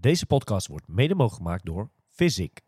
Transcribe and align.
Deze 0.00 0.26
podcast 0.26 0.66
wordt 0.66 0.88
mede 0.88 1.14
mogelijk 1.14 1.42
gemaakt 1.42 1.64
door 1.64 1.90
Physic. 2.08 2.60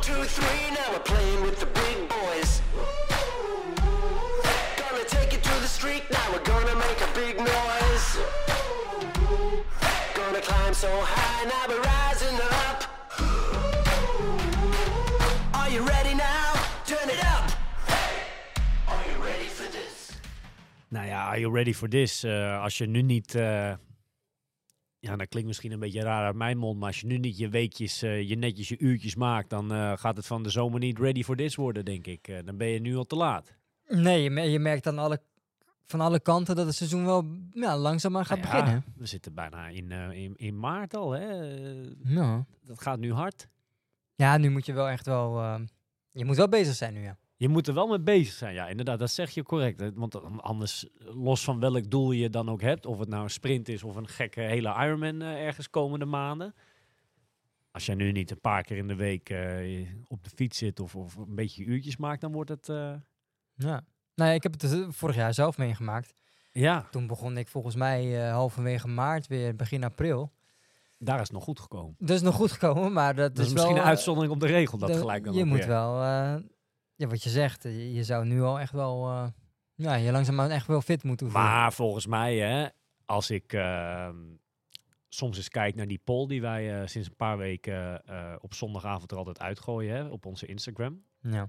Two, 0.00 0.24
three, 0.24 0.70
now 0.70 0.90
we're 0.92 1.02
playing 1.02 1.46
ja, 21.16 21.26
are 21.28 21.40
you 21.40 21.54
ready 21.54 21.72
for 21.72 21.88
this? 21.88 22.22
Eh, 22.24 22.62
als 22.62 22.78
je 22.78 22.86
nu 22.86 23.02
niet... 23.02 23.34
eh, 23.34 23.74
ja, 24.98 25.16
dat 25.16 25.28
klinkt 25.28 25.48
misschien 25.48 25.72
een 25.72 25.78
beetje 25.78 26.00
raar 26.02 26.24
uit 26.26 26.34
mijn 26.36 26.58
mond, 26.58 26.78
maar 26.78 26.86
als 26.88 27.00
je 27.00 27.06
nu 27.06 27.18
niet 27.18 27.38
je 27.38 27.48
weekjes, 27.48 28.02
eh, 28.02 28.28
je 28.28 28.36
netjes 28.36 28.68
je 28.68 28.78
uurtjes 28.78 29.14
maakt, 29.14 29.50
dan 29.50 29.70
gaat 29.98 30.16
het 30.16 30.26
van 30.26 30.42
de 30.42 30.50
zomer 30.50 30.80
niet 30.80 30.98
ready 30.98 31.22
for 31.22 31.36
this 31.36 31.54
worden, 31.54 31.84
denk 31.84 32.06
ik. 32.06 32.42
Dan 32.46 32.56
ben 32.56 32.66
je 32.68 32.80
nu 32.80 32.96
al 32.96 33.04
te 33.04 33.16
laat. 33.16 33.54
Nee, 33.88 34.22
je, 34.22 34.30
me- 34.30 34.42
je 34.42 34.58
merkt 34.58 34.86
aan 34.86 34.98
alle, 34.98 35.20
van 35.84 36.00
alle 36.00 36.20
kanten 36.20 36.56
dat 36.56 36.66
het 36.66 36.74
seizoen 36.74 37.04
wel 37.04 37.24
ja, 37.52 37.76
langzaamaan 37.78 38.26
gaat 38.26 38.38
Nou 38.38 38.48
ja, 38.50 38.60
beginnen. 38.60 38.84
We 38.96 39.06
zitten 39.06 39.34
bijna 39.34 39.68
in, 39.68 39.90
in, 39.92 40.36
in 40.36 40.58
maart 40.58 40.94
al, 40.96 41.10
hè. 41.10 41.50
Nou. 42.02 42.44
dat 42.62 42.80
gaat 42.82 42.98
nu 42.98 43.12
hard. 43.12 43.48
Ja, 44.14 44.36
nu 44.36 44.50
moet 44.50 44.66
je 44.66 44.72
wel 44.72 44.88
echt 44.88 45.06
wel... 45.06 45.40
je 46.10 46.24
moet 46.24 46.36
wel 46.36 46.48
bezig 46.48 46.74
zijn 46.74 46.94
nu, 46.94 47.02
ja. 47.02 47.16
Je 47.36 47.48
moet 47.48 47.66
er 47.68 47.74
wel 47.74 47.86
mee 47.86 48.00
bezig 48.00 48.34
zijn. 48.34 48.54
Ja, 48.54 48.68
inderdaad, 48.68 48.98
dat 48.98 49.10
zeg 49.10 49.30
je 49.30 49.42
correct. 49.42 49.82
Want 49.94 50.42
anders, 50.42 50.86
los 50.98 51.44
van 51.44 51.60
welk 51.60 51.90
doel 51.90 52.12
je 52.12 52.30
dan 52.30 52.48
ook 52.50 52.60
hebt, 52.60 52.86
of 52.86 52.98
het 52.98 53.08
nou 53.08 53.22
een 53.22 53.30
sprint 53.30 53.68
is 53.68 53.82
of 53.82 53.96
een 53.96 54.08
gekke 54.08 54.40
hele 54.40 54.68
Ironman 54.84 55.22
eh, 55.22 55.44
ergens 55.46 55.70
komende 55.70 56.04
maanden. 56.04 56.54
Als 57.70 57.86
jij 57.86 57.94
nu 57.94 58.12
niet 58.12 58.30
een 58.30 58.40
paar 58.40 58.62
keer 58.62 58.76
in 58.76 58.88
de 58.88 58.94
week 58.94 59.30
eh, 59.30 59.88
op 60.08 60.24
de 60.24 60.30
fiets 60.30 60.58
zit 60.58 60.80
of, 60.80 60.94
of 60.96 61.16
een 61.16 61.34
beetje 61.34 61.64
uurtjes 61.64 61.96
maakt, 61.96 62.20
dan 62.20 62.32
wordt 62.32 62.50
het... 62.50 62.68
eh, 62.68 62.92
ja. 63.54 63.84
Nou, 64.14 64.32
ik 64.32 64.42
heb 64.42 64.52
het 64.52 64.60
dus 64.60 64.84
vorig 64.88 65.14
jaar 65.16 65.34
zelf 65.34 65.58
meegemaakt. 65.58 66.14
ja, 66.52 66.86
Toen 66.90 67.06
begon 67.06 67.36
ik 67.36 67.48
volgens 67.48 67.74
mij 67.74 68.26
eh, 68.26 68.32
halverwege 68.32 68.88
maart 68.88 69.26
weer, 69.26 69.56
begin 69.56 69.84
april. 69.84 70.32
daar 70.98 71.16
is 71.16 71.22
het 71.22 71.32
nog 71.32 71.44
goed 71.44 71.60
gekomen. 71.60 71.94
Dat 71.98 72.16
is 72.16 72.22
nog 72.22 72.34
goed 72.34 72.52
gekomen, 72.52 72.92
maar 72.92 73.14
dat, 73.14 73.34
Dat 73.34 73.38
is 73.38 73.46
is 73.46 73.52
misschien 73.52 73.72
wel... 73.74 73.82
een 73.82 73.88
eh, 73.88 73.94
uitzondering 73.94 74.32
op 74.32 74.40
de 74.40 74.46
regel, 74.46 74.78
dat 74.78 74.88
de- 74.88 74.98
gelijk 74.98 75.24
dan 75.24 75.34
Je 75.34 75.44
moet 75.44 75.58
weer. 75.58 75.68
wel... 75.68 76.02
ja, 76.96 77.06
wat 77.06 77.22
je 77.22 77.30
zegt, 77.30 77.64
eh, 77.64 77.76
je, 77.76 77.92
je 77.94 78.04
zou 78.04 78.24
nu 78.24 78.42
al 78.42 78.60
echt 78.60 78.72
wel... 78.72 79.06
eh, 79.08 79.26
ja, 79.74 79.94
je 79.94 80.12
langzaamaan 80.12 80.50
echt 80.50 80.66
wel 80.66 80.80
fit 80.80 81.02
moeten 81.02 81.30
voelen. 81.30 81.48
Maar 81.50 81.72
volgens 81.72 82.06
mij, 82.06 82.36
hè, 82.36 82.66
als 83.04 83.30
ik 83.30 83.52
ehm, 83.52 84.16
soms 85.08 85.36
eens 85.36 85.48
kijk 85.48 85.74
naar 85.74 85.86
die 85.86 86.00
poll 86.04 86.26
die 86.26 86.40
wij 86.40 86.80
eh, 86.80 86.86
sinds 86.86 87.08
een 87.08 87.16
paar 87.16 87.38
weken 87.38 88.02
op 88.40 88.54
zondagavond 88.54 89.10
er 89.10 89.16
altijd 89.16 89.40
uitgooien 89.40 89.96
hè, 89.96 90.04
op 90.04 90.26
onze 90.26 90.46
Instagram. 90.46 91.02
Ja. 91.20 91.48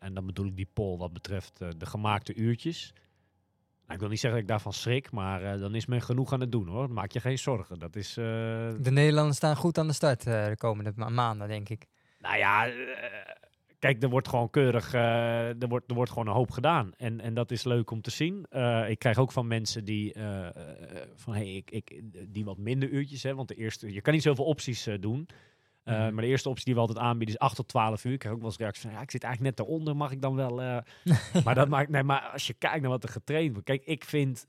En 0.00 0.14
dan 0.14 0.26
bedoel 0.26 0.46
ik 0.46 0.56
die 0.56 0.70
poll 0.72 0.98
wat 0.98 1.12
betreft 1.12 1.58
de 1.58 1.86
gemaakte 1.86 2.34
uurtjes. 2.34 2.92
Nou, 3.82 3.92
ik 3.94 3.98
wil 4.00 4.08
niet 4.08 4.20
zeggen 4.20 4.30
dat 4.40 4.48
ik 4.48 4.54
daarvan 4.54 4.72
schrik, 4.72 5.10
maar 5.10 5.58
dan 5.58 5.74
is 5.74 5.86
men 5.86 6.02
genoeg 6.02 6.32
aan 6.32 6.40
het 6.40 6.52
doen 6.52 6.68
hoor. 6.68 6.90
Maak 6.90 7.10
je 7.12 7.20
geen 7.20 7.38
zorgen. 7.38 7.78
Dat 7.78 7.96
is, 7.96 8.14
De 8.14 8.76
Nederlanders 8.90 9.36
staan 9.36 9.56
goed 9.56 9.78
aan 9.78 9.86
de 9.86 9.92
start 9.92 10.22
de 10.24 10.54
komende 10.58 10.92
ma- 10.96 11.08
maanden, 11.08 11.48
denk 11.48 11.68
ik. 11.68 11.86
nou 12.18 12.36
ja, 12.36 12.66
kijk, 13.84 14.02
er 14.02 14.08
wordt 14.08 14.28
gewoon 14.28 14.50
keurig, 14.50 14.94
eh, 14.94 15.62
er, 15.62 15.68
wordt, 15.68 15.88
er 15.88 15.94
wordt 15.94 16.10
gewoon 16.10 16.26
een 16.26 16.34
hoop 16.34 16.50
gedaan. 16.50 16.92
En, 16.96 17.20
en 17.20 17.34
dat 17.34 17.50
is 17.50 17.64
leuk 17.64 17.90
om 17.90 18.00
te 18.00 18.10
zien. 18.10 18.46
Eh, 18.50 18.90
ik 18.90 18.98
krijg 18.98 19.18
ook 19.18 19.32
van 19.32 19.46
mensen 19.46 19.84
die, 19.84 20.12
eh, 20.12 20.48
van, 21.14 21.34
hey, 21.34 21.54
ik, 21.54 21.70
ik, 21.70 22.00
die 22.28 22.44
wat 22.44 22.58
minder 22.58 22.88
uurtjes 22.88 23.22
hebben. 23.22 23.46
Want 23.46 23.58
de 23.58 23.64
eerste, 23.64 23.92
je 23.92 24.00
kan 24.00 24.12
niet 24.12 24.22
zoveel 24.22 24.44
opties 24.44 24.88
doen. 25.00 25.28
Uh, 25.84 25.94
Mhm. 25.94 26.14
Maar 26.14 26.22
de 26.22 26.30
eerste 26.30 26.48
optie 26.48 26.64
die 26.64 26.74
we 26.74 26.80
altijd 26.80 26.98
aanbieden 26.98 27.34
is 27.34 27.40
8 27.40 27.56
tot 27.56 27.68
12 27.68 28.04
uur. 28.04 28.12
Ik 28.12 28.18
krijg 28.18 28.34
ook 28.34 28.40
wel 28.40 28.50
eens 28.50 28.58
reacties 28.58 28.82
van, 28.82 28.92
ja, 28.92 29.00
ik 29.00 29.10
zit 29.10 29.22
eigenlijk 29.22 29.56
net 29.56 29.66
daaronder, 29.66 29.96
mag 29.96 30.12
ik 30.12 30.20
dan 30.20 30.34
wel... 30.34 30.62
uh... 30.62 30.78
maar, 31.44 31.54
dat 31.54 31.68
maakt, 31.68 31.88
nee, 31.88 32.02
maar 32.02 32.20
als 32.32 32.46
je 32.46 32.54
kijkt 32.54 32.80
naar 32.80 32.90
wat 32.90 33.02
er 33.02 33.08
getraind 33.08 33.52
wordt... 33.52 33.66
Kijk, 33.66 33.84
ik 33.84 34.04
vind 34.04 34.46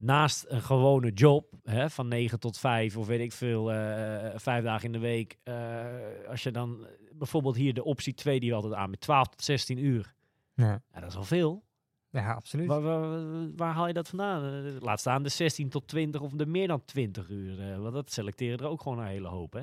naast 0.00 0.44
een 0.48 0.62
gewone 0.62 1.12
job 1.12 1.52
hè, 1.64 1.90
van 1.90 2.08
9 2.08 2.40
tot 2.40 2.58
5 2.58 2.96
of 2.96 3.06
weet 3.06 3.20
ik 3.20 3.32
veel, 3.32 3.72
uh, 3.72 4.30
vijf 4.34 4.64
dagen 4.64 4.84
in 4.84 4.92
de 4.92 4.98
week... 4.98 5.38
Uh, 5.44 5.84
als 6.28 6.42
je 6.42 6.50
dan 6.50 6.86
bijvoorbeeld 7.12 7.56
hier 7.56 7.74
de 7.74 7.84
optie 7.84 8.14
2 8.14 8.40
die 8.40 8.50
we 8.50 8.54
altijd 8.54 8.74
aan 8.74 8.90
met 8.90 9.00
12 9.00 9.28
tot 9.28 9.42
16 9.44 9.78
uur... 9.78 10.14
Ja. 10.54 10.82
ja 10.92 11.00
dat 11.00 11.10
is 11.10 11.16
al 11.16 11.24
veel. 11.24 11.64
Ja, 12.10 12.32
absoluut. 12.32 12.66
Waar, 12.66 12.80
waar, 12.80 13.54
waar, 13.56 13.74
haal 13.74 13.86
je 13.86 13.92
dat 13.92 14.08
vandaan? 14.08 14.78
Laat 14.78 15.00
staan 15.00 15.22
de 15.22 15.28
16 15.28 15.68
tot 15.68 15.88
20 15.88 16.20
of 16.20 16.32
de 16.32 16.46
meer 16.46 16.68
dan 16.68 16.84
20 16.84 17.28
uur. 17.28 17.70
Uh, 17.70 17.78
want 17.78 17.94
dat 17.94 18.12
selecteren 18.12 18.58
er 18.58 18.66
ook 18.66 18.82
gewoon 18.82 18.98
een 18.98 19.06
hele 19.06 19.28
hoop, 19.28 19.52
hè? 19.52 19.62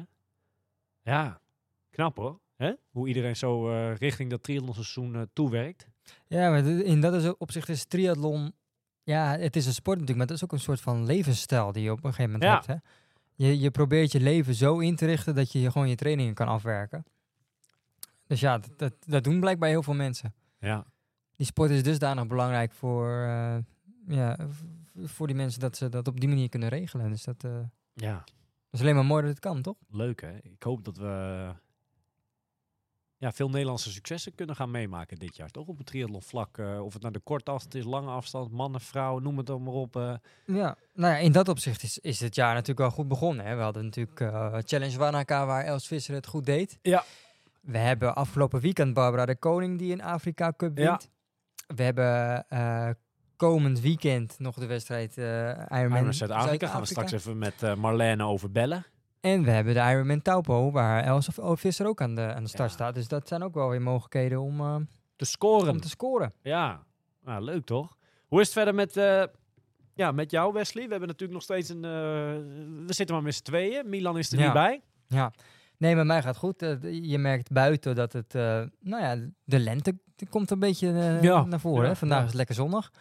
Ja, 1.01 1.41
knap 1.89 2.17
hoor. 2.17 2.39
Hè? 2.55 2.73
Hoe 2.89 3.07
iedereen 3.07 3.35
zo 3.35 3.67
richting 3.93 4.29
dat 4.29 4.43
triathlonseizoen 4.43 5.15
uh, 5.15 5.21
toewerkt. 5.33 5.87
Ja, 6.27 6.49
maar 6.49 6.65
in 6.65 7.01
dat 7.01 7.13
is 7.13 7.37
opzicht 7.37 7.69
is 7.69 7.85
triathlon... 7.85 8.53
Ja, 9.07 9.37
het 9.37 9.55
is 9.55 9.65
een 9.65 9.73
sport 9.73 9.99
natuurlijk, 9.99 10.17
maar 10.17 10.27
het 10.27 10.35
is 10.35 10.43
ook 10.43 10.51
een 10.51 10.65
soort 10.65 10.81
van 10.81 11.05
levensstijl 11.05 11.71
die 11.71 11.83
je 11.83 11.91
op 11.91 12.03
een 12.03 12.13
gegeven 12.13 12.31
moment 12.31 12.43
Ja. 12.43 12.53
hebt. 12.53 12.67
Hè? 12.67 12.75
Je, 13.45 13.59
je 13.59 13.71
probeert 13.71 14.11
je 14.11 14.19
leven 14.19 14.53
zo 14.53 14.79
in 14.79 14.95
te 14.95 15.05
richten 15.05 15.35
dat 15.35 15.51
je 15.51 15.71
gewoon 15.71 15.89
je 15.89 15.95
trainingen 15.95 16.33
kan 16.33 16.47
afwerken. 16.47 17.05
Dus 18.27 18.39
ja, 18.39 18.57
dat, 18.57 18.71
dat, 18.77 18.93
dat 19.05 19.23
doen 19.23 19.39
blijkbaar 19.39 19.69
heel 19.69 19.83
veel 19.83 19.93
mensen. 19.93 20.33
Ja. 20.59 20.85
Die 21.35 21.45
sport 21.45 21.69
is 21.69 21.83
dusdanig 21.83 22.27
belangrijk 22.27 22.71
voor, 22.71 23.07
uh, 23.25 23.57
ja, 24.07 24.37
voor 25.03 25.27
die 25.27 25.35
mensen 25.35 25.59
dat 25.59 25.77
ze 25.77 25.89
dat 25.89 26.07
op 26.07 26.19
die 26.19 26.29
manier 26.29 26.49
kunnen 26.49 26.69
regelen. 26.69 27.09
Dus 27.09 27.23
dat, 27.23 27.43
uh, 27.43 27.51
ja. 27.93 28.13
dat 28.13 28.33
is 28.71 28.81
alleen 28.81 28.95
maar 28.95 29.05
mooi 29.05 29.21
dat 29.21 29.31
het 29.31 29.39
kan, 29.39 29.61
toch? 29.61 29.77
Leuk 29.89 30.21
hè? 30.21 30.37
Ik 30.41 30.63
hoop 30.63 30.85
dat 30.85 30.97
we 30.97 31.47
ja, 33.19 33.31
veel 33.31 33.49
Nederlandse 33.49 33.91
successen 33.91 34.35
kunnen 34.35 34.55
gaan 34.55 34.71
meemaken 34.71 35.17
dit 35.17 35.35
jaar, 35.35 35.49
toch? 35.49 35.67
Op 35.67 35.77
het 35.77 35.87
triathlonvlak. 35.87 36.57
Uh, 36.57 36.83
of 36.83 36.93
het 36.93 37.01
naar 37.01 37.11
de 37.11 37.19
korte 37.19 37.51
afstand 37.51 37.75
is, 37.75 37.83
lange 37.83 38.11
afstand, 38.11 38.51
mannen, 38.51 38.81
vrouwen, 38.81 39.23
noem 39.23 39.37
het 39.37 39.45
dan 39.45 39.63
maar 39.63 39.73
op. 39.73 39.95
Uh. 39.95 40.13
Ja, 40.45 40.75
nou 40.93 41.13
ja, 41.13 41.19
in 41.19 41.31
dat 41.31 41.49
opzicht 41.49 41.83
is, 41.83 41.97
is 41.97 42.19
het 42.19 42.35
jaar 42.35 42.53
natuurlijk 42.53 42.79
wel 42.79 42.91
goed 42.91 43.07
begonnen. 43.07 43.45
Hè? 43.45 43.55
We 43.55 43.61
hadden 43.61 43.83
natuurlijk 43.83 44.19
uh, 44.19 44.57
Challenge 44.65 44.97
Wanaka 44.97 45.45
waar 45.45 45.63
Els 45.63 45.87
Visser 45.87 46.15
het 46.15 46.27
goed 46.27 46.45
deed. 46.45 46.79
Ja. 46.81 47.03
We 47.61 47.77
hebben 47.77 48.15
afgelopen 48.15 48.59
weekend 48.59 48.93
Barbara 48.93 49.25
de 49.25 49.35
Koning 49.35 49.79
die 49.79 49.93
een 49.93 50.01
Afrika 50.01 50.53
Cup 50.57 50.75
wint. 50.75 51.09
Ja. 51.67 51.75
We 51.75 51.83
hebben 51.83 52.45
komend 53.35 53.79
weekend 53.79 54.39
nog 54.39 54.55
de 54.55 54.65
wedstrijd 54.65 55.17
Ironman 55.17 56.13
Zuid-Afrika. 56.13 56.67
Gaan 56.67 56.81
we 56.81 56.87
straks 56.87 57.11
even 57.11 57.37
met 57.37 57.75
Marlene 57.75 58.23
over 58.23 58.51
bellen. 58.51 58.85
En 59.19 59.43
we 59.43 59.51
hebben 59.51 59.73
de 59.73 59.79
Ironman 59.79 60.21
Taupo, 60.21 60.71
waar 60.71 61.03
Els 61.03 61.29
Visser 61.53 61.87
ook 61.87 62.01
aan 62.01 62.15
de, 62.15 62.33
aan 62.33 62.43
de 62.43 62.49
start 62.49 62.69
ja. 62.69 62.75
staat. 62.75 62.95
Dus 62.95 63.07
dat 63.07 63.27
zijn 63.27 63.43
ook 63.43 63.53
wel 63.53 63.69
weer 63.69 63.81
mogelijkheden 63.81 64.41
om 64.41 64.59
uh, 64.59 64.75
te 65.15 65.25
scoren. 65.25 65.69
Om 65.69 65.81
te 65.81 65.89
scoren. 65.89 66.33
Ja, 66.41 66.83
nou, 67.23 67.41
leuk 67.41 67.65
toch? 67.65 67.97
Hoe 68.27 68.39
is 68.39 68.45
het 68.45 68.55
verder 68.55 68.75
met, 68.75 68.97
uh, 68.97 69.23
ja, 69.93 70.11
met 70.11 70.31
jou, 70.31 70.53
Wesley? 70.53 70.83
We 70.83 70.89
hebben 70.89 71.07
natuurlijk 71.07 71.33
nog 71.33 71.43
steeds 71.43 71.69
een... 71.69 71.77
Uh, 71.77 71.81
we 72.85 72.93
zitten 72.93 73.15
maar 73.15 73.23
met 73.23 73.35
z'n 73.35 73.43
tweeën. 73.43 73.89
Milan 73.89 74.17
is 74.17 74.31
er 74.31 74.37
ja. 74.37 74.43
niet 74.43 74.53
bij. 74.53 74.81
Ja. 75.07 75.31
Nee, 75.77 75.95
met 75.95 76.05
mij 76.05 76.21
gaat 76.21 76.37
goed. 76.37 76.59
Je 76.91 77.17
merkt 77.17 77.51
buiten 77.51 77.95
dat 77.95 78.13
het... 78.13 78.33
nou 78.33 79.03
ja, 79.03 79.15
de 79.43 79.59
lente 79.59 79.97
komt 80.29 80.51
een 80.51 80.59
beetje 80.59 81.17
ja. 81.21 81.43
naar 81.43 81.59
voren. 81.59 81.87
Hè? 81.87 81.95
Vandaag 81.95 82.19
is 82.19 82.25
het 82.25 82.35
lekker 82.35 82.55
zonnig. 82.55 82.91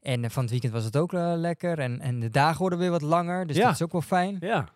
En 0.00 0.30
van 0.30 0.42
het 0.42 0.50
weekend 0.50 0.72
was 0.72 0.84
het 0.84 0.96
ook 0.96 1.12
lekker. 1.12 1.78
En, 1.78 2.00
en 2.00 2.20
de 2.20 2.30
dagen 2.30 2.60
worden 2.60 2.78
weer 2.78 2.90
wat 2.90 3.02
langer. 3.02 3.46
Dus 3.46 3.56
dat 3.56 3.72
is 3.72 3.82
ook 3.82 3.92
wel 3.92 4.00
fijn. 4.00 4.36
Ja 4.40 4.68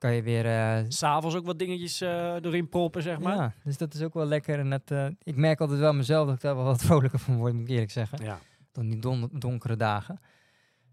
kan 0.00 0.14
je 0.14 0.22
weer... 0.22 0.46
Uh, 0.46 0.84
S'avonds 0.88 1.36
ook 1.36 1.46
wat 1.46 1.58
dingetjes 1.58 2.02
uh, 2.02 2.34
erin 2.34 2.68
proppen, 2.68 3.02
zeg 3.02 3.18
maar. 3.18 3.36
Ja, 3.36 3.52
dus 3.64 3.76
dat 3.76 3.94
is 3.94 4.02
ook 4.02 4.14
wel 4.14 4.26
lekker. 4.26 4.58
En 4.58 4.70
dat, 4.70 4.90
uh, 4.90 5.06
ik 5.22 5.36
merk 5.36 5.60
altijd 5.60 5.78
wel 5.78 5.92
mezelf 5.92 6.26
dat 6.26 6.34
ik 6.34 6.40
daar 6.40 6.56
wel 6.56 6.64
wat 6.64 6.82
vrolijker 6.84 7.18
van 7.18 7.36
word, 7.36 7.52
moet 7.52 7.62
ik 7.62 7.68
eerlijk 7.68 7.90
zeggen. 7.90 8.24
Ja. 8.24 8.38
Dan 8.72 8.88
die 8.88 8.98
don 8.98 9.30
donkere 9.32 9.76
dagen. 9.76 10.20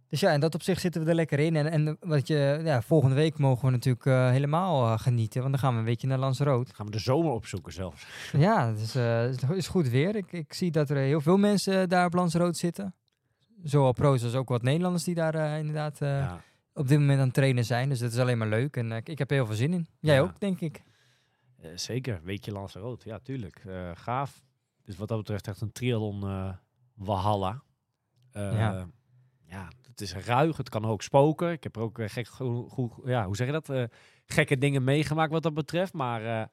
Dus 0.10 0.20
ja, 0.20 0.31
in 0.31 0.40
dat 0.40 0.56
opzicht 0.56 0.81
zitten 0.81 1.04
we 1.04 1.10
er 1.10 1.16
lekker 1.16 1.40
in. 1.40 1.56
En, 1.56 1.72
en 1.72 1.98
wat 2.00 2.28
je, 2.28 2.62
ja, 2.64 2.81
volgende 2.81 3.16
week 3.16 3.38
mogen 3.38 3.66
we 3.66 3.72
natuurlijk 3.72 4.06
uh, 4.06 4.30
helemaal 4.30 4.98
genieten. 4.98 5.40
Want 5.42 5.52
dan 5.52 5.62
gaan 5.62 5.74
we 5.74 5.80
een 5.80 5.86
weekje 5.86 6.08
naar 6.08 6.18
Lanzarote. 6.18 6.74
Gaan 6.76 6.86
we 6.86 6.92
de 6.92 7.00
zomer 7.00 7.31
opzoeken 7.31 7.74
zelfs. 7.74 8.08
Ja, 8.38 8.68
het 8.68 8.80
is, 8.80 8.96
uh, 8.96 9.56
is 9.56 9.68
goed 9.68 9.90
weer. 9.90 10.16
Ik, 10.16 10.31
ik 10.31 10.54
zie 10.54 10.72
dat 10.72 10.90
er 10.90 10.98
heel 10.98 11.22
veel 11.22 11.38
mensen 11.38 11.90
daar 11.90 12.06
op 12.06 12.14
Lanzarote 12.14 12.58
zitten. 12.58 12.96
Zowel 13.64 13.92
pro's 13.92 14.24
als 14.24 14.36
ook 14.36 14.50
wat 14.50 14.62
Nederlanders 14.62 15.04
die 15.04 15.16
daar 15.16 15.60
inderdaad... 15.60 15.98
Ja 16.00 16.42
op 16.78 16.88
dit 16.88 17.00
moment 17.00 17.20
aan 17.20 17.26
het 17.26 17.34
trainen 17.34 17.66
zijn. 17.66 17.90
Dus 17.90 18.00
dat 18.00 18.12
is 18.12 18.18
alleen 18.18 18.38
maar 18.38 18.48
leuk. 18.48 18.76
En 18.76 18.92
uh, 18.92 18.98
ik 19.04 19.18
heb 19.18 19.30
er 19.30 19.36
heel 19.36 19.46
veel 19.46 19.56
zin 19.56 19.74
in. 19.74 19.88
Jij 20.00 20.16
ja. 20.16 20.22
ook, 20.22 20.40
denk 20.40 20.62
ik. 20.62 20.82
Uh, 21.64 21.72
zeker. 21.76 22.20
Weekje 22.24 22.52
Lanzarote. 22.52 23.10
Ja, 23.10 23.20
tuurlijk. 23.20 23.64
Uh, 23.68 23.92
gaaf. 23.94 24.44
Dus 24.84 24.98
wat 24.98 25.08
dat 25.08 25.18
betreft 25.18 25.48
echt 25.48 25.62
een 25.62 25.72
triathlon 25.72 26.56
Walhalla. 26.94 27.64
ja. 28.32 28.88
ja, 29.46 29.68
het 29.88 30.02
is 30.02 30.14
ruig. 30.14 30.58
Het 30.58 30.70
kan 30.70 30.86
ook 30.86 31.02
spoken. 31.02 31.52
Ik 31.52 31.64
heb 31.64 31.76
er 31.76 31.82
ook 31.82 32.00
gek, 32.06 32.28
goed, 32.28 32.72
goed, 32.72 32.92
ja, 33.06 33.26
hoe 33.26 33.36
zeg 33.36 33.48
je 33.48 33.62
dat? 33.62 33.90
gekke 34.26 34.58
dingen 34.58 34.84
meegemaakt 34.84 35.32
wat 35.32 35.44
dat 35.44 35.54
betreft. 35.54 35.94
Maar 35.94 36.50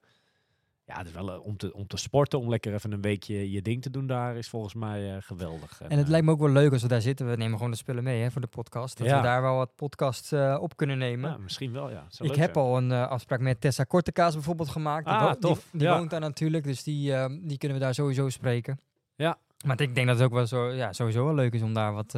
ja, 0.86 0.98
het 0.98 1.06
is 1.06 1.12
wel 1.12 1.32
eh, 1.32 1.44
om, 1.46 1.56
te, 1.56 1.75
om 1.75 1.86
te 1.86 1.96
sporten, 1.96 2.38
om 2.38 2.48
lekker 2.48 2.75
even 2.75 2.92
een 2.92 3.00
weekje 3.00 3.50
je 3.50 3.62
ding 3.62 3.82
te 3.82 3.90
doen 3.90 4.06
daar, 4.06 4.36
is 4.36 4.48
volgens 4.48 4.75
mij 4.75 5.14
eh, 5.16 5.22
geweldig. 5.22 5.81
En 5.81 5.90
het 5.96 6.04
eh, 6.04 6.10
lijkt 6.10 6.26
me 6.26 6.32
ook 6.32 6.38
wel 6.38 6.48
leuk 6.50 6.72
als 6.72 6.82
we 6.82 6.88
daar 6.88 7.00
zitten. 7.00 7.28
We 7.31 7.36
nemen 7.36 7.56
gewoon 7.56 7.70
de 7.70 7.76
spullen 7.76 8.04
mee 8.04 8.22
hè, 8.22 8.31
voor 8.31 8.40
de 8.40 8.46
podcast. 8.46 8.98
Dat 8.98 9.06
Ja. 9.06 9.16
we 9.16 9.22
daar 9.22 9.42
wel 9.42 9.56
wat 9.56 9.75
podcasts 9.75 10.32
op 10.58 10.76
kunnen 10.76 10.98
nemen. 10.98 11.31
ja, 11.31 11.36
misschien 11.36 11.72
wel, 11.72 11.90
ja. 11.90 12.06
Zou 12.08 12.28
Ik 12.28 12.34
leuk 12.36 12.46
heb 12.46 12.56
al 12.56 12.76
een 12.76 12.92
afspraak 12.92 13.40
met 13.40 13.60
Tessa 13.60 13.84
Kortekaas 13.84 14.34
bijvoorbeeld 14.34 14.69
gemaakt. 14.69 15.04
Die, 15.04 15.14
Ah, 15.14 15.31
die- 15.31 15.38
tof. 15.40 15.69
die, 15.72 15.88
woont 15.88 16.10
daar 16.10 16.20
natuurlijk, 16.20 16.64
dus 16.64 16.82
die, 16.82 17.12
die 17.42 17.58
kunnen 17.58 17.78
we 17.78 17.84
daar 17.84 17.94
sowieso 17.94 18.28
spreken. 18.28 18.78
Ja. 19.14 19.38
Maar 19.66 19.80
ik 19.80 19.94
denk 19.94 20.06
dat 20.06 20.16
het 20.16 20.26
ook 20.26 20.32
wel 20.32 20.46
zo, 20.46 20.70
ja, 20.72 20.92
sowieso 20.92 21.25
wel 21.25 21.34
leuk 21.34 21.52
is 21.54 21.62
om 21.62 21.72
daar 21.75 21.92
wat, 21.92 22.12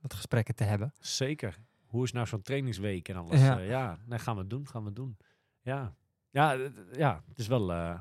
wat 0.00 0.14
gesprekken 0.14 0.54
te 0.54 0.64
hebben. 0.64 0.92
Zeker. 1.00 1.58
Hoe 1.86 2.04
is 2.04 2.12
nou 2.12 2.26
zo'n 2.26 2.42
trainingsweek 2.42 3.08
en 3.08 3.16
alles? 3.16 3.40
Ja. 3.40 3.58
Ja, 3.58 3.64
ja 3.64 3.98
nee, 4.06 4.18
gaan 4.18 4.36
we 4.36 4.46
doen, 4.46 4.66
gaan 4.68 4.84
we 4.84 4.92
doen. 4.92 5.16
Ja, 5.62 5.94
ja, 6.34 6.52
ja 6.92 7.22
het 7.28 7.38
is 7.38 7.46
wel... 7.46 7.72
eh, 7.72 7.98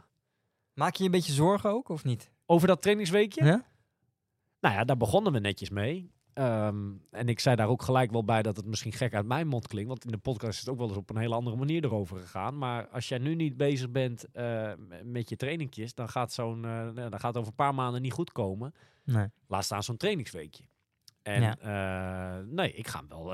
Maak 0.74 0.94
je 0.96 1.00
je 1.04 1.06
een 1.10 1.16
beetje 1.16 1.34
zorgen 1.34 1.70
ook, 1.70 1.90
of 1.90 2.04
niet? 2.04 2.32
Over 2.46 2.68
dat 2.68 2.82
trainingsweekje? 2.82 3.46
Ja? 3.46 3.64
Nou 4.60 4.76
ja, 4.76 4.84
daar 4.84 4.98
begonnen 4.98 5.34
we 5.34 5.40
netjes 5.40 5.70
mee. 5.70 6.12
Ehm, 6.34 6.92
en 7.12 7.28
ik 7.30 7.40
zei 7.40 7.56
daar 7.56 7.68
ook 7.68 7.82
gelijk 7.82 8.12
wel 8.12 8.24
bij 8.24 8.42
dat 8.42 8.56
het 8.58 8.66
misschien 8.66 8.92
gek 8.94 9.14
uit 9.14 9.26
mijn 9.26 9.48
mond 9.48 9.68
klinkt. 9.68 9.90
Want 9.90 10.06
in 10.06 10.12
de 10.12 10.18
podcast 10.18 10.54
is 10.54 10.60
het 10.60 10.70
ook 10.70 10.78
wel 10.78 10.88
eens 10.88 10.98
op 10.98 11.10
een 11.10 11.18
hele 11.18 11.36
andere 11.36 11.56
manier 11.56 11.84
erover 11.84 12.18
gegaan. 12.18 12.58
Maar 12.58 12.88
als 12.88 13.08
jij 13.08 13.18
nu 13.18 13.36
niet 13.36 13.58
bezig 13.58 13.92
bent 13.92 14.32
eh, 14.32 14.72
met 15.04 15.30
je 15.30 15.36
trainingjes, 15.36 15.94
dan 15.94 16.10
gaat, 16.10 16.32
zo'n, 16.34 16.66
eh, 16.66 16.90
dan 16.96 17.20
gaat 17.20 17.34
het 17.34 17.38
over 17.38 17.48
een 17.50 17.56
paar 17.56 17.76
maanden 17.76 18.02
niet 18.02 18.14
goed 18.14 18.32
komen. 18.32 18.74
Nee. 19.04 19.28
Laat 19.48 19.64
staan 19.64 19.84
zo'n 19.84 19.98
trainingsweekje. 19.98 20.64
En 21.24 21.42
Ja. 21.42 21.58
eh, 21.60 22.46
nee, 22.50 22.74
ik 22.74 22.88
ga 22.88 23.00
hem 23.00 23.08
wel. 23.08 23.26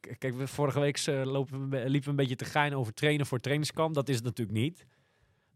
k- 0.00 0.18
kijk, 0.18 0.34
vorige 0.48 0.80
week 0.80 0.98
eh, 0.98 1.22
lopen 1.24 1.56
we, 1.56 1.62
een 1.62 1.68
be- 1.68 1.76
liepen 1.90 2.02
we 2.04 2.10
een 2.10 2.16
beetje 2.16 2.36
te 2.36 2.44
geinen 2.44 2.78
over 2.78 2.94
trainen 2.94 3.26
voor 3.26 3.38
trainingskamp. 3.38 3.94
Dat 3.94 4.08
is 4.08 4.14
het 4.14 4.24
natuurlijk 4.24 4.58
niet. 4.58 4.86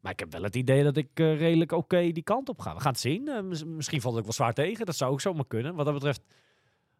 Maar 0.01 0.13
ik 0.13 0.19
heb 0.19 0.33
wel 0.33 0.43
het 0.43 0.57
idee 0.57 0.83
dat 0.83 0.97
ik 0.97 1.09
eh, 1.15 1.39
redelijk 1.39 1.73
oké 1.73 2.13
die 2.13 2.23
kant 2.23 2.49
op 2.49 2.61
ga. 2.61 2.75
We 2.75 2.81
gaan 2.81 2.93
het 2.93 3.01
zien. 3.01 3.49
Mis- 3.49 3.65
misschien 3.65 4.01
valt 4.01 4.13
het 4.15 4.23
ook 4.23 4.29
wel 4.29 4.47
zwaar 4.47 4.55
tegen. 4.55 4.87
Dat 4.87 4.97
zou 4.97 5.13
ook 5.13 5.21
zomaar 5.21 5.47
kunnen. 5.47 5.75
Wat 5.75 5.85
dat 5.85 5.95
betreft, 5.95 6.23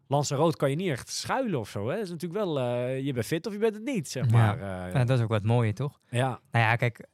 Lanzarote 0.07 0.57
kan 0.57 0.71
je 0.71 0.77
niet 0.77 0.91
echt 0.91 1.09
schuilen 1.09 1.59
of 1.61 1.69
zo. 1.69 1.89
Hè? 1.89 1.99
Is 1.99 2.11
natuurlijk 2.11 2.45
wel, 2.45 2.61
je 2.89 3.13
bent 3.13 3.27
fit 3.27 3.47
of 3.47 3.53
je 3.53 3.59
bent 3.59 3.75
het 3.75 3.85
niet, 3.85 4.09
zeg 4.09 4.31
maar. 4.31 4.59
Ja, 4.59 5.05
dat 5.05 5.19
is 5.19 5.25
ook 5.25 5.29
wat 5.31 5.43
mooie, 5.45 5.73
toch? 5.73 6.01
ja. 6.11 6.29
Nou 6.51 6.65
ja, 6.65 6.77
kijk, 6.77 7.07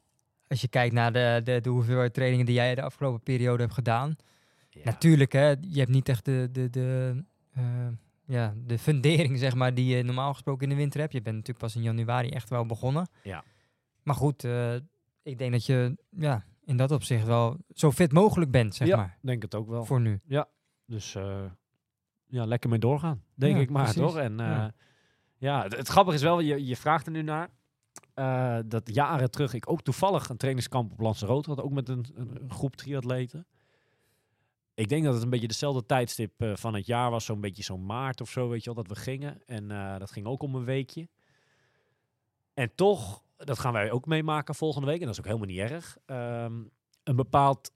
als 0.47 0.61
je 0.61 0.67
kijkt 0.67 0.93
naar 0.93 1.13
de, 1.13 1.41
de, 1.43 1.61
de 1.61 1.69
hoeveelheid 1.69 2.13
trainingen 2.13 2.45
die 2.45 2.55
jij 2.55 2.75
de 2.75 2.81
afgelopen 2.81 3.21
periode 3.23 3.61
hebt 3.61 3.73
gedaan. 3.73 4.15
Ja. 4.69 4.81
Natuurlijk, 4.83 5.31
hè, 5.31 5.47
je 5.49 5.79
hebt 5.79 5.89
niet 5.91 6.09
echt 6.09 6.25
de, 6.25 6.49
de, 6.51 6.69
de, 6.69 7.23
ja, 8.25 8.53
de 8.65 8.77
fundering, 8.77 9.37
zeg 9.39 9.55
maar, 9.55 9.73
die 9.73 9.95
je 9.95 10.03
normaal 10.03 10.33
gesproken 10.33 10.63
in 10.63 10.69
de 10.69 10.75
winter 10.75 10.99
hebt. 10.99 11.13
Je 11.13 11.21
bent 11.21 11.35
natuurlijk 11.35 11.65
pas 11.65 11.75
in 11.75 11.81
januari 11.81 12.29
echt 12.29 12.49
wel 12.49 12.65
begonnen. 12.65 13.09
Ja. 13.23 13.43
Maar 14.03 14.15
goed, 14.15 14.43
eh, 14.43 14.75
ik 15.23 15.37
denk 15.37 15.51
dat 15.51 15.65
je 15.65 15.97
ja, 16.09 16.45
in 16.65 16.77
dat 16.77 16.91
opzicht 16.91 17.25
wel 17.25 17.57
zo 17.73 17.91
fit 17.91 18.11
mogelijk 18.11 18.51
bent, 18.51 18.75
zeg 18.75 18.87
ja, 18.87 18.95
maar, 18.95 19.17
denk 19.21 19.41
het 19.41 19.55
ook 19.55 19.67
wel. 19.69 19.85
voor 19.85 20.01
nu. 20.01 20.19
Dus 20.85 21.15
eh, 21.15 21.45
ja, 22.25 22.45
lekker 22.45 22.69
mee 22.69 22.79
doorgaan, 22.79 23.23
denk 23.33 23.55
Ja, 23.55 23.61
ik 23.61 23.69
maar, 23.69 23.83
precies. 23.83 24.01
toch? 24.01 24.17
En 24.17 24.39
eh, 24.39 24.45
Ja. 24.47 24.73
ja, 25.37 25.63
het, 25.63 25.75
het 25.77 25.87
grappige 25.87 26.15
is 26.15 26.21
wel, 26.23 26.39
je, 26.39 26.65
je 26.65 26.75
vraagt 26.75 27.05
er 27.05 27.11
nu 27.11 27.21
naar, 27.21 27.49
eh, 28.13 28.59
dat 28.65 28.93
jaren 28.93 29.31
terug 29.31 29.53
ik 29.53 29.69
ook 29.71 29.81
toevallig 29.81 30.29
een 30.29 30.37
trainingskamp 30.37 30.91
op 30.91 30.99
Lanzarote 30.99 31.49
had, 31.49 31.61
ook 31.61 31.71
met 31.71 31.89
een, 31.89 32.05
een 32.15 32.51
groep 32.51 32.75
triatleten. 32.75 33.47
Ik 34.79 34.89
denk 34.89 35.03
dat 35.03 35.13
het 35.13 35.23
een 35.23 35.29
beetje 35.29 35.47
dezelfde 35.47 35.85
tijdstip 35.85 36.41
eh, 36.41 36.55
van 36.55 36.73
het 36.73 36.85
jaar 36.85 37.11
was, 37.11 37.25
zo'n 37.25 37.41
beetje 37.41 37.63
zo'n 37.63 37.85
maart 37.85 38.21
of 38.21 38.29
zo, 38.29 38.49
weet 38.49 38.63
je 38.63 38.73
wel, 38.73 38.83
dat 38.83 38.97
we 38.97 39.01
gingen. 39.01 39.41
En 39.45 39.71
eh, 39.71 39.97
dat 39.97 40.11
ging 40.11 40.25
ook 40.25 40.41
om 40.43 40.55
een 40.55 40.63
weekje. 40.63 41.07
En 42.53 42.75
toch, 42.75 43.23
dat 43.37 43.59
gaan 43.59 43.73
wij 43.73 43.91
ook 43.91 44.05
meemaken 44.05 44.55
volgende 44.55 44.87
week, 44.87 44.99
en 44.99 45.05
dat 45.05 45.13
is 45.13 45.19
ook 45.19 45.25
helemaal 45.25 45.47
niet 45.47 45.59
erg, 45.59 45.97
ehm, 46.05 46.61
een 47.03 47.15
bepaald 47.15 47.71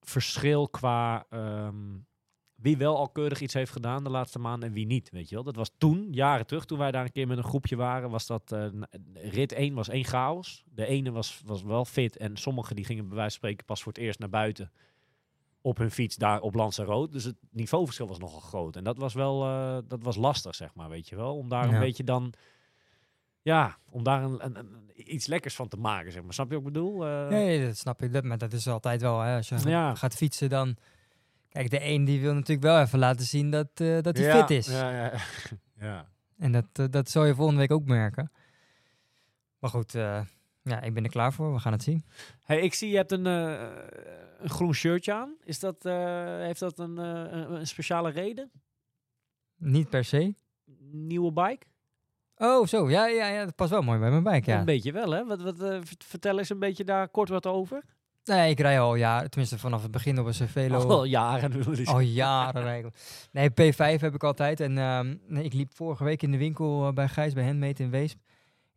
verschil 0.00 0.68
qua 0.68 1.26
ehm, 1.30 1.96
wie 2.54 2.76
wel 2.76 2.96
al 2.96 3.08
keurig 3.08 3.40
iets 3.40 3.54
heeft 3.54 3.72
gedaan 3.72 4.04
de 4.04 4.10
laatste 4.10 4.38
maanden 4.38 4.68
en 4.68 4.74
wie 4.74 4.86
niet, 4.86 5.10
weet 5.10 5.28
je 5.28 5.34
wel. 5.34 5.44
Dat 5.44 5.56
was 5.56 5.70
toen, 5.78 6.12
jaren 6.12 6.46
terug, 6.46 6.64
toen 6.64 6.78
wij 6.78 6.90
daar 6.90 7.04
een 7.04 7.12
keer 7.12 7.26
met 7.26 7.38
een 7.38 7.44
groepje 7.44 7.76
waren, 7.76 8.10
was 8.10 8.26
dat, 8.26 8.50
n- 8.50 8.84
rit 9.14 9.52
1 9.52 9.74
was 9.74 9.88
één 9.88 10.04
chaos. 10.04 10.64
De 10.70 10.86
ene 10.86 11.10
was, 11.10 11.42
was 11.44 11.62
wel 11.62 11.84
fit 11.84 12.16
en 12.16 12.36
sommigen 12.36 12.76
die 12.76 12.84
gingen 12.84 13.08
bij 13.08 13.16
wijze 13.16 13.30
van 13.30 13.38
spreken 13.38 13.66
pas 13.66 13.82
voor 13.82 13.92
het 13.92 14.02
eerst 14.02 14.18
naar 14.18 14.28
buiten 14.28 14.72
op 15.60 15.78
hun 15.78 15.90
fiets 15.90 16.16
daar 16.16 16.40
op 16.40 16.54
Lanzarote. 16.54 17.12
Dus 17.12 17.24
het 17.24 17.36
niveauverschil 17.50 18.08
was 18.08 18.18
nogal 18.18 18.40
groot. 18.40 18.76
En 18.76 18.84
dat 18.84 18.98
was 18.98 19.14
wel, 19.14 19.44
eh, 19.44 19.78
dat 19.88 20.02
was 20.02 20.16
lastig, 20.16 20.54
zeg 20.54 20.74
maar, 20.74 20.88
weet 20.88 21.08
je 21.08 21.16
wel. 21.16 21.36
Om 21.36 21.48
daar 21.48 21.68
Ja. 21.68 21.72
een 21.74 21.80
beetje 21.80 22.04
dan, 22.04 22.32
ja, 23.42 23.78
om 23.90 24.02
daar 24.02 24.22
een, 24.22 24.44
een, 24.44 24.56
een- 24.56 24.86
iets 25.14 25.26
lekkers 25.26 25.54
van 25.54 25.68
te 25.68 25.76
maken, 25.76 26.12
zeg 26.12 26.22
maar. 26.22 26.32
Snap 26.32 26.48
je 26.50 26.54
wat 26.56 26.66
ik 26.66 26.72
bedoel? 26.72 27.06
Eh, 27.06 27.28
Nee, 27.28 27.66
dat 27.66 27.76
snap 27.76 28.02
ik. 28.02 28.12
Dat, 28.12 28.24
maar 28.24 28.38
dat 28.38 28.52
is 28.52 28.68
altijd 28.68 29.00
wel, 29.00 29.20
hè, 29.20 29.36
als 29.36 29.48
je 29.48 29.58
Ja. 29.64 29.94
gaat 29.94 30.14
fietsen 30.14 30.48
dan... 30.48 30.76
Kijk, 31.48 31.70
de 31.70 31.84
een 31.84 32.04
die 32.04 32.20
wil 32.20 32.32
natuurlijk 32.34 32.62
wel 32.62 32.80
even 32.80 32.98
laten 32.98 33.26
zien 33.26 33.50
dat, 33.50 33.68
eh, 33.74 34.00
dat 34.00 34.16
hij 34.16 34.26
ja, 34.26 34.36
fit 34.46 34.50
is. 34.50 34.66
Ja, 34.66 34.90
ja. 35.04 35.12
ja. 35.78 36.08
En 36.38 36.52
dat, 36.52 36.64
eh, 36.72 36.84
dat 36.90 37.08
zal 37.10 37.24
je 37.24 37.34
volgende 37.34 37.60
week 37.60 37.70
ook 37.72 37.84
merken. 37.84 38.32
Maar 39.58 39.70
goed, 39.70 39.94
eh, 39.94 40.20
ja, 40.68 40.80
ik 40.82 40.94
ben 40.94 41.04
er 41.04 41.10
klaar 41.10 41.32
voor. 41.32 41.52
We 41.52 41.58
gaan 41.58 41.72
het 41.72 41.82
zien. 41.82 42.04
Hey, 42.44 42.60
ik 42.60 42.74
zie 42.74 42.90
je 42.90 42.96
hebt 42.96 43.12
een, 43.12 43.26
eh, 43.26 43.60
een 44.38 44.50
groen 44.50 44.74
shirtje 44.74 45.12
aan. 45.12 45.34
Is 45.44 45.58
dat, 45.58 45.84
eh, 45.84 46.24
heeft 46.38 46.60
dat 46.60 46.78
een, 46.78 46.98
eh, 46.98 47.04
een, 47.38 47.52
een 47.52 47.66
speciale 47.66 48.10
reden? 48.10 48.50
Niet 49.56 49.88
per 49.88 50.04
se. 50.04 50.34
Nieuwe 50.90 51.32
bike? 51.32 51.66
Oh, 52.36 52.66
zo. 52.66 52.90
Ja, 52.90 53.06
ja, 53.06 53.26
ja, 53.28 53.44
dat 53.44 53.54
past 53.54 53.70
wel 53.70 53.82
mooi 53.82 53.98
bij 53.98 54.10
mijn 54.10 54.22
bike, 54.22 54.50
ja. 54.50 54.58
Een 54.58 54.64
beetje 54.64 54.92
wel, 54.92 55.10
hè? 55.10 55.24
Wat, 55.24 55.42
wat, 55.42 55.56
vert- 55.58 56.04
vertel 56.04 56.38
eens 56.38 56.48
een 56.48 56.58
beetje 56.58 56.84
daar 56.84 57.08
kort 57.08 57.28
wat 57.28 57.46
over. 57.46 57.82
Nee, 58.24 58.50
ik 58.50 58.60
rij 58.60 58.80
al 58.80 58.94
jaren, 58.94 59.30
tenminste 59.30 59.58
vanaf 59.58 59.82
het 59.82 59.90
begin 59.90 60.18
op 60.18 60.26
een 60.26 60.34
Cervelo. 60.34 60.78
Al 60.88 61.04
jaren. 61.04 61.64
Al 61.84 62.00
jaren 62.00 62.66
eigenlijk. 62.66 62.96
Nee, 63.32 63.50
P5 63.50 64.00
heb 64.00 64.14
ik 64.14 64.24
altijd. 64.24 64.60
En 64.60 64.78
ehm, 64.78 65.16
nee, 65.26 65.44
ik 65.44 65.52
liep 65.52 65.74
vorige 65.74 66.04
week 66.04 66.22
in 66.22 66.30
de 66.30 66.38
winkel 66.38 66.92
bij 66.92 67.08
Gijs, 67.08 67.32
bij 67.32 67.44
Handmade 67.44 67.82
in 67.82 67.90
Weesp. 67.90 68.18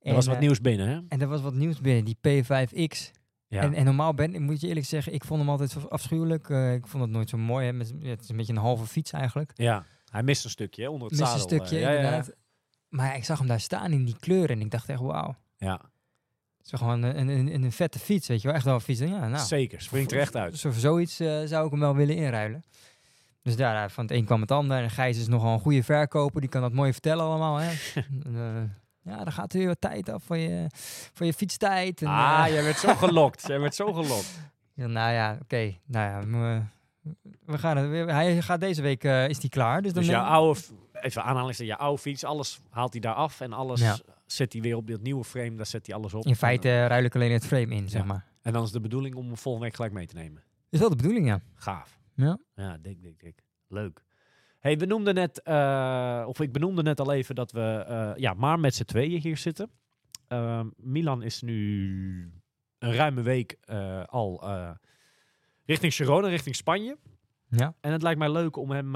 Er 0.01 0.13
was 0.13 0.25
wat 0.25 0.35
eh, 0.35 0.41
nieuws 0.41 0.61
binnen, 0.61 0.87
hè? 0.87 0.99
En 1.07 1.21
er 1.21 1.27
was 1.27 1.41
wat 1.41 1.53
nieuws 1.53 1.79
binnen, 1.81 2.05
die 2.05 2.17
P5X. 2.17 3.11
Ja. 3.47 3.61
En, 3.61 3.73
en 3.73 3.85
normaal 3.85 4.13
ben 4.13 4.33
ik, 4.33 4.39
moet 4.39 4.61
je 4.61 4.67
eerlijk 4.67 4.85
zeggen, 4.85 5.13
ik 5.13 5.23
vond 5.23 5.39
hem 5.39 5.49
altijd 5.49 5.69
zo 5.69 5.79
afschuwelijk. 5.89 6.49
Eh, 6.49 6.73
ik 6.73 6.87
vond 6.87 7.03
het 7.03 7.11
nooit 7.11 7.29
zo 7.29 7.37
mooi. 7.37 7.65
Hè. 7.65 7.73
Met, 7.73 7.93
het 8.01 8.21
is 8.21 8.29
een 8.29 8.37
beetje 8.37 8.53
een 8.53 8.59
halve 8.59 8.85
fiets 8.85 9.11
eigenlijk. 9.11 9.51
ja. 9.55 9.85
Hij 10.11 10.23
mist 10.23 10.43
een 10.43 10.49
stukje, 10.49 10.81
hè, 10.83 10.89
onder 10.89 11.09
het 11.09 11.19
Mist 11.19 11.33
een 11.33 11.39
zadel. 11.39 11.57
eh, 11.57 11.65
stukje, 11.65 11.79
ja, 11.85 11.89
ja, 11.91 11.99
ja. 11.99 12.03
inderdaad. 12.05 12.35
Maar 12.89 13.15
ik 13.15 13.23
zag 13.23 13.37
hem 13.37 13.47
daar 13.47 13.59
staan 13.59 13.91
in 13.91 14.05
die 14.05 14.15
kleur 14.19 14.49
en 14.49 14.61
ik 14.61 14.71
dacht 14.71 14.89
echt, 14.89 14.99
wauw. 14.99 15.35
Ja, 15.57 15.81
Het 16.57 16.65
is 16.65 16.79
gewoon 16.79 17.03
een, 17.03 17.27
een, 17.27 17.53
een, 17.63 17.71
vette 17.71 17.99
fiets, 17.99 18.27
weet 18.27 18.41
je 18.41 18.47
wel. 18.47 18.55
Echt 18.55 18.65
wel 18.65 18.73
een 18.73 18.81
fiets. 18.81 18.99
Ja, 18.99 19.27
nou, 19.27 19.45
zeker. 19.45 19.81
Springt 19.81 20.11
er 20.11 20.19
echt 20.19 20.35
uit. 20.35 20.57
Zo, 20.57 20.71
zoiets 20.71 21.19
eh, 21.19 21.41
zou 21.45 21.65
ik 21.65 21.71
hem 21.71 21.79
wel 21.79 21.95
willen 21.95 22.15
inruilen. 22.15 22.63
Dus 23.41 23.55
daar, 23.55 23.83
eh, 23.83 23.89
van 23.89 24.03
het 24.05 24.13
een 24.13 24.25
kwam 24.25 24.41
het 24.41 24.51
ander. 24.51 24.77
En 24.77 24.89
Gijs 24.89 25.17
is 25.17 25.27
nogal 25.27 25.53
een 25.53 25.59
goede 25.59 25.83
verkoper. 25.83 26.41
Die 26.41 26.49
kan 26.49 26.61
dat 26.61 26.73
mooi 26.73 26.91
vertellen 26.91 27.25
allemaal. 27.25 27.57
Hè. 27.57 27.71
Ja, 29.03 29.23
dan 29.23 29.31
gaat 29.31 29.53
er 29.53 29.59
weer 29.59 29.67
wat 29.67 29.81
tijd 29.81 30.09
af 30.09 30.23
voor 30.23 30.37
je, 30.37 30.67
voor 31.13 31.25
je 31.25 31.33
fietstijd. 31.33 32.01
En, 32.01 32.07
Ah, 32.07 32.43
eh, 32.45 32.53
jij 32.53 32.63
werd 32.63 32.77
zo 32.77 32.95
gelokt. 33.05 33.47
jij 33.47 33.59
werd 33.59 33.75
zo 33.75 33.93
gelokt. 33.93 34.39
ja, 34.73 34.87
nou 34.87 35.11
ja, 35.13 35.37
oké. 35.41 35.75
Nou 35.85 36.09
ja, 36.11 36.27
we, 36.27 36.61
we 37.45 37.57
gaan 37.57 37.77
het, 37.77 37.89
weer- 37.89 38.13
hij 38.13 38.41
gaat 38.41 38.59
deze 38.59 38.81
week, 38.81 39.03
eh, 39.03 39.27
is 39.29 39.39
hij 39.39 39.49
klaar. 39.49 39.81
Dus 39.81 39.93
dan 39.93 40.03
Dus 40.03 40.11
jouw 40.11 40.23
oude, 40.23 40.59
even 40.93 41.23
aanhalingstekens, 41.23 41.77
je 41.77 41.83
oude 41.83 42.01
fiets, 42.01 42.23
alles 42.23 42.59
haalt 42.69 42.91
hij 42.91 43.01
daar 43.01 43.13
af 43.13 43.41
en 43.41 43.53
alles 43.53 43.81
Ja. 43.81 43.97
zet 44.25 44.53
hij 44.53 44.61
weer 44.61 44.75
op 44.75 44.87
dit 44.87 45.01
nieuwe 45.01 45.23
frame, 45.23 45.55
daar 45.55 45.65
zet 45.65 45.85
hij 45.87 45.95
alles 45.95 46.13
op. 46.13 46.25
in 46.25 46.35
feite 46.35 46.69
eh, 46.69 46.85
ruil 46.87 47.03
ik 47.03 47.15
alleen 47.15 47.31
het 47.31 47.45
frame 47.45 47.75
in, 47.75 47.89
zeg 47.89 48.05
maar. 48.05 48.25
En 48.41 48.53
dan 48.53 48.63
is 48.63 48.71
de 48.71 48.79
bedoeling 48.81 49.15
om 49.15 49.25
hem 49.25 49.37
volgende 49.37 49.65
week 49.67 49.75
gelijk 49.75 49.93
mee 49.93 50.07
te 50.07 50.15
nemen. 50.15 50.43
Is 50.69 50.79
wel 50.79 50.89
de 50.89 50.95
bedoeling, 50.95 51.27
ja. 51.27 51.39
Gaaf. 51.55 51.99
Ja. 52.15 52.37
Ja, 52.55 52.77
dik, 52.81 53.01
dik, 53.01 53.19
dik. 53.19 53.43
Leuk. 53.67 54.03
Hey, 54.61 54.77
we 54.77 54.85
noemden 54.85 55.13
net, 55.15 55.41
eh, 55.41 56.23
of 56.27 56.39
ik 56.39 56.51
benoemde 56.51 56.83
net 56.83 56.99
al 56.99 57.11
even 57.13 57.35
dat 57.35 57.51
we 57.51 57.83
eh, 57.87 58.11
ja, 58.15 58.33
maar 58.33 58.59
met 58.59 58.75
z'n 58.75 58.83
tweeën 58.83 59.19
hier 59.21 59.37
zitten. 59.37 59.69
Ehm, 60.27 60.67
Milan 60.77 61.23
is 61.23 61.41
nu 61.41 62.31
een 62.79 62.93
ruime 62.93 63.21
week 63.21 63.57
eh, 63.61 64.03
al 64.03 64.43
richting 65.65 65.93
Girona, 65.93 66.27
richting 66.27 66.55
Spanje. 66.55 66.97
Ja. 67.49 67.73
En 67.79 67.91
het 67.91 68.01
lijkt 68.01 68.19
mij 68.19 68.31
leuk 68.31 68.55
om 68.55 68.71
hem 68.71 68.95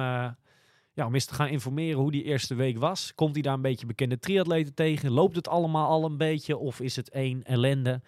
ja, 0.94 1.06
om 1.06 1.14
eens 1.14 1.26
te 1.26 1.34
gaan 1.34 1.48
informeren 1.48 2.00
hoe 2.00 2.12
die 2.12 2.24
eerste 2.24 2.56
week 2.56 2.78
was. 2.78 3.16
Komt 3.16 3.34
hij 3.34 3.42
daar 3.42 3.54
een 3.54 3.62
beetje 3.62 3.86
bekende 3.86 4.20
triatleten 4.20 4.74
tegen? 4.74 5.12
Loopt 5.12 5.36
het 5.36 5.48
allemaal 5.48 5.88
al 5.90 6.06
een 6.06 6.18
beetje? 6.18 6.58
Of 6.58 6.80
is 6.80 6.96
het 6.96 7.10
één 7.10 7.44
ellende? 7.44 8.02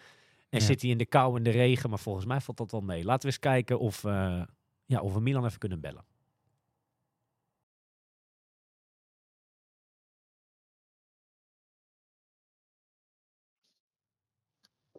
En 0.50 0.60
Ja. 0.60 0.66
zit 0.66 0.82
hij 0.82 0.90
in 0.92 0.98
de 0.98 1.06
kou 1.06 1.38
en 1.38 1.44
de 1.44 1.50
regen? 1.50 1.90
Maar 1.90 2.00
volgens 2.00 2.26
mij 2.26 2.42
valt 2.42 2.58
dat 2.58 2.72
wel 2.72 2.82
mee. 2.82 3.04
Laten 3.04 3.22
we 3.22 3.28
eens 3.28 3.40
kijken 3.40 3.80
of, 3.80 4.04
ja, 4.86 5.02
of 5.02 5.14
we 5.14 5.20
Milan 5.20 5.46
even 5.46 5.60
kunnen 5.60 5.80
bellen. 5.80 6.04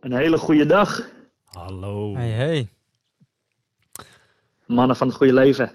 Een 0.00 0.12
hele 0.12 0.38
goede 0.38 0.66
dag, 0.66 1.08
Hallo. 1.44 2.14
Hey, 2.14 2.30
hey. 2.30 2.68
mannen 4.66 4.96
van 4.96 5.06
het 5.06 5.16
goede 5.16 5.32
leven. 5.32 5.72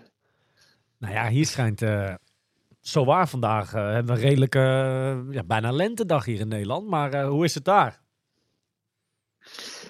Nou 0.98 1.14
ja, 1.14 1.28
hier 1.30 1.46
schijnt 1.46 1.82
eh 1.82 2.14
zo 2.82 3.06
waar 3.06 3.28
vandaag. 3.30 3.74
eh, 3.74 3.92
hebben 3.92 4.16
we 4.16 4.22
een 4.22 4.28
redelijke, 4.28 4.60
eh, 4.60 5.34
ja, 5.34 5.44
bijna 5.44 5.72
lentedag 5.72 6.26
hier 6.26 6.40
in 6.40 6.48
Nederland. 6.48 6.88
Maar 6.88 7.14
eh, 7.14 7.28
hoe 7.28 7.44
is 7.44 7.56
het 7.56 7.66
daar? 7.66 8.02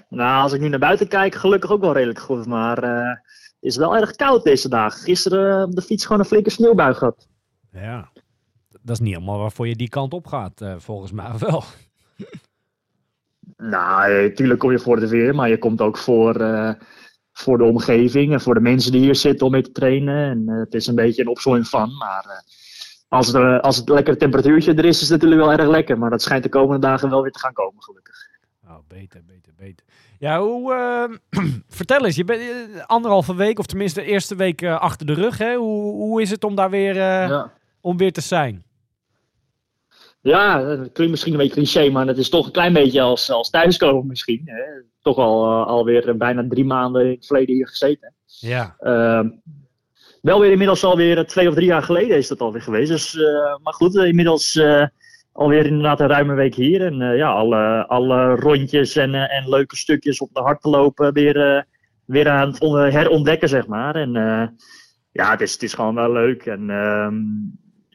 Nou, 0.10 0.42
als 0.44 0.54
ik 0.54 0.62
nu 0.62 0.68
naar 0.70 0.80
buiten 0.80 1.08
kijk, 1.08 1.36
gelukkig 1.36 1.72
ook 1.72 1.82
wel 1.82 1.94
redelijk 1.94 2.20
goed. 2.20 2.46
Maar 2.46 2.84
eh, 2.84 3.10
het 3.10 3.58
is 3.60 3.75
wel 3.78 3.96
erg 3.96 4.12
koud 4.16 4.44
deze 4.44 4.70
dag. 4.70 5.04
Gisteren 5.04 5.63
op 5.66 5.75
de 5.75 5.82
fiets 5.82 6.06
gewoon 6.06 6.20
een 6.22 6.28
flinke 6.28 6.50
sneeuwbui 6.50 6.94
gehad. 6.94 7.28
Ja. 7.72 8.12
Dat 8.82 8.90
is 8.96 9.00
niet 9.00 9.13
helemaal 9.13 9.40
waarvoor 9.40 9.68
je 9.68 9.75
die 9.75 9.90
kant 9.90 10.13
op 10.13 10.28
gaat, 10.28 10.62
eh, 10.62 10.75
volgens 10.78 11.12
mij 11.12 11.38
wel. 11.38 11.63
Nou, 13.58 14.22
natuurlijk 14.22 14.60
kom 14.60 14.72
je 14.72 14.80
voor 14.80 14.98
het 14.98 15.10
weer, 15.10 15.36
maar 15.36 15.50
je 15.50 15.58
komt 15.58 15.82
ook 15.82 15.98
voor, 15.98 16.36
eh, 16.36 16.70
voor 17.32 17.58
de 17.58 17.64
omgeving 17.64 18.34
en 18.34 18.42
voor 18.42 18.54
de 18.54 18.60
mensen 18.60 18.92
die 18.92 19.02
hier 19.02 19.16
zitten 19.16 19.46
om 19.46 19.52
mee 19.52 19.62
te 19.62 19.72
trainen. 19.72 20.30
En 20.30 20.44
eh, 20.56 20.60
het 20.60 20.74
is 20.74 20.88
een 20.88 20.96
beetje 20.96 21.22
een 21.22 21.28
opzomming 21.28 21.68
van. 21.68 21.98
Maar 21.98 22.26
eh, 22.28 22.38
als, 23.08 23.28
het, 23.28 23.36
eh, 23.36 23.60
als 23.60 23.78
het 23.78 23.90
lekker 23.90 24.18
temperatuurtje 24.18 24.74
er 24.74 24.86
is, 24.86 25.02
is 25.02 25.10
het 25.10 25.22
natuurlijk 25.22 25.42
wel 25.50 25.52
erg 25.60 25.68
lekker. 25.70 25.98
Maar 25.98 26.10
dat 26.10 26.22
schijnt 26.22 26.44
de 26.44 26.50
komende 26.50 26.88
dagen 26.88 27.10
wel 27.10 27.22
weer 27.22 27.32
te 27.32 27.40
gaan 27.40 27.54
komen, 27.54 27.84
gelukkig. 27.84 28.16
Oh, 28.68 28.78
beter, 28.88 29.22
beter, 29.28 29.54
beter. 29.58 29.86
Ja, 30.20 30.40
hoe... 30.42 30.74
eh, 31.32 31.44
vertel 31.68 32.06
eens, 32.06 32.16
je 32.16 32.24
bent 32.24 32.42
eh, 32.42 32.86
anderhalve 32.86 33.36
week, 33.36 33.60
of 33.60 33.66
tenminste 33.66 34.00
de 34.00 34.06
eerste 34.06 34.36
week 34.36 34.62
eh, 34.62 34.80
achter 34.80 35.06
de 35.06 35.14
rug, 35.14 35.38
hè? 35.38 35.56
Hoe, 35.56 35.92
hoe 35.94 36.22
is 36.22 36.30
het 36.30 36.44
om 36.44 36.56
daar 36.56 36.70
weer, 36.70 36.96
eh, 36.96 37.28
Ja. 37.28 37.52
om 37.82 37.98
weer 37.98 38.12
te 38.14 38.22
zijn? 38.22 38.64
Ja, 40.24 40.63
dat 40.63 40.92
klinkt 40.92 41.12
misschien 41.12 41.32
een 41.32 41.39
beetje 41.39 41.53
cliché, 41.53 41.89
maar 41.89 42.08
het 42.08 42.18
is 42.18 42.30
toch 42.30 42.46
een 42.46 42.51
klein 42.51 42.74
beetje 42.74 43.01
als, 43.01 43.32
als 43.32 43.50
thuiskomen 43.50 44.08
misschien. 44.08 44.42
Hè. 44.46 44.62
Toch 45.01 45.18
al 45.18 45.44
eh, 45.46 45.68
alweer 45.68 46.10
eh, 46.10 46.15
bijna 46.15 46.46
drie 46.48 46.65
maanden 46.65 47.06
in 47.06 47.12
het 47.12 47.25
verleden 47.25 47.56
hier 47.56 47.68
gezeten. 47.68 48.13
Ja. 48.25 48.75
Ehm, 48.80 49.30
wel 50.22 50.39
weer 50.39 50.51
inmiddels 50.51 50.84
alweer 50.84 51.18
eh, 51.18 51.24
twee 51.24 51.48
of 51.48 51.53
drie 51.53 51.65
jaar 51.65 51.84
geleden 51.84 52.18
is 52.18 52.27
dat 52.27 52.42
alweer 52.42 52.62
geweest. 52.62 52.92
Dus, 52.92 53.13
maar 53.63 53.74
goed, 53.74 53.96
inmiddels 53.96 54.62
alweer 55.32 55.65
inderdaad 55.65 56.00
een 56.00 56.08
ruime 56.08 56.34
week 56.34 56.56
hier. 56.56 56.86
En 56.86 57.15
ja, 57.18 57.32
alle, 57.32 57.88
alle 57.88 58.36
rondjes 58.36 58.96
en, 58.96 59.13
en 59.13 59.50
leuke 59.50 59.75
stukjes 59.75 60.20
op 60.20 60.34
de 60.34 60.42
hart 60.42 60.62
te 60.62 60.70
lopen 60.70 61.13
weer, 61.13 61.65
weer 62.06 62.30
aan 62.30 62.48
het 62.48 62.60
on- 62.60 62.77
herontdekken, 62.77 63.50
zeg 63.50 63.68
maar. 63.68 63.96
En 63.96 64.12
ja, 65.12 65.32
het 65.32 65.42
is, 65.42 65.53
het 65.53 65.63
is 65.63 65.74
gewoon 65.74 65.96
wel 65.96 66.12
leuk. 66.12 66.46
En 66.46 66.70
ehm, 66.70 67.15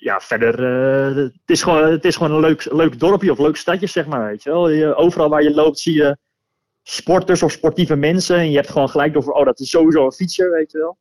ja, 0.01 0.21
verder, 0.21 0.65
eh, 0.65 1.17
het, 1.17 1.33
is 1.47 1.63
gewoon, 1.63 1.91
het 1.91 2.05
is 2.05 2.17
gewoon 2.17 2.33
een 2.33 2.41
leuk, 2.41 2.73
leuk 2.73 2.99
dorpje 2.99 3.31
of 3.31 3.39
leuk 3.39 3.57
stadje, 3.57 3.87
zeg 3.87 4.07
maar. 4.07 4.29
Weet 4.29 4.43
je 4.43 4.51
wel. 4.51 4.69
Je, 4.69 4.95
overal 4.95 5.29
waar 5.29 5.43
je 5.43 5.55
loopt 5.55 5.79
zie 5.79 5.95
je 5.95 6.17
sporters 6.83 7.43
of 7.43 7.53
sportieve 7.53 7.97
mensen. 7.97 8.37
En 8.37 8.51
je 8.51 8.57
hebt 8.57 8.71
gewoon 8.71 8.89
gelijk 8.89 9.17
over, 9.17 9.33
oh, 9.33 9.45
dat 9.45 9.61
is 9.61 9.71
sowieso 9.71 10.05
een 10.05 10.13
fietser, 10.13 10.51
weet 10.51 10.73
je 10.73 10.79
wel. 10.79 10.99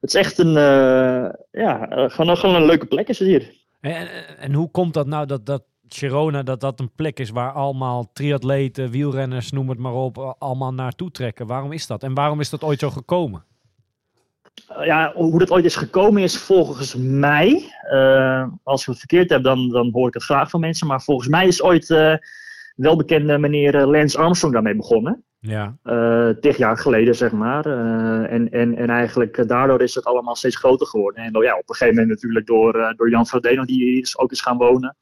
Het 0.00 0.14
is 0.14 0.14
echt 0.14 0.38
een, 0.38 0.56
eh, 0.56 1.28
ja, 1.50 1.88
eh, 1.88 2.10
gewoon, 2.10 2.36
gewoon 2.36 2.54
een 2.54 2.66
leuke 2.66 2.86
plek 2.86 3.08
is 3.08 3.18
het 3.18 3.28
hier. 3.28 3.56
En, 3.80 4.08
en, 4.38 4.52
hoe 4.52 4.70
komt 4.70 4.94
dat 4.94 5.06
nou 5.06 5.26
dat, 5.26 5.46
dat 5.46 5.62
Girona 5.88 6.42
dat 6.42 6.60
dat 6.60 6.80
een 6.80 6.94
plek 6.94 7.18
is 7.18 7.30
waar 7.30 7.52
allemaal 7.52 8.10
triatleten, 8.12 8.90
wielrenners, 8.90 9.50
noem 9.50 9.68
het 9.68 9.78
maar 9.78 9.92
op, 9.92 10.36
allemaal 10.38 10.74
naartoe 10.74 11.10
trekken? 11.10 11.46
Waarom 11.46 11.72
is 11.72 11.86
dat? 11.86 12.02
En 12.02 12.14
waarom 12.14 12.40
is 12.40 12.50
dat 12.50 12.62
ooit 12.62 12.78
zo 12.78 12.90
gekomen? 12.90 13.44
Eh, 14.66 14.86
ja, 14.86 15.12
hoe 15.14 15.38
dat 15.38 15.50
ooit 15.50 15.64
is 15.64 15.76
gekomen 15.76 16.22
is 16.22 16.38
volgens 16.38 16.94
mij, 16.94 17.72
eh, 17.82 18.46
als 18.62 18.80
ik 18.80 18.86
het 18.86 18.98
verkeerd 18.98 19.30
heb, 19.30 19.42
dan, 19.42 19.68
dan 19.68 19.90
hoor 19.92 20.08
ik 20.08 20.14
het 20.14 20.22
graag 20.22 20.50
van 20.50 20.60
mensen. 20.60 20.86
Maar 20.86 21.02
volgens 21.02 21.28
mij 21.28 21.46
is 21.46 21.62
ooit 21.62 21.90
eh 21.90 22.14
welbekende 22.76 23.38
meneer 23.38 23.86
Lance 23.86 24.18
Armstrong 24.18 24.54
daarmee 24.54 24.76
begonnen. 24.76 25.24
Ja. 25.40 25.76
eh 25.82 26.28
tig 26.28 26.56
jaar 26.56 26.78
geleden, 26.78 27.14
zeg 27.14 27.32
maar. 27.32 27.66
En, 28.26 28.50
en, 28.50 28.76
en 28.76 28.90
eigenlijk 28.90 29.48
daardoor 29.48 29.82
is 29.82 29.94
het 29.94 30.04
allemaal 30.04 30.36
steeds 30.36 30.56
groter 30.56 30.86
geworden. 30.86 31.24
En 31.24 31.42
ja, 31.42 31.52
op 31.52 31.68
een 31.68 31.74
gegeven 31.74 31.94
moment 31.94 32.08
natuurlijk 32.08 32.46
door, 32.46 32.94
door 32.96 33.10
Jan 33.10 33.26
Frodeno, 33.26 33.64
die 33.64 33.84
hier 33.84 34.00
is, 34.00 34.18
ook 34.18 34.30
is 34.30 34.40
gaan 34.40 34.56
wonen. 34.56 34.96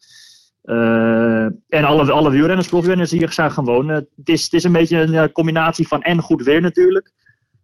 En 1.68 1.84
alle, 1.84 2.12
alle 2.12 2.30
wielrenners, 2.30 2.68
profrenners 2.68 3.10
die 3.10 3.18
hier 3.18 3.32
zijn 3.32 3.50
gaan 3.50 3.64
wonen. 3.64 3.94
Het 3.94 4.28
is, 4.28 4.44
het 4.44 4.52
is 4.52 4.64
een 4.64 4.72
beetje 4.72 4.98
een 4.98 5.32
combinatie 5.32 5.88
van 5.88 6.02
en 6.02 6.20
goed 6.20 6.42
weer 6.42 6.60
natuurlijk. 6.60 7.12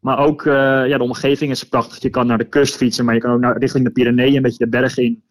Maar 0.03 0.19
ook 0.19 0.47
eh, 0.47 0.53
ja, 0.87 0.99
de 0.99 1.03
omgeving 1.03 1.51
is 1.51 1.69
prachtig. 1.69 2.03
Je 2.03 2.11
kan 2.11 2.27
naar 2.27 2.39
de 2.39 2.49
kust 2.49 2.77
fietsen, 2.77 3.05
maar 3.05 3.15
je 3.15 3.21
kan 3.21 3.33
ook 3.33 3.41
naar, 3.41 3.59
richting 3.59 3.85
de 3.85 3.91
Pyreneeën, 3.91 4.37
een 4.37 4.43
beetje 4.43 4.65
de 4.65 4.71
berg 4.71 4.99
in. 4.99 5.23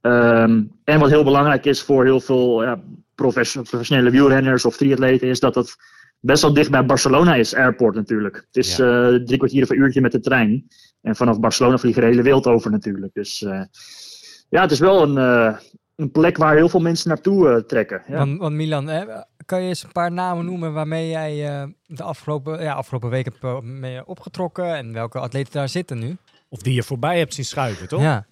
Ehm, 0.00 0.62
en 0.84 0.98
wat 0.98 1.10
heel 1.10 1.24
belangrijk 1.24 1.64
is 1.64 1.82
voor 1.82 2.04
heel 2.04 2.20
veel 2.20 2.62
ja, 2.62 2.80
profes- 3.14 3.52
professionele 3.52 4.10
wielrenners 4.10 4.64
of 4.64 4.76
triatleten, 4.76 5.28
is 5.28 5.40
dat 5.40 5.54
het 5.54 5.76
best 6.20 6.42
wel 6.42 6.54
dicht 6.54 6.70
bij 6.70 6.86
Barcelona 6.86 7.34
is, 7.34 7.54
airport 7.54 7.94
natuurlijk. 7.94 8.36
Het 8.36 8.56
is 8.56 8.78
eh, 8.78 9.14
drie 9.14 9.38
kwartier 9.38 9.62
of 9.62 9.70
een 9.70 9.78
uurtje 9.78 10.00
met 10.00 10.12
de 10.12 10.20
trein. 10.20 10.66
En 11.00 11.16
vanaf 11.16 11.40
Barcelona 11.40 11.78
vliegen 11.78 12.02
de 12.02 12.08
hele 12.08 12.22
wereld 12.22 12.46
over 12.46 12.70
natuurlijk. 12.70 13.14
Dus 13.14 13.42
eh, 13.42 13.62
ja, 14.48 14.60
het 14.60 14.70
is 14.70 14.78
wel 14.78 15.02
een, 15.02 15.16
een 15.96 16.10
plek 16.10 16.36
waar 16.36 16.56
heel 16.56 16.68
veel 16.68 16.80
mensen 16.80 17.08
naartoe 17.08 17.64
trekken. 17.66 18.02
Ja. 18.08 18.16
Want, 18.16 18.38
want 18.38 18.54
Milan, 18.54 18.86
hè, 18.86 19.04
kan 19.46 19.62
je 19.62 19.68
eens 19.68 19.82
een 19.82 19.92
paar 19.92 20.12
namen 20.12 20.44
noemen 20.44 20.72
waarmee 20.72 21.08
jij 21.08 21.48
eh, 21.48 21.68
de 21.86 22.02
afgelopen, 22.02 22.62
ja, 22.62 22.72
afgelopen 22.72 23.10
week 23.10 23.24
hebt 23.24 23.44
eh, 23.44 23.60
mee 23.60 24.06
opgetrokken 24.06 24.74
en 24.74 24.92
welke 24.92 25.18
atleten 25.18 25.52
daar 25.52 25.68
zitten 25.68 25.98
nu? 25.98 26.16
Of 26.48 26.62
die 26.62 26.74
je 26.74 26.82
voorbij 26.82 27.18
hebt 27.18 27.34
zien 27.34 27.44
schuiven, 27.44 27.88
toch? 27.88 28.00
Ja. 28.00 28.26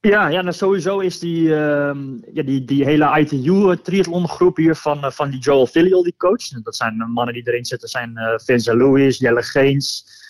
Ja, 0.00 0.28
ja 0.28 0.42
nou 0.42 0.54
sowieso 0.54 0.98
is 0.98 1.18
die, 1.18 1.56
ehm, 1.56 1.98
ja, 2.32 2.42
die, 2.42 2.64
die 2.64 2.84
hele 2.84 3.18
ITU-triathlongroep 3.18 4.56
hier 4.56 4.74
van, 4.74 5.04
eh, 5.04 5.10
van 5.10 5.30
die 5.30 5.40
Joel 5.40 5.66
Filial, 5.66 6.02
die 6.02 6.14
coach. 6.16 6.48
Dat 6.48 6.76
zijn 6.76 6.98
de 6.98 7.04
mannen 7.04 7.34
die 7.34 7.48
erin 7.48 7.64
zitten, 7.64 7.88
zijn 7.88 8.16
eh 8.16 8.38
Vincent 8.44 8.76
Lewis, 8.76 9.18
Jelle 9.18 9.42
Geens, 9.42 10.04
eh 10.06 10.23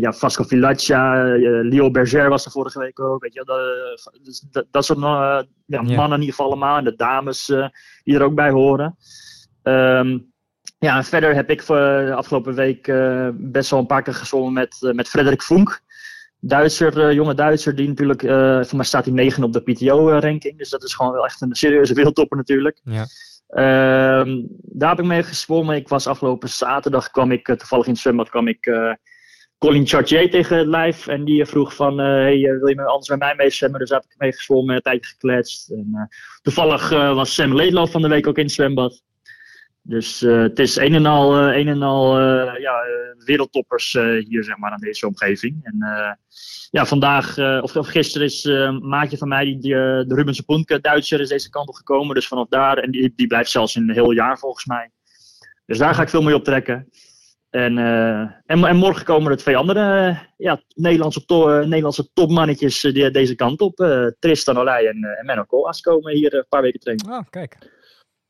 ja, 0.00 0.12
Vasco 0.12 0.44
Vilaccia, 0.44 1.34
eh, 1.34 1.40
Leo 1.62 1.90
Berger 1.90 2.28
was 2.28 2.44
er 2.44 2.50
vorige 2.50 2.78
week 2.78 3.00
ook. 3.00 3.22
Weet 3.22 3.34
je, 3.34 3.44
dat, 3.44 4.20
dus 4.22 4.40
dat, 4.50 4.66
dat 4.70 4.84
soort 4.84 4.98
eh, 4.98 5.40
ja, 5.66 5.82
mannen 5.82 6.12
in 6.12 6.20
ieder 6.20 6.34
geval 6.34 6.46
allemaal. 6.46 6.78
En 6.78 6.84
de 6.84 6.94
dames 6.94 7.48
eh, 7.48 7.68
die 8.04 8.14
er 8.14 8.22
ook 8.22 8.34
bij 8.34 8.50
horen. 8.50 8.96
Ehm, 9.62 10.18
ja, 10.82 10.96
en 10.96 11.04
verder 11.04 11.34
heb 11.34 11.50
ik 11.50 11.62
voor 11.62 11.76
de 11.76 12.14
afgelopen 12.14 12.54
week 12.54 12.88
eh, 12.88 13.28
best 13.32 13.70
wel 13.70 13.80
een 13.80 13.86
paar 13.86 14.02
keer 14.02 14.14
gezongen 14.14 14.52
met, 14.52 14.78
eh, 14.80 14.92
met 14.92 15.08
Frederik 15.08 15.42
Vonk. 15.42 15.80
Duitser, 16.40 17.06
eh, 17.06 17.12
jonge 17.12 17.34
Duitser, 17.34 17.74
die 17.74 17.88
natuurlijk, 17.88 18.22
eh 18.22 18.62
voor 18.64 18.76
mij 18.76 18.84
staat 18.86 19.04
hij 19.04 19.14
negen 19.14 19.44
op 19.44 19.52
de 19.52 19.60
PTO-ranking. 19.60 20.58
Dus 20.58 20.70
dat 20.70 20.82
is 20.82 20.94
gewoon 20.94 21.12
wel 21.12 21.24
echt 21.24 21.40
een 21.40 21.54
serieuze 21.54 21.94
wereldtopper 21.94 22.36
natuurlijk. 22.36 22.80
Ja. 22.84 23.06
Ehm, 23.52 24.42
daar 24.62 24.88
heb 24.88 24.98
ik 24.98 25.04
mee 25.04 25.22
gezwommen. 25.22 25.76
Ik 25.76 25.88
was 25.88 26.06
afgelopen 26.06 26.48
zaterdag, 26.48 27.10
kwam 27.10 27.32
ik 27.32 27.48
eh, 27.48 27.56
toevallig 27.56 27.86
in 27.86 27.92
het 27.92 28.00
zwembad, 28.00 28.30
kwam 28.30 28.48
ik 28.48 28.66
eh, 28.66 28.92
Colin 29.58 29.86
Chartier 29.86 30.30
tegen 30.30 30.56
het 30.56 30.66
lijf. 30.66 31.06
En 31.06 31.24
die 31.24 31.46
vroeg 31.46 31.74
van, 31.74 32.00
eh, 32.00 32.06
hey, 32.06 32.44
eh, 32.44 32.58
wil 32.58 32.68
je 32.68 32.84
anders 32.84 33.08
met 33.08 33.18
mij 33.18 33.34
mee 33.36 33.50
zwemmen? 33.50 33.80
Dus 33.80 33.88
daar 33.88 34.00
heb 34.00 34.10
ik 34.10 34.18
mee 34.18 34.32
gezwommen, 34.32 34.74
een 34.74 34.82
tijdje 34.82 35.10
gekletst. 35.10 35.70
En, 35.70 35.88
eh, 35.92 36.18
toevallig 36.42 36.90
eh, 36.90 37.14
was 37.14 37.34
Sam 37.34 37.54
Leedlof 37.54 37.90
van 37.90 38.02
de 38.02 38.08
week 38.08 38.26
ook 38.26 38.36
in 38.36 38.44
het 38.44 38.52
zwembad. 38.52 39.02
Dus 39.84 40.22
eh, 40.22 40.40
het 40.40 40.58
is 40.58 40.76
een 40.76 40.94
en 40.94 41.06
al, 41.06 41.38
eh, 41.38 41.56
een 41.56 41.68
en 41.68 41.82
al 41.82 42.18
eh, 42.18 42.60
ja, 42.60 42.82
wereldtoppers 43.24 43.92
hier 43.92 44.44
zeg 44.44 44.56
maar, 44.56 44.70
aan 44.70 44.80
deze 44.80 45.06
omgeving. 45.06 45.60
En 45.62 45.76
ja, 46.70 46.86
vandaag, 46.86 47.38
of, 47.62 47.76
of 47.76 47.88
gisteren 47.88 48.26
is 48.26 48.44
maatje 48.80 49.16
van 49.16 49.28
mij, 49.28 49.44
die, 49.44 49.60
de 49.60 50.14
Ruben 50.14 50.34
Sepunke, 50.34 50.80
Duitser, 50.80 51.20
is 51.20 51.28
deze 51.28 51.50
kant 51.50 51.68
op 51.68 51.74
gekomen. 51.74 52.14
Dus 52.14 52.28
vanaf 52.28 52.48
daar, 52.48 52.78
en 52.78 52.90
die, 52.90 53.12
die 53.16 53.26
blijft 53.26 53.50
zelfs 53.50 53.74
een 53.74 53.90
heel 53.90 54.10
jaar 54.10 54.38
volgens 54.38 54.66
mij. 54.66 54.90
Dus 55.66 55.78
daar 55.78 55.94
ga 55.94 56.02
ik 56.02 56.08
veel 56.08 56.22
mee 56.22 56.34
optrekken. 56.34 56.88
En, 57.50 57.78
en, 58.46 58.64
en 58.64 58.76
morgen 58.76 59.04
komen 59.04 59.30
er 59.30 59.36
twee 59.36 59.56
andere 59.56 60.18
ja, 60.36 60.62
Nederlandse, 60.74 61.24
Nederlandse 61.66 62.12
topmannetjes 62.12 62.80
die, 62.80 63.10
deze 63.10 63.34
kant 63.34 63.60
op. 63.60 63.76
Tristan 64.18 64.58
Olij 64.58 64.86
en, 64.86 65.04
en 65.18 65.26
Menno 65.26 65.44
Koolhaas 65.44 65.80
komen 65.80 66.12
hier 66.12 66.34
een 66.34 66.46
paar 66.48 66.62
weken 66.62 66.80
trainen. 66.80 67.10
Oh, 67.10 67.22
kijk. 67.30 67.56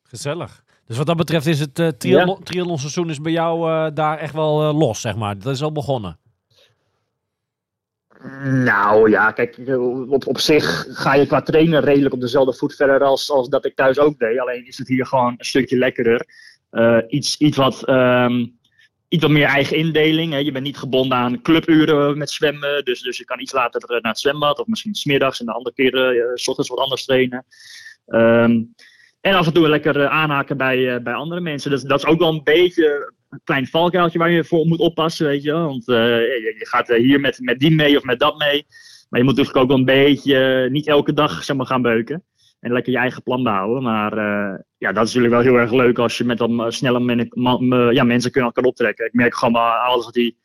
Gezellig. 0.03 0.63
Dus 0.87 0.97
wat 0.97 1.07
dat 1.07 1.17
betreft 1.17 1.47
is 1.47 1.61
het 1.61 1.79
uh, 1.79 1.89
triathlon, 1.89 2.43
triathlonseizoen 2.43 3.11
is 3.11 3.21
bij 3.21 3.33
jou 3.33 3.71
eh, 3.71 3.95
daar 3.95 4.19
echt 4.19 4.35
wel 4.35 4.63
eh, 4.63 4.79
los, 4.79 5.01
zeg 5.01 5.17
maar. 5.17 5.39
Dat 5.39 5.55
is 5.55 5.63
al 5.63 5.73
begonnen. 5.73 6.19
Nou 8.43 9.11
ja, 9.11 9.31
kijk, 9.31 9.59
op, 10.09 10.27
op 10.27 10.39
zich 10.39 10.87
ga 10.89 11.15
je 11.15 11.27
qua 11.27 11.43
trainen 11.43 11.81
redelijk 11.81 12.15
op 12.15 12.21
dezelfde 12.21 12.55
voet 12.55 12.75
verder 12.75 13.03
als, 13.03 13.31
als 13.31 13.49
dat 13.49 13.65
ik 13.65 13.75
thuis 13.75 13.99
ook 13.99 14.19
deed. 14.19 14.39
Alleen 14.39 14.67
is 14.67 14.79
het 14.79 14.89
hier 14.89 15.07
gewoon 15.07 15.35
een 15.37 15.45
stukje 15.45 15.79
lekkerder. 15.79 16.27
Iets, 17.09 17.37
iets, 17.37 17.57
wat, 17.57 17.85
ehm, 17.85 18.47
iets 19.09 19.23
wat 19.23 19.31
meer 19.33 19.47
eigen 19.47 19.77
indeling. 19.77 20.33
Hè. 20.33 20.39
Je 20.39 20.53
bent 20.53 20.65
niet 20.65 20.79
gebonden 20.79 21.19
aan 21.19 21.43
cluburen 21.43 22.19
met 22.19 22.31
zwemmen. 22.31 22.85
Dus, 22.85 23.01
dus 23.01 23.19
je 23.19 23.25
kan 23.25 23.41
iets 23.41 23.53
later 23.53 23.89
naar 23.89 24.13
het 24.13 24.21
zwembad. 24.21 24.59
Of 24.59 24.67
misschien 24.67 24.95
smiddags 24.95 25.41
en 25.41 25.47
de 25.47 25.53
andere 25.53 25.75
keer 25.75 26.31
s 26.35 26.49
ochtends 26.49 26.71
wat 26.71 26.79
anders 26.79 27.05
trainen. 27.05 27.45
Ehm, 28.07 28.61
en 29.23 29.35
af 29.35 29.47
en 29.47 29.53
toe 29.53 29.69
lekker 29.69 30.01
eh, 30.01 30.07
aanhaken 30.07 30.57
bij, 30.57 30.95
eh, 30.95 31.03
bij 31.03 31.13
andere 31.13 31.41
mensen. 31.41 31.71
Dus 31.71 31.83
dat 31.83 31.99
is 31.99 32.07
ook 32.07 32.19
wel 32.19 32.29
een 32.29 32.43
beetje 32.45 33.13
een 33.31 33.41
klein 33.45 33.67
valkuiltje 33.67 34.19
waar 34.19 34.31
je 34.31 34.45
voor 34.45 34.67
moet 34.67 34.79
oppassen, 34.79 35.27
weet 35.27 35.43
je. 35.43 35.53
Want 35.53 35.89
eh, 35.89 35.97
je, 35.97 36.55
je 36.59 36.67
gaat 36.67 36.89
hier 36.89 37.21
met, 37.21 37.39
met 37.41 37.59
die 37.59 37.75
mee 37.75 37.97
of 37.97 38.03
met 38.03 38.19
dat 38.19 38.39
mee. 38.39 38.67
Maar 39.09 39.21
je 39.21 39.27
moet 39.27 39.37
natuurlijk 39.37 39.65
ook 39.65 39.69
wel 39.69 39.79
een 39.79 39.85
beetje, 39.85 40.69
niet 40.71 40.87
elke 40.87 41.13
dag 41.13 41.45
zeg 41.45 41.57
maar, 41.57 41.67
gaan 41.67 41.83
beuken. 41.83 42.25
En 42.61 42.73
lekker 42.73 42.93
je 42.93 42.99
eigen 42.99 43.23
plan 43.23 43.43
bouwen. 43.43 43.83
Maar 43.83 44.17
ja, 44.79 44.93
dat 44.93 45.07
is 45.07 45.15
natuurlijk 45.15 45.43
wel 45.43 45.53
heel 45.53 45.61
erg 45.61 45.73
leuk 45.73 45.99
als 45.99 46.19
je 46.19 46.25
met 46.25 46.39
dan 46.39 46.73
snelle 46.73 47.01
men, 47.01 47.95
ja, 47.95 48.05
mensen 48.05 48.31
kan, 48.31 48.53
kan 48.53 48.65
optrekken. 48.65 49.07
Ik 49.07 49.13
merk 49.13 49.35
gewoon 49.35 49.53
maar 49.53 49.79
alles 49.79 50.07
die, 50.07 50.39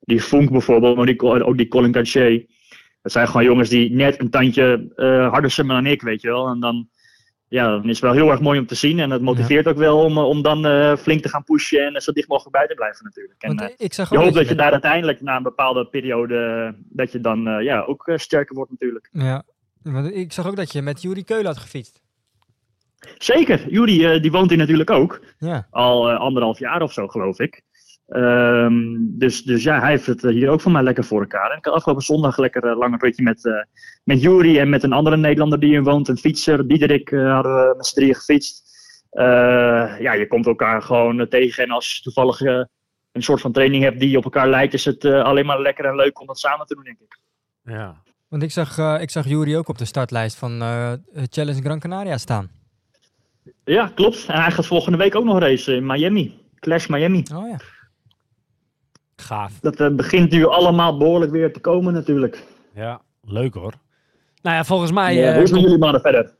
die 0.00 0.20
Funk 0.20 0.50
bijvoorbeeld, 0.50 0.96
maar 0.96 1.06
die, 1.06 1.22
ook 1.22 1.56
die 1.56 1.68
Colin 1.68 1.92
Caché. 1.92 2.46
Dat 3.02 3.12
zijn 3.12 3.26
gewoon 3.26 3.44
jongens 3.44 3.68
die 3.68 3.90
net 3.90 4.20
een 4.20 4.30
tandje 4.30 4.92
harder 5.30 5.50
zwemmen 5.50 5.82
dan 5.82 5.92
ik, 5.92 6.02
weet 6.02 6.22
je 6.22 6.28
wel. 6.28 6.48
En 6.48 6.60
dan 6.60 6.88
ja, 7.50 7.70
dan 7.70 7.84
is 7.84 7.90
het 7.90 8.00
wel 8.00 8.12
heel 8.12 8.30
erg 8.30 8.40
mooi 8.40 8.58
om 8.58 8.66
te 8.66 8.74
zien. 8.74 8.98
En 8.98 9.10
het 9.10 9.22
motiveert 9.22 9.66
ook 9.66 9.76
wel 9.76 10.04
om, 10.04 10.18
eh, 10.18 10.24
om 10.24 10.42
dan 10.42 10.66
eh, 10.66 10.96
flink 10.96 11.22
te 11.22 11.28
gaan 11.28 11.44
pushen 11.44 11.86
en 11.86 11.94
eh, 11.94 12.00
zo 12.00 12.12
dicht 12.12 12.28
mogelijk 12.28 12.56
bij 12.56 12.66
te 12.66 12.74
blijven 12.74 13.04
natuurlijk. 13.04 13.42
En, 13.42 13.56
Want 13.56 13.74
ik 13.76 13.92
zag 13.92 14.10
je 14.10 14.18
hoopt 14.18 14.34
dat 14.34 14.48
je 14.48 14.54
daar 14.54 14.72
uiteindelijk 14.72 15.20
na 15.20 15.36
een 15.36 15.42
bepaalde 15.42 15.86
periode, 15.86 16.74
dat 16.88 17.12
je 17.12 17.20
dan 17.20 17.42
ja, 17.62 17.80
ook 17.80 18.12
sterker 18.14 18.54
wordt 18.54 18.70
natuurlijk. 18.70 19.08
Ja, 19.12 19.42
want 19.82 20.14
ik 20.14 20.32
zag 20.32 20.46
ook 20.46 20.56
dat 20.56 20.72
je 20.72 20.82
met 20.82 21.02
Juri 21.02 21.24
Keulen 21.24 21.46
had 21.46 21.58
gefietst. 21.58 22.02
Zeker, 23.18 23.70
Juri 23.70 24.20
die 24.20 24.30
woont 24.30 24.48
hier 24.48 24.58
natuurlijk 24.58 24.90
ook. 24.90 25.20
Ja, 25.38 25.66
Al 25.70 26.12
anderhalf 26.12 26.58
jaar 26.58 26.82
of 26.82 26.92
zo 26.92 27.08
geloof 27.08 27.38
ik. 27.38 27.62
Ehm, 28.10 28.96
dus, 28.98 29.42
dus 29.42 29.62
ja, 29.62 29.80
hij 29.80 29.90
heeft 29.90 30.06
het 30.06 30.24
eh, 30.24 30.30
hier 30.30 30.48
ook 30.48 30.60
voor 30.60 30.72
mij 30.72 30.82
lekker 30.82 31.04
voor 31.04 31.20
elkaar. 31.20 31.50
En 31.50 31.58
ik 31.58 31.64
had 31.64 31.74
afgelopen 31.74 32.04
zondag 32.04 32.38
lekker 32.38 32.64
eh, 32.64 32.78
lang 32.78 32.92
een 32.92 33.00
ritje 33.00 33.22
met, 33.22 33.46
eh 33.46 33.52
met 34.04 34.22
Juri 34.22 34.58
en 34.58 34.68
met 34.68 34.82
een 34.82 34.92
andere 34.92 35.16
Nederlander 35.16 35.60
die 35.60 35.68
hier 35.68 35.82
woont, 35.82 36.08
een 36.08 36.18
fietser, 36.18 36.68
Diederik, 36.68 37.10
eh, 37.10 37.32
hadden 37.32 37.54
we 37.54 37.74
met 37.76 37.86
z'n 37.86 37.94
drieën 37.94 38.14
gefietst. 38.14 38.68
Eh, 39.10 40.00
ja, 40.00 40.12
je 40.12 40.26
komt 40.28 40.46
elkaar 40.46 40.82
gewoon 40.82 41.28
tegen 41.28 41.64
en 41.64 41.70
als 41.70 41.96
je 41.96 42.02
toevallig 42.02 42.40
een 43.12 43.22
soort 43.22 43.40
van 43.40 43.52
training 43.52 43.82
hebt 43.82 44.00
die 44.00 44.16
op 44.16 44.24
elkaar 44.24 44.48
lijkt, 44.48 44.74
is 44.74 44.84
het 44.84 45.04
eh, 45.04 45.22
alleen 45.22 45.46
maar 45.46 45.60
lekker 45.60 45.84
en 45.84 45.94
leuk 45.94 46.20
om 46.20 46.26
dat 46.26 46.38
samen 46.38 46.66
te 46.66 46.74
doen, 46.74 46.84
denk 46.84 47.00
ik. 47.00 47.18
Ja. 47.64 48.02
want 48.28 48.42
ik 48.42 48.50
zag, 48.50 48.78
eh, 48.78 48.96
ik 49.00 49.10
zag 49.10 49.28
Juri 49.28 49.56
ook 49.56 49.68
op 49.68 49.78
de 49.78 49.84
startlijst 49.84 50.36
van 50.36 50.62
eh, 50.62 50.92
Challenge 51.30 51.60
Gran 51.60 51.80
Canaria 51.80 52.18
staan. 52.18 52.50
Ja, 53.64 53.90
klopt. 53.94 54.26
En 54.26 54.42
hij 54.42 54.50
gaat 54.50 54.66
volgende 54.66 54.98
week 54.98 55.14
ook 55.14 55.24
nog 55.24 55.38
racen 55.38 55.74
in 55.74 55.86
Miami. 55.86 56.38
Clash 56.58 56.86
Miami. 56.86 57.24
Oh 57.34 57.48
ja. 57.48 57.58
Gaaf. 59.20 59.60
Dat 59.60 59.80
eh, 59.80 59.88
begint 59.94 60.30
nu 60.30 60.46
allemaal 60.46 60.96
behoorlijk 60.98 61.32
weer 61.32 61.52
te 61.52 61.60
komen 61.60 61.92
natuurlijk. 61.92 62.44
Ja, 62.74 63.00
leuk 63.22 63.54
hoor. 63.54 63.72
Nou 64.42 64.56
ja, 64.56 64.64
volgens 64.64 64.92
mij... 64.92 65.14
Ja, 65.14 65.28
eh, 65.28 65.32
hoe 65.34 65.42
is 65.42 65.50
het 65.50 65.52
met 65.52 65.60
jullie 65.62 65.78
mannen 65.78 66.00
verder? 66.00 66.34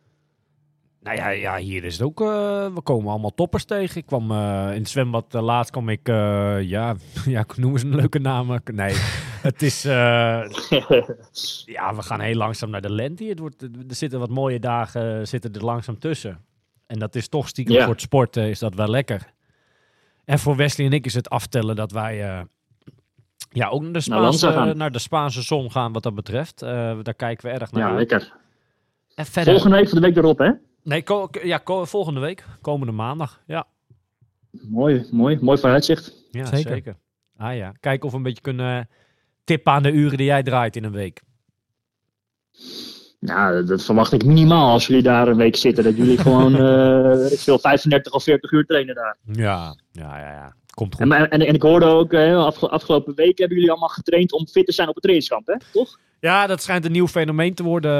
Nou 1.02 1.16
ja, 1.16 1.28
ja, 1.28 1.56
hier 1.56 1.84
is 1.84 1.92
het 1.99 2.02
ook. 2.06 2.20
eh, 2.20 2.26
we 2.75 2.80
komen 2.82 3.10
allemaal 3.10 3.34
toppers 3.34 3.64
tegen. 3.64 3.96
Ik 3.96 4.06
kwam 4.06 4.30
eh, 4.30 4.66
in 4.70 4.78
het 4.80 4.88
zwembad 4.88 5.34
uh, 5.34 5.42
laatst 5.42 5.70
kwam 5.72 5.88
ik. 5.88 6.08
eh, 6.08 6.62
ja, 6.62 6.94
ja, 7.26 7.44
noem 7.56 7.72
eens 7.72 7.82
een 7.82 7.94
leuke 7.94 8.18
naam. 8.18 8.58
Nee, 8.72 8.94
het 9.42 9.62
is. 9.62 9.84
eh, 9.84 9.92
ja, 11.76 11.94
we 11.94 12.02
gaan 12.02 12.20
heel 12.20 12.34
langzaam 12.34 12.70
naar 12.70 12.80
de 12.80 12.92
lente. 12.92 13.22
hier. 13.22 13.32
Het 13.32 13.40
wordt, 13.40 13.62
er 13.62 13.68
zitten 13.88 14.18
wat 14.18 14.28
mooie 14.30 14.58
dagen 14.60 15.28
zitten 15.28 15.52
er 15.52 15.64
langzaam 15.64 15.99
tussen. 15.99 16.44
En 16.87 16.99
dat 16.99 17.14
is 17.14 17.28
toch 17.28 17.49
stiekem 17.49 17.75
Ja. 17.75 17.82
voor 17.84 17.92
het 17.92 18.02
sporten 18.02 18.49
is 18.49 18.58
dat 18.58 18.75
wel 18.75 18.88
lekker. 18.88 19.32
En 20.25 20.38
voor 20.38 20.56
Wesley 20.56 20.87
en 20.87 20.92
ik 20.92 21.06
is 21.06 21.14
het 21.14 21.30
aftellen 21.30 21.76
dat 21.76 21.92
wij. 21.92 22.44
Ja, 23.50 23.69
ook 23.69 23.83
naar 23.83 23.92
de, 23.92 24.00
Spaanse, 24.00 24.73
naar 24.76 24.92
de 24.92 24.99
Spaanse 24.99 25.42
zon 25.42 25.71
gaan 25.71 25.92
wat 25.92 26.02
dat 26.02 26.14
betreft. 26.14 26.62
Eh, 26.62 26.99
daar 27.02 27.14
kijken 27.14 27.47
we 27.47 27.59
erg 27.59 27.73
naar 27.73 27.90
ja, 27.90 27.95
lekker. 27.97 28.33
En 29.14 29.26
verder, 29.26 29.52
Volgende 29.52 29.76
week 29.76 29.88
voor 29.88 30.00
de 30.00 30.07
week 30.07 30.16
erop, 30.16 30.38
hè? 30.38 30.50
Nee, 30.83 31.04
ja, 31.42 31.61
volgende 31.64 32.21
week. 32.21 32.45
Komende 32.61 32.92
maandag. 32.92 33.40
Ja, 33.47 33.66
Mooi, 34.50 35.07
mooi. 35.11 35.38
Mooi 35.40 35.59
vooruitzicht. 35.59 36.12
ja 36.30 36.45
Zeker. 36.45 36.71
zeker. 36.73 36.97
Ah 37.37 37.57
ja, 37.57 37.73
kijken 37.80 38.04
of 38.07 38.11
we 38.11 38.16
een 38.16 38.23
beetje 38.23 38.42
kunnen 38.42 38.88
tippen 39.45 39.73
aan 39.73 39.83
de 39.83 39.92
uren 39.92 40.16
die 40.16 40.26
jij 40.26 40.42
draait 40.42 40.76
in 40.76 40.85
een 40.85 40.92
week. 40.92 41.23
Nou, 43.19 43.64
dat 43.64 43.85
verwacht 43.85 44.12
ik 44.12 44.25
minimaal 44.25 44.73
als 44.73 44.87
jullie 44.87 45.02
daar 45.02 45.28
een 45.28 45.37
week 45.37 45.57
zitten. 45.57 45.85
Dat 45.85 45.97
jullie 45.97 46.19
gewoon, 46.19 46.54
eh 46.66 47.38
veel, 47.38 47.59
35 47.59 48.12
of 48.12 48.23
40 48.23 48.50
uur 48.50 48.64
trainen 48.64 48.95
daar. 48.95 49.16
Ja, 49.23 49.75
ja, 49.92 50.19
ja. 50.19 50.33
ja. 50.33 50.54
Komt 50.71 50.95
goed. 50.95 51.11
En, 51.12 51.31
en, 51.31 51.47
en 51.47 51.55
ik 51.55 51.62
hoorde 51.62 51.87
ook, 51.87 52.15
afge- 52.15 52.69
afgelopen 52.69 53.15
week 53.15 53.39
hebben 53.39 53.57
jullie 53.57 53.71
allemaal 53.71 53.89
getraind 53.89 54.33
om 54.33 54.47
fit 54.47 54.67
te 54.67 54.73
zijn 54.73 54.89
op 54.89 54.95
het 54.95 55.03
trainingskamp, 55.03 55.47
hè? 55.47 55.55
Toch? 55.73 55.99
Ja, 56.21 56.47
dat 56.47 56.62
schijnt 56.62 56.85
een 56.85 56.93
nieuw 56.93 57.09
fenomeen 57.09 57.55
te 57.55 57.62
worden. 57.62 57.93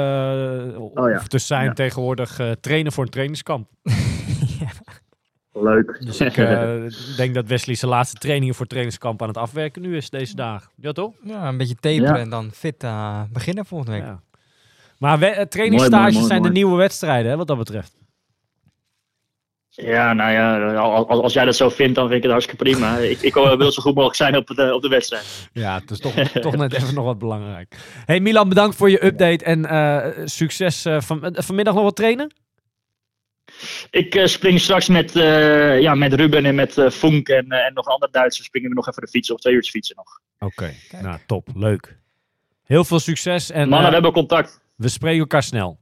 eh, 0.73 0.81
Oh 0.81 1.09
ja. 1.09 1.15
Of 1.15 1.27
te 1.27 1.37
zijn 1.37 1.65
Ja. 1.65 1.73
tegenwoordig 1.73 2.39
eh, 2.39 2.51
trainen 2.51 2.91
voor 2.91 3.03
een 3.03 3.09
trainingskamp. 3.09 3.67
Leuk. 5.53 6.01
Dus 6.05 6.21
ik 6.21 6.37
eh, 6.37 6.73
denk 7.17 7.33
dat 7.33 7.47
Wesley 7.47 7.75
zijn 7.75 7.91
laatste 7.91 8.17
trainingen 8.17 8.51
voor 8.53 8.61
het 8.61 8.69
trainingskamp 8.69 9.21
aan 9.21 9.27
het 9.27 9.37
afwerken 9.37 9.81
nu 9.81 9.95
is 9.97 10.09
deze 10.09 10.35
dagen. 10.35 10.71
Ja, 10.75 10.91
toch? 10.91 11.11
ja, 11.23 11.47
een 11.47 11.57
beetje 11.57 11.75
taperen 11.75 12.03
Ja. 12.03 12.17
en 12.17 12.29
dan 12.29 12.51
fit 12.53 12.83
eh, 12.83 13.21
beginnen 13.31 13.65
volgende 13.65 13.91
week. 13.93 14.03
Ja. 14.03 14.21
Maar 14.97 15.19
we- 15.19 15.25
eh, 15.25 15.45
trainingsstages 15.45 15.91
Mooi, 15.93 16.03
mooi, 16.03 16.13
mooi, 16.13 16.27
zijn 16.27 16.41
de 16.41 16.49
nieuwe 16.51 16.77
wedstrijden, 16.77 17.31
hè, 17.31 17.37
wat 17.37 17.47
dat 17.47 17.57
betreft. 17.57 17.93
Ja, 19.81 20.13
nou 20.13 20.31
ja, 20.31 20.73
als, 20.75 21.33
jij 21.33 21.45
dat 21.45 21.55
zo 21.55 21.69
vindt, 21.69 21.95
dan 21.95 22.03
vind 22.05 22.17
ik 22.17 22.23
het 22.23 22.31
hartstikke 22.31 22.63
prima. 22.63 22.97
Ik, 22.97 23.21
ik 23.21 23.33
wil 23.33 23.71
zo 23.71 23.81
goed 23.81 23.93
mogelijk 23.93 24.15
zijn 24.15 24.37
op, 24.37 24.47
de, 24.47 24.73
op 24.73 24.81
de 24.81 24.87
wedstrijd. 24.87 25.49
Ja, 25.53 25.79
het 25.79 25.91
is 25.91 25.99
toch, 25.99 26.13
toch 26.41 26.55
net 26.55 26.73
even 26.73 26.93
nog 26.93 27.05
wat 27.05 27.19
belangrijk. 27.19 27.75
Hey 28.05 28.19
Milan, 28.19 28.49
bedankt 28.49 28.75
voor 28.75 28.89
je 28.89 29.05
update 29.05 29.45
en 29.45 29.65
eh, 29.65 30.25
succes. 30.25 30.85
eh, 30.85 31.01
van, 31.01 31.23
eh, 31.23 31.43
vanmiddag 31.43 31.73
nog 31.73 31.83
wat 31.83 31.95
trainen? 31.95 32.33
Ik 33.89 34.21
spring 34.25 34.59
straks 34.59 34.87
met, 34.87 35.11
ja, 35.81 35.95
met 35.95 36.13
Ruben 36.13 36.45
en 36.45 36.55
met 36.55 36.73
Funk 36.91 37.27
en, 37.27 37.49
en 37.49 37.73
nog 37.73 37.85
andere 37.85 38.11
Duitsers 38.11 38.47
springen 38.47 38.69
we 38.69 38.75
nog 38.75 38.87
even 38.87 39.01
de 39.01 39.07
fietsen, 39.07 39.35
of 39.35 39.41
twee 39.41 39.53
uur 39.53 39.63
fietsen 39.63 39.95
nog. 39.95 40.19
Oké, 40.39 40.73
nou 41.01 41.17
top, 41.25 41.47
leuk. 41.55 41.97
Heel 42.63 42.83
veel 42.83 42.99
succes 42.99 43.51
en 43.51 43.69
Mannen, 43.69 43.87
we 43.87 43.93
hebben 43.93 44.11
contact. 44.11 44.61
we 44.75 44.89
spreken 44.89 45.19
elkaar 45.19 45.43
snel. 45.43 45.79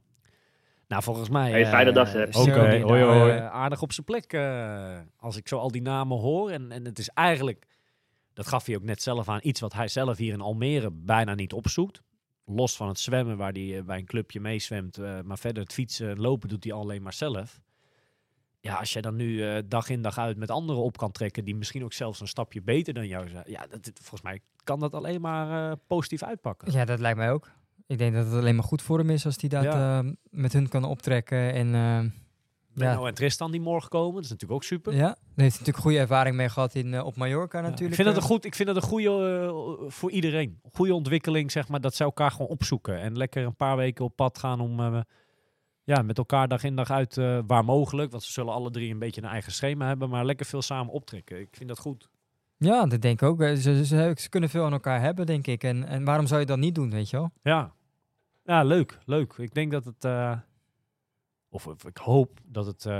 Nou, 0.90 1.02
volgens 1.02 1.28
mij 1.28 1.50
Hey, 1.50 1.66
fijne 1.66 1.88
eh, 1.88 1.94
dag, 1.94 2.12
hè. 2.12 2.22
eh, 2.78 2.84
hoi, 2.84 3.00
nou, 3.00 3.18
hoi, 3.18 3.32
eh, 3.32 3.46
aardig 3.50 3.82
op 3.82 3.92
zijn 3.92 4.06
plek. 4.06 4.32
eh, 4.32 4.98
als 5.16 5.36
ik 5.36 5.48
zo 5.48 5.58
al 5.58 5.70
die 5.70 5.82
namen 5.82 6.18
hoor. 6.18 6.50
En, 6.50 6.72
en 6.72 6.84
het 6.84 6.98
is 6.98 7.08
eigenlijk, 7.08 7.66
dat 8.32 8.46
gaf 8.46 8.66
hij 8.66 8.76
ook 8.76 8.82
net 8.82 9.02
zelf 9.02 9.28
aan, 9.28 9.38
iets 9.42 9.60
wat 9.60 9.72
hij 9.72 9.88
zelf 9.88 10.16
hier 10.16 10.32
in 10.32 10.40
Almere 10.40 10.90
bijna 10.92 11.34
niet 11.34 11.52
opzoekt. 11.52 12.02
Los 12.44 12.76
van 12.76 12.88
het 12.88 12.98
zwemmen, 12.98 13.36
waar 13.36 13.52
hij 13.52 13.84
bij 13.84 13.98
een 13.98 14.04
clubje 14.04 14.40
meezwemt. 14.40 14.98
eh, 14.98 15.20
maar 15.24 15.38
verder 15.38 15.62
het 15.62 15.72
fietsen 15.72 16.10
en 16.10 16.20
lopen 16.20 16.48
doet 16.48 16.64
hij 16.64 16.72
alleen 16.72 17.02
maar 17.02 17.12
zelf. 17.12 17.60
Ja, 18.60 18.74
als 18.74 18.92
jij 18.92 19.02
dan 19.02 19.16
nu 19.16 19.46
eh, 19.48 19.62
dag 19.66 19.88
in 19.88 20.02
dag 20.02 20.18
uit 20.18 20.36
met 20.36 20.50
anderen 20.50 20.82
op 20.82 20.96
kan 20.96 21.10
trekken, 21.12 21.44
die 21.44 21.56
misschien 21.56 21.84
ook 21.84 21.92
zelfs 21.92 22.20
een 22.20 22.28
stapje 22.28 22.62
beter 22.62 22.94
dan 22.94 23.06
jou 23.06 23.28
zijn. 23.28 23.44
Ja, 23.46 23.66
dat, 23.66 23.90
volgens 23.94 24.22
mij 24.22 24.40
kan 24.64 24.80
dat 24.80 24.94
alleen 24.94 25.20
maar 25.20 25.70
eh, 25.70 25.76
positief 25.86 26.22
uitpakken. 26.22 26.72
Ja, 26.72 26.84
dat 26.84 27.00
lijkt 27.00 27.18
mij 27.18 27.32
ook. 27.32 27.50
Ik 27.90 27.98
denk 27.98 28.14
dat 28.14 28.24
het 28.24 28.34
alleen 28.34 28.54
maar 28.54 28.64
goed 28.64 28.82
voor 28.82 28.98
hem 28.98 29.10
is 29.10 29.26
als 29.26 29.36
hij 29.40 29.48
dat 29.48 29.62
Ja. 29.62 29.98
eh, 29.98 30.10
met 30.30 30.52
hun 30.52 30.68
kan 30.68 30.84
optrekken. 30.84 31.52
En 31.52 31.74
Benno 32.74 33.06
en 33.06 33.14
Tristan 33.14 33.50
die 33.50 33.60
morgen 33.60 33.88
komen, 33.90 34.14
dat 34.14 34.24
is 34.24 34.30
natuurlijk 34.30 34.60
ook 34.60 34.64
super. 34.64 34.92
ja, 34.92 34.98
daar 34.98 35.14
heeft 35.14 35.36
hij 35.36 35.44
natuurlijk 35.46 35.78
goede 35.78 35.98
ervaring 35.98 36.36
mee 36.36 36.48
gehad 36.48 36.74
in, 36.74 36.94
eh, 36.94 37.04
op 37.04 37.16
Mallorca 37.16 37.58
Ja, 37.58 37.64
natuurlijk. 37.64 37.90
ik, 37.90 37.94
vind 37.94 38.08
het 38.08 38.16
eh. 38.16 38.22
een 38.22 38.28
goed, 38.28 38.44
ik 38.44 38.54
vind 38.54 38.68
het 38.68 38.76
een 38.76 38.82
goede 38.88 39.08
eh, 39.08 39.90
voor 39.90 40.10
iedereen. 40.10 40.60
Goede 40.72 40.94
ontwikkeling, 40.94 41.50
zeg 41.50 41.68
maar, 41.68 41.80
dat 41.80 41.94
ze 41.94 42.04
elkaar 42.04 42.30
gewoon 42.30 42.46
opzoeken. 42.46 43.00
En 43.00 43.16
lekker 43.16 43.44
een 43.44 43.56
paar 43.56 43.76
weken 43.76 44.04
op 44.04 44.16
pad 44.16 44.38
gaan 44.38 44.60
om 44.60 45.04
ja, 45.84 46.02
met 46.02 46.18
elkaar 46.18 46.48
dag 46.48 46.64
in 46.64 46.76
dag 46.76 46.90
uit, 46.90 47.14
waar 47.46 47.64
mogelijk. 47.64 48.10
Want 48.10 48.22
ze 48.22 48.32
zullen 48.32 48.52
alle 48.52 48.70
drie 48.70 48.92
een 48.92 48.98
beetje 48.98 49.22
een 49.22 49.28
eigen 49.28 49.52
schema 49.52 49.86
hebben, 49.86 50.08
maar 50.08 50.24
lekker 50.24 50.46
veel 50.46 50.62
samen 50.62 50.92
optrekken. 50.92 51.40
Ik 51.40 51.48
vind 51.50 51.68
dat 51.68 51.78
goed. 51.78 52.08
Ja, 52.56 52.86
dat 52.86 53.00
denk 53.00 53.22
ik 53.22 53.28
ook. 53.28 53.42
Ze, 53.42 53.84
ze, 53.84 54.14
ze 54.16 54.28
kunnen 54.28 54.50
veel 54.50 54.64
aan 54.64 54.72
elkaar 54.72 55.00
hebben, 55.00 55.26
denk 55.26 55.46
ik. 55.46 55.64
En, 55.64 55.84
en 55.84 56.04
waarom 56.04 56.26
zou 56.26 56.40
je 56.40 56.46
dat 56.46 56.58
niet 56.58 56.74
doen, 56.74 56.90
weet 56.90 57.10
je 57.10 57.16
wel? 57.16 57.30
Ja, 57.42 57.72
ja 58.50 58.62
leuk, 58.64 58.98
leuk. 59.04 59.32
Ik 59.36 59.54
denk 59.54 59.70
dat 59.72 59.84
het, 59.84 60.04
eh, 60.04 60.38
of, 61.48 61.66
of 61.66 61.84
ik 61.86 61.96
hoop 61.96 62.38
dat 62.46 62.66
het 62.66 62.86
eh, 62.86 62.92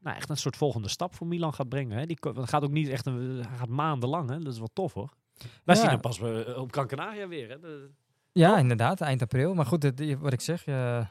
nou, 0.00 0.16
echt 0.16 0.28
een 0.28 0.36
soort 0.36 0.56
volgende 0.56 0.88
stap 0.88 1.14
voor 1.14 1.26
Milan 1.26 1.54
gaat 1.54 1.68
brengen. 1.68 1.98
Hè. 1.98 2.06
Die 2.06 2.18
gaat 2.20 2.62
ook 2.62 2.70
niet 2.70 2.88
echt, 2.88 3.06
een, 3.06 3.42
hij 3.48 3.56
gaat 3.56 3.68
maandenlang, 3.68 4.30
hè. 4.30 4.38
dat 4.38 4.52
is 4.52 4.58
wel 4.58 4.70
tof 4.72 4.92
hoor. 4.92 5.12
Wij 5.64 5.74
Ja. 5.74 5.80
zien 5.80 5.90
hem 5.90 6.00
pas 6.00 6.20
eh, 6.20 6.56
op 6.58 6.72
Gran 6.72 6.86
Canaria 6.86 7.28
weer. 7.28 7.48
Hè. 7.48 7.58
De- 7.60 7.90
Ja, 8.32 8.58
inderdaad, 8.58 9.00
eind 9.00 9.22
april. 9.22 9.54
Maar 9.54 9.66
goed, 9.66 9.92
je- 9.96 10.18
wat 10.18 10.32
ik 10.32 10.40
zeg, 10.40 10.64
eh, 10.66 11.06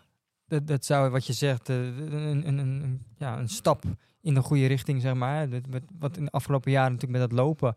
dat, 0.47 0.67
dat 0.67 0.85
zou 0.85 1.09
wat 1.09 1.25
je 1.27 1.33
zegt, 1.33 1.67
een, 1.69 2.47
een, 2.47 2.57
een, 2.57 3.05
ja, 3.17 3.37
een 3.39 3.49
stap 3.49 3.83
in 4.21 4.33
de 4.33 4.41
goede 4.41 4.65
richting, 4.65 5.01
zeg 5.01 5.13
maar. 5.13 5.49
Wat, 5.49 5.81
wat 5.99 6.17
in 6.17 6.25
de 6.25 6.31
afgelopen 6.31 6.71
jaren 6.71 6.91
natuurlijk 6.91 7.19
met 7.19 7.29
dat 7.29 7.39
lopen, 7.39 7.75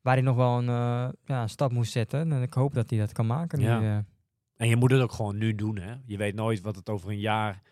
waar 0.00 0.14
hij 0.14 0.22
nog 0.22 0.36
wel 0.36 0.58
een, 0.58 0.64
ja, 1.24 1.42
een 1.42 1.48
stap 1.48 1.72
moest 1.72 1.92
zetten. 1.92 2.32
En 2.32 2.42
ik 2.42 2.54
hoop 2.54 2.74
dat 2.74 2.90
hij 2.90 2.98
dat 2.98 3.12
kan 3.12 3.26
maken 3.26 3.58
nu. 3.58 3.64
Ja. 3.64 4.04
En 4.60 4.68
je 4.68 4.76
moet 4.76 4.90
het 4.90 5.00
ook 5.00 5.12
gewoon 5.12 5.38
nu 5.38 5.54
doen. 5.54 5.78
Hè? 5.78 5.94
Je 6.06 6.16
weet 6.16 6.34
nooit 6.34 6.60
wat 6.60 6.76
het 6.76 6.88
over 6.88 7.10
een 7.10 7.18
jaar. 7.18 7.62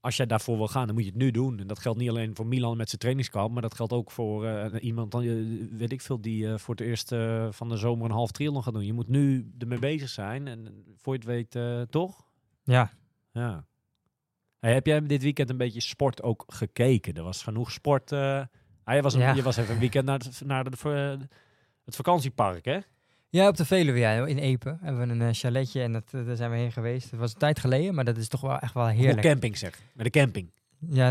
Als 0.00 0.16
jij 0.16 0.26
daarvoor 0.26 0.56
wil 0.56 0.68
gaan, 0.68 0.86
dan 0.86 0.94
moet 0.94 1.04
je 1.04 1.10
het 1.10 1.18
nu 1.18 1.30
doen. 1.30 1.58
En 1.58 1.66
dat 1.66 1.78
geldt 1.78 1.98
niet 1.98 2.08
alleen 2.08 2.34
voor 2.34 2.46
Milan 2.46 2.76
met 2.76 2.88
zijn 2.88 3.00
trainingskamp, 3.00 3.52
maar 3.52 3.62
dat 3.62 3.74
geldt 3.74 3.92
ook 3.92 4.10
voor 4.10 4.46
eh, 4.46 4.82
iemand, 4.82 5.10
dan, 5.10 5.22
eh, 5.22 5.76
weet 5.78 5.92
ik 5.92 6.00
veel, 6.00 6.20
die 6.20 6.52
eh, 6.52 6.58
voor 6.58 6.74
het 6.74 6.84
eerst 6.84 7.08
van 7.56 7.68
de 7.68 7.76
zomer 7.76 8.04
een 8.04 8.10
half 8.10 8.30
triathlon 8.30 8.62
gaat 8.62 8.72
doen. 8.72 8.86
Je 8.86 8.92
moet 8.92 9.08
nu 9.08 9.52
ermee 9.58 9.78
bezig 9.78 10.08
zijn. 10.08 10.46
En 10.46 10.84
voor 10.96 11.12
je 11.12 11.18
het 11.18 11.28
weet, 11.28 11.90
toch? 11.90 12.26
ja, 12.64 12.90
Ja. 13.32 13.66
Hey, 14.58 14.72
heb 14.72 14.86
jij 14.86 15.06
dit 15.06 15.22
weekend 15.22 15.50
een 15.50 15.56
beetje 15.56 15.80
sport 15.80 16.22
ook 16.22 16.44
gekeken? 16.46 17.14
Er 17.14 17.22
was 17.22 17.42
genoeg 17.42 17.72
sport. 17.72 18.12
Ah, 18.12 18.44
je, 18.84 19.02
was 19.02 19.14
een, 19.14 19.20
Ja. 19.20 19.34
je 19.34 19.42
was 19.42 19.56
even 19.56 19.74
een 19.74 19.80
weekend 19.80 20.04
naar, 20.04 20.18
het, 20.18 20.42
naar 20.44 20.70
de, 20.70 21.18
het 21.84 21.96
vakantiepark, 21.96 22.64
hè? 22.64 22.78
Ja, 23.30 23.48
op 23.48 23.56
de 23.56 23.64
Veluwe, 23.64 23.98
ja, 23.98 24.26
in 24.26 24.38
Epen. 24.38 24.78
Hebben 24.82 25.06
we 25.08 25.14
een 25.14 25.22
eh, 25.22 25.28
chaletje 25.32 25.82
en 25.82 25.92
dat, 25.92 26.04
eh, 26.10 26.26
daar 26.26 26.36
zijn 26.36 26.50
we 26.50 26.56
heen 26.56 26.72
geweest. 26.72 27.10
Het 27.10 27.20
was 27.20 27.32
een 27.32 27.38
tijd 27.38 27.58
geleden, 27.58 27.94
maar 27.94 28.04
dat 28.04 28.16
is 28.16 28.28
toch 28.28 28.40
wel 28.40 28.58
echt 28.58 28.74
wel 28.74 28.88
Op 28.88 28.96
heerlijk. 28.96 29.20
camping 29.20 29.58
zeg. 29.58 29.80
Met 29.94 30.04
de 30.04 30.10
camping. 30.20 30.50
Ja, 30.78 31.06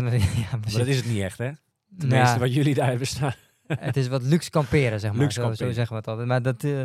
Maar 0.50 0.72
dat 0.72 0.86
is 0.86 0.96
het 0.96 1.06
niet 1.06 1.20
echt, 1.22 1.38
hè? 1.38 1.50
Tenminste, 1.98 2.34
Ja, 2.34 2.38
wat 2.38 2.54
jullie 2.54 2.74
daar 2.74 2.88
hebben 2.88 3.06
staan. 3.06 3.34
het 3.66 3.96
is 3.96 4.08
wat 4.08 4.22
luxe 4.22 4.50
kamperen, 4.50 5.00
zeg 5.00 5.10
maar. 5.10 5.20
Luxe 5.20 5.40
zo, 5.40 5.52
zo 5.52 5.70
zeggen 5.72 5.88
we 5.88 5.94
het 5.94 6.08
altijd. 6.08 6.26
Maar 6.28 6.42
dat, 6.42 6.64
eh, 6.64 6.82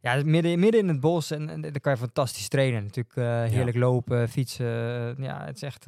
Ja, 0.00 0.22
midden, 0.24 0.58
midden 0.58 0.80
in 0.80 0.88
het 0.88 1.00
bos 1.00 1.30
en, 1.30 1.48
en 1.48 1.60
dan 1.60 1.80
kan 1.80 1.92
je 1.92 1.98
fantastisch 1.98 2.48
trainen. 2.48 2.82
Natuurlijk 2.82 3.50
heerlijk 3.52 3.76
lopen, 3.76 4.28
fietsen. 4.28 4.66
ja, 5.18 5.44
het 5.44 5.56
is 5.56 5.62
echt... 5.62 5.86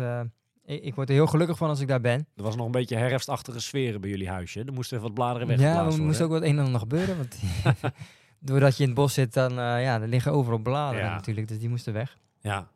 ik, 0.64 0.82
ik 0.82 0.94
word 0.94 1.08
er 1.08 1.14
heel 1.14 1.26
gelukkig 1.26 1.56
van 1.56 1.68
als 1.68 1.80
ik 1.80 1.88
daar 1.88 2.00
ben. 2.00 2.26
Er 2.36 2.42
was 2.42 2.56
nog 2.56 2.66
een 2.66 2.72
beetje 2.72 2.96
herfstachtige 2.96 3.60
sferen 3.60 4.00
bij 4.00 4.10
jullie 4.10 4.28
huisje. 4.28 4.64
Er 4.64 4.72
moesten 4.72 4.96
even 4.96 5.08
wat 5.08 5.16
bladeren 5.18 5.48
Ja, 5.48 5.56
weggeblazen 5.56 6.00
er 6.00 6.06
moest 6.06 6.20
ook 6.20 6.30
wat 6.30 6.42
een 6.42 6.58
en 6.58 6.64
ander 6.64 6.80
gebeuren. 6.80 7.16
Want 7.16 7.36
doordat 8.38 8.76
je 8.76 8.82
in 8.82 8.88
het 8.88 8.98
bos 8.98 9.14
zit, 9.14 9.32
dan 9.32 9.50
eh, 9.50 9.56
ja, 9.56 10.00
er 10.00 10.08
liggen 10.08 10.32
overal 10.32 10.58
bladeren 10.58 11.10
natuurlijk. 11.10 11.48
Dus 11.48 11.58
die 11.58 11.68
moesten 11.68 11.92
weg. 11.92 12.16
Ja. 12.40 12.68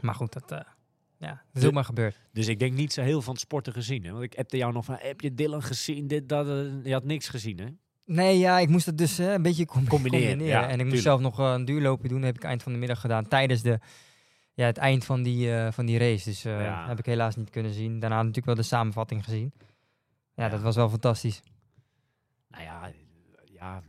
Maar 0.00 0.14
goed, 0.14 0.32
dat, 0.32 0.52
eh, 0.52 0.60
ja, 1.16 1.42
dat 1.52 1.62
is 1.62 1.68
ook 1.68 1.74
maar 1.74 1.84
gebeurd. 1.84 2.20
Dus 2.32 2.46
ik 2.48 2.58
denk 2.58 2.72
niet 2.74 2.92
zo 2.92 3.02
heel 3.02 3.22
van 3.22 3.32
het 3.32 3.42
sporten 3.42 3.72
gezien. 3.72 4.04
Hè? 4.04 4.10
Want 4.10 4.24
ik 4.24 4.38
appte 4.38 4.56
jou 4.56 4.72
nog 4.72 4.84
van, 4.84 4.96
heb 4.98 5.20
je 5.20 5.34
Dylan 5.34 5.62
gezien? 5.62 6.06
Dit, 6.06 6.28
dat, 6.28 6.46
eh, 6.48 6.84
je 6.84 6.92
had 6.92 7.04
niks 7.04 7.28
gezien, 7.28 7.58
hè? 7.58 7.66
Nee, 8.04 8.38
ja, 8.38 8.58
ik 8.58 8.68
moest 8.68 8.86
het 8.86 8.98
dus 8.98 9.18
een 9.18 9.42
beetje 9.42 9.66
com- 9.66 9.88
Combineren, 9.88 10.28
combineren. 10.28 10.60
ja, 10.62 10.68
en 10.68 10.80
ik 10.80 10.86
moest 10.86 11.02
zelf 11.02 11.20
nog 11.20 11.38
een 11.38 11.64
duurloopje 11.64 12.08
doen. 12.08 12.16
Dat 12.18 12.26
heb 12.26 12.36
ik 12.36 12.44
eind 12.44 12.62
van 12.62 12.72
de 12.72 12.78
middag 12.78 13.00
gedaan. 13.00 13.28
Tijdens 13.28 13.62
de, 13.62 13.78
ja, 14.54 14.66
het 14.66 14.76
eind 14.76 15.04
van 15.04 15.22
die, 15.22 15.50
van 15.70 15.86
die 15.86 15.98
race. 15.98 16.24
Dus 16.28 16.42
Ja. 16.42 16.88
heb 16.88 16.98
ik 16.98 17.06
helaas 17.06 17.36
niet 17.36 17.50
kunnen 17.50 17.72
zien. 17.72 17.98
Daarna 18.00 18.16
natuurlijk 18.16 18.46
wel 18.46 18.54
de 18.54 18.62
samenvatting 18.62 19.24
gezien. 19.24 19.52
Ja, 20.34 20.44
Ja. 20.44 20.48
dat 20.50 20.60
was 20.60 20.76
wel 20.76 20.88
fantastisch. 20.88 21.42
Nou 22.48 22.62
ja, 22.64 22.90
ja 23.44 23.82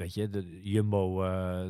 weet 0.00 0.14
je, 0.14 0.28
de 0.30 0.60
Jumbo 0.62 1.22
eh, 1.24 1.68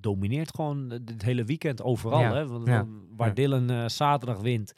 domineert 0.00 0.54
gewoon 0.54 0.90
het 0.90 1.22
hele 1.22 1.44
weekend 1.44 1.82
overal. 1.82 2.20
Ja, 2.20 2.34
Hè? 2.34 2.46
Want, 2.46 2.66
ja, 2.66 2.86
Waar. 3.16 3.34
Dylan 3.34 3.70
eh, 3.70 3.88
zaterdag 3.88 4.40
wint, 4.40 4.72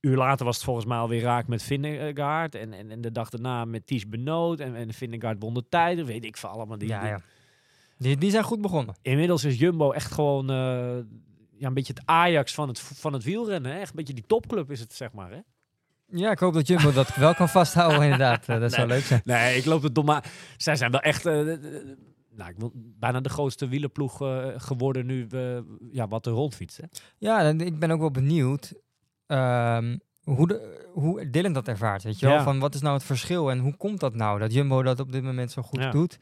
uur 0.00 0.16
later 0.16 0.44
was 0.44 0.54
het 0.56 0.64
volgens 0.64 0.86
mij 0.86 0.98
alweer 0.98 1.20
raak 1.22 1.46
met 1.46 1.62
Vingegaard. 1.62 2.54
En, 2.54 2.72
en, 2.72 2.90
en 2.90 3.00
de 3.00 3.12
dag 3.12 3.30
daarna 3.30 3.64
met 3.64 3.86
Ties 3.86 4.08
Benoot. 4.08 4.60
En, 4.60 4.74
en 4.74 4.92
Vingegaard 4.92 5.36
won 5.42 5.54
de 5.54 5.64
tijden, 5.68 6.06
weet 6.06 6.24
ik 6.24 6.36
veel 6.36 6.48
allemaal. 6.48 6.78
Die, 6.78 6.88
ja, 6.88 7.00
die- 7.00 7.08
ja. 7.08 7.20
Die, 7.98 8.16
die 8.16 8.30
zijn 8.30 8.44
goed 8.44 8.60
begonnen. 8.60 8.94
Inmiddels 9.02 9.44
is 9.44 9.58
Jumbo 9.58 9.90
echt 9.92 10.12
gewoon 10.12 10.50
eh, 10.50 10.56
ja, 11.56 11.66
een 11.66 11.74
beetje 11.74 11.92
het 11.92 12.02
Ajax 12.06 12.54
van 12.54 12.68
het, 12.68 12.80
van 12.80 13.12
het 13.12 13.24
wielrennen. 13.24 13.72
Hè? 13.72 13.78
Echt 13.78 13.90
een 13.90 13.96
beetje 13.96 14.14
die 14.14 14.26
topclub 14.26 14.70
is 14.70 14.80
het, 14.80 14.92
zeg 14.92 15.12
maar. 15.12 15.30
Hè? 15.30 15.38
Ja, 16.12 16.30
ik 16.30 16.38
hoop 16.38 16.54
dat 16.54 16.66
Jumbo 16.66 16.92
dat 16.92 17.14
wel 17.16 17.34
kan 17.34 17.48
vasthouden 17.48 18.02
inderdaad. 18.02 18.48
Eh, 18.48 18.60
dat 18.60 18.72
zou 18.72 18.86
leuk 18.88 19.02
zijn. 19.02 19.20
Nee, 19.24 19.56
ik 19.56 19.64
loop 19.64 19.82
het 19.82 19.94
dom 19.94 20.04
maar 20.04 20.24
Zij 20.56 20.76
zijn 20.76 20.90
wel 20.90 21.00
echt... 21.00 21.26
eh, 21.26 21.34
nou, 22.30 22.50
ik 22.50 22.56
wil 22.56 22.72
bijna 22.74 23.20
de 23.20 23.28
grootste 23.28 23.68
wielerploeg 23.68 24.16
geworden 24.56 25.06
nu 25.06 25.26
we 25.28 25.64
ja, 25.92 26.08
wat 26.08 26.26
rondfietst. 26.26 26.76
Hè? 26.76 26.84
Ja, 27.18 27.40
en 27.42 27.60
ik 27.60 27.78
ben 27.78 27.90
ook 27.90 28.00
wel 28.00 28.10
benieuwd 28.10 28.72
ehm, 29.26 29.96
hoe, 30.22 30.46
de, 30.46 30.86
hoe 30.92 31.30
Dylan 31.30 31.52
dat 31.52 31.68
ervaart. 31.68 32.02
Weet 32.02 32.18
je 32.18 32.26
wel? 32.26 32.34
Ja. 32.34 32.42
Van 32.42 32.58
wat 32.58 32.74
is 32.74 32.80
nou 32.80 32.94
het 32.94 33.04
verschil 33.04 33.50
en 33.50 33.58
hoe 33.58 33.76
komt 33.76 34.00
dat 34.00 34.14
nou 34.14 34.38
dat 34.38 34.52
Jumbo 34.52 34.82
dat 34.82 35.00
op 35.00 35.12
dit 35.12 35.22
moment 35.22 35.50
zo 35.50 35.62
goed 35.62 35.80
Ja. 35.80 35.90
doet? 35.90 36.18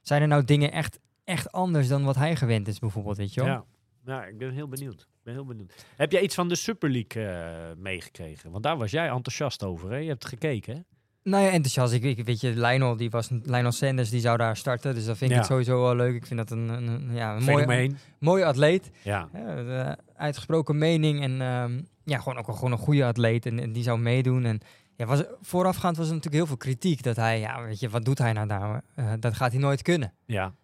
Zijn 0.00 0.22
er 0.22 0.28
nou 0.28 0.44
dingen 0.44 0.72
echt, 0.72 0.98
echt 1.24 1.52
anders 1.52 1.88
dan 1.88 2.04
wat 2.04 2.16
hij 2.16 2.36
gewend 2.36 2.68
is, 2.68 2.78
bijvoorbeeld? 2.78 3.16
Weet 3.16 3.34
je 3.34 3.40
wel? 3.40 3.48
Ja. 3.50 3.64
ja, 4.04 4.24
ik 4.24 4.38
ben 4.38 4.50
heel 4.52 4.68
benieuwd. 4.68 5.08
Ben 5.24 5.34
heel 5.34 5.44
benieuwd. 5.44 5.86
Heb 5.96 6.12
jij 6.12 6.20
iets 6.22 6.34
van 6.34 6.48
de 6.48 6.54
Super 6.54 6.90
League 6.90 7.26
eh, 7.26 7.76
meegekregen? 7.76 8.50
Want 8.50 8.62
daar 8.62 8.76
was 8.76 8.90
jij 8.90 9.08
enthousiast 9.08 9.62
over. 9.64 9.90
Hè? 9.90 9.96
Je 9.96 10.08
hebt 10.08 10.24
gekeken, 10.26 10.74
hè? 10.74 10.80
Nou 11.24 11.44
ja, 11.44 11.50
enthousiast. 11.50 11.92
Ik, 11.92 12.02
ik 12.02 12.24
weet 12.24 12.40
je, 12.40 12.50
Lionel, 12.50 12.96
die 12.96 13.10
was, 13.10 13.28
Lionel 13.30 13.72
Sanders, 13.72 14.10
die 14.10 14.20
zou 14.20 14.36
daar 14.36 14.56
starten. 14.56 14.94
Dus 14.94 15.04
dat 15.04 15.16
vind 15.18 15.30
ik 15.30 15.36
Ja. 15.36 15.42
het 15.42 15.50
sowieso 15.52 15.82
wel 15.82 15.96
leuk. 15.96 16.14
Ik 16.14 16.26
vind 16.26 16.38
dat 16.38 16.50
een, 16.50 16.68
een, 16.68 17.14
ja, 17.14 17.36
een 17.36 17.44
mooie, 17.44 17.94
mooie 18.18 18.44
atleet. 18.44 18.90
Ja. 19.02 19.28
Ja, 19.32 19.54
de 19.54 19.96
uitgesproken 20.16 20.78
mening 20.78 21.20
en 21.22 21.40
ehm, 21.40 21.80
ja, 22.04 22.18
gewoon 22.18 22.38
ook 22.38 22.48
een, 22.48 22.54
gewoon 22.54 22.72
een 22.72 22.78
goede 22.78 23.04
atleet 23.04 23.46
en, 23.46 23.58
en 23.58 23.72
die 23.72 23.82
zou 23.82 23.98
meedoen. 23.98 24.44
En 24.44 24.60
ja, 24.96 25.06
was, 25.06 25.22
voorafgaand 25.40 25.96
was 25.96 26.06
er 26.06 26.14
natuurlijk 26.14 26.36
heel 26.42 26.46
veel 26.46 26.56
kritiek 26.56 27.02
dat 27.02 27.16
hij, 27.16 27.38
ja, 27.40 27.62
weet 27.64 27.80
je, 27.80 27.88
wat 27.88 28.04
doet 28.04 28.18
hij 28.18 28.32
nou 28.32 28.46
daar? 28.48 28.82
Eh, 28.94 29.12
dat 29.20 29.34
gaat 29.34 29.52
hij 29.52 29.60
nooit 29.60 29.82
kunnen. 29.82 30.12
ja. 30.26 30.54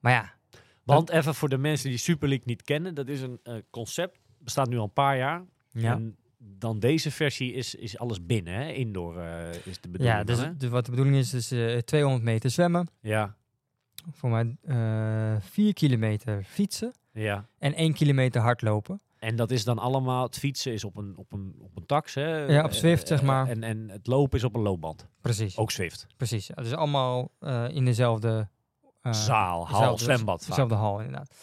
Maar 0.00 0.12
ja, 0.12 0.32
Want 0.84 1.10
even 1.10 1.34
voor 1.34 1.48
de 1.48 1.58
mensen 1.58 1.88
die 1.88 1.98
Super 1.98 2.28
League 2.28 2.46
niet 2.46 2.62
kennen. 2.62 2.94
Dat 2.94 3.08
is 3.08 3.20
een 3.20 3.38
eh, 3.42 3.54
concept. 3.70 4.18
Bestaat 4.38 4.68
nu 4.68 4.76
al 4.78 4.84
een 4.84 4.92
paar 4.92 5.16
jaar. 5.16 5.44
ja. 5.70 5.92
En 5.94 6.16
dan 6.38 6.78
deze 6.78 7.10
versie 7.10 7.52
is, 7.52 7.74
is 7.74 7.98
alles 7.98 8.26
binnen. 8.26 8.54
Hè? 8.54 8.72
Indoor 8.72 9.18
eh, 9.20 9.48
is 9.64 9.80
de 9.80 9.88
bedoeling. 9.88 10.16
ja 10.18 10.24
dus, 10.24 10.38
hè? 10.38 10.68
wat 10.68 10.84
de 10.84 10.90
bedoeling 10.90 11.16
is, 11.16 11.34
is 11.34 11.52
eh, 11.52 11.78
200 11.78 12.24
meter 12.24 12.50
zwemmen, 12.50 12.88
Ja, 13.00 13.36
voor 14.10 14.30
mij 14.30 14.56
eh 14.62 15.36
4 15.40 15.72
kilometer 15.72 16.44
fietsen 16.44 16.92
ja. 17.12 17.46
en 17.58 17.74
1 17.74 17.92
kilometer 17.92 18.40
hardlopen. 18.40 19.00
En 19.18 19.36
dat 19.36 19.50
is 19.50 19.64
dan 19.64 19.78
allemaal, 19.78 20.22
het 20.22 20.38
fietsen 20.38 20.72
is 20.72 20.84
op 20.84 20.96
een, 20.96 21.16
op 21.16 21.32
een, 21.32 21.54
op 21.58 21.76
een 21.76 21.86
tax. 21.86 22.14
Hè? 22.14 22.36
Ja, 22.44 22.64
op 22.64 22.72
Zwift, 22.72 23.06
zeg 23.08 23.20
Eh, 23.20 23.26
maar. 23.26 23.48
En, 23.48 23.62
en 23.62 23.88
het 23.88 24.06
lopen 24.06 24.38
is 24.38 24.44
op 24.44 24.54
een 24.54 24.60
loopband. 24.62 25.08
Precies, 25.20 25.56
Ook 25.56 25.70
Zwift. 25.70 26.06
precies. 26.16 26.46
Ja, 26.46 26.54
dus 26.54 26.72
allemaal 26.72 27.30
eh, 27.38 27.64
in 27.70 27.84
dezelfde 27.84 28.28
eh, 28.28 28.44
Zaal, 29.10 29.66
hal, 29.68 29.78
dezelfde- 29.78 30.04
zwembad. 30.04 30.44
Dezelfde 30.46 30.74
hal, 30.74 30.98
inderdaad. 31.00 31.34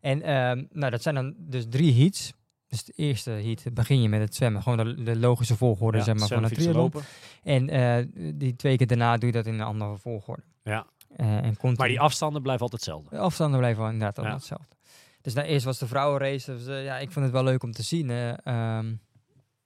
En 0.00 0.22
ehm, 0.22 0.64
nou, 0.72 0.90
dat 0.90 1.02
zijn 1.02 1.14
dan 1.14 1.34
dus 1.38 1.64
drie 1.68 1.94
heats. 2.02 2.32
Dus 2.68 2.84
de 2.84 2.92
eerste 2.96 3.30
heat 3.30 3.64
begin 3.72 4.02
je 4.02 4.08
met 4.08 4.20
het 4.20 4.34
zwemmen. 4.34 4.62
Gewoon 4.62 4.86
de, 4.96 5.02
de 5.02 5.16
logische 5.18 5.56
volgorde 5.56 5.98
Ja, 5.98 6.04
zeg 6.04 6.14
maar, 6.16 6.28
van 6.28 6.42
het 6.42 6.54
triathlon. 6.54 6.82
lopen. 6.82 7.02
En 7.42 7.68
eh, 7.68 8.04
die 8.34 8.56
twee 8.56 8.76
keer 8.76 8.86
daarna 8.86 9.16
doe 9.16 9.26
je 9.26 9.34
dat 9.34 9.46
in 9.46 9.54
een 9.54 9.60
andere 9.66 9.96
volgorde. 9.96 10.42
Ja. 10.62 10.86
Eh, 11.16 11.36
en 11.36 11.42
continu. 11.56 11.74
Maar 11.76 11.88
die 11.88 12.00
afstanden 12.00 12.42
blijven 12.42 12.62
altijd 12.62 12.84
hetzelfde. 12.84 13.10
De 13.16 13.22
afstanden 13.22 13.58
blijven 13.58 13.84
inderdaad 13.92 14.24
Ja. 14.24 14.32
hetzelfde. 14.32 14.76
Dus 15.20 15.34
nou, 15.34 15.46
eerst 15.46 15.64
was 15.64 15.78
de 15.78 15.86
vrouwenrace. 15.86 16.52
Dus, 16.56 16.66
eh, 16.66 16.84
ja, 16.84 16.98
ik 16.98 17.10
vond 17.10 17.24
het 17.24 17.34
wel 17.34 17.44
leuk 17.44 17.62
om 17.62 17.72
te 17.72 17.82
zien. 17.82 18.10
eh, 18.10 18.46
ehm, 18.46 18.94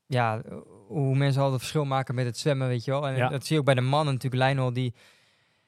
ja, 0.07 0.43
hoe 0.87 1.17
mensen 1.17 1.43
al 1.43 1.51
het 1.51 1.61
verschil 1.61 1.85
maken 1.85 2.15
met 2.15 2.25
het 2.27 2.39
zwemmen, 2.39 2.69
weet 2.69 2.85
je 2.85 2.91
wel. 2.91 3.09
En 3.09 3.17
Ja. 3.17 3.29
dat 3.29 3.43
zie 3.45 3.53
je 3.55 3.59
ook 3.61 3.67
bij 3.67 3.75
de 3.75 3.81
mannen 3.81 4.15
natuurlijk. 4.15 4.43
Lionel, 4.43 4.73
die, 4.73 4.95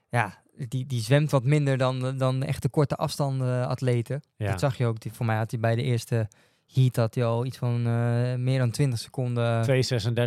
ja, 0.08 0.41
die, 0.56 0.86
die 0.86 1.00
zwemt 1.00 1.30
wat 1.30 1.44
minder 1.44 1.76
dan, 1.78 2.16
dan 2.18 2.40
de 2.40 2.46
echte 2.46 2.68
korte 2.68 2.96
afstanden 2.96 3.68
atleten. 3.68 4.22
Ja. 4.36 4.50
Dat 4.50 4.60
zag 4.60 4.76
je 4.76 4.86
ook. 4.86 5.00
Die, 5.00 5.12
voor 5.12 5.26
mij 5.26 5.36
had 5.36 5.50
hij 5.50 5.60
bij 5.60 5.74
de 5.74 5.82
eerste 5.82 6.28
heat 6.72 6.96
had 6.96 7.14
hij 7.14 7.24
al 7.24 7.44
iets 7.44 7.58
van 7.58 7.86
eh, 7.86 8.34
meer 8.34 8.58
dan 8.58 8.70
20 8.70 8.98
seconden. 8.98 9.64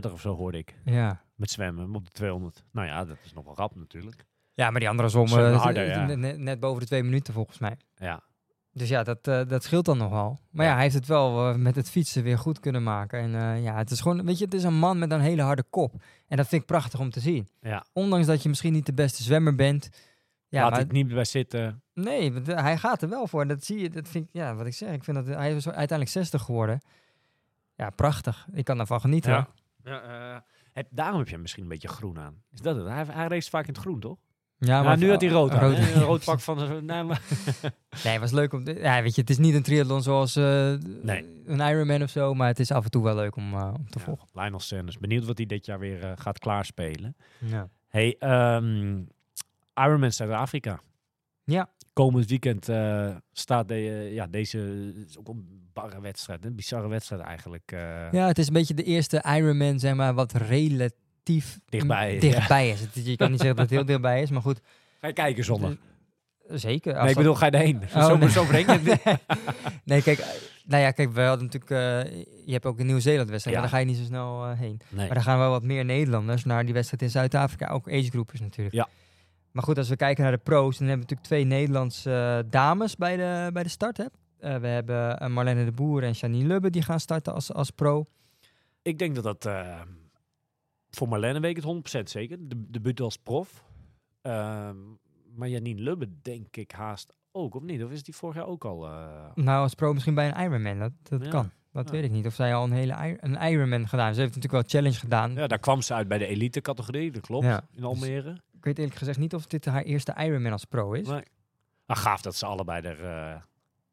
2,36 0.07 0.11
of 0.13 0.21
zo 0.21 0.35
hoorde 0.35 0.57
ik. 0.57 0.75
Ja. 0.85 1.21
Met 1.35 1.51
zwemmen 1.51 1.95
op 1.95 2.05
de 2.05 2.11
200. 2.11 2.63
Nou 2.71 2.87
ja, 2.87 3.05
dat 3.05 3.17
is 3.23 3.33
nog 3.33 3.45
wel 3.45 3.55
rap 3.55 3.75
natuurlijk. 3.75 4.25
ja, 4.53 4.69
maar 4.69 4.79
die 4.79 4.89
andere 4.89 5.09
zwommen 5.09 5.51
eh, 5.51 5.61
harder, 5.61 5.87
ja. 5.87 6.05
net, 6.35 6.59
boven 6.59 6.79
de 6.79 6.85
twee 6.85 7.03
minuten 7.03 7.33
volgens 7.33 7.57
mij. 7.57 7.77
Ja. 7.95 8.23
Dus 8.71 8.89
ja, 8.89 9.03
dat, 9.03 9.27
eh, 9.27 9.41
dat 9.47 9.63
scheelt 9.63 9.85
dan 9.85 9.97
nog 9.97 10.09
wel. 10.09 10.39
Maar 10.51 10.65
ja, 10.65 10.69
Ja. 10.71 10.75
hij 10.75 10.83
heeft 10.83 10.95
het 10.95 11.07
wel 11.07 11.49
eh, 11.49 11.55
met 11.55 11.75
het 11.75 11.89
fietsen 11.89 12.23
weer 12.23 12.37
goed 12.37 12.59
kunnen 12.59 12.83
maken. 12.83 13.19
En 13.19 13.35
eh, 13.35 13.63
ja, 13.63 13.77
het 13.77 13.91
is 13.91 13.99
gewoon, 14.01 14.25
weet 14.25 14.37
je, 14.37 14.45
het 14.45 14.53
is 14.53 14.63
een 14.63 14.77
man 14.79 14.99
met 14.99 15.11
een 15.11 15.19
hele 15.21 15.41
harde 15.41 15.63
kop. 15.69 15.93
En 16.27 16.37
dat 16.37 16.47
vind 16.47 16.61
ik 16.61 16.67
prachtig 16.67 16.99
om 16.99 17.09
te 17.09 17.19
zien. 17.19 17.47
ja. 17.61 17.85
Ondanks 17.93 18.27
dat 18.27 18.43
je 18.43 18.49
misschien 18.49 18.73
niet 18.73 18.85
de 18.85 18.93
beste 18.93 19.23
zwemmer 19.23 19.55
bent. 19.55 19.89
Ja, 20.55 20.61
Laat 20.61 20.71
maar 20.71 20.79
het 20.79 20.91
niet 20.91 21.07
bij 21.07 21.25
zitten. 21.25 21.81
nee, 21.93 22.33
want, 22.33 22.49
eh, 22.49 22.57
hij 22.61 22.77
gaat 22.77 23.01
er 23.01 23.09
wel 23.09 23.27
voor. 23.27 23.47
Dat 23.47 23.63
zie 23.65 23.79
je, 23.79 23.89
dat 23.89 24.07
vind 24.07 24.25
ik, 24.25 24.29
ja, 24.33 24.55
wat 24.55 24.65
ik 24.65 24.73
zeg. 24.73 24.93
Ik 24.93 25.03
vind 25.03 25.17
dat 25.17 25.25
hij 25.35 25.55
is 25.55 25.65
uiteindelijk 25.65 26.09
60 26.09 26.41
geworden. 26.41 26.81
Ja, 27.75 27.89
prachtig. 27.89 28.47
Ik 28.53 28.65
kan 28.65 28.77
daarvan 28.77 28.99
genieten. 29.01 29.31
Ja. 29.31 29.47
Ja, 29.83 30.01
eh, 30.33 30.39
heb, 30.73 30.87
daarom 30.89 31.19
heb 31.19 31.27
je 31.27 31.37
misschien 31.37 31.63
een 31.63 31.69
beetje 31.69 31.87
groen 31.87 32.19
aan. 32.19 32.41
Is 32.53 32.59
dat 32.61 32.75
het? 32.75 32.87
Hij, 32.87 33.05
hij 33.07 33.27
race 33.27 33.49
vaak 33.49 33.67
in 33.67 33.73
het 33.73 33.81
groen, 33.81 33.99
toch? 33.99 34.17
Ja, 34.57 34.81
Ja, 34.83 34.95
nu 34.95 35.09
had 35.09 35.21
hij 35.21 35.29
rood 35.29 35.51
aan. 35.51 35.59
rood-? 35.59 35.77
Een 35.77 36.01
rood 36.11 36.23
pak 36.23 36.39
van... 36.39 36.85
Nee, 36.85 37.03
maar, 37.03 37.21
Nee, 38.03 38.13
het 38.13 38.19
was 38.21 38.31
leuk 38.31 38.53
om... 38.53 38.67
Ja, 38.67 39.01
weet 39.01 39.15
je, 39.15 39.21
het 39.21 39.29
is 39.29 39.37
niet 39.37 39.53
een 39.53 39.63
triathlon 39.63 40.01
zoals 40.01 40.35
eh, 40.35 40.73
Nee. 41.01 41.43
een 41.45 41.59
Ironman 41.59 42.01
of 42.03 42.09
zo, 42.09 42.33
maar 42.33 42.47
het 42.47 42.59
is 42.59 42.71
af 42.71 42.83
en 42.83 42.89
toe 42.91 43.03
wel 43.03 43.15
leuk 43.15 43.35
om, 43.35 43.53
eh, 43.53 43.73
om 43.77 43.89
te 43.89 43.99
ja, 43.99 44.05
volgen. 44.05 44.27
Lionel 44.33 44.59
Sanders. 44.59 44.97
Benieuwd 44.97 45.25
wat 45.25 45.37
hij 45.37 45.45
dit 45.45 45.65
jaar 45.65 45.79
weer 45.79 46.03
eh, 46.03 46.11
gaat 46.15 46.39
klaarspelen. 46.39 47.15
Ja. 47.39 47.69
Hey, 47.87 48.15
ehm 48.19 49.03
Ironman 49.75 50.11
Zuid-Afrika. 50.11 50.79
Ja. 51.43 51.69
Komend 51.93 52.29
weekend 52.29 52.69
eh, 52.69 53.15
staat 53.31 53.67
de, 53.67 53.73
eh, 53.73 54.13
ja, 54.13 54.27
deze... 54.27 54.57
het 54.97 55.09
is 55.09 55.17
ook 55.17 55.27
een 55.27 55.69
barre 55.73 56.01
wedstrijd. 56.01 56.45
Een 56.45 56.55
bizarre 56.55 56.87
wedstrijd 56.87 57.21
eigenlijk. 57.21 57.71
eh. 57.71 58.11
ja, 58.11 58.27
het 58.27 58.37
is 58.37 58.47
een 58.47 58.53
beetje 58.53 58.73
de 58.73 58.83
eerste 58.83 59.23
Ironman, 59.37 59.79
zeg 59.79 59.93
maar, 59.95 60.13
wat 60.13 60.31
relatief 60.31 61.59
Dichtbij 61.65 62.15
is, 62.15 62.21
dichtbij 62.21 62.69
is. 62.69 62.79
Je 62.93 63.15
kan 63.15 63.29
niet 63.31 63.39
zeggen 63.39 63.57
dat 63.57 63.65
het 63.69 63.69
heel 63.77 63.85
dichtbij 63.85 64.21
is, 64.21 64.29
maar 64.29 64.41
goed. 64.41 64.59
Ga 65.01 65.07
je 65.07 65.13
kijken 65.13 65.43
zondag? 65.43 65.71
eh, 65.71 65.77
Zeker. 66.57 66.93
Nee, 67.01 67.09
ik 67.09 67.15
bedoel, 67.15 67.35
ga 67.35 67.45
je 67.45 67.51
erheen? 67.51 67.81
Oh, 67.95 68.05
zo, 68.07 68.17
nee. 68.17 68.29
zo 68.29 68.45
breng 68.45 68.71
je 68.71 68.79
het 68.99 69.19
nee, 69.85 70.01
kijk, 70.01 70.17
eh, 70.19 70.27
nou 70.65 70.81
ja, 70.83 70.91
kijk, 70.91 71.11
we 71.11 71.21
hadden 71.21 71.45
natuurlijk, 71.51 71.71
eh, 71.71 72.23
je 72.45 72.51
hebt 72.51 72.65
ook 72.65 72.79
een 72.79 72.85
Nieuw-Zeeland 72.85 73.29
wedstrijd, 73.29 73.55
Ja. 73.57 73.61
maar 73.61 73.71
daar 73.71 73.79
ga 73.79 73.85
je 73.85 73.91
niet 73.91 74.01
zo 74.01 74.07
snel 74.09 74.45
eh, 74.45 74.59
heen. 74.59 74.79
Nee. 74.89 75.05
Maar 75.05 75.13
dan 75.15 75.23
gaan 75.23 75.37
wel 75.37 75.49
wat 75.49 75.63
meer 75.63 75.85
Nederlanders 75.85 76.43
naar 76.43 76.65
die 76.65 76.73
wedstrijd 76.73 77.01
in 77.01 77.09
Zuid-Afrika, 77.09 77.67
ook 77.67 77.87
agegroepers 77.89 78.39
natuurlijk. 78.39 78.75
Ja. 78.75 78.87
Maar 79.55 79.63
goed, 79.63 79.77
als 79.77 79.89
we 79.89 79.95
kijken 79.95 80.23
naar 80.23 80.31
de 80.31 80.37
pro's, 80.37 80.77
dan 80.77 80.87
hebben 80.87 81.07
we 81.07 81.13
natuurlijk 81.13 81.27
twee 81.27 81.43
Nederlandse 81.43 82.41
eh, 82.43 82.51
dames 82.51 82.95
bij 82.95 83.15
de, 83.17 83.49
bij 83.53 83.63
de 83.63 83.69
start. 83.69 83.97
Hè? 83.97 84.03
Eh, 84.37 84.57
we 84.59 84.67
hebben 84.67 85.19
eh, 85.19 85.27
Marlene 85.27 85.65
de 85.65 85.71
Boer 85.71 86.03
en 86.03 86.11
Janine 86.11 86.47
Lubbe, 86.47 86.69
die 86.69 86.81
gaan 86.81 86.99
starten 86.99 87.33
als, 87.33 87.53
als 87.53 87.71
pro. 87.71 88.05
Ik 88.81 88.99
denk 88.99 89.15
dat 89.15 89.23
dat 89.23 89.53
voor 90.89 91.07
Marlene 91.07 91.39
weet 91.39 91.57
ik 91.57 91.63
het 91.63 91.99
100% 91.99 92.09
zeker. 92.09 92.37
De 92.41 92.69
debuut 92.71 92.99
als 93.01 93.17
prof. 93.17 93.63
Ehm, 94.21 94.77
maar 95.35 95.49
Janine 95.49 95.81
Lubbe 95.81 96.07
denk 96.21 96.55
ik 96.55 96.71
haast 96.71 97.13
ook, 97.31 97.55
of 97.55 97.63
niet? 97.63 97.83
Of 97.83 97.91
is 97.91 98.03
die 98.03 98.15
vorig 98.15 98.35
jaar 98.35 98.47
ook 98.47 98.65
al... 98.65 98.79
Nou, 99.35 99.61
als 99.61 99.73
pro 99.73 99.93
misschien 99.93 100.15
bij 100.15 100.27
een 100.31 100.43
Ironman, 100.43 100.79
dat, 100.79 100.91
dat 101.03 101.23
Ja. 101.23 101.29
kan. 101.29 101.51
Dat 101.75 101.89
weet 101.89 102.03
ik 102.03 102.11
niet. 102.11 102.25
Of 102.25 102.33
zij 102.33 102.55
al 102.55 102.63
een 102.63 102.71
hele 102.71 103.17
een 103.19 103.35
Ironman 103.51 103.87
gedaan. 103.87 104.13
Ze 104.13 104.19
heeft 104.21 104.35
natuurlijk 104.35 104.53
wel 104.53 104.81
challenge 104.81 104.99
gedaan. 104.99 105.33
Ja, 105.33 105.47
daar 105.47 105.59
kwam 105.59 105.81
ze 105.81 105.93
uit 105.93 106.07
bij 106.07 106.17
de 106.17 106.25
elite 106.25 106.61
categorie, 106.61 107.11
dat 107.11 107.21
klopt. 107.21 107.45
Ja. 107.45 107.61
In 107.71 107.83
Almere. 107.83 108.31
Ik 108.53 108.63
weet 108.65 108.77
eerlijk 108.77 108.97
gezegd 108.97 109.17
niet 109.19 109.33
of 109.33 109.45
dit 109.45 109.65
haar 109.65 109.83
eerste 109.83 110.15
Ironman 110.17 110.51
als 110.51 110.65
pro 110.65 110.91
is. 110.91 111.07
Nee. 111.07 111.23
Ah, 111.85 111.97
gaaf 111.97 112.21
dat 112.21 112.35
ze 112.35 112.45
allebei 112.45 112.81
er, 112.81 113.03
eh, 113.03 113.41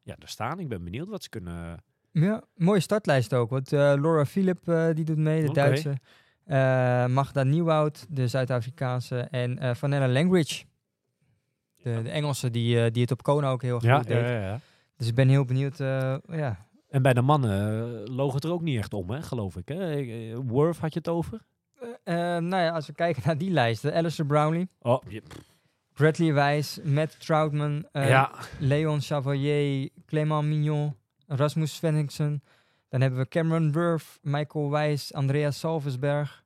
ja, 0.02 0.16
er 0.18 0.28
staan. 0.28 0.58
Ik 0.58 0.68
ben 0.68 0.84
benieuwd 0.84 1.08
wat 1.08 1.22
ze 1.22 1.28
kunnen... 1.28 1.82
Ja, 2.12 2.42
mooie 2.54 2.80
startlijst 2.80 3.34
ook. 3.34 3.50
Want 3.50 3.72
eh, 3.72 3.78
Laura 3.78 4.24
Philip 4.24 4.68
eh, 4.68 4.88
die 4.94 5.04
doet 5.04 5.16
mee, 5.16 5.46
de. 5.46 5.52
Duitse. 5.52 5.96
Magda 7.08 7.42
Nieuwoud, 7.42 8.06
de 8.08 8.28
Zuid-Afrikaanse. 8.28 9.18
En 9.20 9.76
Vanella 9.76 10.08
Langridge, 10.08 10.64
de, 11.76 12.02
de 12.02 12.10
Engelse, 12.10 12.50
die, 12.50 12.90
die 12.90 13.02
het 13.02 13.10
op 13.10 13.22
Kona 13.22 13.50
ook 13.50 13.62
heel 13.62 13.74
erg 13.74 13.84
Ja, 13.84 13.96
goed 13.98 14.08
ja, 14.08 14.14
deed. 14.14 14.24
ja, 14.24 14.40
ja. 14.40 14.60
Dus 14.96 15.08
ik 15.08 15.14
ben 15.14 15.28
heel 15.28 15.44
benieuwd. 15.44 15.78
ja. 15.78 16.66
En 16.92 17.02
bij 17.02 17.12
de 17.14 17.22
mannen 17.22 17.92
uh, 18.08 18.14
loog 18.16 18.34
het 18.34 18.44
er 18.44 18.52
ook 18.52 18.62
niet 18.62 18.78
echt 18.78 18.94
om, 18.94 19.10
hè, 19.10 19.22
geloof 19.22 19.56
ik. 19.56 19.68
Hè? 19.68 20.00
Eh, 20.00 20.36
Worth 20.46 20.78
had 20.78 20.92
je 20.92 20.98
het 20.98 21.08
over? 21.08 21.40
Eh, 22.04 22.36
eh, 22.36 22.42
nou 22.42 22.62
ja, 22.62 22.70
als 22.70 22.86
we 22.86 22.92
kijken 22.92 23.22
naar 23.26 23.38
die 23.38 23.50
lijst. 23.50 23.84
eh, 23.84 23.96
Alistair 23.96 24.28
Brownlee, 24.28 24.68
Oh, 24.80 25.02
je- 25.08 25.22
Bradley 25.92 26.32
Wijs, 26.32 26.78
Matt 26.84 27.20
Troutman, 27.20 27.86
eh, 27.92 28.08
ja. 28.08 28.30
Leon 28.58 29.00
Chevalier, 29.00 29.88
Clément 30.06 30.44
Mignon, 30.48 30.94
Rasmus 31.26 31.74
Svenningsen. 31.74 32.42
Dan 32.88 33.00
hebben 33.00 33.18
we 33.20 33.28
Cameron 33.28 33.72
Worth, 33.72 34.18
Michael 34.22 34.70
Wijs, 34.70 35.14
Andreas 35.14 35.58
Salvesberg, 35.58 36.44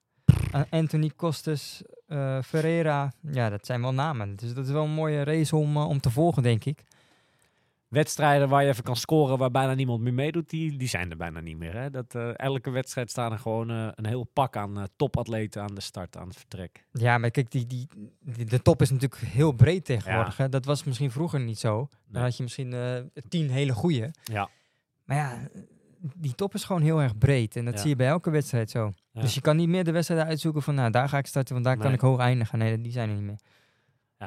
eh, 0.52 0.60
Anthony 0.70 1.10
Costes, 1.16 1.82
eh, 2.06 2.42
Ferreira. 2.42 3.12
Ja, 3.32 3.50
dat 3.50 3.66
zijn 3.66 3.80
wel 3.80 3.92
namen. 3.94 4.36
Dus 4.36 4.54
dat 4.54 4.64
is 4.66 4.72
wel 4.72 4.84
een 4.84 4.90
mooie 4.90 5.22
race 5.24 5.56
om, 5.56 5.76
eh, 5.76 5.88
om 5.88 6.00
te 6.00 6.10
volgen, 6.10 6.42
denk 6.42 6.64
ik. 6.64 6.84
Wedstrijden 7.88 8.48
waar 8.48 8.62
je 8.62 8.68
even 8.68 8.84
kan 8.84 8.96
scoren 8.96 9.38
waar 9.38 9.50
bijna 9.50 9.74
niemand 9.74 10.00
meer 10.00 10.14
meedoet, 10.14 10.50
die, 10.50 10.76
die 10.78 10.88
zijn 10.88 11.10
er 11.10 11.16
bijna 11.16 11.40
niet 11.40 11.56
meer. 11.56 11.74
Hè? 11.74 11.90
Dat, 11.90 12.14
eh, 12.14 12.30
elke 12.38 12.70
wedstrijd 12.70 13.10
staan 13.10 13.32
er 13.32 13.38
gewoon 13.38 13.70
eh, 13.70 13.88
een 13.94 14.06
heel 14.06 14.24
pak 14.24 14.56
aan 14.56 14.78
eh, 14.78 14.84
topatleten 14.96 15.62
aan 15.62 15.74
de 15.74 15.80
start, 15.80 16.16
aan 16.16 16.26
het 16.28 16.36
vertrek. 16.36 16.84
Ja, 16.92 17.18
maar 17.18 17.30
kijk, 17.30 17.50
die, 17.50 17.66
die, 17.66 17.88
die- 18.20 18.44
de 18.44 18.62
top 18.62 18.82
is 18.82 18.90
natuurlijk 18.90 19.22
heel 19.22 19.52
breed 19.52 19.84
tegenwoordig. 19.84 20.36
Hè? 20.36 20.48
Dat 20.48 20.64
was 20.64 20.84
misschien 20.84 21.10
vroeger 21.10 21.40
niet 21.40 21.58
zo. 21.58 21.76
Dan 21.76 21.88
Nee. 22.08 22.22
had 22.22 22.36
je 22.36 22.42
misschien 22.42 22.74
tien 23.28 23.50
hele 23.50 23.72
goeie. 23.72 24.10
Ja. 24.22 24.48
Maar 25.04 25.16
ja, 25.16 25.48
die 26.16 26.34
top 26.34 26.54
is 26.54 26.64
gewoon 26.64 26.82
heel 26.82 27.02
erg 27.02 27.18
breed. 27.18 27.56
En 27.56 27.64
dat 27.64 27.74
Ja. 27.74 27.80
zie 27.80 27.88
je 27.88 27.96
bij 27.96 28.08
elke 28.08 28.30
wedstrijd 28.30 28.70
zo. 28.70 28.92
Ja. 29.12 29.20
Dus 29.20 29.34
je 29.34 29.40
kan 29.40 29.56
niet 29.56 29.68
meer 29.68 29.84
de 29.84 29.92
wedstrijden 29.92 30.26
uitzoeken 30.26 30.62
van, 30.62 30.74
nou, 30.74 30.90
daar 30.90 31.08
ga 31.08 31.18
ik 31.18 31.26
starten, 31.26 31.52
want 31.52 31.64
daar 31.66 31.76
kan 31.76 31.92
ik 31.92 32.00
hoog 32.00 32.18
eindigen. 32.20 32.58
Nee, 32.58 32.80
die 32.80 32.92
zijn 32.92 33.08
er 33.08 33.14
niet 33.14 33.24
meer. 33.24 33.38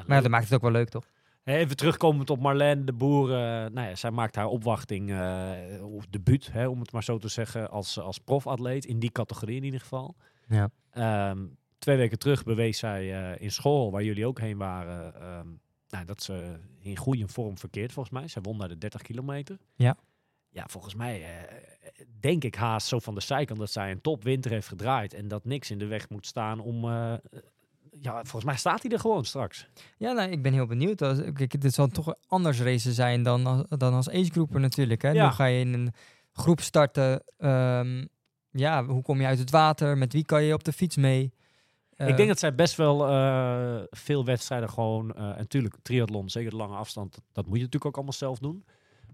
Maar 0.06 0.22
dat 0.22 0.30
maakt 0.30 0.44
het 0.44 0.54
ook 0.54 0.62
wel 0.62 0.70
leuk, 0.70 0.88
toch? 0.88 1.04
Even 1.44 1.76
terugkomend 1.76 2.30
op 2.30 2.40
Marlene 2.40 2.84
de 2.84 2.92
Boer. 2.92 3.30
eh, 3.30 3.38
nou 3.70 3.88
ja, 3.88 3.94
zij 3.94 4.10
maakt 4.10 4.34
haar 4.34 4.46
opwachting, 4.46 5.10
eh 5.10 5.50
of 5.94 6.06
debuut, 6.06 6.52
hè, 6.52 6.68
om 6.68 6.80
het 6.80 6.92
maar 6.92 7.04
zo 7.04 7.18
te 7.18 7.28
zeggen, 7.28 7.70
als, 7.70 7.98
als 7.98 8.18
profatleet. 8.18 8.84
In 8.84 8.98
die 8.98 9.12
categorie 9.12 9.56
in 9.56 9.64
ieder 9.64 9.80
geval. 9.80 10.14
Ja. 10.48 10.70
Ehm, 10.90 11.46
twee 11.78 11.96
weken 11.96 12.18
terug 12.18 12.44
bewees 12.44 12.78
zij 12.78 13.32
eh, 13.32 13.42
in 13.42 13.50
school, 13.52 13.90
waar 13.90 14.02
jullie 14.02 14.26
ook 14.26 14.40
heen 14.40 14.56
waren, 14.56 15.14
ehm, 15.14 15.46
nou, 15.88 16.04
dat 16.04 16.22
ze 16.22 16.58
in 16.78 16.96
goede 16.96 17.28
vorm 17.28 17.58
verkeert 17.58 17.92
volgens 17.92 18.14
mij. 18.14 18.28
Zij 18.28 18.42
won 18.42 18.56
naar 18.56 18.68
de 18.68 18.78
30 18.78 19.02
kilometer. 19.02 19.58
Ja. 19.74 19.96
Ja, 20.52 20.64
volgens 20.68 20.94
mij 20.94 21.24
denk 22.20 22.44
ik 22.44 22.54
haast 22.54 22.86
zo 22.86 22.98
van 22.98 23.14
de 23.14 23.20
zijkant 23.20 23.58
dat 23.58 23.70
zij 23.70 23.90
een 23.90 24.00
topwinter 24.00 24.50
heeft 24.50 24.68
gedraaid. 24.68 25.14
En 25.14 25.28
dat 25.28 25.44
niks 25.44 25.70
in 25.70 25.78
de 25.78 25.86
weg 25.86 26.08
moet 26.08 26.26
staan 26.26 26.60
om... 26.60 26.84
eh, 27.92 28.02
ja, 28.02 28.12
volgens 28.14 28.44
mij 28.44 28.56
staat 28.56 28.82
hij 28.82 28.90
er 28.90 29.00
gewoon 29.00 29.24
straks. 29.24 29.66
Ja, 29.96 30.12
nou, 30.12 30.30
ik 30.30 30.42
ben 30.42 30.52
heel 30.52 30.66
benieuwd. 30.66 30.98
Kijk, 31.32 31.60
dit 31.60 31.74
zal 31.74 31.86
toch 31.88 32.14
anders 32.26 32.60
racen 32.60 32.92
zijn 32.92 33.22
dan, 33.22 33.46
als- 33.46 33.64
dan 33.68 33.94
als 33.94 34.08
agegroeper 34.10 34.60
natuurlijk. 34.60 35.02
Hè? 35.02 35.10
Ja. 35.10 35.26
Nu 35.26 35.32
ga 35.32 35.44
je 35.44 35.60
in 35.60 35.72
een 35.72 35.92
groep 36.32 36.60
starten. 36.60 37.22
Ehm, 37.38 38.04
ja, 38.50 38.84
hoe 38.84 39.02
kom 39.02 39.20
je 39.20 39.26
uit 39.26 39.38
het 39.38 39.50
water? 39.50 39.98
Met 39.98 40.12
wie 40.12 40.24
kan 40.24 40.42
je 40.42 40.54
op 40.54 40.64
de 40.64 40.72
fiets 40.72 40.96
mee? 40.96 41.32
Eh, 41.90 42.08
Ik 42.08 42.16
denk 42.16 42.28
dat 42.28 42.38
zij 42.38 42.54
best 42.54 42.76
wel 42.76 43.08
eh, 43.08 43.82
veel 43.90 44.24
wedstrijden 44.24 44.70
gewoon... 44.70 45.14
eh, 45.14 45.22
en 45.22 45.36
natuurlijk, 45.36 45.74
triathlon, 45.82 46.28
zeker 46.30 46.50
de 46.50 46.56
lange 46.56 46.76
afstand, 46.76 47.14
dat, 47.14 47.22
dat 47.32 47.44
moet 47.46 47.54
je 47.56 47.62
natuurlijk 47.64 47.86
ook 47.86 47.94
allemaal 47.94 48.12
zelf 48.12 48.38
doen. 48.38 48.64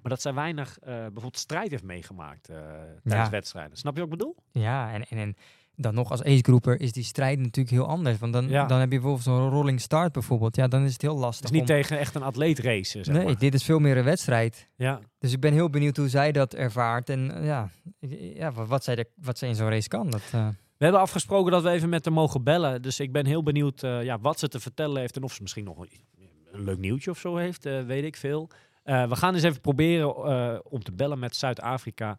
Maar 0.03 0.11
dat 0.15 0.21
zij 0.23 0.35
weinig 0.35 0.79
eh, 0.79 0.87
bijvoorbeeld 0.95 1.39
strijd 1.39 1.71
heeft 1.71 1.83
meegemaakt 1.83 2.49
eh, 2.49 2.57
tijdens 2.57 3.25
Ja. 3.25 3.31
wedstrijden. 3.31 3.77
Snap 3.77 3.95
je 3.97 4.01
wat 4.03 4.13
ik 4.13 4.19
bedoel? 4.19 4.37
Ja, 4.53 4.93
en, 4.93 5.07
en, 5.09 5.19
en 5.19 5.37
dan 5.77 5.95
nog 5.95 6.11
als 6.11 6.23
agegroeper 6.23 6.81
is 6.81 6.93
die 6.93 7.05
strijd 7.05 7.39
natuurlijk 7.39 7.75
heel 7.77 7.87
anders. 7.87 8.19
Want 8.19 8.33
dan, 8.33 8.49
Ja. 8.49 8.67
dan 8.67 8.79
heb 8.81 8.91
je 8.93 8.95
bijvoorbeeld 9.01 9.25
zo'n 9.25 9.49
rolling 9.51 9.81
start 9.81 10.13
bijvoorbeeld. 10.13 10.57
Ja, 10.57 10.69
dan 10.69 10.85
is 10.85 10.93
het 10.93 11.03
heel 11.03 11.11
Het 11.15 11.21
lastig. 11.21 11.45
is 11.45 11.51
niet 11.51 11.61
om- 11.61 11.67
tegen 11.67 11.99
echt 11.99 12.15
een 12.15 12.23
atleet 12.23 12.59
racen, 12.59 13.05
zeg 13.05 13.15
Nee, 13.15 13.25
maar. 13.25 13.39
dit 13.39 13.55
is 13.55 13.63
veel 13.65 13.79
meer 13.79 13.97
een 13.97 14.05
wedstrijd. 14.05 14.69
Ja. 14.77 15.01
Dus 15.19 15.33
ik 15.33 15.41
ben 15.41 15.53
heel 15.53 15.71
benieuwd 15.71 15.97
hoe 15.97 16.09
zij 16.09 16.33
dat 16.33 16.55
ervaart. 16.55 17.09
En 17.11 17.35
eh, 17.37 17.45
ja, 17.47 17.71
ja 18.35 18.53
wat, 18.53 18.85
zij 18.85 18.95
de, 18.95 19.07
wat 19.17 19.39
zij 19.39 19.49
in 19.49 19.55
zo'n 19.55 19.69
race 19.69 19.89
kan. 19.89 20.11
Dat, 20.11 20.23
eh, 20.33 20.49
We 20.79 20.85
hebben 20.85 21.01
afgesproken 21.03 21.53
dat 21.53 21.63
we 21.63 21.71
even 21.71 21.89
met 21.89 22.05
haar 22.05 22.15
mogen 22.15 22.43
bellen. 22.43 22.83
Dus 22.83 23.01
ik 23.01 23.13
ben 23.13 23.27
heel 23.27 23.43
benieuwd 23.43 23.83
eh, 23.83 24.03
ja, 24.05 24.19
wat 24.19 24.39
ze 24.39 24.49
te 24.49 24.61
vertellen 24.61 25.01
heeft. 25.01 25.17
En 25.17 25.23
of 25.23 25.33
ze 25.33 25.43
misschien 25.43 25.65
nog 25.65 25.79
een, 25.79 25.89
een 26.53 26.65
leuk 26.65 26.79
nieuwtje 26.79 27.11
of 27.11 27.19
zo 27.19 27.37
heeft. 27.37 27.65
weet 27.65 28.05
ik 28.05 28.17
veel. 28.17 28.51
We 28.85 29.17
gaan 29.17 29.35
eens 29.35 29.43
even 29.43 29.61
proberen 29.61 30.71
om 30.71 30.83
te 30.83 30.93
bellen 30.93 31.19
met 31.19 31.37
Zuid-Afrika. 31.37 32.19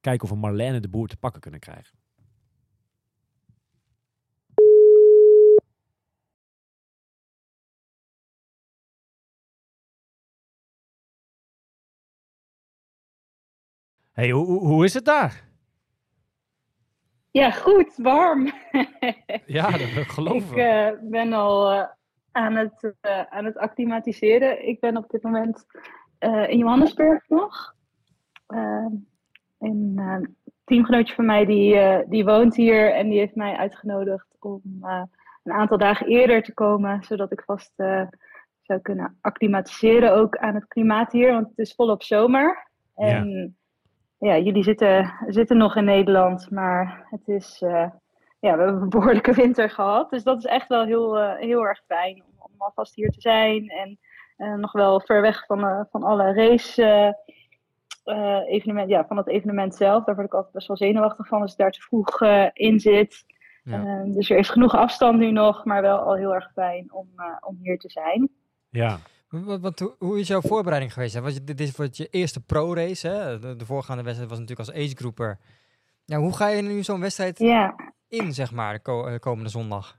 Kijken 0.00 0.24
of 0.24 0.30
we 0.34 0.40
Marlene 0.40 0.80
de 0.80 0.88
Boer 0.88 1.08
te 1.08 1.16
pakken 1.16 1.40
kunnen 1.40 1.60
krijgen. 1.60 1.98
Hey, 14.12 14.30
hoe, 14.30 14.58
hoe, 14.58 14.84
is 14.84 14.94
het 14.94 15.04
daar? 15.04 15.44
Ja, 17.30 17.50
goed, 17.50 17.96
warm. 17.96 18.52
Ja, 19.46 19.70
dat 19.70 20.08
geloof 20.08 20.50
ik 20.50 20.50
ik. 20.50 20.56
eh, 20.56 20.88
ben 21.00 21.32
al 21.32 21.72
eh, 21.72 21.88
aan, 22.32 22.54
het, 22.54 22.94
eh, 23.00 23.22
aan 23.22 23.44
het 23.44 23.56
acclimatiseren. 23.56 24.68
Ik 24.68 24.80
ben 24.80 24.96
op 24.96 25.10
dit 25.10 25.22
moment 25.22 25.64
in 26.48 26.58
Johannesburg 26.58 27.28
nog. 27.28 27.74
Een 29.58 30.36
teamgenootje 30.64 31.14
van 31.14 31.26
mij 31.26 31.44
die, 31.44 31.78
die 32.08 32.24
woont 32.24 32.56
hier 32.56 32.94
en 32.94 33.08
die 33.08 33.18
heeft 33.18 33.34
mij 33.34 33.56
uitgenodigd 33.56 34.26
om 34.38 34.60
een 35.42 35.52
aantal 35.52 35.78
dagen 35.78 36.06
eerder 36.06 36.42
te 36.42 36.54
komen, 36.54 37.02
zodat 37.02 37.32
ik 37.32 37.42
vast 37.46 37.72
zou 38.62 38.80
kunnen 38.82 39.18
acclimatiseren 39.20 40.14
ook 40.14 40.36
aan 40.36 40.54
het 40.54 40.66
klimaat 40.66 41.12
hier, 41.12 41.32
want 41.32 41.48
het 41.48 41.58
is 41.58 41.74
volop 41.74 42.02
zomer. 42.02 42.68
En 42.94 43.28
ja, 43.28 43.48
jullie 44.26 44.62
zitten, 44.62 45.14
zitten 45.26 45.56
nog 45.56 45.76
in 45.76 45.84
Nederland, 45.84 46.50
maar 46.50 47.06
het 47.10 47.28
is, 47.28 47.62
eh, 47.62 47.88
ja, 48.40 48.56
we 48.56 48.62
hebben 48.62 48.82
een 48.82 48.88
behoorlijke 48.88 49.32
winter 49.42 49.70
gehad. 49.70 50.10
Dus 50.10 50.22
dat 50.22 50.38
is 50.38 50.44
echt 50.44 50.68
wel 50.68 50.84
heel, 50.84 51.18
eh, 51.18 51.38
heel 51.38 51.66
erg 51.66 51.82
fijn 51.86 52.22
om, 52.22 52.36
om 52.38 52.52
alvast 52.58 52.94
hier 52.94 53.10
te 53.10 53.20
zijn. 53.20 53.68
En 53.68 53.98
eh, 54.36 54.54
nog 54.54 54.72
wel 54.72 55.00
ver 55.00 55.20
weg 55.20 55.46
van, 55.46 55.86
van 55.90 56.02
alle 56.02 56.34
race 56.34 57.16
evenement, 58.46 58.88
ja, 58.88 59.06
van 59.06 59.16
het 59.16 59.28
evenement 59.28 59.74
zelf. 59.74 60.04
Daar 60.04 60.14
word 60.14 60.26
ik 60.26 60.34
altijd 60.34 60.52
best 60.52 60.66
wel 60.66 60.76
zenuwachtig 60.76 61.26
van 61.26 61.40
als 61.40 61.52
ik 61.52 61.58
daar 61.58 61.70
te 61.70 61.80
vroeg 61.80 62.20
in 62.52 62.80
zit. 62.80 63.24
Ja. 63.64 64.02
Dus 64.04 64.30
er 64.30 64.38
is 64.38 64.48
genoeg 64.48 64.74
afstand 64.74 65.18
nu 65.18 65.30
nog, 65.30 65.64
maar 65.64 65.82
wel 65.82 65.98
al 65.98 66.16
heel 66.16 66.34
erg 66.34 66.50
fijn 66.52 66.92
om, 66.92 67.08
om 67.40 67.58
hier 67.60 67.78
te 67.78 67.90
zijn. 67.90 68.28
Ja. 68.68 68.98
Wat, 69.32 69.60
wat, 69.60 69.94
hoe- 69.98 70.20
is 70.20 70.28
jouw 70.28 70.40
voorbereiding 70.40 70.92
geweest? 70.92 71.18
Was 71.18 71.34
je, 71.34 71.44
dit 71.44 71.60
is 71.60 71.70
voor 71.70 71.88
je 71.90 72.08
eerste 72.10 72.40
pro-race. 72.44 73.08
Hè? 73.08 73.38
De, 73.38 73.56
de 73.56 73.64
voorgaande 73.66 74.02
wedstrijd 74.02 74.30
was 74.30 74.38
natuurlijk 74.40 74.68
als 74.68 74.78
agegroeper. 74.78 75.38
Ja, 76.04 76.18
hoe 76.18 76.36
ga 76.36 76.48
je 76.48 76.62
nu 76.62 76.82
zo'n 76.82 77.00
wedstrijd 77.00 77.38
Ja. 77.38 77.74
in, 78.08 78.32
zeg 78.34 78.52
maar, 78.52 78.72
de 78.72 78.80
ko- 78.80 79.06
eh, 79.06 79.18
komende 79.18 79.48
zondag? 79.50 79.94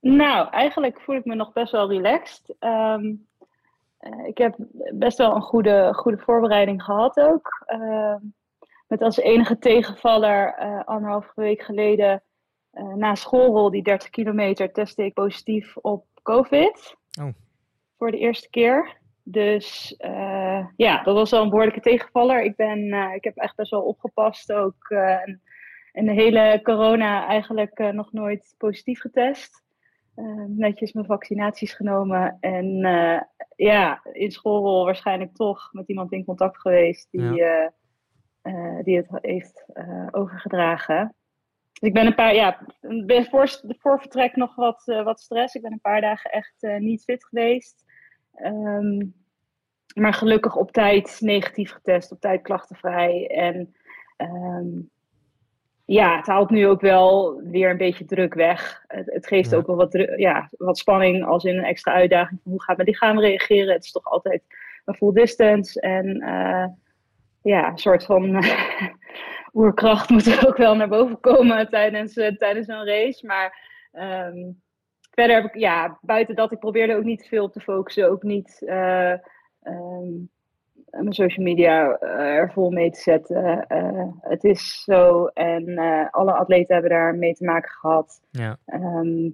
Nou, 0.00 0.48
eigenlijk 0.50 1.00
voel 1.00 1.16
ik 1.16 1.24
me 1.24 1.34
nog 1.34 1.52
best 1.52 1.72
wel 1.72 1.88
relaxed. 1.88 2.54
Ehm, 2.58 3.14
eh, 3.98 4.26
ik 4.26 4.38
heb 4.38 4.54
best 4.94 5.18
wel 5.18 5.34
een 5.34 5.42
goede, 5.42 5.94
goede 5.94 6.18
voorbereiding 6.18 6.82
gehad 6.82 7.20
ook. 7.20 7.62
Ehm, 7.66 8.18
met 8.88 9.02
als 9.02 9.16
enige 9.16 9.58
tegenvaller 9.58 10.54
eh 10.54 10.84
anderhalve 10.84 11.32
week 11.34 11.62
geleden 11.62 12.22
eh, 12.70 12.84
na 12.94 13.14
schoolrol, 13.14 13.70
die 13.70 13.82
30 13.82 14.10
kilometer, 14.10 14.72
testte 14.72 15.04
ik 15.04 15.14
positief 15.14 15.76
op 15.76 16.06
COVID. 16.22 16.96
Oh. 17.20 17.34
Voor 17.98 18.10
de 18.10 18.18
eerste 18.18 18.50
keer. 18.50 18.98
Dus 19.22 19.96
eh, 19.96 20.66
ja, 20.76 21.02
dat 21.02 21.14
was 21.14 21.30
wel 21.30 21.42
een 21.42 21.48
behoorlijke 21.48 21.80
tegenvaller. 21.80 22.42
Ik, 22.42 22.56
ben, 22.56 22.92
eh, 22.92 23.14
ik 23.14 23.24
heb 23.24 23.36
echt 23.36 23.56
best 23.56 23.70
wel 23.70 23.82
opgepast 23.82 24.52
ook. 24.52 24.88
eh, 24.88 25.28
en, 25.92 26.06
de 26.06 26.12
hele 26.12 26.60
corona 26.62 27.26
eigenlijk 27.26 27.92
nog 27.92 28.12
nooit 28.12 28.54
positief 28.58 29.00
getest. 29.00 29.62
Netjes 30.46 30.92
mijn 30.92 31.06
vaccinaties 31.06 31.72
genomen. 31.72 32.36
En 32.40 32.66
ja, 33.56 34.00
in 34.12 34.30
schoolrol 34.30 34.84
waarschijnlijk 34.84 35.34
toch 35.34 35.68
met 35.72 35.88
iemand 35.88 36.12
in 36.12 36.24
contact 36.24 36.60
geweest 36.60 37.08
die, 37.10 37.44
die 38.82 38.96
het 38.96 39.08
heeft 39.10 39.64
overgedragen. 40.10 41.14
Dus 41.80 41.88
ik 41.88 41.94
ben 41.94 42.06
een 42.06 42.14
paar, 42.14 42.34
ja, 42.34 42.58
voor, 43.06 43.60
voor 43.78 44.00
vertrek 44.00 44.36
nog 44.36 44.54
wat, 44.54 44.82
eh, 44.86 45.02
wat 45.04 45.20
stress. 45.20 45.54
Ik 45.54 45.62
ben 45.62 45.72
een 45.72 45.80
paar 45.80 46.00
dagen 46.00 46.30
echt 46.30 46.54
eh, 46.62 46.76
niet 46.76 47.02
fit 47.04 47.24
geweest. 47.24 47.84
Ehm, 48.34 49.06
maar 49.94 50.14
gelukkig 50.14 50.56
op 50.56 50.72
tijd 50.72 51.16
negatief 51.20 51.72
getest, 51.72 52.12
op 52.12 52.20
tijd 52.20 52.42
klachtenvrij. 52.42 53.26
En 53.26 53.74
ehm, 54.16 54.66
ja, 55.84 56.16
het 56.16 56.26
haalt 56.26 56.50
nu 56.50 56.66
ook 56.66 56.80
wel 56.80 57.40
weer 57.44 57.70
een 57.70 57.76
beetje 57.76 58.04
druk 58.04 58.34
weg. 58.34 58.84
Het, 58.86 59.12
het 59.12 59.26
geeft 59.26 59.50
Ja. 59.50 59.56
ook 59.56 59.66
wel 59.66 59.76
wat, 59.76 60.06
ja, 60.16 60.48
wat 60.50 60.78
spanning 60.78 61.24
als 61.24 61.44
in 61.44 61.58
een 61.58 61.64
extra 61.64 61.92
uitdaging. 61.92 62.40
Hoe 62.42 62.62
gaat 62.62 62.76
mijn 62.76 62.88
lichaam 62.88 63.20
reageren? 63.20 63.72
Het 63.74 63.84
is 63.84 63.92
toch 63.92 64.04
altijd 64.10 64.42
een 64.84 64.94
full 64.94 65.12
distance. 65.12 65.80
En 65.80 66.20
eh, 66.20 66.66
ja, 67.42 67.68
een 67.68 67.78
soort 67.78 68.04
van 68.04 68.44
oerkracht 69.52 70.10
moet 70.10 70.26
er 70.26 70.48
ook 70.48 70.56
wel 70.56 70.76
naar 70.76 70.88
boven 70.88 71.20
komen 71.20 71.68
tijdens, 71.68 72.16
eh, 72.16 72.36
tijdens 72.36 72.66
zo'n 72.66 72.86
race. 72.86 73.26
Maar 73.26 73.68
ehm, 73.92 74.50
verder 75.10 75.36
heb 75.36 75.44
ik, 75.44 75.60
ja, 75.60 75.98
buiten 76.00 76.34
dat, 76.34 76.52
ik 76.52 76.58
probeerde 76.58 76.96
ook 76.96 77.04
niet 77.04 77.26
veel 77.28 77.44
op 77.44 77.52
te 77.52 77.60
focussen. 77.60 78.10
Ook 78.10 78.22
niet 78.22 78.62
eh, 78.66 79.12
ehm, 79.62 80.08
mijn 80.90 81.12
social 81.12 81.44
media 81.44 81.96
eh, 81.96 82.36
er 82.36 82.52
vol 82.52 82.70
mee 82.70 82.90
te 82.90 83.00
zetten. 83.00 83.64
Het 84.20 84.44
is 84.44 84.82
zo 84.82 85.26
en 85.26 85.78
alle 86.10 86.32
atleten 86.32 86.72
hebben 86.72 86.90
daar 86.90 87.14
mee 87.14 87.34
te 87.34 87.44
maken 87.44 87.70
gehad. 87.70 88.20
Ja. 88.30 88.58
Ehm, 88.66 89.28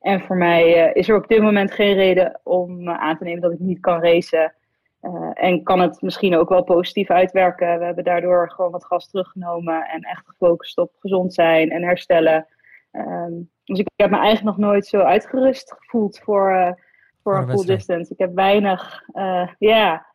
en 0.00 0.20
voor 0.20 0.36
mij 0.36 0.92
is 0.92 1.08
er 1.08 1.16
op 1.16 1.28
dit 1.28 1.42
moment 1.42 1.72
geen 1.72 1.94
reden 1.94 2.40
om 2.42 2.90
aan 2.90 3.18
te 3.18 3.24
nemen 3.24 3.40
dat 3.40 3.52
ik 3.52 3.58
niet 3.58 3.80
kan 3.80 4.02
racen. 4.02 4.52
Eh, 5.00 5.30
en 5.34 5.62
kan 5.62 5.80
het 5.80 6.02
misschien 6.02 6.36
ook 6.36 6.48
wel 6.48 6.62
positief 6.62 7.10
uitwerken. 7.10 7.78
We 7.78 7.84
hebben 7.84 8.04
daardoor 8.04 8.50
gewoon 8.50 8.70
wat 8.70 8.84
gas 8.84 9.10
teruggenomen 9.10 9.88
en 9.88 10.00
echt 10.00 10.26
gefocust 10.26 10.78
op 10.78 10.92
gezond 10.98 11.34
zijn 11.34 11.70
en 11.70 11.82
herstellen. 11.82 12.46
Ehm, 12.90 13.32
dus 13.64 13.78
ik 13.78 13.88
heb 13.96 14.10
me 14.10 14.16
eigenlijk 14.16 14.56
nog 14.56 14.68
nooit 14.68 14.86
zo 14.86 15.00
uitgerust 15.00 15.74
gevoeld 15.78 16.18
voor, 16.18 16.50
eh, 16.50 16.72
voor 17.22 17.36
een 17.36 17.50
full 17.50 17.66
distance. 17.66 18.12
Ik 18.12 18.18
heb 18.18 18.34
weinig, 18.34 19.02
eh, 19.12 19.48
ja, 19.58 20.06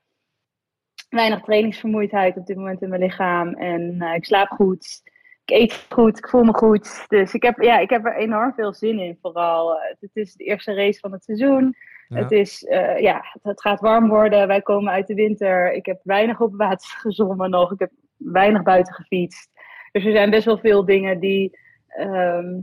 weinig 1.10 1.42
trainingsvermoeidheid 1.42 2.38
op 2.38 2.46
dit 2.46 2.58
moment 2.58 2.82
in 2.82 2.90
mijn 2.90 3.02
lichaam. 3.02 3.54
En 3.54 4.02
ik 4.02 4.26
slaap 4.26 4.50
goed. 4.50 5.02
Ik 5.46 5.56
eet 5.56 5.86
goed, 5.90 6.18
ik 6.18 6.30
voel 6.30 6.44
me 6.44 6.54
goed. 6.54 7.06
Dus 7.08 7.34
ik 7.34 7.44
heb, 7.44 7.62
ja, 7.62 7.80
ik 7.80 7.90
heb 7.90 8.06
er 8.06 8.16
enorm 8.16 8.54
veel 8.54 8.74
zin 8.74 9.00
in. 9.00 9.18
Vooral, 9.22 9.80
het 10.00 10.10
is 10.14 10.34
de 10.34 10.44
eerste 10.44 10.74
race 10.74 11.00
van 11.00 11.12
het 11.12 11.24
seizoen. 11.24 11.76
Ja. 12.14 12.20
Het, 12.20 12.32
is, 12.32 12.64
eh, 12.64 13.00
ja, 13.00 13.24
het, 13.42 13.62
gaat 13.62 13.80
warm 13.80 14.08
worden. 14.08 14.48
Wij 14.48 14.62
komen 14.62 14.94
uit 14.94 15.08
de 15.08 15.14
winter. 15.14 15.74
Ik 15.74 15.86
heb 15.86 16.00
weinig 16.04 16.40
op 16.42 16.56
water 16.56 16.90
gezwommen 17.06 17.50
nog. 17.50 17.72
Ik 17.72 17.80
heb 17.80 17.92
weinig 18.18 18.64
buiten 18.64 18.94
gefietst. 18.94 19.50
Dus 19.92 20.06
er 20.06 20.12
zijn 20.12 20.30
best 20.30 20.46
wel 20.46 20.58
veel 20.58 20.86
dingen 20.86 21.20
die 21.20 21.60
ehm, 21.88 22.60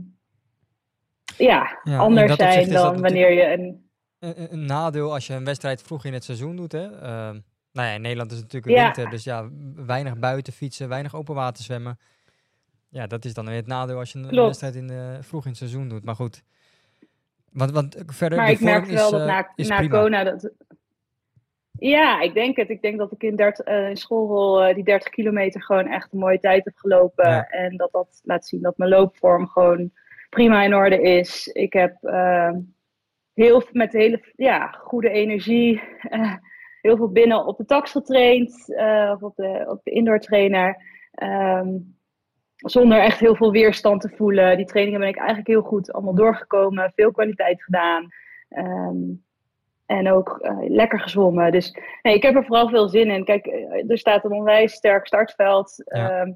ja, 1.37 1.79
anders 1.83 2.35
zijn 2.35 2.69
dan 2.69 3.01
wanneer 3.01 3.31
je 3.31 3.53
een... 3.53 3.89
een, 4.19 4.65
nadeel 4.65 5.13
als 5.13 5.27
je 5.27 5.33
een 5.33 5.45
wedstrijd 5.45 5.81
vroeg 5.81 6.05
in 6.05 6.13
het 6.13 6.23
seizoen 6.23 6.55
doet. 6.55 6.71
Hè? 6.71 6.99
Ehm, 6.99 7.39
nou 7.71 7.87
ja, 7.87 7.93
in 7.93 8.01
Nederland 8.01 8.31
is 8.31 8.37
het 8.37 8.53
natuurlijk 8.53 8.75
Ja. 8.75 8.83
winter, 8.83 9.09
dus 9.09 9.23
ja, 9.23 9.49
weinig 9.75 10.17
buiten 10.17 10.53
fietsen, 10.53 10.89
weinig 10.89 11.15
open 11.15 11.35
water 11.35 11.63
zwemmen. 11.63 11.99
Ja, 12.89 13.07
dat 13.07 13.25
is 13.25 13.33
dan 13.33 13.45
weer 13.45 13.55
het 13.55 13.67
nadeel 13.67 13.97
als 13.97 14.11
je 14.11 14.19
een, 14.19 14.27
Klopt. 14.27 14.45
wedstrijd 14.45 14.75
in, 14.75 15.23
vroeg 15.23 15.43
in 15.43 15.49
het 15.49 15.57
seizoen 15.57 15.89
doet. 15.89 16.03
Maar 16.03 16.15
goed, 16.15 16.43
want, 17.51 17.71
want 17.71 18.03
verder 18.05 18.37
Maar 18.37 18.51
ik 18.51 18.59
merk 18.59 18.85
wel 18.85 19.05
is, 19.05 19.11
dat 19.11 19.19
eh, 19.19 19.27
na, 19.27 19.47
na 19.55 19.77
prima. 19.77 20.01
Kona 20.01 20.23
dat... 20.23 20.51
Ja, 21.81 22.21
ik 22.21 22.33
denk 22.33 22.55
het. 22.55 22.69
Ik 22.69 22.81
denk 22.81 22.97
dat 22.97 23.11
ik 23.11 23.23
in, 23.23 23.35
dert, 23.35 23.63
eh, 23.63 23.89
in 23.89 23.97
schoolrol 23.97 24.63
eh, 24.63 24.75
die 24.75 24.83
30 24.83 25.09
kilometer 25.09 25.63
gewoon 25.63 25.87
echt 25.87 26.13
een 26.13 26.19
mooie 26.19 26.39
tijd 26.39 26.65
heb 26.65 26.75
gelopen. 26.75 27.29
Ja. 27.29 27.47
En 27.47 27.77
dat 27.77 27.91
dat 27.91 28.21
laat 28.23 28.45
zien 28.45 28.61
dat 28.61 28.77
mijn 28.77 28.89
loopvorm 28.89 29.47
gewoon 29.47 29.91
prima 30.29 30.63
in 30.63 30.75
orde 30.75 31.01
is. 31.01 31.47
Ik 31.47 31.73
heb 31.73 32.03
eh, 32.03 32.51
heel 33.33 33.63
met 33.71 33.93
hele 33.93 34.23
ja, 34.35 34.67
goede 34.67 35.09
energie 35.09 35.81
heel 36.81 36.97
veel 36.97 37.11
binnen 37.11 37.45
op 37.45 37.57
de 37.57 37.65
tax 37.65 37.91
getraind. 37.91 38.65
of 39.13 39.21
op 39.21 39.35
de, 39.35 39.65
op 39.67 39.83
de 39.83 39.91
indoor 39.91 40.19
trainer. 40.19 40.83
Ehm, 41.11 41.67
zonder 42.61 42.99
echt 42.99 43.19
heel 43.19 43.35
veel 43.35 43.51
weerstand 43.51 44.01
te 44.01 44.09
voelen. 44.09 44.57
Die 44.57 44.65
trainingen 44.65 44.99
ben 44.99 45.09
ik 45.09 45.17
eigenlijk 45.17 45.47
heel 45.47 45.61
goed 45.61 45.91
allemaal 45.91 46.15
doorgekomen. 46.15 46.91
Veel 46.95 47.11
kwaliteit 47.11 47.63
gedaan. 47.63 48.07
Ehm, 48.49 48.97
en 49.85 50.11
ook 50.11 50.37
eh, 50.41 50.57
lekker 50.59 50.99
gezwommen. 50.99 51.51
Dus 51.51 51.77
nee, 52.01 52.15
ik 52.15 52.23
heb 52.23 52.35
er 52.35 52.45
vooral 52.45 52.69
veel 52.69 52.89
zin 52.89 53.09
in. 53.09 53.23
Kijk, 53.23 53.45
eh, 53.45 53.89
er 53.89 53.97
staat 53.97 54.25
een 54.25 54.31
onwijs 54.31 54.73
sterk 54.73 55.07
startveld. 55.07 55.73
Ja. 55.85 56.09
Ehm, 56.09 56.31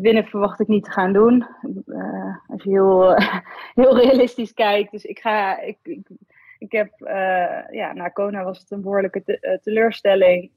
winnen 0.00 0.24
verwacht 0.24 0.60
ik 0.60 0.66
niet 0.68 0.84
te 0.84 0.90
gaan 0.90 1.12
doen. 1.12 1.46
Eh, 1.86 2.36
als 2.48 2.62
je 2.62 2.70
heel, 2.70 3.14
heel 3.84 3.98
realistisch 4.00 4.52
kijkt. 4.54 4.90
Dus 4.90 5.04
ik 5.04 5.18
ga. 5.18 5.60
Ik, 5.60 5.78
ik, 5.82 6.08
ik 6.58 6.72
heb. 6.72 6.90
ja, 7.70 7.92
na 7.92 8.08
Kona 8.08 8.44
was 8.44 8.58
het 8.58 8.70
een 8.70 8.80
behoorlijke 8.82 9.22
te- 9.22 9.40
eh, 9.40 9.58
teleurstelling. 9.58 10.50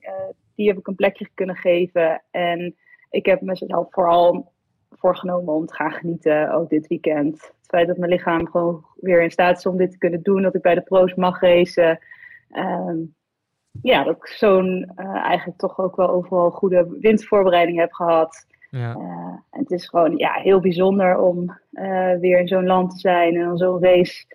Die 0.56 0.68
heb 0.68 0.78
ik 0.78 0.88
een 0.88 0.96
plekje 0.96 1.30
kunnen 1.34 1.56
geven. 1.56 2.22
En 2.32 2.76
ik 3.10 3.26
heb 3.26 3.42
mezelf 3.42 3.88
vooral 3.90 4.52
voorgenomen 5.00 5.54
om 5.54 5.66
te 5.66 5.74
gaan 5.74 5.92
genieten, 5.92 6.52
ook 6.52 6.70
dit 6.70 6.88
weekend. 6.88 7.34
Het 7.34 7.68
feit 7.68 7.88
dat 7.88 7.98
mijn 7.98 8.12
lichaam 8.12 8.48
gewoon 8.48 8.86
weer 8.96 9.22
in 9.22 9.32
staat 9.32 9.58
is 9.58 9.66
om 9.66 9.78
dit 9.78 9.92
te 9.92 9.98
kunnen 9.98 10.22
doen, 10.22 10.42
dat 10.42 10.56
ik 10.56 10.62
bij 10.62 10.76
de 10.76 10.82
pro's 10.82 11.16
mag 11.16 11.42
racen. 11.42 12.00
Ehm, 12.50 12.98
ja, 13.82 14.04
dat 14.04 14.16
ik 14.16 14.28
zo'n 14.28 14.92
eh, 14.96 15.16
eigenlijk 15.16 15.58
toch 15.58 15.80
ook 15.80 15.96
wel 15.96 16.10
overal 16.10 16.52
goede 16.52 16.98
wintervoorbereiding 17.00 17.78
heb 17.78 17.94
gehad. 17.94 18.48
Ja. 18.70 18.96
Eh, 18.96 19.00
en 19.50 19.60
het 19.60 19.72
is 19.72 19.88
gewoon 19.88 20.18
ja, 20.18 20.34
heel 20.34 20.60
bijzonder 20.60 21.18
om 21.18 21.60
eh, 21.72 22.14
weer 22.20 22.40
in 22.40 22.48
zo'n 22.48 22.66
land 22.66 22.92
te 22.92 22.98
zijn 22.98 23.36
en 23.36 23.46
dan 23.46 23.58
zo'n 23.58 23.84
race 23.84 24.26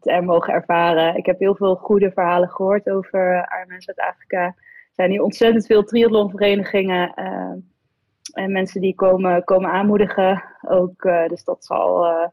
te 0.00 0.20
mogen 0.24 0.52
ervaren. 0.52 1.16
Ik 1.16 1.26
heb 1.26 1.38
heel 1.38 1.54
veel 1.54 1.74
goede 1.74 2.10
verhalen 2.10 2.48
gehoord 2.48 2.90
over 2.90 3.48
Ironman 3.56 3.80
Zuid-Afrika. 3.80 4.44
Er 4.44 5.04
zijn 5.04 5.10
hier 5.10 5.22
ontzettend 5.22 5.66
veel 5.66 5.84
triathlonverenigingen 5.84 7.14
eh, 7.14 7.52
en 8.38 8.52
mensen 8.52 8.80
die 8.80 8.94
komen, 8.94 9.44
komen 9.44 9.70
aanmoedigen 9.70 10.44
ook. 10.68 11.04
eh, 11.04 11.28
dus 11.28 11.44
dat 11.44 11.64
zal 11.64 12.06
eh, 12.06 12.28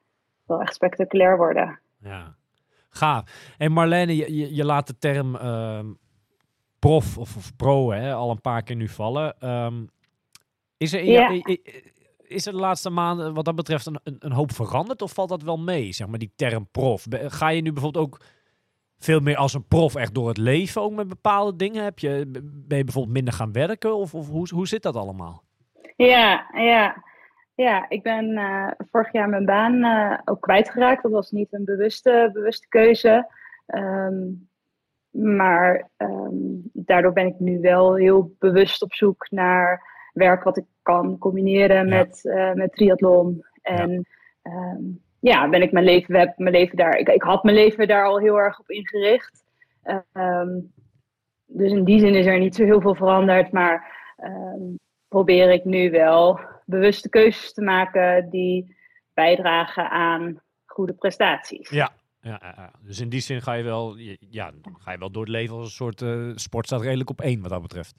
wel 0.46 0.62
echt 0.62 0.74
spectaculair 0.74 1.38
worden. 1.38 1.80
Ja, 2.00 2.36
gaaf. 2.90 3.54
En 3.58 3.72
Marlene, 3.72 4.16
je, 4.16 4.36
je, 4.36 4.56
je 4.56 4.66
laat 4.66 4.88
de 4.88 4.98
term 4.98 5.36
ehm, 5.36 5.94
prof 6.80 7.18
of, 7.18 7.36
of 7.36 7.56
pro 7.56 7.92
hè, 7.92 8.14
al 8.14 8.30
een 8.32 8.42
paar 8.42 8.64
keer 8.64 8.76
nu 8.76 8.88
vallen. 8.88 9.40
Ehm, 9.40 9.86
is, 10.78 10.94
er 10.94 11.04
Ja. 11.04 11.30
is 12.22 12.46
er 12.46 12.54
de 12.54 12.60
laatste 12.60 12.90
maanden 12.90 13.34
wat 13.34 13.46
dat 13.46 13.56
betreft 13.56 13.86
een, 13.86 14.00
een, 14.04 14.32
hoop 14.32 14.52
veranderd 14.52 15.02
of 15.02 15.14
valt 15.14 15.30
dat 15.30 15.42
wel 15.44 15.58
mee, 15.58 15.92
zeg 15.94 16.08
maar, 16.08 16.20
die 16.20 16.34
term 16.36 16.68
prof? 16.72 17.06
Ga 17.10 17.50
je 17.50 17.62
nu 17.62 17.74
bijvoorbeeld 17.74 18.06
ook 18.06 18.22
veel 18.98 19.20
meer 19.20 19.36
als 19.36 19.54
een 19.54 19.68
prof 19.68 19.96
echt 19.96 20.14
door 20.14 20.28
het 20.28 20.38
leven 20.38 20.82
ook 20.82 20.94
met 20.94 21.08
bepaalde 21.08 21.56
dingen? 21.56 21.84
Heb 21.84 22.00
je, 22.00 22.26
ben 22.68 22.78
je 22.78 22.84
bijvoorbeeld 22.84 23.16
minder 23.16 23.34
gaan 23.34 23.52
werken 23.52 23.96
of, 23.96 24.14
of 24.16 24.30
hoe, 24.30 24.48
hoe 24.54 24.68
zit 24.68 24.84
dat 24.84 24.96
allemaal? 24.96 25.45
Ja, 25.96 26.46
ja. 26.54 27.04
Ja, 27.56 27.86
ik 27.90 28.04
ben 28.04 28.38
eh, 28.38 28.72
vorig 28.92 29.12
jaar 29.12 29.30
mijn 29.30 29.46
baan 29.46 29.84
eh, 29.84 30.20
ook 30.26 30.42
kwijtgeraakt. 30.42 31.04
Dat 31.04 31.12
was 31.12 31.32
niet 31.32 31.54
een 31.54 31.66
bewuste, 31.66 32.30
bewuste 32.34 32.68
keuze. 32.68 33.28
Ehm, 33.66 34.24
maar 35.10 35.90
ehm, 35.98 36.36
daardoor 36.74 37.14
ben 37.14 37.28
ik 37.28 37.40
nu 37.40 37.60
wel 37.60 37.96
heel 37.96 38.36
bewust 38.40 38.82
op 38.82 38.94
zoek 38.94 39.28
naar 39.30 39.82
werk 40.14 40.44
wat 40.44 40.58
ik 40.58 40.66
kan 40.82 41.18
combineren 41.18 41.88
Ja. 41.88 41.98
met, 41.98 42.26
eh, 42.26 42.54
met 42.54 42.72
triathlon. 42.72 43.46
En 43.62 44.06
ja. 44.44 44.78
ja, 45.20 45.50
ben 45.50 45.62
ik 45.62 45.72
mijn 45.72 45.86
leven, 45.86 46.16
heb 46.16 46.38
mijn 46.38 46.56
leven 46.56 46.78
daar. 46.78 46.98
Ik, 46.98 47.10
ik 47.10 47.24
had 47.24 47.44
mijn 47.44 47.56
leven 47.56 47.88
daar 47.88 48.06
al 48.06 48.20
heel 48.20 48.40
erg 48.40 48.60
op 48.60 48.70
ingericht. 48.70 49.44
Ehm, 49.84 50.60
dus 51.46 51.72
in 51.72 51.84
die 51.84 52.00
zin 52.00 52.16
is 52.16 52.26
er 52.26 52.40
niet 52.40 52.56
zo 52.56 52.64
heel 52.64 52.82
veel 52.82 52.96
veranderd. 52.96 53.52
Maar 53.52 53.94
ehm, 54.18 54.62
probeer 55.16 55.52
ik 55.52 55.66
nu 55.66 55.92
wel 55.92 56.40
bewuste 56.66 57.10
keuzes 57.10 57.54
te 57.54 57.62
maken 57.62 58.30
die 58.30 58.76
bijdragen 59.14 59.90
aan 59.90 60.42
goede 60.66 60.94
prestaties. 60.94 61.70
Ja. 61.70 61.92
Ja, 62.22 62.40
ja, 62.42 62.54
ja. 62.58 62.72
dus 62.82 63.00
in 63.00 63.10
die 63.10 63.20
zin 63.20 63.42
ga 63.42 63.54
je 63.54 63.64
wel, 63.64 63.98
ja, 64.20 64.52
ga 64.78 64.92
je 64.92 64.98
wel 64.98 65.12
door 65.12 65.24
het 65.24 65.32
leven 65.32 65.56
als 65.56 65.66
een 65.66 65.72
soort 65.72 66.02
eh, 66.02 66.32
sport 66.36 66.66
staat 66.66 66.82
redelijk 66.82 67.10
op 67.10 67.22
één 67.22 67.42
wat 67.42 67.50
dat 67.50 67.62
betreft. 67.62 67.96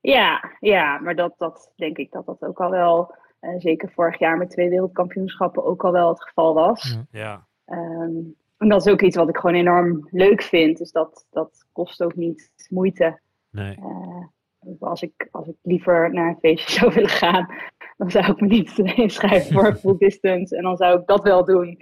Ja, 0.00 0.56
ja 0.60 0.98
maar 0.98 1.14
dat, 1.14 1.34
dat 1.38 1.72
denk 1.76 1.96
ik 1.96 2.10
dat 2.10 2.26
dat 2.26 2.42
ook 2.42 2.60
al 2.60 2.70
wel, 2.70 3.14
eh, 3.40 3.58
zeker 3.58 3.90
vorig 3.90 4.18
jaar 4.18 4.36
met 4.36 4.50
twee 4.50 4.68
wereldkampioenschappen, 4.68 5.64
ook 5.64 5.84
al 5.84 5.92
wel 5.92 6.08
het 6.08 6.22
geval 6.22 6.54
was. 6.54 6.98
Ja. 7.10 7.46
Ehm, 7.64 8.16
en 8.56 8.68
dat 8.68 8.86
is 8.86 8.92
ook 8.92 9.02
iets 9.02 9.16
wat 9.16 9.28
ik 9.28 9.36
gewoon 9.36 9.56
enorm 9.56 10.08
leuk 10.10 10.42
vind. 10.42 10.78
Dus 10.78 10.92
dat, 10.92 11.26
dat 11.30 11.66
kost 11.72 12.02
ook 12.02 12.14
niet 12.14 12.50
moeite. 12.68 13.20
Nee. 13.50 13.78
Als, 14.80 15.02
ik, 15.02 15.28
als 15.30 15.46
ik 15.46 15.56
liever 15.62 16.12
naar 16.12 16.28
een 16.28 16.38
feestje 16.40 16.72
zou 16.78 16.94
willen 16.94 17.08
gaan, 17.10 17.46
dan 17.96 18.10
zou 18.10 18.32
ik 18.32 18.40
me 18.40 18.46
niet 18.46 18.78
inschrijven 19.04 19.52
voor 19.52 19.76
full 19.80 19.96
distance. 19.98 20.56
En 20.56 20.62
dan 20.62 20.76
zou 20.76 21.00
ik 21.00 21.06
dat 21.06 21.22
wel 21.22 21.44
doen. 21.44 21.78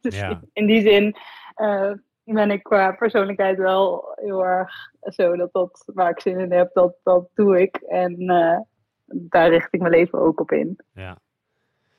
dus 0.00 0.18
Ja. 0.18 0.40
in 0.52 0.66
die 0.66 0.80
zin 0.80 1.16
eh, 1.54 1.92
ben 2.24 2.50
ik 2.50 2.62
qua 2.62 2.92
persoonlijkheid 2.92 3.58
wel 3.58 4.12
heel 4.14 4.44
erg 4.44 4.72
zo 5.00 5.36
dat 5.36 5.52
dat 5.52 5.82
waar 5.94 6.10
ik 6.10 6.20
zin 6.20 6.38
in 6.38 6.52
heb, 6.52 6.70
dat, 6.72 6.96
dat 7.02 7.28
doe 7.34 7.60
ik. 7.60 7.76
En 7.76 8.16
eh, 8.16 8.58
daar 9.04 9.48
richt 9.48 9.74
ik 9.74 9.80
mijn 9.80 9.92
leven 9.92 10.18
ook 10.18 10.40
op 10.40 10.50
in. 10.50 10.78
Ja. 10.92 11.18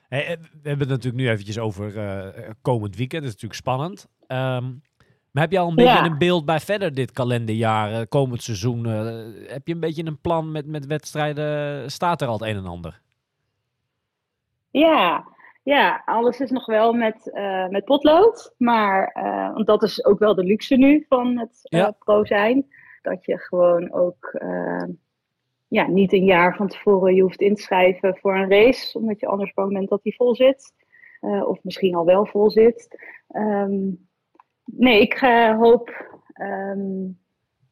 Hey, 0.08 0.38
we 0.62 0.68
hebben 0.68 0.88
het 0.88 0.96
natuurlijk 0.96 1.22
nu 1.22 1.30
eventjes 1.30 1.58
over 1.58 1.98
eh, 1.98 2.50
komend 2.62 2.96
weekend. 2.96 3.22
Dat 3.22 3.34
is 3.34 3.40
natuurlijk 3.42 3.60
spannend. 3.60 4.08
Ehm, 4.26 4.72
maar 5.32 5.42
heb 5.42 5.52
je 5.52 5.58
al 5.58 5.68
een 5.68 5.74
beetje 5.74 5.92
Ja. 5.92 6.04
een 6.04 6.18
beeld 6.18 6.44
bij 6.44 6.60
verder 6.60 6.94
dit 6.94 7.12
kalenderjaar, 7.12 8.06
komend 8.06 8.42
seizoen? 8.42 8.86
eh, 8.86 9.50
heb 9.52 9.66
je 9.66 9.74
een 9.74 9.80
beetje 9.80 10.04
een 10.06 10.20
plan 10.20 10.52
met, 10.52 10.66
met 10.66 10.86
wedstrijden? 10.86 11.90
Staat 11.90 12.20
er 12.22 12.28
al 12.28 12.32
het 12.38 12.42
een 12.42 12.56
en 12.56 12.66
ander? 12.66 13.00
Ja, 14.70 15.24
ja, 15.62 16.02
alles 16.04 16.40
is 16.40 16.50
nog 16.50 16.66
wel 16.66 16.92
met, 16.92 17.30
eh, 17.32 17.68
met 17.68 17.84
potlood. 17.84 18.54
Maar 18.58 19.06
eh, 19.08 19.52
want 19.54 19.66
dat 19.66 19.82
is 19.82 20.04
ook 20.04 20.18
wel 20.18 20.34
de 20.34 20.44
luxe 20.44 20.76
nu 20.76 21.04
van 21.08 21.38
het 21.38 21.58
Ja. 21.62 21.90
pro 21.90 22.24
zijn. 22.24 22.66
Dat 23.02 23.24
je 23.24 23.38
gewoon 23.38 23.92
ook 23.92 24.40
ja, 25.68 25.86
niet 25.86 26.12
een 26.12 26.24
jaar 26.24 26.56
van 26.56 26.68
tevoren 26.68 27.14
je 27.14 27.22
hoeft 27.22 27.40
in 27.40 27.54
te 27.54 27.62
schrijven 27.62 28.16
voor 28.16 28.36
een 28.36 28.50
race. 28.50 28.98
Omdat 28.98 29.20
je 29.20 29.26
anders 29.26 29.52
bang 29.52 29.72
bent 29.72 29.88
dat 29.88 30.02
die 30.02 30.14
vol 30.14 30.34
zit. 30.34 30.72
Of 31.20 31.58
misschien 31.62 31.94
al 31.94 32.04
wel 32.04 32.26
vol 32.26 32.50
zit. 32.50 32.88
Ehm, 33.28 33.80
nee, 34.72 35.00
ik 35.00 35.14
eh, 35.14 35.56
hoop 35.56 36.18
ehm, 36.32 37.08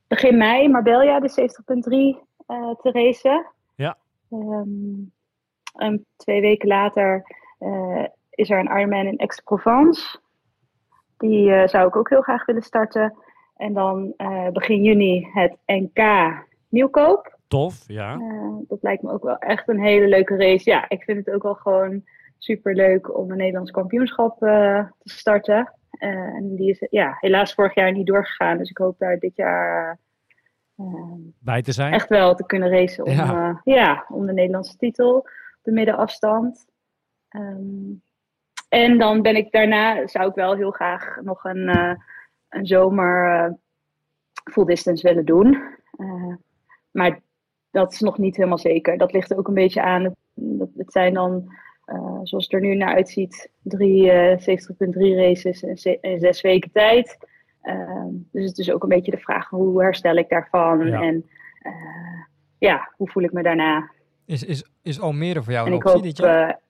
begin 0.06 0.36
mei 0.36 0.68
Marbella 0.68 1.20
de 1.20 1.30
70.3 1.30 2.26
eh, 2.46 2.70
te 2.70 2.90
racen. 2.90 3.46
Ja. 3.74 3.96
Ehm, 4.30 5.06
en 5.74 6.06
twee 6.16 6.40
weken 6.40 6.68
later 6.68 7.36
eh, 7.58 8.04
is 8.30 8.50
er 8.50 8.58
een 8.58 8.78
Ironman 8.78 9.06
in 9.06 9.20
Aix-Provence. 9.20 10.20
Die 11.16 11.68
zou 11.68 11.88
ik 11.88 11.96
ook 11.96 12.08
heel 12.08 12.22
graag 12.22 12.46
willen 12.46 12.62
starten. 12.62 13.14
En 13.56 13.72
dan 13.72 14.14
begin 14.52 14.82
juni 14.82 15.28
het 15.32 15.56
NK 15.66 16.00
Nieuwkoop. 16.68 17.38
Tof, 17.48 17.84
ja. 17.86 18.18
Dat 18.68 18.82
lijkt 18.82 19.02
me 19.02 19.12
ook 19.12 19.22
wel 19.22 19.38
echt 19.38 19.68
een 19.68 19.80
hele 19.80 20.08
leuke 20.08 20.36
race. 20.36 20.70
Ja, 20.70 20.88
ik 20.88 21.02
vind 21.02 21.26
het 21.26 21.34
ook 21.34 21.42
wel 21.42 21.54
gewoon 21.54 22.04
super 22.38 22.74
leuk 22.74 23.16
om 23.16 23.30
een 23.30 23.36
Nederlands 23.36 23.70
kampioenschap 23.70 24.38
te 24.38 24.86
starten. 25.04 25.77
Eh, 25.90 26.08
en 26.08 26.54
die 26.56 26.70
is 26.70 26.86
ja, 26.90 27.16
helaas 27.20 27.54
vorig 27.54 27.74
jaar 27.74 27.92
niet 27.92 28.06
doorgegaan. 28.06 28.58
Dus 28.58 28.70
ik 28.70 28.78
hoop 28.78 28.98
daar 28.98 29.18
dit 29.18 29.36
jaar 29.36 29.98
eh, 30.76 31.12
Bij 31.38 31.62
te 31.62 31.72
zijn. 31.72 31.92
echt 31.92 32.08
wel 32.08 32.34
te 32.34 32.46
kunnen 32.46 32.70
racen 32.70 33.04
om, 33.04 33.12
Ja. 33.12 33.24
ja. 33.24 33.60
ja, 33.74 34.04
om 34.08 34.26
de 34.26 34.32
Nederlandse 34.32 34.76
titel 34.76 35.16
op 35.16 35.28
de 35.62 35.72
middenafstand. 35.72 36.66
Ehm, 37.28 37.92
en 38.68 38.98
dan 38.98 39.22
ben 39.22 39.36
ik 39.36 39.52
daarna, 39.52 40.06
zou 40.06 40.28
ik 40.28 40.34
wel 40.34 40.54
heel 40.54 40.70
graag 40.70 41.20
nog 41.22 41.44
een, 41.44 41.68
eh, 41.68 41.94
een 42.48 42.66
zomer 42.66 43.44
eh, 43.44 43.52
full 44.52 44.64
distance 44.64 45.08
willen 45.08 45.24
doen. 45.24 45.76
Eh, 45.98 46.34
maar 46.90 47.20
dat 47.70 47.92
is 47.92 48.00
nog 48.00 48.18
niet 48.18 48.36
helemaal 48.36 48.58
zeker. 48.58 48.98
Dat 48.98 49.12
ligt 49.12 49.30
er 49.30 49.38
ook 49.38 49.48
een 49.48 49.54
beetje 49.54 49.82
aan. 49.82 50.14
Het 50.76 50.92
zijn 50.92 51.14
dan, 51.14 51.52
eh, 51.88 52.20
zoals 52.22 52.44
het 52.44 52.52
er 52.52 52.60
nu 52.60 52.74
naar 52.74 52.94
uitziet, 52.94 53.50
drie 53.62 54.10
eh 54.10 54.38
70.3 54.38 55.16
races 55.16 55.62
in, 55.62 55.78
ze- 55.78 55.98
in 56.00 56.18
zes 56.20 56.40
weken 56.40 56.70
tijd. 56.72 57.18
Ehm, 57.62 58.06
dus 58.32 58.44
het 58.46 58.58
is 58.58 58.70
ook 58.72 58.82
een 58.82 58.88
beetje 58.88 59.10
de 59.10 59.18
vraag, 59.18 59.48
hoe 59.48 59.82
herstel 59.82 60.16
ik 60.16 60.28
daarvan? 60.28 60.86
Ja. 60.86 61.02
En 61.02 61.28
eh, 61.62 61.72
ja, 62.58 62.92
hoe 62.96 63.10
voel 63.10 63.22
ik 63.22 63.32
me 63.32 63.42
daarna? 63.42 63.90
Is, 64.24 64.44
is, 64.44 64.70
is 64.82 65.00
Almere 65.00 65.42
voor 65.42 65.52
jou 65.52 65.66
en 65.66 65.72
een 65.72 65.78
optie 65.78 65.92
hoop... 65.92 66.02
dit 66.02 66.16
jaar? 66.18 66.60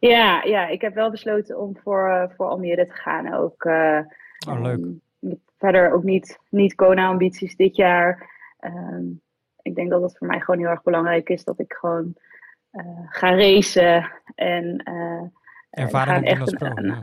ja, 0.00 0.42
ja, 0.44 0.66
ik 0.68 0.80
heb 0.80 0.94
wel 0.94 1.10
besloten 1.10 1.58
om 1.60 1.76
voor, 1.82 2.32
voor 2.36 2.46
Almere 2.46 2.86
te 2.86 2.94
gaan 2.94 3.34
ook. 3.34 3.64
oh, 3.64 4.60
leuk. 4.62 4.78
Ehm, 4.78 5.34
verder 5.58 5.92
ook 5.92 6.02
niet, 6.02 6.38
niet 6.50 6.74
Kona-ambities 6.74 7.56
dit 7.56 7.76
jaar. 7.76 8.30
Ehm, 8.58 9.04
ik 9.62 9.74
denk 9.74 9.90
dat 9.90 10.02
het 10.02 10.18
voor 10.18 10.26
mij 10.26 10.40
gewoon 10.40 10.60
heel 10.60 10.68
erg 10.70 10.82
belangrijk 10.82 11.28
is 11.28 11.44
dat 11.44 11.58
ik 11.58 11.72
gewoon 11.72 12.14
ga 13.08 13.34
racen. 13.36 14.10
En 14.34 14.76
eh, 14.78 14.94
er 14.94 15.30
Ervaring 15.70 16.14
gaan 16.16 16.22
echt 16.22 16.60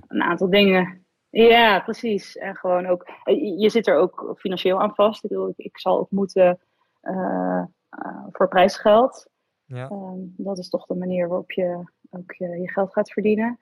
een, 0.07 0.21
aantal 0.24 0.49
dingen. 0.49 1.05
Ja, 1.30 1.80
precies. 1.80 2.38
En 2.38 2.55
gewoon 2.55 2.86
ook, 2.86 3.03
eh, 3.24 3.59
je- 3.59 3.69
zit 3.69 3.88
er 3.88 3.95
ook 3.95 4.34
financieel 4.38 4.82
aan 4.82 4.95
vast. 4.95 5.24
Ik, 5.24 5.30
bedoel, 5.30 5.49
ik, 5.49 5.57
ik 5.57 5.80
zal 5.80 5.99
ook 5.99 6.11
moeten 6.11 6.59
eh, 7.01 7.63
eh, 7.89 8.26
voor 8.32 8.47
prijsgeld. 8.47 9.28
Ja. 9.65 9.89
Ehm, 9.89 10.17
dat 10.19 10.57
is 10.57 10.69
toch 10.69 10.86
de 10.86 10.95
manier 10.95 11.28
waarop 11.28 11.51
je 11.51 11.84
ook 12.11 12.32
je, 12.34 12.47
je 12.47 12.71
geld 12.71 12.93
gaat 12.93 13.11
verdienen. 13.11 13.59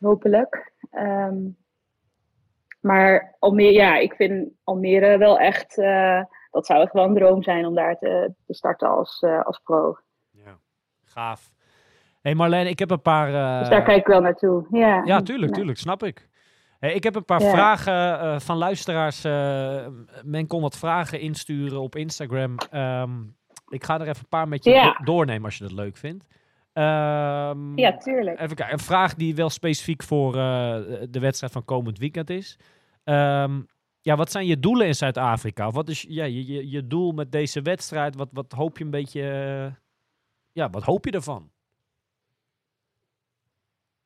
Hopelijk. 0.00 0.72
Ehm, 0.90 1.36
maar 2.80 3.36
Almere, 3.38 3.72
ja, 3.72 3.96
ik 3.96 4.14
vind 4.14 4.50
Almere 4.64 5.18
wel 5.18 5.38
echt. 5.38 5.78
eh, 5.78 6.22
dat 6.50 6.66
zou 6.66 6.82
echt 6.82 6.92
wel 6.92 7.04
een 7.04 7.14
droom 7.14 7.42
zijn 7.42 7.66
om 7.66 7.74
daar 7.74 7.98
te, 7.98 8.32
te 8.46 8.54
starten 8.54 8.88
als, 8.88 9.20
eh, 9.20 9.44
als 9.44 9.58
pro. 9.58 9.96
Gaaf. 11.10 11.50
hey 12.20 12.34
Marlene, 12.34 12.68
ik 12.68 12.78
heb 12.78 12.90
een 12.90 13.02
paar... 13.02 13.28
eh, 13.34 13.58
Dus 13.58 13.68
daar 13.68 13.82
kijk 13.82 13.98
ik 13.98 14.06
wel 14.06 14.20
naartoe. 14.20 14.66
Ja, 14.70 15.02
Ja, 15.04 15.20
tuurlijk, 15.22 15.52
tuurlijk, 15.54 15.78
snap 15.78 16.02
ik. 16.02 16.28
Hey, 16.78 16.92
ik 16.94 17.02
heb 17.04 17.14
een 17.14 17.24
paar 17.24 17.42
Ja. 17.42 17.50
vragen 17.50 18.20
eh, 18.20 18.40
van 18.40 18.56
luisteraars. 18.56 19.24
eh, 19.24 19.86
men 20.24 20.46
kon 20.46 20.62
wat 20.62 20.78
vragen 20.78 21.20
insturen 21.20 21.80
op 21.80 21.96
Instagram. 21.96 22.56
Ehm, 22.70 23.10
ik 23.68 23.84
ga 23.84 23.94
er 23.94 24.00
even 24.08 24.16
een 24.22 24.28
paar 24.28 24.48
met 24.48 24.64
je 24.64 24.70
Ja. 24.70 24.84
do- 24.98 25.04
doornemen 25.04 25.44
als 25.44 25.56
je 25.56 25.62
dat 25.64 25.72
leuk 25.72 25.96
vindt. 25.96 26.24
Ehm, 26.72 27.78
Ja, 27.78 27.96
tuurlijk. 27.96 28.40
Even 28.40 28.56
kijken, 28.56 28.72
een 28.74 28.84
vraag 28.84 29.14
die 29.14 29.34
wel 29.34 29.50
specifiek 29.50 30.02
voor 30.02 30.32
de 30.32 31.18
wedstrijd 31.20 31.52
van 31.52 31.64
komend 31.64 31.98
weekend 31.98 32.30
is. 32.30 32.58
Ehm, 33.04 33.60
ja, 34.00 34.16
wat 34.16 34.30
zijn 34.30 34.46
je 34.46 34.58
doelen 34.58 34.86
in 34.86 34.94
Zuid-Afrika? 34.94 35.66
Of 35.66 35.74
Wat 35.74 35.88
is 35.88 36.04
ja, 36.08 36.24
je, 36.24 36.46
je, 36.52 36.70
je 36.70 36.86
doel 36.86 37.12
met 37.12 37.32
deze 37.32 37.62
wedstrijd? 37.62 38.16
Wat, 38.16 38.28
wat 38.32 38.52
hoop 38.52 38.78
je 38.78 38.84
een 38.84 38.90
beetje... 38.90 39.22
ja, 40.52 40.70
wat 40.70 40.82
hoop 40.82 41.04
je 41.04 41.10
ervan? 41.10 41.50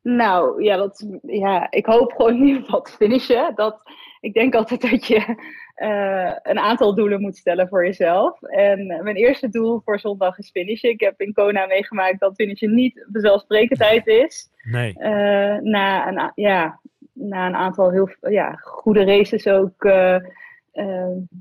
Nou, 0.04 0.62
ja, 0.62 0.76
dat, 0.76 1.06
ja, 1.22 1.70
ik 1.70 1.86
hoop 1.86 2.12
gewoon 2.12 2.34
in 2.40 2.46
ieder 2.46 2.62
geval 2.62 2.82
te 2.82 2.92
finishen. 2.92 3.52
Dat, 3.54 3.80
ik 4.20 4.34
denk 4.34 4.54
altijd 4.54 4.90
dat 4.90 5.06
je 5.06 5.52
eh, 5.74 6.32
een 6.42 6.58
aantal 6.58 6.94
doelen 6.94 7.20
moet 7.20 7.36
stellen 7.36 7.68
voor 7.68 7.84
jezelf. 7.84 8.42
En 8.42 8.86
mijn 8.86 9.16
eerste 9.16 9.48
doel 9.48 9.80
voor 9.84 9.98
zondag 9.98 10.38
is 10.38 10.50
finishen. 10.50 10.90
Ik 10.90 11.00
heb 11.00 11.20
in 11.20 11.32
Kona 11.32 11.66
meegemaakt 11.66 12.20
dat 12.20 12.34
finishen 12.34 12.74
niet 12.74 13.06
vanzelfsprekendheid 13.12 14.06
is. 14.24 14.50
Nee. 14.62 14.94
Eh, 14.98 15.56
na, 15.60 16.08
een, 16.08 16.32
ja, 16.34 16.80
na 17.12 17.46
een 17.46 17.56
aantal 17.56 17.90
heel 17.90 18.08
ja, 18.20 18.52
goede 18.52 19.04
races 19.04 19.46
ook 19.46 19.84
eh, 19.84 20.16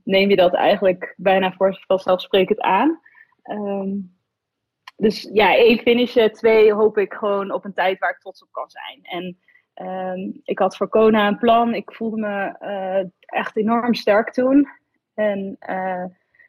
neem 0.04 0.30
je 0.30 0.36
dat 0.36 0.54
eigenlijk 0.54 1.14
bijna 1.18 1.52
voor 1.52 1.84
vanzelfsprekend 1.88 2.60
aan. 2.60 3.00
Ehm, 3.44 3.90
dus 5.04 5.30
ja, 5.34 5.56
één 5.56 5.78
finishen, 5.78 6.32
twee 6.32 6.74
hoop 6.74 6.98
ik 6.98 7.14
gewoon 7.14 7.52
op 7.52 7.66
een 7.66 7.74
tijd 7.74 8.00
waar 8.00 8.10
ik 8.10 8.20
trots 8.20 8.44
op 8.44 8.52
kan 8.52 8.70
zijn. 8.70 9.00
En 9.02 9.38
ehm, 9.74 10.32
ik 10.44 10.60
had 10.60 10.78
voor 10.78 10.88
Kona 10.88 11.28
een 11.28 11.38
plan. 11.38 11.74
Ik 11.74 11.94
voelde 11.94 12.18
me 12.18 12.56
eh, 12.60 13.06
echt 13.20 13.58
enorm 13.58 13.94
sterk 13.94 14.32
toen. 14.34 14.68
En 15.14 15.56
eh, 15.60 16.06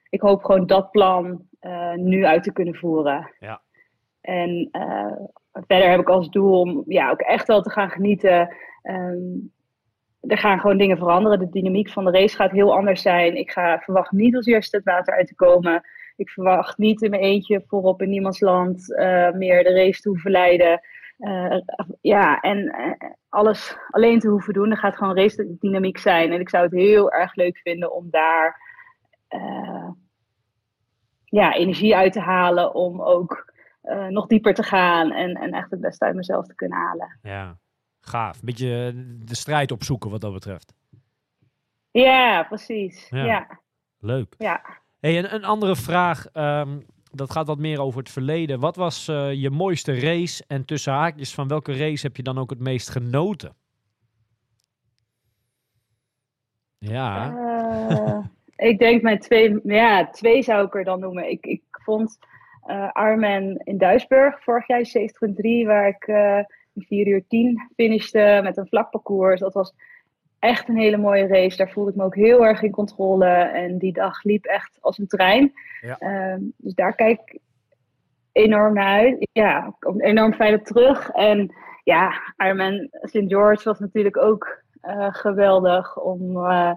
ik 0.09 0.21
hoop 0.21 0.45
gewoon 0.45 0.67
dat 0.67 0.91
plan 0.91 1.49
eh, 1.61 1.95
nu 1.95 2.25
uit 2.25 2.43
te 2.43 2.53
kunnen 2.53 2.75
voeren. 2.75 3.31
Ja. 3.39 3.63
En 4.21 4.69
verder 5.53 5.91
heb 5.91 6.01
ik 6.01 6.09
als 6.09 6.31
doel 6.31 6.61
om 6.61 6.83
ja, 6.87 7.11
ook 7.11 7.21
echt 7.21 7.47
wel 7.47 7.63
te 7.63 7.71
gaan 7.71 7.91
genieten. 7.91 8.57
Ehm, 8.83 9.23
er 10.21 10.39
gaan 10.39 10.61
gewoon 10.61 10.79
dingen 10.79 10.99
veranderen. 10.99 11.39
De 11.39 11.49
dynamiek 11.49 11.91
van 11.91 12.05
de 12.05 12.11
race 12.11 12.37
gaat 12.37 12.51
heel 12.51 12.75
anders 12.75 13.03
zijn. 13.03 13.37
Ik 13.37 13.51
ga, 13.51 13.79
verwacht 13.79 14.13
niet 14.13 14.37
als 14.37 14.47
eerste 14.47 14.77
het 14.77 14.85
water 14.85 15.15
uit 15.15 15.27
te 15.27 15.35
komen. 15.35 15.83
Ik 16.17 16.31
verwacht 16.31 16.79
niet 16.79 17.03
in 17.03 17.11
mijn 17.11 17.23
eentje 17.23 17.65
voorop 17.67 18.03
in 18.03 18.09
niemands 18.09 18.41
land 18.41 18.95
eh, 18.95 19.31
meer 19.31 19.65
de 19.65 19.75
race 19.75 20.01
te 20.01 20.09
hoeven 20.09 20.31
leiden. 20.31 20.81
Eh, 21.19 21.57
ja, 22.01 22.41
en 22.41 22.69
eh, 22.69 23.11
alles 23.29 23.77
alleen 23.91 24.19
te 24.19 24.29
hoeven 24.29 24.53
doen. 24.53 24.71
Er 24.71 24.77
gaat 24.77 24.97
gewoon 24.97 25.17
race 25.17 25.57
dynamiek 25.59 25.99
zijn. 25.99 26.33
En 26.33 26.41
ik 26.41 26.49
zou 26.49 26.65
het 26.65 26.73
heel 26.73 27.13
erg 27.13 27.35
leuk 27.35 27.59
vinden 27.59 27.95
om 27.95 28.11
daar 28.11 28.73
ja, 31.25 31.55
energie 31.55 31.97
uit 31.97 32.13
te 32.13 32.21
halen. 32.21 32.75
Om 32.75 33.03
ook 33.03 33.53
nog 34.09 34.27
dieper 34.27 34.55
te 34.55 34.63
gaan 34.63 35.13
en, 35.13 35.35
en 35.35 35.53
echt 35.53 35.71
het 35.71 35.81
beste 35.81 36.05
uit 36.05 36.15
mezelf 36.15 36.47
te 36.47 36.55
kunnen 36.55 36.79
halen. 36.79 37.19
Ja, 37.23 37.59
gaaf. 38.01 38.35
Een 38.35 38.45
beetje 38.45 38.93
de 39.25 39.37
strijd 39.37 39.71
opzoeken 39.73 40.11
wat 40.11 40.21
dat 40.21 40.33
betreft. 40.33 40.75
Ja, 41.91 42.43
precies. 42.43 43.09
Ja. 43.09 43.25
Ja, 43.25 43.61
ja. 44.39 44.83
Hey, 45.05 45.17
en 45.17 45.35
een 45.35 45.45
andere 45.45 45.77
vraag, 45.77 46.27
ehm, 46.33 46.79
dat 47.13 47.31
gaat 47.31 47.47
wat 47.47 47.59
meer 47.59 47.81
over 47.81 47.99
het 47.99 48.11
verleden. 48.11 48.61
Wat 48.61 48.77
was 48.77 49.09
eh, 49.09 49.33
je 49.33 49.51
mooiste 49.51 50.01
race 50.01 50.45
en 50.47 50.65
tussen 50.65 50.93
haakjes 50.93 51.35
van 51.35 51.49
welke 51.49 51.77
race 51.77 52.07
heb 52.07 52.17
je 52.17 52.23
dan 52.23 52.39
ook 52.39 52.51
het 52.51 52.59
meest 52.59 52.89
genoten? 52.89 53.55
Ja, 56.79 57.35
Eh, 57.89 58.19
ik 58.71 58.79
denk 58.79 59.03
mijn 59.03 59.19
twee, 59.19 59.61
ja, 59.65 60.11
twee 60.11 60.43
zou 60.43 60.67
ik 60.67 60.75
er 60.75 60.85
dan 60.85 61.01
noemen. 61.01 61.31
Ik, 61.31 61.47
ik 61.47 61.63
vond 61.71 62.19
eh 62.67 62.91
Ironman 62.95 63.61
in 63.65 63.79
Duisburg 63.79 64.43
vorig 64.43 64.67
jaar 64.67 64.85
70.3, 64.87 65.67
waar 65.67 65.89
ik 65.89 66.07
in 66.75 66.83
4 66.83 67.07
uur 67.07 67.25
10 67.29 67.71
finishte 67.77 68.41
met 68.43 68.57
een 68.57 68.69
vlak 68.69 68.91
parcours. 68.91 69.41
Dat 69.41 69.55
was 69.55 69.75
echt 70.45 70.69
een 70.69 70.77
hele 70.77 70.97
mooie 70.97 71.27
race. 71.27 71.57
Daar 71.57 71.71
voelde 71.71 71.91
ik 71.91 71.97
me 71.97 72.05
ook 72.05 72.15
heel 72.15 72.47
erg 72.47 72.63
in 72.63 72.71
controle. 72.71 73.27
En 73.35 73.79
die 73.79 73.93
dag 73.93 74.23
liep 74.23 74.45
echt 74.45 74.79
als 74.81 74.99
een 74.99 75.07
trein. 75.07 75.53
Ja. 75.81 75.99
Ehm, 75.99 76.41
dus 76.57 76.75
daar 76.75 76.95
kijk 76.95 77.21
ik 77.21 77.41
enorm 78.33 78.75
naar 78.75 79.01
uit. 79.01 79.29
Ja, 79.33 79.67
ik 79.67 79.75
kom 79.79 80.01
enorm 80.01 80.35
fijn 80.35 80.55
op 80.55 80.65
terug. 80.65 81.11
En 81.11 81.55
ja, 81.85 82.13
Ironman 82.37 82.89
St. 82.91 83.25
George 83.27 83.65
was 83.65 83.79
natuurlijk 83.79 84.17
ook 84.17 84.63
eh, 84.81 85.15
geweldig 85.15 86.01
om, 86.01 86.37
eh, 86.37 86.73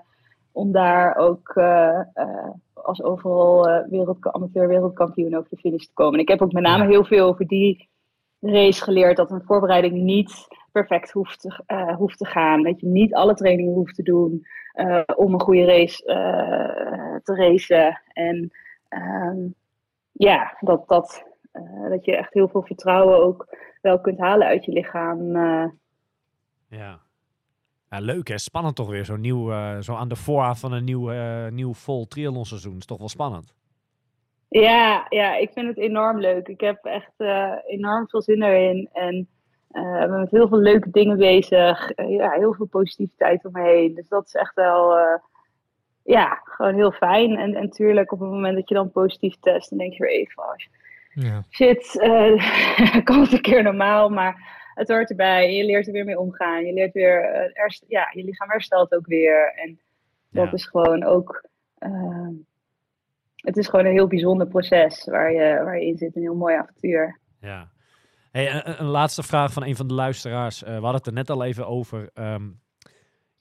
om 0.52 0.72
daar 0.72 1.16
ook 1.16 1.50
eh, 1.56 2.00
als 2.74 3.04
overal 3.04 3.86
wereld, 3.90 4.18
amateur 4.32 4.68
wereldkampioen 4.68 5.36
over 5.36 5.50
de 5.50 5.58
finish 5.58 5.86
te 5.86 5.94
komen. 5.94 6.14
En 6.14 6.20
ik 6.20 6.28
heb 6.28 6.42
ook 6.42 6.52
met 6.52 6.64
name 6.64 6.86
heel 6.86 7.06
veel 7.06 7.28
over 7.28 7.48
die 7.48 7.90
race 8.40 8.84
geleerd 8.84 9.18
dat 9.18 9.32
een 9.32 9.44
voorbereiding 9.44 9.94
niet 9.94 10.48
perfect 10.72 11.12
hoeft 11.12 11.40
te, 11.40 11.64
eh, 11.66 11.96
hoeft 11.96 12.18
te 12.18 12.26
gaan. 12.26 12.64
Dat 12.64 12.80
je 12.80 12.88
niet 12.88 13.14
alle 13.14 13.34
trainingen 13.34 13.74
hoeft 13.74 13.96
te 13.96 14.04
doen 14.04 14.46
eh, 14.74 15.02
om 15.16 15.34
een 15.34 15.42
goede 15.42 15.66
race 15.66 16.06
eh, 16.06 17.16
te 17.24 17.36
racen. 17.36 18.02
En 18.14 18.52
ehm, 18.88 19.38
ja, 20.12 20.58
dat, 20.60 20.88
dat, 20.88 21.24
dat 21.90 22.06
je 22.06 22.18
echt 22.18 22.34
heel 22.34 22.48
veel 22.48 22.64
vertrouwen 22.64 23.24
ook 23.24 23.56
wel 23.82 24.02
kunt 24.02 24.20
halen 24.20 24.48
uit 24.48 24.66
je 24.66 24.72
lichaam. 24.72 25.32
Ja. 26.70 27.00
Leuk 27.90 28.28
hè, 28.28 28.38
spannend 28.38 28.76
toch 28.76 28.90
weer. 28.90 29.06
Zo, 29.06 29.16
nieuw, 29.16 29.52
zo 29.82 29.96
aan 29.96 30.08
de 30.08 30.16
vooravond 30.16 30.60
van 30.60 30.72
een 30.72 30.84
nieuw, 30.84 31.12
nieuw 31.50 31.74
vol 31.74 32.08
triathlonseizoen. 32.08 32.78
Is 32.78 32.86
toch 32.86 32.98
wel 32.98 33.10
spannend. 33.10 33.54
Ja, 34.62 35.06
ja, 35.10 35.36
ik 35.36 35.52
vind 35.52 35.68
het 35.68 35.78
enorm 35.78 36.20
leuk. 36.20 36.48
Ik 36.48 36.62
heb 36.62 36.86
echt 36.86 37.14
eh, 37.18 37.54
enorm 37.66 38.10
veel 38.10 38.22
zin 38.22 38.42
erin. 38.44 38.90
En 38.94 39.28
eh, 39.72 40.02
ik 40.02 40.10
ben 40.10 40.20
met 40.20 40.32
heel 40.32 40.48
veel 40.48 40.58
leuke 40.60 40.90
dingen 40.90 41.18
bezig. 41.18 41.92
Eh, 41.92 42.10
ja, 42.10 42.32
heel 42.32 42.54
veel 42.54 42.66
positiviteit 42.66 43.46
om 43.46 43.52
me 43.52 43.62
heen. 43.62 43.94
Dus 43.96 44.08
dat 44.08 44.26
is 44.26 44.34
echt 44.34 44.56
wel, 44.56 44.98
ja, 46.04 46.42
gewoon 46.44 46.74
heel 46.76 46.92
fijn. 46.92 47.38
En, 47.38 47.56
en 47.56 47.70
tuurlijk, 47.70 48.12
op 48.12 48.20
het 48.20 48.30
moment 48.30 48.56
dat 48.56 48.70
je 48.70 48.76
dan 48.76 48.92
positief 48.92 49.36
test, 49.40 49.70
dan 49.70 49.78
denk 49.78 49.94
je 49.94 50.04
weer 50.04 50.12
even, 50.14 50.44
oh, 50.44 50.56
Ja. 51.14 51.44
shit, 51.50 51.92
kan 53.04 53.20
het 53.22 53.32
een 53.34 53.42
keer 53.42 53.64
normaal, 53.64 54.10
maar 54.10 54.56
het 54.74 54.88
hoort 54.88 55.10
erbij. 55.10 55.56
Je 55.56 55.64
leert 55.66 55.88
er 55.88 55.94
weer 55.94 56.06
mee 56.06 56.20
omgaan. 56.20 56.66
Je 56.66 56.74
leert 56.74 56.94
weer, 56.94 57.50
herst- 57.54 57.86
ja, 57.88 58.10
je 58.14 58.24
lichaam 58.24 58.50
herstelt 58.50 58.94
ook 58.96 59.06
weer. 59.08 59.54
En 59.56 59.80
dat 60.30 60.46
Ja. 60.46 60.52
is 60.52 60.66
gewoon 60.66 61.04
ook, 61.04 61.44
het 63.38 63.58
is 63.58 63.68
gewoon 63.68 63.86
een 63.86 63.92
heel 63.92 64.08
bijzonder 64.08 64.48
proces 64.48 65.06
waar 65.06 65.32
je, 65.32 65.62
waar 65.64 65.80
je 65.80 65.86
in 65.86 65.98
zit. 65.98 66.16
Een 66.16 66.22
heel 66.22 66.36
mooi 66.36 66.56
avontuur. 66.56 67.20
Ja. 67.42 67.70
Hey, 68.32 68.54
een, 68.54 68.80
een- 68.82 68.86
laatste 68.88 69.24
vraag 69.24 69.54
van 69.54 69.64
een 69.64 69.76
van 69.76 69.88
de 69.88 69.94
luisteraars. 69.94 70.64
Eh, 70.64 70.68
we 70.68 70.74
hadden 70.74 70.96
het 70.96 71.08
er 71.08 71.14
net 71.14 71.30
al 71.30 71.44
even 71.44 71.68
over. 71.68 72.10
Ehm, 72.14 72.50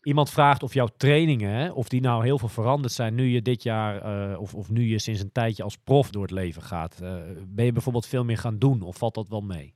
iemand 0.02 0.30
vraagt 0.30 0.62
of 0.62 0.74
jouw 0.74 0.88
trainingen, 0.96 1.50
hè, 1.50 1.70
of 1.70 1.88
die 1.88 2.00
nou 2.00 2.24
heel 2.24 2.38
veel 2.38 2.48
veranderd 2.48 2.92
zijn 2.92 3.14
nu 3.14 3.24
je 3.24 3.42
dit 3.42 3.62
jaar, 3.62 4.02
eh, 4.02 4.40
of, 4.40 4.54
of 4.54 4.70
nu 4.70 4.82
je 4.82 4.98
sinds 4.98 5.20
een 5.20 5.32
tijdje 5.32 5.62
als 5.62 5.76
prof 5.76 6.10
door 6.10 6.22
het 6.22 6.30
leven 6.30 6.62
gaat. 6.62 7.00
Eh, 7.02 7.14
ben 7.46 7.64
je 7.64 7.72
bijvoorbeeld 7.72 8.06
veel 8.06 8.24
meer 8.24 8.38
gaan 8.38 8.58
doen 8.58 8.82
of 8.82 8.96
valt 8.96 9.14
dat 9.14 9.28
wel 9.28 9.40
mee? 9.40 9.74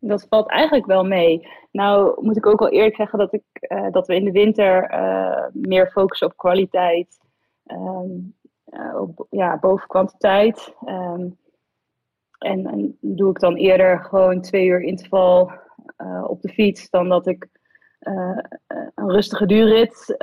Dat 0.00 0.26
valt 0.28 0.48
eigenlijk 0.48 0.86
wel 0.86 1.04
mee. 1.04 1.48
Nou 1.72 2.24
moet 2.24 2.36
ik 2.36 2.46
ook 2.46 2.58
wel 2.58 2.70
eerlijk 2.70 2.96
zeggen 2.96 3.18
dat, 3.18 3.32
ik, 3.32 3.42
dat 3.90 4.06
we 4.06 4.14
in 4.14 4.24
de 4.24 4.30
winter 4.30 4.94
meer 5.52 5.90
focussen 5.90 6.26
op 6.26 6.36
kwaliteit. 6.36 7.18
Ehm, 7.70 8.10
eh, 8.64 9.02
ja, 9.30 9.58
boven 9.58 9.86
kwantiteit. 9.86 10.74
Ehm, 10.84 11.28
en, 12.38 12.66
en 12.66 12.98
doe 13.00 13.30
ik 13.30 13.38
dan 13.38 13.56
eerder 13.56 13.98
gewoon 13.98 14.40
twee 14.40 14.66
uur 14.66 14.82
interval 14.82 15.52
eh, 15.96 16.24
op 16.26 16.42
de 16.42 16.48
fiets 16.48 16.90
dan 16.90 17.08
dat 17.08 17.26
ik 17.26 17.48
eh, 17.98 18.38
een 18.94 19.10
rustige 19.10 19.46
duurrit 19.46 20.14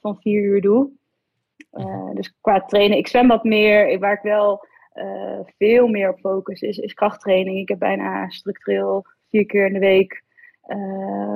van 0.00 0.16
vier 0.20 0.42
uur 0.42 0.60
doe. 0.60 0.90
Eh, 1.70 2.10
dus 2.14 2.34
qua 2.40 2.60
trainen, 2.60 2.98
ik 2.98 3.08
zwem 3.08 3.28
wat 3.28 3.44
meer. 3.44 3.98
Waar 3.98 4.12
ik 4.12 4.22
wel 4.22 4.66
veel 5.44 5.86
meer 5.86 6.08
op 6.08 6.18
focus 6.18 6.60
is, 6.60 6.78
is 6.78 6.94
krachttraining. 6.94 7.58
Ik 7.58 7.68
heb 7.68 7.78
bijna 7.78 8.28
structureel 8.28 9.06
vier 9.30 9.46
keer 9.46 9.66
in 9.66 9.72
de 9.72 9.78
week 9.78 10.22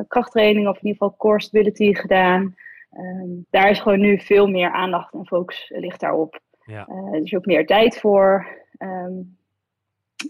krachttraining 0.08 0.68
of 0.68 0.76
in 0.76 0.86
ieder 0.86 0.98
geval 0.98 1.16
core 1.16 1.40
stability 1.40 1.94
gedaan. 1.94 2.54
Ehm, 2.90 3.28
daar 3.50 3.70
is 3.70 3.80
gewoon 3.80 4.00
nu 4.00 4.20
veel 4.20 4.46
meer 4.46 4.70
aandacht 4.70 5.12
en 5.14 5.26
focus 5.26 5.72
ligt 5.74 6.00
daarop. 6.00 6.40
Ja. 6.64 6.86
Eh, 6.86 7.12
er 7.12 7.22
is 7.22 7.34
ook 7.34 7.46
meer 7.46 7.66
tijd 7.66 7.98
voor. 7.98 8.46
Ehm, 8.78 9.12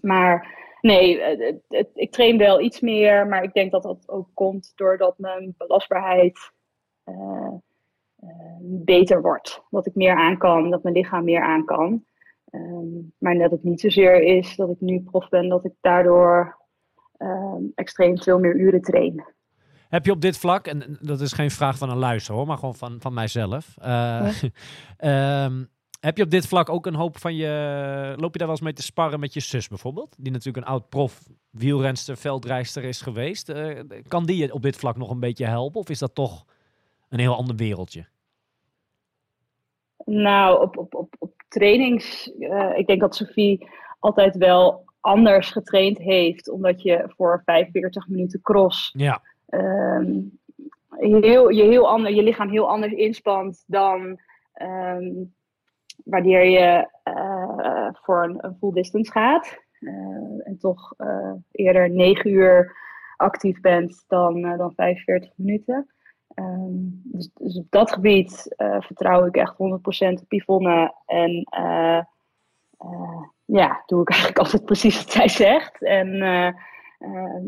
maar 0.00 0.56
nee, 0.80 1.20
het- 1.20 1.38
het- 1.40 1.64
het- 1.68 1.90
ik 1.94 2.12
train 2.12 2.38
wel 2.38 2.60
iets 2.60 2.80
meer, 2.80 3.26
maar 3.26 3.42
ik 3.42 3.52
denk 3.52 3.70
dat 3.72 3.82
dat 3.82 4.08
ook 4.08 4.28
komt 4.34 4.72
doordat 4.76 5.18
mijn 5.18 5.54
belastbaarheid 5.56 6.50
eh, 7.04 7.52
eh, 8.20 8.28
beter 8.60 9.22
wordt. 9.22 9.62
Dat 9.70 9.86
ik 9.86 9.94
meer 9.94 10.14
aan 10.14 10.38
kan, 10.38 10.70
dat 10.70 10.82
mijn 10.82 10.94
lichaam 10.94 11.24
meer 11.24 11.42
aan 11.42 11.64
kan. 11.64 12.04
Ehm, 12.50 12.86
maar 13.18 13.34
dat 13.34 13.50
het 13.50 13.62
niet 13.62 13.80
zozeer 13.80 14.22
is 14.22 14.56
dat 14.56 14.70
ik 14.70 14.80
nu 14.80 15.00
prof 15.00 15.28
ben, 15.28 15.48
dat 15.48 15.64
ik 15.64 15.72
daardoor 15.80 16.56
extreem 17.74 18.18
veel 18.18 18.38
meer 18.38 18.54
uren 18.54 18.82
train. 18.82 19.24
Heb 19.88 20.04
je 20.04 20.12
op 20.12 20.20
dit 20.20 20.38
vlak, 20.38 20.66
en 20.66 20.98
dat 21.00 21.20
is 21.20 21.32
geen 21.32 21.50
vraag 21.50 21.78
van 21.78 21.90
een 21.90 21.96
luister 21.96 22.34
hoor, 22.34 22.46
maar 22.46 22.58
gewoon 22.58 22.74
van, 22.74 22.96
van 23.00 23.14
mijzelf. 23.14 23.76
eh, 23.80 24.28
ehm, 24.96 25.64
heb 26.00 26.16
je 26.16 26.22
op 26.22 26.30
dit 26.30 26.46
vlak 26.46 26.68
ook 26.68 26.86
een 26.86 26.94
hoop 26.94 27.18
van 27.18 27.34
je. 27.34 28.14
Loop 28.16 28.32
je 28.32 28.38
daar 28.38 28.46
wel 28.46 28.56
eens 28.56 28.60
mee 28.60 28.72
te 28.72 28.82
sparren 28.82 29.20
met 29.20 29.34
je 29.34 29.40
zus 29.40 29.68
bijvoorbeeld? 29.68 30.14
Die 30.18 30.32
natuurlijk 30.32 30.66
een 30.66 30.72
oud 30.72 30.88
prof 30.88 31.20
wielrenster, 31.50 32.16
veldrijster 32.16 32.84
is 32.84 33.00
geweest. 33.00 33.48
Eh, 33.48 33.80
kan 34.08 34.26
die 34.26 34.36
je 34.36 34.52
op 34.52 34.62
dit 34.62 34.76
vlak 34.76 34.96
nog 34.96 35.10
een 35.10 35.20
beetje 35.20 35.46
helpen? 35.46 35.80
Of 35.80 35.88
is 35.88 35.98
dat 35.98 36.14
toch 36.14 36.44
een 37.08 37.18
heel 37.18 37.36
ander 37.36 37.56
wereldje? 37.56 38.06
Nou, 40.04 40.62
op, 40.62 40.76
op, 40.76 40.94
op, 40.94 41.14
op 41.18 41.42
trainings. 41.48 42.32
eh, 42.38 42.78
ik 42.78 42.86
denk 42.86 43.00
dat 43.00 43.16
Sophie 43.16 43.68
altijd 43.98 44.36
wel 44.36 44.86
anders 45.00 45.50
getraind 45.50 45.98
heeft, 45.98 46.48
omdat 46.50 46.82
je 46.82 47.04
voor 47.16 47.42
45 47.44 48.08
minuten 48.08 48.40
cross 48.40 48.90
Ja, 48.96 49.22
ehm, 49.48 50.20
heel, 50.98 51.48
je, 51.48 51.62
heel 51.62 51.88
ander, 51.88 52.14
je 52.14 52.22
lichaam 52.22 52.48
heel 52.48 52.68
anders 52.68 52.92
inspant 52.92 53.64
dan 53.66 54.20
ehm, 54.52 55.12
wanneer 56.04 56.44
je 56.44 56.88
eh, 57.02 57.88
voor 57.92 58.24
een, 58.24 58.44
een 58.44 58.56
full 58.58 58.72
distance 58.72 59.10
gaat. 59.10 59.58
Eh, 59.80 60.46
en 60.46 60.56
toch 60.58 60.94
eh, 60.96 61.32
eerder 61.52 61.90
9 61.90 62.30
uur 62.30 62.76
actief 63.16 63.60
bent 63.60 64.04
dan, 64.08 64.42
dan 64.56 64.72
45 64.74 65.32
minuten. 65.36 65.86
Ehm, 66.34 66.76
dus, 67.02 67.30
dus 67.34 67.58
op 67.58 67.66
dat 67.70 67.92
gebied 67.92 68.54
vertrouw 68.78 69.26
ik 69.26 69.36
echt 69.36 69.54
100% 69.56 69.56
op 70.22 70.32
Yvonne. 70.32 70.94
En 71.06 71.48
ja, 73.44 73.82
doe 73.86 74.00
ik 74.00 74.10
eigenlijk 74.10 74.38
altijd 74.44 74.64
precies 74.64 74.96
wat 74.96 75.12
zij 75.12 75.28
zegt. 75.28 75.82
En 75.82 76.22
ehm, 76.98 77.44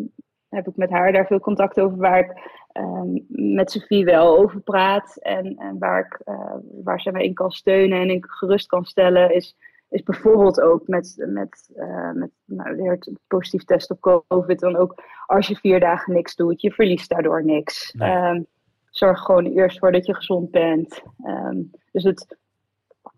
heb 0.51 0.69
ik 0.69 0.77
met 0.77 0.91
haar 0.91 1.13
daar 1.13 1.27
veel 1.27 1.41
contact 1.41 1.81
over 1.81 1.97
waar 1.97 2.19
ik 2.19 2.51
ehm, 2.73 3.19
met 3.29 3.71
Sophie 3.71 4.05
wel 4.05 4.39
over 4.39 4.61
praat. 4.61 5.17
En, 5.17 5.57
en 5.57 5.79
waar, 5.79 6.01
ik, 6.01 6.21
eh, 6.25 6.55
waar 6.85 7.01
zij 7.01 7.13
mij 7.13 7.25
in 7.25 7.35
kan 7.35 7.51
steunen 7.51 8.01
en 8.01 8.11
ik 8.11 8.25
gerust 8.29 8.67
kan 8.67 8.85
stellen, 8.85 9.35
is, 9.35 9.57
is 9.89 10.03
bijvoorbeeld 10.03 10.61
ook 10.61 10.89
met, 10.89 11.15
met, 11.29 11.71
eh, 11.75 12.13
met 12.13 12.31
nou, 12.45 12.77
weer 12.77 12.91
het 12.93 13.11
positief 13.27 13.65
test 13.65 13.91
op 13.91 14.25
COVID. 14.29 14.61
Dan 14.61 14.77
ook 14.77 15.03
als 15.27 15.47
je 15.47 15.57
vier 15.57 15.81
dagen 15.81 16.15
niks 16.15 16.35
doet, 16.37 16.61
je 16.61 16.73
verliest 16.73 17.09
daardoor 17.09 17.45
niks. 17.45 17.93
Nee. 17.93 18.11
Ehm, 18.11 18.43
zorg 18.91 19.21
gewoon 19.21 19.45
eerst 19.45 19.79
voor 19.79 19.93
dat 19.93 20.07
je 20.07 20.15
gezond 20.15 20.51
bent. 20.51 21.03
Ehm, 21.23 21.57
dus 21.93 22.05
het, 22.05 22.37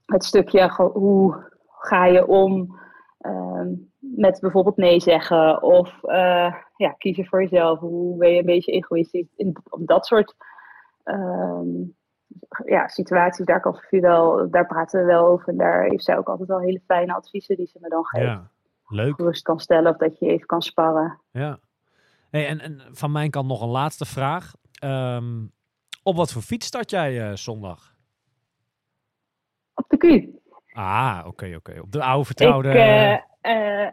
het 0.04 0.24
stukje 0.24 0.68
hoe 0.92 1.50
ga 1.66 2.06
je 2.06 2.26
om 2.26 2.80
ehm, 3.22 3.68
met 3.98 4.40
bijvoorbeeld 4.40 4.76
nee 4.76 5.00
zeggen 5.00 5.62
of 5.62 6.04
eh, 6.04 6.54
ja, 6.76 6.90
kiezen 6.98 7.26
voor 7.26 7.42
jezelf. 7.42 7.78
Hoe 7.78 8.16
ben 8.16 8.30
je 8.30 8.38
een 8.38 8.44
beetje 8.44 8.72
egoïstisch 8.72 9.32
in, 9.36 9.56
op 9.70 9.86
dat 9.86 10.06
soort 10.06 10.34
ehm, 11.02 11.66
ja, 12.64 12.88
situaties. 12.88 13.46
Daar, 13.46 13.60
kan 13.60 13.80
wel, 13.90 14.50
daar 14.50 14.66
praten 14.66 15.00
we 15.00 15.06
wel 15.06 15.26
over. 15.26 15.48
En 15.48 15.56
daar 15.56 15.82
heeft 15.82 16.04
zij 16.04 16.18
ook 16.18 16.28
altijd 16.28 16.48
wel 16.48 16.60
hele 16.60 16.82
fijne 16.86 17.14
adviezen 17.14 17.56
die 17.56 17.66
ze 17.66 17.78
me 17.80 17.88
dan 17.88 18.04
geeft. 18.04 18.26
ja. 18.26 18.50
leuk. 18.86 19.14
Gerust 19.14 19.42
kan 19.42 19.60
stellen 19.60 19.90
of 19.92 19.96
dat 19.96 20.18
je 20.18 20.26
even 20.26 20.46
kan 20.46 20.62
sparren. 20.62 21.20
Ja. 21.30 21.58
Hey, 22.30 22.46
en, 22.46 22.60
en 22.60 22.82
van 22.90 23.12
mijn 23.12 23.30
kant 23.30 23.48
nog 23.48 23.62
een 23.62 23.68
laatste 23.68 24.04
vraag. 24.04 24.52
Ehm, 24.72 25.46
op 26.02 26.16
wat 26.16 26.32
voor 26.32 26.42
fiets 26.42 26.66
start 26.66 26.90
jij 26.90 27.28
eh, 27.28 27.36
zondag? 27.36 27.94
Op 29.74 29.84
de 29.88 29.96
Q. 29.96 30.40
Ah, 30.72 31.22
oké, 31.26 31.54
oké. 31.56 31.80
Op 31.80 31.92
de 31.92 32.02
oude 32.02 32.24
vertrouwde... 32.24 32.68
Ik, 32.68 32.74
eh, 32.74 33.84
eh, 33.84 33.90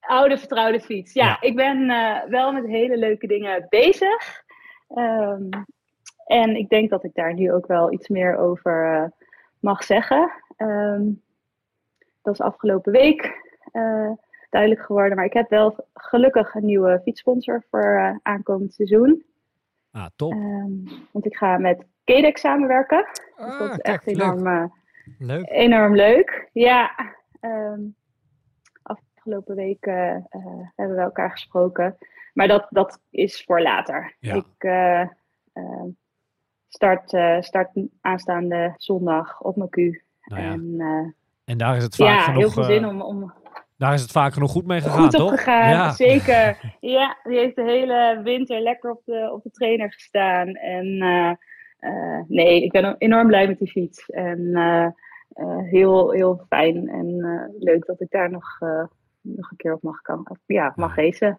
oude 0.00 0.38
vertrouwde 0.38 0.80
fiets. 0.80 1.12
Ja, 1.12 1.24
Ja. 1.26 1.40
ik 1.40 1.56
ben 1.56 1.90
eh, 1.90 2.24
wel 2.30 2.52
met 2.52 2.66
hele 2.66 2.96
leuke 2.96 3.26
dingen 3.26 3.66
bezig. 3.68 4.42
Ehm, 4.88 5.48
en 6.26 6.56
ik 6.56 6.68
denk 6.68 6.90
dat 6.90 7.04
ik 7.04 7.14
daar 7.14 7.34
nu 7.34 7.52
ook 7.52 7.66
wel 7.66 7.92
iets 7.92 8.08
meer 8.08 8.36
over 8.36 9.12
mag 9.60 9.84
zeggen. 9.84 10.30
Ehm, 10.56 11.02
dat 12.22 12.34
is 12.34 12.40
afgelopen 12.40 12.92
week 12.92 13.46
eh, 13.72 14.10
duidelijk 14.50 14.82
geworden. 14.82 15.16
Maar 15.16 15.24
ik 15.26 15.32
heb 15.32 15.48
wel 15.50 15.86
gelukkig 15.94 16.54
een 16.54 16.64
nieuwe 16.64 17.00
fietssponsor 17.04 17.64
voor 17.70 18.18
aankomend 18.22 18.74
seizoen. 18.74 19.24
ah, 19.92 20.06
top. 20.16 20.32
Ehm, 20.32 20.70
want 21.10 21.26
ik 21.26 21.36
ga 21.36 21.58
met 21.58 21.86
KDEX 22.04 22.40
samenwerken. 22.40 23.06
Dus 23.12 23.58
dat 23.58 23.60
Ah, 23.60 23.70
is 23.70 23.76
kijk, 23.76 23.86
echt 23.86 24.06
enorm, 24.06 24.46
eh, 24.46 24.64
Leuk. 25.18 25.48
enorm 25.50 25.94
leuk. 25.94 26.48
Ja, 26.52 26.94
ehm, 27.40 27.80
afgelopen 29.28 29.54
week 29.54 29.86
eh, 29.86 30.16
hebben 30.76 30.96
we 30.96 31.02
elkaar 31.02 31.30
gesproken. 31.30 31.96
Maar 32.32 32.48
dat, 32.48 32.66
dat 32.70 33.00
is 33.10 33.44
voor 33.46 33.60
later. 33.60 34.16
Ja. 34.20 34.34
Ik 34.34 34.54
eh, 34.58 35.00
ehm, 35.52 35.88
start, 36.68 37.12
eh, 37.12 37.40
start 37.40 37.70
aanstaande 38.00 38.74
zondag 38.76 39.40
op 39.40 39.56
mijn 39.56 39.70
Q. 39.70 39.76
Nou 39.76 40.42
ja. 40.42 40.52
En 40.52 41.14
En 41.44 41.58
daar 41.58 41.76
is 41.76 41.82
het 41.82 41.96
vaak 41.96 42.08
ja, 42.08 42.22
genoeg... 42.22 42.40
heel 42.40 42.50
veel 42.50 42.64
zin 42.64 42.86
om, 42.86 43.02
om 43.02 43.32
Daar 43.76 43.94
is 43.94 44.02
het 44.02 44.10
vaak 44.10 44.32
genoeg 44.32 44.50
goed 44.50 44.66
mee 44.66 44.80
gegaan, 44.80 45.02
goed 45.02 45.10
toch? 45.10 45.30
opgegaan. 45.30 45.70
Ja. 45.70 45.90
Zeker. 45.92 46.56
Ja, 46.80 47.16
die 47.22 47.38
heeft 47.38 47.56
de 47.56 47.62
hele 47.62 48.20
winter 48.22 48.60
lekker 48.60 48.90
op 48.90 49.02
de, 49.04 49.30
op 49.32 49.42
de 49.42 49.50
trainer 49.50 49.92
gestaan. 49.92 50.48
En 50.48 50.98
nee, 52.28 52.62
ik 52.62 52.72
ben 52.72 52.94
enorm 52.98 53.26
blij 53.26 53.46
met 53.46 53.58
die 53.58 53.70
fiets. 53.70 54.06
En 54.10 54.54
eh, 54.54 54.84
eh, 55.32 55.58
heel, 55.70 56.10
heel 56.10 56.44
fijn 56.48 56.88
en 56.88 57.06
eh, 57.20 57.62
leuk 57.64 57.86
dat 57.86 58.00
ik 58.00 58.10
daar 58.10 58.30
nog, 58.30 58.56
eh, 58.60 58.84
nog 59.20 59.50
een 59.50 59.56
keer 59.56 59.74
op 59.74 59.82
mag, 59.82 60.00
kan, 60.00 60.30
of, 60.30 60.38
ja, 60.46 60.72
mag 60.76 60.96
Ja. 60.96 61.02
racen. 61.02 61.38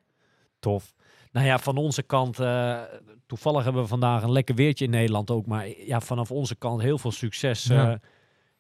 Tof. 0.60 0.94
Nou 1.32 1.46
ja, 1.46 1.58
van 1.58 1.78
onze 1.78 2.04
kant, 2.04 2.40
eh, 2.40 2.82
toevallig 3.28 3.64
hebben 3.64 3.82
we 3.82 3.88
vandaag 3.88 4.24
een 4.24 4.32
lekker 4.32 4.56
weertje 4.56 4.86
in 4.86 4.92
Nederland 4.92 5.32
ook. 5.32 5.46
Maar 5.46 5.68
ja, 5.68 6.00
vanaf 6.00 6.32
onze 6.32 6.58
kant 6.58 6.82
heel 6.82 6.98
veel 6.98 7.12
succes. 7.12 7.64
Ja. 7.64 7.76
Ja, 7.76 8.00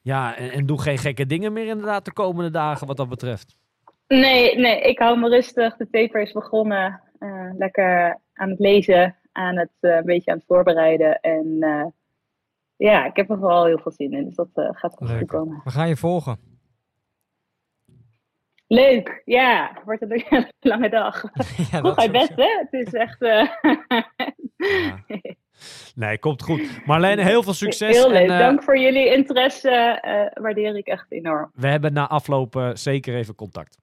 ja 0.01 0.35
en, 0.37 0.51
en 0.51 0.65
doe 0.65 0.81
geen 0.81 0.97
gekke 0.97 1.25
dingen 1.25 1.53
meer 1.53 1.67
inderdaad 1.67 2.05
de 2.05 2.13
komende 2.13 2.51
dagen 2.51 2.87
wat 2.87 2.97
dat 2.97 3.09
betreft. 3.09 3.57
Nee, 4.07 4.57
nee, 4.57 4.81
ik 4.81 4.99
hou 4.99 5.19
me 5.19 5.29
rustig. 5.29 5.77
De 5.77 5.85
paper 5.85 6.21
is 6.21 6.31
begonnen. 6.31 7.01
Eh, 7.19 7.49
lekker 7.57 8.19
aan 8.33 8.49
het 8.49 8.59
lezen, 8.59 9.15
aan 9.39 9.57
het, 9.57 9.69
eh, 9.79 9.95
een 9.95 10.05
beetje 10.05 10.31
aan 10.31 10.37
het 10.37 10.45
voorbereiden. 10.45 11.19
En 11.19 11.57
eh, 11.59 11.85
ja, 12.75 13.05
ik 13.05 13.15
heb 13.15 13.29
er 13.29 13.37
vooral 13.37 13.65
heel 13.65 13.79
veel 13.79 13.91
zin 13.91 14.13
in. 14.13 14.25
Dus 14.25 14.35
dat 14.35 14.47
eh, 14.53 14.69
gaat 14.71 14.93
goed 14.95 15.07
Leuk. 15.07 15.27
komen. 15.27 15.61
We 15.63 15.69
gaan 15.71 15.87
je 15.87 15.97
volgen. 15.97 16.39
Leuk, 18.67 19.21
ja. 19.25 19.71
Het 19.73 19.83
wordt 19.83 20.01
een 20.01 20.45
lange 20.71 20.89
dag. 20.89 21.21
ja, 21.71 21.79
Goed 21.79 21.95
bij 21.95 22.11
best, 22.11 22.35
hè? 22.35 22.65
Het 22.69 22.73
is 22.87 22.93
echt... 22.93 23.17
Ja. 23.19 23.57
Nee, 25.95 26.19
komt 26.19 26.41
goed. 26.43 26.85
Marlene, 26.85 27.23
heel 27.23 27.43
veel 27.43 27.53
succes. 27.53 27.97
Heel 27.97 28.09
leuk. 28.11 28.29
En, 28.29 28.39
Dank 28.39 28.63
voor 28.63 28.77
jullie 28.77 29.15
interesse. 29.15 29.69
eh, 29.69 30.43
waardeer 30.43 30.75
ik 30.77 30.87
echt 30.87 31.11
enorm. 31.11 31.51
we 31.53 31.67
hebben 31.67 31.93
na 31.93 32.07
afloop 32.07 32.71
zeker 32.73 33.15
even 33.15 33.35
contact. 33.35 33.77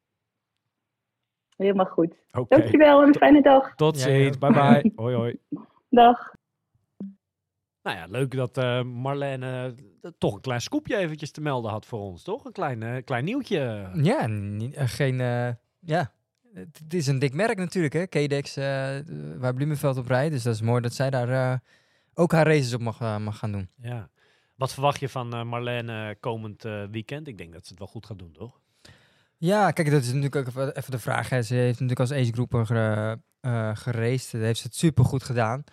Helemaal 1.57 1.87
goed. 1.87 2.15
Dankjewel 2.49 3.01
en 3.03 3.09
een 3.09 3.15
fijne 3.15 3.43
dag. 3.43 3.75
tot 3.75 3.99
ziens. 4.01 4.37
ja. 4.41 4.49
Bye 4.51 4.81
bye. 4.83 4.93
hoi 5.03 5.15
hoi. 5.15 5.37
Dag. 5.91 6.35
Nou 7.83 7.97
ja, 7.99 8.07
leuk 8.09 8.37
dat 8.37 8.59
eh, 8.59 8.83
Marlene 8.83 9.75
eh, 10.03 10.11
toch 10.19 10.35
een 10.35 10.41
klein 10.41 10.61
scoopje 10.61 10.97
eventjes 10.97 11.31
te 11.31 11.41
melden 11.41 11.71
had 11.71 11.87
voor 11.87 12.01
ons, 12.01 12.23
toch? 12.23 12.45
Een 12.45 12.53
klein, 12.53 12.83
eh, 12.83 13.05
klein 13.05 13.25
nieuwtje. 13.25 13.91
Ja, 13.95 14.21
geen... 14.87 15.21
eh, 15.21 15.49
ja, 15.81 16.13
het, 16.55 16.83
is 16.95 17.07
een 17.07 17.19
dik 17.19 17.35
merk 17.35 17.57
natuurlijk, 17.59 17.95
hè. 17.95 18.07
Kedex, 18.07 18.57
eh, 18.57 18.99
waar 19.39 19.55
Bloemenveld 19.55 19.97
op 19.99 20.07
rijdt. 20.07 20.33
Dus 20.33 20.43
dat 20.43 20.55
is 20.55 20.61
mooi 20.61 20.81
dat 20.81 20.93
zij 20.93 21.11
daar 21.11 21.29
eh, 21.53 21.59
ook 22.15 22.33
haar 22.33 22.47
races 22.47 22.75
op 22.75 22.81
mag, 22.81 22.99
mag 23.19 23.39
gaan 23.39 23.53
doen. 23.53 23.69
Ja. 23.77 24.09
Wat 24.57 24.73
verwacht 24.73 25.01
je 25.01 25.09
van 25.09 25.35
eh, 25.35 25.43
Marlene 25.45 26.17
komend 26.21 26.65
eh, 26.65 26.85
weekend? 26.91 27.29
Ik 27.29 27.39
denk 27.39 27.53
dat 27.53 27.63
ze 27.65 27.69
het 27.71 27.79
wel 27.79 27.89
goed 27.89 28.07
gaat 28.07 28.19
doen, 28.19 28.33
toch? 28.33 28.61
Ja, 29.39 29.71
kijk, 29.71 29.91
dat 29.91 30.01
is 30.03 30.07
natuurlijk 30.13 30.37
ook 30.37 30.47
even, 30.77 30.91
de 30.91 30.99
vraag. 30.99 31.29
Hè. 31.29 31.43
Ze 31.43 31.55
heeft 31.55 31.81
natuurlijk 31.81 32.01
als 32.01 32.13
agegroeper 32.13 32.67
ge, 32.67 33.19
eh 33.41 33.71
geraced. 33.75 34.33
Daar 34.33 34.41
heeft 34.41 34.61
ze 34.61 34.67
het 34.67 34.77
super 34.77 35.05
goed 35.05 35.23
gedaan. 35.23 35.65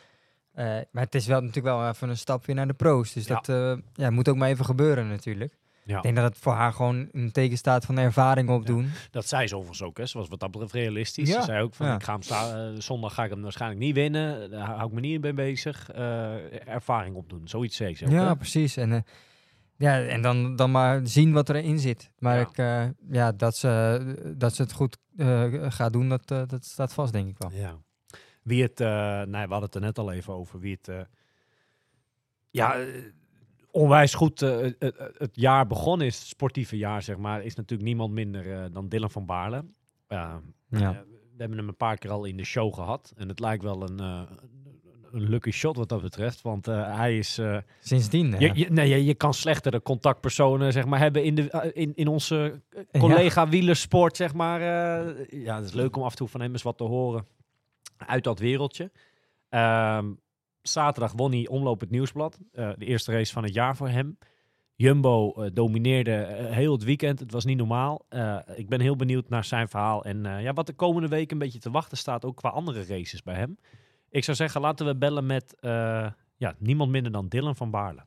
Eh, 0.51 0.65
maar 0.91 1.03
het 1.03 1.15
is 1.15 1.25
wel 1.27 1.39
natuurlijk 1.39 1.75
wel 1.75 1.87
even 1.89 2.09
een 2.09 2.17
stap 2.17 2.45
weer 2.45 2.55
naar 2.55 2.67
de 2.67 2.73
pro's. 2.73 3.13
Dus 3.13 3.25
Ja. 3.27 3.35
dat 3.35 3.49
eh, 3.49 3.83
ja, 3.93 4.09
moet 4.09 4.29
ook 4.29 4.35
maar 4.35 4.49
even 4.49 4.65
gebeuren 4.65 5.07
natuurlijk. 5.07 5.57
Ja. 5.85 5.97
Ik 5.97 6.03
denk 6.03 6.15
dat 6.15 6.25
het 6.25 6.37
voor 6.37 6.53
haar 6.53 6.73
gewoon 6.73 7.09
een 7.11 7.31
teken 7.31 7.57
staat 7.57 7.85
van 7.85 7.97
ervaring 7.97 8.49
opdoen. 8.49 8.91
Dat 9.11 9.27
zei 9.27 9.47
ze 9.47 9.55
overigens 9.55 9.87
ook, 9.87 9.97
hè. 9.97 10.05
Ze 10.05 10.17
was 10.17 10.27
wat 10.27 10.39
dat 10.39 10.51
betreft 10.51 10.73
realistisch. 10.73 11.31
Ze 11.31 11.41
zei 11.41 11.61
ook 11.63 11.73
van, 11.73 11.93
ik 11.95 12.03
ga 12.03 12.17
hem 12.19 12.73
eh, 12.73 12.81
zondag 12.81 13.13
ga 13.13 13.23
ik 13.23 13.29
hem 13.29 13.41
waarschijnlijk 13.41 13.81
niet 13.81 13.95
winnen. 13.95 14.49
Daar 14.51 14.65
hou 14.67 14.87
ik 14.87 14.93
me 14.93 14.99
niet 14.99 15.21
mee 15.21 15.33
bezig. 15.33 15.89
Eh, 15.91 16.67
ervaring 16.67 17.15
opdoen, 17.15 17.41
zoiets 17.47 17.75
zei 17.75 17.95
ze 17.95 18.05
ook, 18.05 18.11
Ja, 18.11 18.27
hè? 18.27 18.35
precies. 18.35 18.77
En, 18.77 18.91
eh, 18.93 18.99
ja, 19.83 20.05
en 20.05 20.21
dan, 20.21 20.55
dan 20.55 20.71
maar 20.71 21.07
zien 21.07 21.33
wat 21.33 21.49
erin 21.49 21.79
zit. 21.79 22.11
Maar 22.17 22.35
Ja. 22.35 22.41
ik, 22.41 22.57
eh, 22.57 23.11
ja, 23.11 23.31
dat, 23.31 23.55
ze, 23.55 24.33
dat 24.37 24.55
ze 24.55 24.61
het 24.61 24.71
goed 24.71 24.97
eh, 25.17 25.53
gaat 25.71 25.93
doen, 25.93 26.09
dat, 26.09 26.31
eh, 26.31 26.41
dat 26.47 26.65
staat 26.65 26.93
vast, 26.93 27.13
denk 27.13 27.29
ik 27.29 27.37
wel. 27.37 27.51
Ja. 27.51 27.77
Wie 28.43 28.61
het, 28.61 28.79
nee, 28.79 29.45
we 29.45 29.51
hadden 29.51 29.61
het 29.61 29.75
er 29.75 29.81
net 29.81 29.97
al 29.97 30.11
even 30.11 30.33
over, 30.33 30.59
wie 30.59 30.79
het, 30.81 31.07
ja, 32.49 32.85
onwijs 33.71 34.13
goed 34.13 34.39
het, 34.39 35.29
jaar 35.31 35.67
begonnen 35.67 36.07
is, 36.07 36.17
het 36.17 36.27
sportieve 36.27 36.77
jaar, 36.77 37.01
zeg 37.01 37.17
maar, 37.17 37.43
is 37.43 37.55
natuurlijk 37.55 37.87
niemand 37.87 38.13
minder 38.13 38.71
dan 38.71 38.89
Dylan 38.89 39.11
van 39.11 39.25
Baarle. 39.25 39.65
Ja. 40.07 40.41
we 40.67 40.79
hebben 41.37 41.57
hem 41.57 41.67
een 41.67 41.77
paar 41.77 41.97
keer 41.97 42.11
al 42.11 42.25
in 42.25 42.37
de 42.37 42.43
show 42.43 42.73
gehad 42.73 43.13
en 43.15 43.27
het 43.27 43.39
lijkt 43.39 43.63
wel 43.63 43.89
een 43.89 44.27
lucky 45.15 45.51
shot 45.51 45.75
wat 45.75 45.89
dat 45.89 46.01
betreft, 46.01 46.41
want 46.41 46.67
eh, 46.67 46.95
hij 46.97 47.17
is... 47.17 47.37
eh, 47.37 47.57
Sindsdien. 47.79 48.35
je, 48.39 48.69
nee, 48.69 48.89
je, 48.89 49.05
je 49.05 49.13
kan 49.13 49.33
slechtere 49.33 49.81
contactpersonen 49.81 50.71
zeg 50.71 50.85
maar, 50.85 50.99
hebben 50.99 51.23
in, 51.23 51.35
de, 51.35 51.49
eh, 51.49 51.69
in, 51.83 51.91
in 51.95 52.07
onze 52.07 52.61
Ja. 52.91 52.99
collega 52.99 53.47
wielersport. 53.49 54.17
Zeg 54.17 54.33
maar. 54.33 54.61
ja, 55.35 55.55
het 55.55 55.65
is 55.65 55.73
leuk 55.73 55.95
om 55.95 56.03
af 56.03 56.11
en 56.11 56.17
toe 56.17 56.27
van 56.27 56.41
hem 56.41 56.51
eens 56.51 56.61
wat 56.63 56.77
te 56.77 56.83
horen 56.83 57.25
uit 57.97 58.23
dat 58.23 58.39
wereldje. 58.39 58.91
Ehm, 59.49 60.11
zaterdag 60.61 61.11
won 61.15 61.31
hij 61.31 61.47
Omloop 61.47 61.79
het 61.79 61.89
Nieuwsblad. 61.89 62.37
de 62.51 62.75
eerste 62.77 63.11
race 63.11 63.33
van 63.33 63.43
het 63.43 63.53
jaar 63.53 63.75
voor 63.75 63.89
hem. 63.89 64.17
Jumbo 64.75 65.33
domineerde 65.53 66.47
heel 66.51 66.71
het 66.71 66.83
weekend. 66.83 67.19
Het 67.19 67.31
was 67.31 67.45
niet 67.45 67.57
normaal. 67.57 68.05
Ik 68.55 68.69
ben 68.69 68.81
heel 68.81 68.95
benieuwd 68.95 69.29
naar 69.29 69.43
zijn 69.43 69.67
verhaal. 69.67 70.03
En 70.05 70.23
ja, 70.41 70.53
wat 70.53 70.65
de 70.67 70.73
komende 70.73 71.07
week 71.07 71.31
een 71.31 71.37
beetje 71.37 71.59
te 71.59 71.71
wachten 71.71 71.97
staat, 71.97 72.25
ook 72.25 72.35
qua 72.35 72.49
andere 72.49 72.85
races 72.85 73.23
bij 73.23 73.35
hem. 73.35 73.57
Ik 74.13 74.23
zou 74.23 74.37
zeggen, 74.37 74.61
laten 74.61 74.85
we 74.85 74.95
bellen 74.95 75.25
met 75.25 75.55
eh, 75.59 76.07
ja, 76.37 76.55
niemand 76.57 76.91
minder 76.91 77.11
dan 77.11 77.27
Dylan 77.27 77.55
van 77.55 77.71
Baarle. 77.71 78.01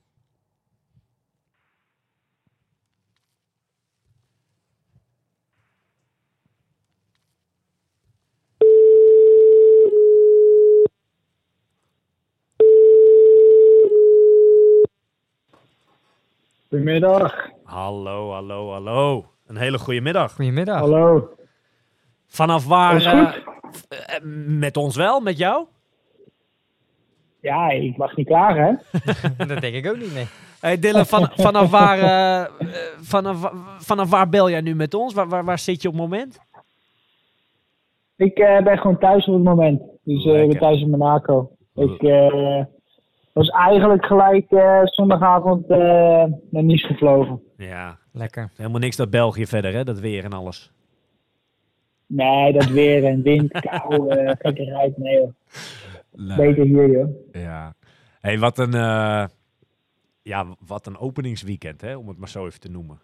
Goedemiddag. 16.69 17.51
Hallo, 17.65 18.33
hallo, 18.33 18.71
hallo. 18.73 19.33
Een 19.47 19.57
hele 19.57 19.79
goede 19.79 20.01
middag. 20.01 20.35
Goedemiddag. 20.35 20.79
Hallo. 20.79 21.37
Vanaf 22.27 22.67
waar? 22.67 23.03
Eh, 23.89 24.21
met 24.47 24.77
ons 24.77 24.97
wel, 24.97 25.21
met 25.21 25.39
jou? 25.39 25.67
Ja, 27.41 27.71
ik 27.71 27.97
mag 27.97 28.17
niet 28.17 28.27
klagen, 28.27 28.81
hè? 29.37 29.47
dat 29.47 29.61
denk 29.61 29.75
ik 29.75 29.87
ook 29.89 29.97
niet, 29.99 30.15
nee. 30.15 30.27
Hey 30.61 30.79
Dylan, 30.79 31.07
van, 31.07 31.31
vanaf, 31.35 31.71
waar, 31.71 32.51
vanaf, 33.01 33.41
wa- 33.41 33.53
vanaf 33.79 34.11
waar 34.11 34.29
bel 34.29 34.51
jij 34.51 34.61
nu 34.61 34.75
met 34.75 34.95
ons? 34.95 35.15
Waar, 35.15 35.29
waar, 35.29 35.45
waar 35.45 35.59
zit 35.59 35.83
je 35.83 35.89
op 35.89 35.95
het 35.95 36.03
moment? 36.03 36.39
Ik 38.17 38.39
eh, 38.39 38.63
ben 38.63 38.79
gewoon 38.79 38.99
thuis 38.99 39.27
op 39.27 39.35
het 39.35 39.43
moment. 39.43 39.83
Dus 40.03 40.25
eh, 40.25 40.43
ik 40.43 40.49
ben 40.49 40.59
thuis 40.59 40.81
in 40.81 40.91
Monaco. 40.91 41.51
Ik 41.75 42.03
eh, 42.03 42.65
was 43.33 43.49
eigenlijk 43.49 44.07
gelijk 44.07 44.47
zondagavond 44.85 45.67
eh, 45.71 45.79
naar 46.51 46.63
Nice 46.65 46.87
gevlogen. 46.87 47.43
Ja, 47.57 47.99
Lekker. 48.13 48.51
helemaal 48.57 48.81
niks 48.81 48.97
dat 48.97 49.11
België 49.11 49.47
verder, 49.47 49.73
hè? 49.75 49.85
Dat 49.85 50.01
weer 50.01 50.25
en 50.25 50.33
alles. 50.33 50.71
Nee, 52.07 52.53
dat 52.53 52.67
weer 52.67 53.05
en 53.05 53.23
wind, 53.23 53.51
kou, 53.61 54.09
eh 54.09 54.33
gekkerheid. 54.39 54.97
Nee, 54.99 55.27
joh. 56.17 56.37
beter 56.37 56.65
hier, 56.65 56.91
joh. 56.91 57.09
Ja. 57.33 57.75
Hey, 58.21 58.39
wat 58.39 58.59
een, 58.59 58.75
eh, 58.75 59.25
ja, 60.23 60.47
wat 60.67 60.87
een 60.87 60.99
openingsweekend, 60.99 61.81
hè? 61.81 61.97
Om 61.97 62.09
het 62.09 62.19
maar 62.19 62.29
zo 62.29 62.47
even 62.47 62.61
te 62.61 62.71
noemen. 62.71 62.99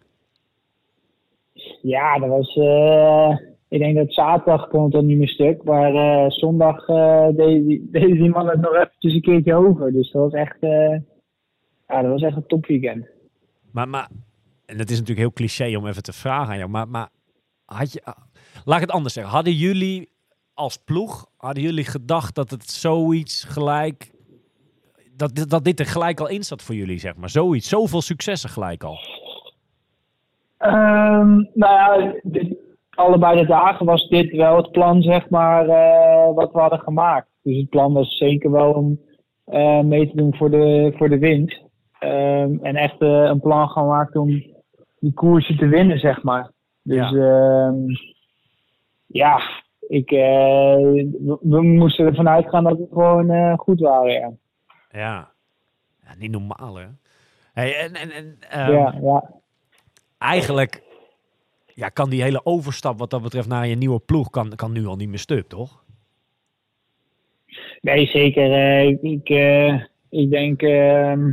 Ja, 1.83 2.19
dat 2.19 2.29
was. 2.29 2.57
eh, 2.57 3.37
ik 3.69 3.79
denk 3.79 3.97
dat 3.97 4.13
zaterdag 4.15 4.69
kon 4.69 4.85
het 4.85 4.95
al 4.95 5.03
niet 5.03 5.19
meer 5.19 5.29
stuk. 5.29 5.65
Maar 5.65 5.95
eh, 5.95 6.31
zondag 6.31 6.89
eh, 6.89 7.29
deed, 7.37 7.67
die- 7.67 7.89
deed 7.93 8.13
die 8.13 8.31
man 8.31 8.49
het 8.49 8.61
nog 8.61 8.75
eventjes 8.75 9.15
een 9.15 9.21
keertje 9.21 9.55
over. 9.55 9.93
Dus 9.93 10.11
dat 10.11 10.23
was 10.23 10.33
echt. 10.33 10.57
ja, 10.61 12.03
dat 12.03 12.11
was 12.11 12.23
echt 12.23 12.37
een 12.37 12.47
topweekend. 12.47 13.07
Maar, 13.71 13.89
maar, 13.89 14.09
en 14.67 14.79
het 14.79 14.91
is 14.91 14.99
natuurlijk 14.99 15.19
heel 15.27 15.33
cliché 15.33 15.77
om 15.77 15.87
even 15.87 16.03
te 16.03 16.13
vragen 16.13 16.53
aan 16.53 16.59
jou, 16.59 16.71
maar, 16.71 16.89
maar 16.89 17.09
had 17.65 17.93
je, 17.93 18.05
ah, 18.05 18.17
laat 18.65 18.77
ik 18.81 18.87
het 18.87 18.91
anders 18.97 19.15
zeggen. 19.15 19.33
Hadden 19.33 19.53
jullie 19.53 20.09
als 20.55 20.77
ploeg, 20.77 21.27
hadden 21.37 21.63
jullie 21.63 21.85
gedacht 21.85 22.35
dat 22.35 22.51
het 22.51 22.71
zoiets 22.71 23.45
gelijk, 23.45 24.11
dat, 25.17 25.35
dit- 25.35 25.51
dat 25.51 25.65
dit 25.65 25.81
er 25.81 25.87
gelijk 25.87 26.21
al 26.21 26.29
in 26.29 26.43
zat 26.45 26.63
voor 26.63 26.75
jullie, 26.75 26.99
zeg 26.99 27.17
maar? 27.17 27.31
Zoiets, 27.31 27.69
zoveel 27.69 28.01
successen 28.03 28.51
gelijk 28.51 28.83
al. 28.85 28.99
Ehm, 30.59 31.35
nou 31.55 32.03
ja, 32.03 32.15
dit- 32.23 32.57
allebei 32.91 33.41
de 33.41 33.47
dagen 33.47 33.87
was 33.87 34.09
dit 34.09 34.31
wel 34.37 34.57
het 34.57 34.71
plan, 34.71 35.03
zeg 35.03 35.29
maar, 35.31 35.69
eh, 35.69 36.35
wat 36.35 36.53
we 36.53 36.59
hadden 36.61 36.81
gemaakt. 36.81 37.29
Dus 37.43 37.57
het 37.57 37.69
plan 37.69 37.93
was 37.93 38.17
zeker 38.17 38.51
wel 38.51 38.73
om 38.73 39.01
eh, 39.45 39.81
mee 39.81 40.09
te 40.11 40.17
doen 40.17 40.35
voor 40.35 40.51
de, 40.51 40.93
voor 40.97 41.09
de 41.09 41.19
winst. 41.19 41.63
Ehm, 41.99 42.55
en 42.63 42.77
echt 42.77 43.01
eh, 43.01 43.09
een 43.09 43.41
plan 43.41 43.69
gemaakt 43.69 44.17
om 44.17 44.29
die 44.99 45.13
koersen 45.15 45.57
te 45.57 45.67
winnen, 45.67 45.99
zeg 45.99 46.23
maar. 46.23 46.51
Dus 46.83 47.11
ja, 47.11 47.73
ja 49.07 49.41
ik, 49.93 50.11
eh, 50.11 50.77
we, 50.77 51.39
we 51.41 51.63
moesten 51.63 52.07
ervan 52.07 52.29
uitgaan 52.29 52.65
dat 52.65 52.79
we 52.79 52.87
gewoon 52.93 53.31
eh, 53.31 53.59
goed 53.59 53.81
waren, 53.81 54.13
ja. 54.13 54.33
Ja. 54.91 55.31
ja 56.05 56.15
niet 56.19 56.31
normaal, 56.31 56.75
hè? 56.75 56.87
Hey, 57.53 57.77
en, 57.77 57.95
en, 57.95 58.11
en, 58.11 58.37
ehm, 58.51 58.73
ja, 58.73 58.99
ja. 59.03 59.31
eigenlijk 60.19 60.83
ja, 61.67 61.89
kan 61.89 62.11
die 62.11 62.23
hele 62.23 62.45
overstap 62.45 62.99
wat 62.99 63.11
dat 63.11 63.23
betreft 63.23 63.49
naar 63.49 63.67
je 63.67 63.75
nieuwe 63.75 63.99
ploeg 63.99 64.31
kan, 64.31 64.55
kan 64.55 64.73
nu 64.73 64.87
al 64.87 64.97
niet 64.97 65.09
meer 65.09 65.19
stuk, 65.19 65.49
toch? 65.49 65.85
Nee, 67.81 68.07
zeker. 68.07 68.53
eh, 68.53 68.87
ik, 68.87 69.03
ik, 69.03 69.29
ik 70.11 70.31
denk 70.31 70.63
ehm, 70.63 71.33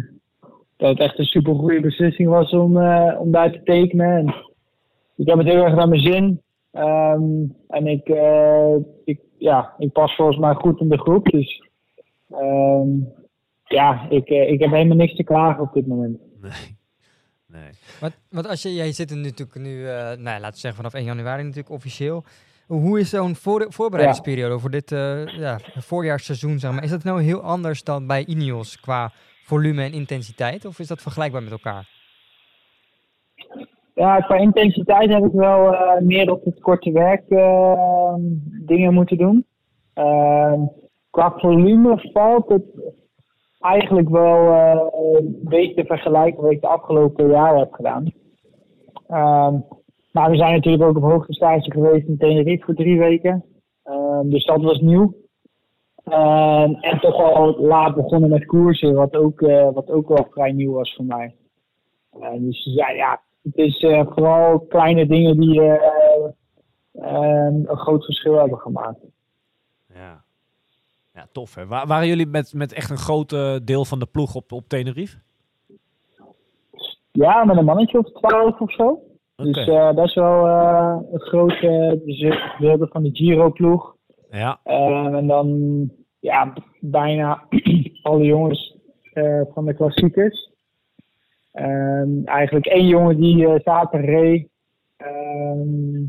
dat 0.78 0.90
het 0.90 1.00
echt 1.00 1.20
een 1.20 1.26
super 1.26 1.56
goede 1.56 1.82
beslissing 1.82 2.30
was 2.30 2.52
om, 2.52 2.78
om 3.18 3.32
daar 3.32 3.52
te 3.52 3.64
tekenen. 3.64 4.18
En 4.18 4.36
ik 5.16 5.28
heb 5.28 5.38
het 5.38 5.48
heel 5.48 5.64
erg 5.64 5.76
naar 5.76 5.90
mijn 5.90 6.02
zin. 6.02 6.42
Ehm, 6.72 7.46
en 7.68 7.88
ik, 7.88 8.08
eh, 8.08 8.76
ik, 9.04 9.20
ja, 9.38 9.74
ik 9.78 9.92
pas 9.92 10.16
volgens 10.16 10.38
mij 10.38 10.54
goed 10.54 10.80
in 10.80 10.90
de 10.90 10.98
groep. 10.98 11.26
Dus 11.26 11.70
ehm, 12.30 12.88
ja, 13.64 14.08
ik, 14.10 14.28
eh, 14.28 14.52
ik 14.52 14.60
heb 14.60 14.72
helemaal 14.72 14.98
niks 14.98 15.16
te 15.16 15.24
klagen 15.24 15.64
op 15.64 15.74
dit 15.74 15.88
moment. 15.88 16.18
Nee. 16.42 16.78
Nee. 17.48 17.70
Want, 18.00 18.20
want 18.30 18.48
als 18.48 18.62
je, 18.62 18.74
jij 18.74 18.92
zit 18.92 19.12
er 19.12 19.18
natuurlijk 19.18 19.60
nu, 19.60 19.88
eh 19.88 19.94
nou, 19.94 20.24
ja, 20.24 20.40
laten 20.40 20.52
we 20.52 20.60
zeggen 20.60 20.76
vanaf 20.76 20.94
1 20.94 21.04
januari 21.04 21.42
natuurlijk 21.42 21.70
officieel. 21.70 22.24
Hoe 22.68 23.00
is 23.00 23.10
zo'n 23.10 23.36
voor, 23.36 23.66
voorbereidingsperiode 23.70 24.60
voor 24.60 24.70
dit 24.70 24.92
eh 24.92 25.28
ja, 25.28 25.60
voorjaarsseizoen? 25.78 26.60
Zeg 26.60 26.72
maar? 26.72 26.84
Is 26.84 26.90
dat 26.90 27.04
nou 27.04 27.22
heel 27.22 27.42
anders 27.42 27.84
dan 27.84 28.08
bij 28.08 28.26
Ineos 28.26 28.80
qua 28.80 29.12
volume 29.44 29.84
en 29.84 29.92
intensiteit? 29.92 30.66
Of 30.66 30.80
is 30.80 30.88
dat 30.88 31.02
vergelijkbaar 31.02 31.44
met 31.44 31.52
elkaar? 31.52 31.99
Ja, 34.00 34.20
qua 34.20 34.36
intensiteit 34.36 35.10
heb 35.10 35.26
ik 35.26 35.32
wel 35.32 35.74
eh, 35.74 36.02
meer 36.02 36.32
op 36.32 36.46
het 36.46 36.60
korte 36.60 36.92
werk 36.92 37.30
eh, 37.30 38.14
dingen 38.66 38.94
moeten 38.94 39.18
doen. 39.18 39.46
Ehm, 39.94 40.62
qua 41.10 41.34
volume 41.38 42.10
valt 42.14 42.50
het 42.50 42.64
eigenlijk 43.60 44.10
wel 44.10 44.54
een 44.94 45.40
beetje 45.44 45.74
te 45.74 45.86
vergelijken 45.86 46.44
wat 46.44 46.52
ik 46.52 46.62
de 46.62 46.68
afgelopen 46.68 47.30
jaren 47.30 47.60
heb 47.60 47.74
gedaan. 47.74 48.14
Ehm, 49.08 49.60
maar 50.12 50.30
we 50.30 50.38
zijn 50.38 50.54
natuurlijk 50.54 50.84
ook 50.84 50.98
op 50.98 51.12
hoogte 51.12 51.34
stage 51.34 51.72
geweest 51.72 52.08
in 52.08 52.18
Tenerife 52.18 52.66
voor 52.66 52.76
drie 52.76 53.00
weken. 53.00 53.46
Ehm, 53.84 54.30
dus 54.30 54.46
dat 54.46 54.62
was 54.62 54.80
nieuw. 54.80 55.14
Ehm, 56.04 56.74
en 56.74 57.00
toch 57.00 57.16
al 57.16 57.60
laat 57.60 57.96
begonnen 57.96 58.30
met 58.30 58.46
koersen, 58.46 58.94
wat 58.96 59.16
ook, 59.16 59.40
wat 59.74 59.90
ook 59.92 60.08
wel 60.08 60.28
vrij 60.30 60.52
nieuw 60.52 60.74
was 60.74 60.96
voor 60.96 61.06
mij. 61.06 61.36
Dus 62.40 62.64
ja, 62.76 62.90
ja, 62.90 63.22
het 63.52 63.66
is 63.66 63.80
eh, 63.80 64.06
vooral 64.10 64.60
kleine 64.60 65.06
dingen 65.08 65.40
die 65.40 65.62
eh, 65.62 66.32
ehm, 66.94 67.54
een 67.66 67.78
groot 67.78 68.06
verschil 68.06 68.34
hebben 68.34 68.58
gemaakt. 68.58 69.00
Ja. 69.94 70.24
Ja, 71.14 71.28
tof 71.32 71.56
hè. 71.56 71.66
Wa- 71.68 71.86
waren 71.88 72.08
jullie 72.08 72.28
met, 72.28 72.54
met 72.54 72.74
echt 72.74 72.90
een 72.90 72.98
groot 72.98 73.30
deel 73.66 73.86
van 73.86 74.00
de 74.00 74.06
ploeg 74.06 74.36
op, 74.36 74.52
op 74.52 74.68
Tenerife? 74.68 75.18
Ja, 77.12 77.46
met 77.46 77.58
een 77.58 77.66
mannetje 77.66 77.98
of 77.98 78.12
twaalf 78.12 78.60
of 78.60 78.72
zo. 78.72 79.04
Dus 79.36 79.68
eh, 79.68 79.94
best 79.94 80.16
wel 80.16 80.48
eh, 80.48 80.98
een 81.12 81.20
grote 81.20 82.00
gedeelte 82.58 82.88
van 82.88 83.04
de 83.04 83.10
Giro-ploeg. 83.14 83.96
Ja, 84.32 84.60
Ehm, 84.64 85.16
en 85.16 85.28
dan 85.28 85.90
ja, 86.20 86.54
bijna 86.80 87.44
alle 88.02 88.24
jongens 88.26 88.78
van 89.54 89.66
de 89.66 89.74
klassiekers. 89.74 90.50
Ehm, 91.52 92.26
eigenlijk 92.26 92.66
één 92.66 92.88
jongen 92.88 93.18
die 93.18 93.48
eh, 93.48 93.60
zaterdag 93.64 94.10
reed. 94.10 94.48
ehm, 94.98 96.04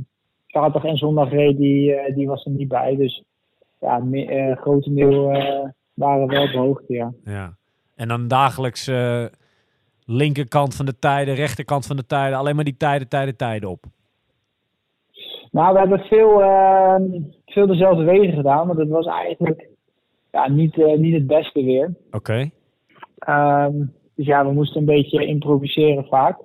zaterdag 0.46 0.84
en 0.84 0.96
zondag 0.96 1.30
reed, 1.30 1.56
die, 1.56 1.94
eh, 1.94 2.14
die 2.14 2.26
was 2.26 2.44
er 2.44 2.50
niet 2.50 2.68
bij. 2.68 2.96
Dus 2.96 3.24
ja, 3.80 3.98
me, 3.98 4.26
eh, 4.26 4.56
grotendeel 4.56 5.30
waren 5.94 6.26
wel 6.26 6.48
hoogte, 6.48 6.92
ja. 6.92 7.12
ja. 7.24 7.54
En 7.96 8.08
dan 8.08 8.28
dagelijks 8.28 8.90
linkerkant 10.04 10.76
van 10.76 10.86
de 10.86 10.98
tijden, 10.98 11.34
rechterkant 11.34 11.86
van 11.86 11.96
de 11.96 12.06
tijden. 12.06 12.38
Alleen 12.38 12.54
maar 12.54 12.64
die 12.64 12.76
tijden, 12.76 13.08
tijden, 13.08 13.36
tijden 13.36 13.68
op. 13.68 13.84
Nou, 15.50 15.72
we 15.72 15.78
hebben 15.78 15.98
veel, 15.98 16.42
ehm, 16.42 17.02
veel 17.46 17.66
dezelfde 17.66 18.04
wegen 18.04 18.34
gedaan, 18.34 18.66
maar 18.66 18.76
dat 18.76 18.88
was 18.88 19.06
eigenlijk 19.06 19.68
ja, 20.30 20.48
niet, 20.48 20.76
niet 20.76 21.14
het 21.14 21.26
beste 21.26 21.64
weer. 21.64 21.94
Oké. 22.10 22.50
Dus 24.20 24.28
ja, 24.28 24.46
we 24.46 24.52
moesten 24.52 24.80
een 24.80 24.86
beetje 24.86 25.26
improviseren 25.26 26.04
vaak. 26.04 26.38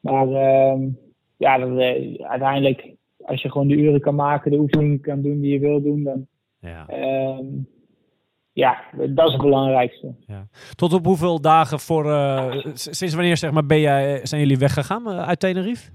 Maar 0.00 0.28
ehm, 0.28 0.88
ja, 1.36 1.58
dat, 1.58 1.78
eh, 1.78 2.14
uiteindelijk, 2.28 2.94
als 3.24 3.42
je 3.42 3.50
gewoon 3.50 3.68
de 3.68 3.74
uren 3.76 4.00
kan 4.00 4.14
maken, 4.14 4.50
de 4.50 4.58
oefeningen 4.58 5.00
kan 5.00 5.22
doen 5.22 5.40
die 5.40 5.52
je 5.52 5.58
wil 5.58 5.82
doen, 5.82 6.02
dan 6.02 6.26
Ja. 6.60 6.86
ehm, 6.86 7.44
ja, 8.52 8.82
dat 9.08 9.26
is 9.26 9.32
het 9.32 9.42
belangrijkste. 9.42 10.14
Tot 10.74 10.92
op 10.92 11.04
hoeveel 11.04 11.40
dagen 11.40 11.78
voor... 11.80 12.10
eh, 12.10 12.54
sinds 12.74 13.14
wanneer 13.14 13.36
zeg 13.36 13.50
maar, 13.50 13.66
ben 13.66 13.80
jij, 13.80 14.26
zijn 14.26 14.40
jullie 14.40 14.58
weggegaan 14.58 15.08
eh, 15.10 15.28
uit 15.28 15.40
Tenerife? 15.40 15.90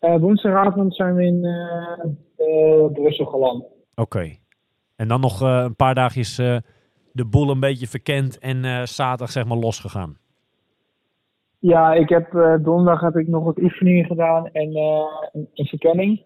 Woensdagavond 0.00 0.94
zijn 0.94 1.14
we 1.14 1.24
in 1.24 1.40
Brussel 2.92 3.24
geland. 3.26 3.64
Oké. 3.94 4.36
En 4.96 5.08
dan 5.08 5.20
nog 5.20 5.40
een 5.40 5.76
paar 5.76 5.94
dagjes 5.94 6.40
de 7.18 7.26
boel 7.26 7.50
een 7.50 7.60
beetje 7.60 7.86
verkend 7.86 8.38
en 8.38 8.64
eh, 8.64 8.82
zaterdag 8.82 9.30
zeg 9.30 9.44
maar 9.44 9.56
losgegaan. 9.56 10.18
Ja, 11.58 11.92
ik 11.92 12.08
heb 12.08 12.34
eh, 12.34 12.54
donderdag 12.62 13.00
heb 13.00 13.16
ik 13.16 13.28
nog 13.28 13.44
wat 13.44 13.58
oefeningen 13.58 14.04
gedaan 14.04 14.46
en 14.46 14.74
eh, 14.74 15.04
een, 15.32 15.48
een 15.54 15.66
verkenning. 15.66 16.22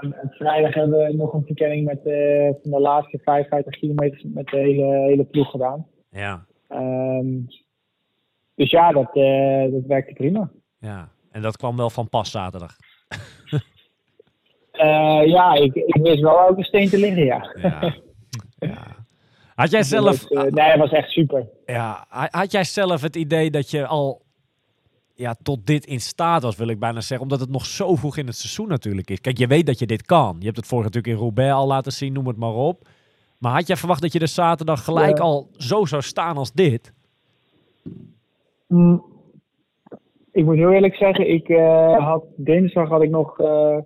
En 0.00 0.30
vrijdag 0.30 0.74
hebben 0.74 0.98
we 0.98 1.14
nog 1.14 1.32
een 1.32 1.46
verkenning 1.46 1.86
met 1.86 2.00
van 2.62 2.70
de 2.70 2.80
laatste 2.80 3.18
55 3.18 3.78
kilometer 3.78 4.20
met 4.24 4.46
de 4.46 4.56
hele, 4.56 4.84
hele 4.84 5.24
ploeg 5.24 5.50
gedaan. 5.50 5.86
Ja. 6.10 6.44
Ehm, 6.68 7.26
dus 8.54 8.70
ja, 8.70 8.92
dat, 8.92 9.14
dat 9.72 9.86
werkte 9.86 10.12
prima. 10.12 10.50
ja. 10.78 11.08
En 11.30 11.42
dat 11.42 11.56
kwam 11.56 11.76
wel 11.76 11.90
van 11.90 12.08
pas 12.08 12.30
zaterdag. 12.30 12.76
Ja, 15.26 15.54
ik, 15.54 15.74
ik 15.74 15.98
wist 16.02 16.20
wel 16.20 16.38
elke 16.38 16.64
steen 16.64 16.88
te 16.88 16.98
liggen, 16.98 17.24
ja. 17.24 17.54
Ja. 17.62 17.94
ja. 18.74 18.97
Had 19.58 19.70
jij 19.70 19.82
zelf... 19.82 20.18
Dus, 20.18 20.28
eh, 20.28 20.42
nee, 20.52 20.64
het 20.70 20.78
was 20.78 20.90
echt 20.90 21.10
super. 21.10 21.46
Ja, 21.66 22.06
ha- 22.08 22.28
had 22.30 22.52
jij 22.52 22.64
zelf 22.64 23.00
het 23.02 23.16
idee 23.16 23.50
dat 23.50 23.70
je 23.70 23.86
al 23.86 24.22
ja, 25.14 25.34
tot 25.42 25.66
dit 25.66 25.86
in 25.86 26.00
staat 26.00 26.42
was, 26.42 26.56
wil 26.56 26.68
ik 26.68 26.78
bijna 26.78 27.00
zeggen, 27.00 27.20
omdat 27.20 27.40
het 27.40 27.50
nog 27.50 27.66
zo 27.66 27.94
vroeg 27.94 28.16
in 28.16 28.26
het 28.26 28.36
seizoen 28.36 28.68
natuurlijk 28.68 29.10
is. 29.10 29.20
Kijk, 29.20 29.38
je 29.38 29.46
weet 29.46 29.66
dat 29.66 29.78
je 29.78 29.86
dit 29.86 30.02
kan. 30.02 30.36
Je 30.38 30.44
hebt 30.44 30.56
het 30.56 30.66
vorige 30.66 30.86
natuurlijk 30.88 31.14
in 31.14 31.20
Roubaix 31.22 31.52
al 31.52 31.66
laten 31.66 31.92
zien, 31.92 32.12
noem 32.12 32.26
het 32.26 32.36
maar 32.36 32.54
op. 32.54 32.88
Maar 33.38 33.52
had 33.52 33.66
jij 33.66 33.76
verwacht 33.76 34.02
dat 34.02 34.12
je 34.12 34.18
er 34.18 34.28
zaterdag 34.28 34.84
gelijk 34.84 35.16
Ja. 35.18 35.22
al 35.24 35.48
zo 35.52 35.84
zou 35.84 36.02
staan 36.02 36.36
als 36.36 36.52
dit? 36.52 36.92
Mm, 38.66 39.04
ik 40.32 40.44
moet 40.44 40.56
heel 40.56 40.72
eerlijk 40.72 40.94
zeggen, 40.96 41.30
ik 41.30 41.48
eh, 41.48 41.96
had 42.06 42.24
dinsdag 42.36 42.88
had 42.88 43.02
ik 43.02 43.10
nog 43.10 43.38
eh, 43.40 43.76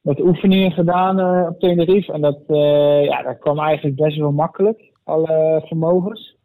wat 0.00 0.20
oefeningen 0.20 0.72
gedaan 0.72 1.20
eh, 1.20 1.48
op 1.48 1.58
Tenerife. 1.58 2.12
En 2.12 2.20
dat, 2.20 2.40
eh, 2.46 3.04
ja, 3.04 3.22
dat 3.22 3.38
kwam 3.38 3.58
eigenlijk 3.58 3.96
best 3.96 4.16
wel 4.16 4.32
makkelijk, 4.32 4.92
alle 5.04 5.62
vermogens. 5.66 6.36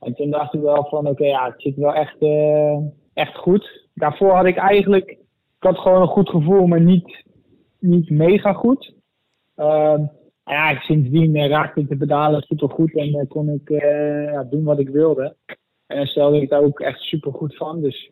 En 0.00 0.14
toen 0.14 0.30
dacht 0.30 0.54
ik 0.54 0.60
wel 0.60 0.84
van, 0.84 1.06
oké, 1.06 1.24
ja, 1.24 1.44
het 1.44 1.62
zit 1.62 1.76
wel 1.76 1.94
echt, 1.94 2.18
eh, 2.18 2.76
echt 3.14 3.36
goed. 3.36 3.86
Daarvoor 3.94 4.30
had 4.30 4.46
ik 4.46 4.56
eigenlijk, 4.56 5.10
ik 5.10 5.18
had 5.58 5.78
gewoon 5.78 6.00
een 6.00 6.08
goed 6.08 6.28
gevoel, 6.28 6.66
maar 6.66 6.80
niet, 6.80 7.24
niet 7.78 8.10
mega 8.10 8.52
goed. 8.52 8.94
Ehm, 9.54 10.02
ja, 10.44 10.80
sindsdien 10.80 11.48
raakte 11.48 11.80
ik 11.80 11.88
de 11.88 11.96
pedalen 11.96 12.42
super 12.42 12.70
goed 12.70 12.94
en 12.94 13.28
kon 13.28 13.48
ik 13.48 13.66
doen 14.50 14.64
wat 14.64 14.78
ik 14.78 14.88
wilde. 14.88 15.36
En 15.86 16.06
stelde 16.06 16.40
ik 16.40 16.48
daar 16.48 16.62
ook 16.62 16.80
echt 16.80 17.00
super 17.00 17.32
goed 17.32 17.56
van. 17.56 17.80
Dus 17.80 18.10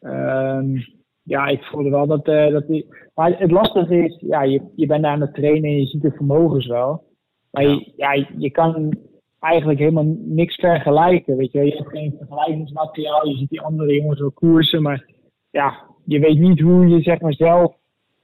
ehm, 0.00 0.76
ja, 1.22 1.46
ik 1.46 1.62
voelde 1.62 1.90
wel 1.90 2.06
dat, 2.06 2.28
eh, 2.28 2.50
dat 2.50 2.66
die. 2.66 2.86
Maar 3.14 3.38
het 3.38 3.50
lastige 3.50 4.04
is, 4.04 4.16
ja, 4.20 4.42
je, 4.42 4.62
je 4.76 4.86
bent 4.86 5.04
aan 5.04 5.20
het 5.20 5.34
trainen 5.34 5.70
en 5.70 5.78
je 5.78 5.86
ziet 5.86 6.02
de 6.02 6.10
vermogens 6.10 6.66
wel. 6.66 7.04
Maar 7.50 7.62
Je, 7.62 7.92
ja, 7.96 8.26
je 8.36 8.50
kan 8.50 8.98
eigenlijk 9.40 9.78
helemaal 9.78 10.16
niks 10.24 10.54
vergelijken. 10.54 11.36
Weet 11.36 11.52
je, 11.52 11.64
je 11.64 11.76
hebt 11.76 11.88
geen 11.88 12.14
vergelijkingsmateriaal. 12.18 13.28
Je 13.28 13.36
ziet 13.36 13.50
die 13.50 13.60
andere 13.60 13.94
jongens 13.94 14.20
wel 14.20 14.30
koersen. 14.30 14.82
Maar 14.82 15.06
ja, 15.50 15.84
je 16.04 16.18
weet 16.18 16.38
niet 16.38 16.60
hoe 16.60 16.88
je 16.88 17.02
zeg 17.02 17.20
maar 17.20 17.34
zelf 17.34 17.74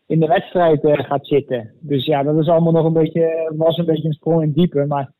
in 0.06 0.20
de 0.20 0.26
wedstrijd 0.26 0.84
eh, 0.84 1.04
gaat 1.04 1.26
zitten. 1.26 1.72
Dus 1.80 2.04
ja, 2.04 2.22
dat 2.22 2.38
is 2.38 2.48
allemaal 2.48 2.72
nog 2.72 2.84
een 2.84 2.92
beetje, 2.92 3.52
was 3.56 3.78
een 3.78 3.84
beetje 3.84 4.08
een 4.08 4.12
sprong 4.12 4.42
in 4.42 4.52
diepe. 4.52 4.86
Maar 4.86 5.12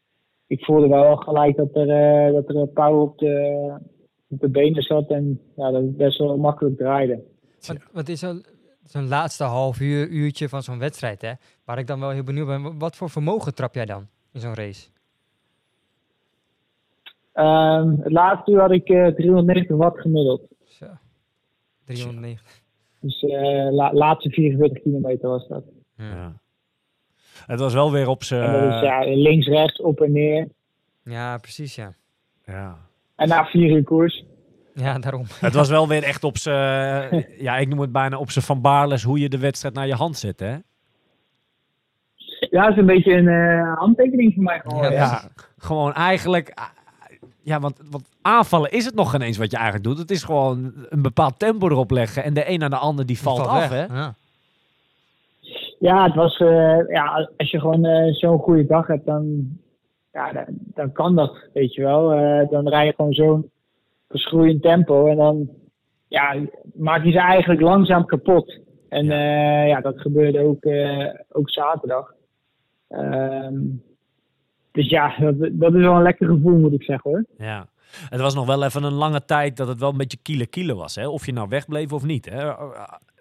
ik 0.47 0.64
voelde 0.64 0.89
wel 0.89 1.16
gelijk 1.16 1.57
dat 1.57 1.77
er, 1.77 1.89
eh, 1.89 2.33
dat 2.33 2.49
er 2.49 2.66
power 2.66 3.01
op 3.01 3.18
de, 3.18 3.79
op 4.29 4.41
de 4.41 4.49
benen 4.49 4.83
zat 4.83 5.11
en 5.11 5.41
ja, 5.57 5.70
dat 5.70 5.83
het 5.83 5.97
best 5.97 6.18
wel 6.18 6.37
makkelijk 6.37 6.77
draaide. 6.77 7.22
Wat, 7.67 7.77
wat 7.93 8.09
is 8.09 8.19
zo'n 8.21 8.45
zo'n 8.85 9.09
laatste 9.09 9.45
half 9.45 9.81
uur, 9.81 10.09
uurtje 10.09 10.49
van 10.49 10.62
zo'n 10.62 10.79
wedstrijd, 10.79 11.23
hè? 11.23 11.33
Waar 11.64 11.79
ik 11.79 11.87
dan 11.87 12.01
wel 12.01 12.11
heel 12.11 12.23
benieuwd 12.23 12.47
ben. 12.47 12.62
wa- 12.62 12.75
Wat 12.77 12.97
voor 12.97 13.11
vermogen 13.11 13.55
trap 13.55 13.75
jij 13.75 13.85
dan 13.87 14.09
in 14.33 14.41
zo'n 14.41 14.55
race? 14.55 14.89
Ehm, 17.33 17.89
het 18.03 18.12
laatste 18.12 18.51
uur 18.53 18.61
had 18.61 18.71
ik 18.71 18.89
eh 18.89 19.07
390 19.07 19.77
watt 19.77 20.01
gemiddeld. 20.01 20.43
Zo. 20.69 20.87
390. 21.85 22.62
Dus 23.01 23.23
eh 23.23 23.69
la, 23.73 23.93
laatste 23.93 24.31
44 24.31 24.83
kilometer 24.83 25.29
was 25.29 25.49
dat. 25.49 25.64
Ja. 25.97 26.33
Het 27.47 27.61
was 27.61 27.73
wel 27.75 27.93
weer 27.93 28.09
op 28.09 28.21
En 28.21 28.53
dat 28.53 28.73
is 28.73 28.79
zijn... 28.79 28.85
ja, 28.85 29.17
links, 29.17 29.47
rechts, 29.47 29.81
op 29.81 30.01
en 30.01 30.12
neer. 30.12 30.49
ja, 31.03 31.39
precies, 31.39 31.75
ja. 31.75 31.95
ja. 32.47 32.79
En 33.17 33.29
na 33.29 33.45
vier 33.45 33.71
uur 33.77 33.83
koers. 33.85 34.25
Ja, 34.77 34.99
daarom. 34.99 35.24
Het 35.41 35.55
was 35.55 35.68
wel 35.68 35.89
weer 35.89 36.03
echt 36.03 36.24
op 36.24 36.39
zijn, 36.39 37.27
ja, 37.47 37.57
ik 37.57 37.68
noem 37.68 37.81
het 37.81 37.93
bijna 37.93 38.18
op 38.18 38.31
zijn 38.31 38.45
Van 38.45 38.61
Baarles 38.61 39.03
hoe 39.03 39.18
je 39.18 39.29
de 39.29 39.39
wedstrijd 39.39 39.74
naar 39.74 39.87
je 39.87 39.95
hand 39.95 40.16
zet, 40.16 40.41
hè? 40.41 40.57
Ja, 42.51 42.62
het 42.62 42.70
is 42.72 42.77
een 42.77 42.87
beetje 42.87 43.12
een 43.12 43.29
eh, 43.29 43.79
handtekening 43.79 44.35
voor 44.35 44.43
mij 44.43 44.61
geworden. 44.61 44.93
Ja, 44.93 44.99
Ja, 44.99 45.22
gewoon 45.59 45.93
eigenlijk, 45.93 46.53
ah, 46.55 46.64
ja, 47.43 47.61
want, 47.61 47.81
want 47.91 48.05
aanvallen 48.22 48.70
is 48.70 48.85
het 48.85 48.95
nog 48.95 49.11
geen 49.11 49.22
eens 49.22 49.39
wat 49.39 49.51
je 49.51 49.57
eigenlijk 49.57 49.87
doet. 49.87 49.99
Het 49.99 50.11
is 50.11 50.24
gewoon 50.24 50.72
een 50.89 51.03
bepaald 51.03 51.39
tempo 51.39 51.68
erop 51.68 51.91
leggen 51.91 52.24
en 52.24 52.35
de 52.35 52.51
een 52.51 52.59
naar 52.59 52.70
de 52.70 52.77
ander 52.77 53.07
die 53.07 53.20
valt, 53.20 53.47
af, 53.47 53.68
weg. 53.68 53.89
hè? 53.89 53.95
Ja. 53.95 54.14
Ja, 55.79 56.05
het 56.05 56.14
was, 56.14 56.39
eh, 56.39 56.89
ja, 56.89 57.29
als 57.37 57.51
je 57.51 57.61
gewoon 57.61 57.85
eh, 57.85 58.14
zo'n 58.14 58.39
goede 58.39 58.66
dag 58.66 58.87
hebt, 58.87 59.07
dan, 59.07 59.49
ja, 60.12 60.33
dan, 60.33 60.45
dan 60.49 60.93
kan 60.93 61.14
dat, 61.14 61.37
weet 61.53 61.74
je 61.74 61.83
wel. 61.83 62.12
Eh, 62.12 62.49
dan 62.51 62.68
rij 62.68 62.87
je 62.87 62.93
gewoon 62.97 63.12
zo'n 63.12 63.51
verschroeiend 64.09 64.63
tempo 64.63 65.07
en 65.07 65.17
dan 65.17 65.49
ja, 66.09 66.37
maak 66.75 67.05
je 67.05 67.11
ze 67.11 67.19
eigenlijk 67.21 67.61
langzaam 67.61 68.05
kapot. 68.07 68.59
En 68.89 69.05
ja, 69.05 69.63
ja 69.63 69.81
dat 69.81 70.01
gebeurde 70.01 70.41
ook, 70.41 70.65
eh, 70.65 71.15
ook 71.29 71.51
zaterdag. 71.51 72.15
Ehm, 72.89 73.55
dus 74.73 74.89
ja, 74.89 75.15
dat, 75.19 75.35
dat 75.53 75.75
is 75.75 75.81
wel 75.81 75.95
een 75.95 76.03
lekker 76.03 76.29
gevoel, 76.29 76.59
moet 76.59 76.73
ik 76.73 76.83
zeggen 76.83 77.11
hoor. 77.11 77.25
Ja. 77.39 77.67
Het 78.09 78.21
was 78.21 78.35
nog 78.35 78.47
wel 78.47 78.65
even 78.65 78.83
een 78.83 78.93
lange 78.93 79.25
tijd 79.25 79.57
dat 79.57 79.69
het 79.69 79.79
wel 79.79 79.91
een 79.91 79.97
beetje 79.97 80.19
kiele 80.23 80.47
kiele 80.47 80.75
was, 80.75 80.95
hè? 80.95 81.09
Of 81.09 81.27
je 81.27 81.33
nou 81.33 81.49
wegbleef 81.49 81.93
of 81.93 82.05
niet, 82.05 82.31
hè? 82.31 82.53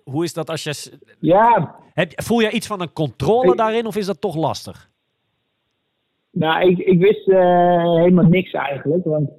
Hoe 0.04 0.24
is 0.24 0.34
dat 0.34 0.50
als 0.50 0.64
je... 0.64 0.98
Ja, 1.20 1.76
Heb, 1.94 2.12
voel 2.16 2.40
je 2.40 2.52
iets 2.52 2.68
van 2.68 2.82
een 2.82 2.94
controle 2.94 3.52
Ik- 3.52 3.58
daarin 3.58 3.86
of 3.86 3.96
is 3.96 4.06
dat 4.06 4.22
toch 4.22 4.36
lastig? 4.36 4.90
Nou, 6.32 6.70
ik, 6.70 6.78
ik 6.78 7.00
wist 7.00 7.30
eh, 7.30 7.96
helemaal 7.96 8.26
niks 8.26 8.52
eigenlijk. 8.52 9.04
Want 9.04 9.30
eh, 9.30 9.36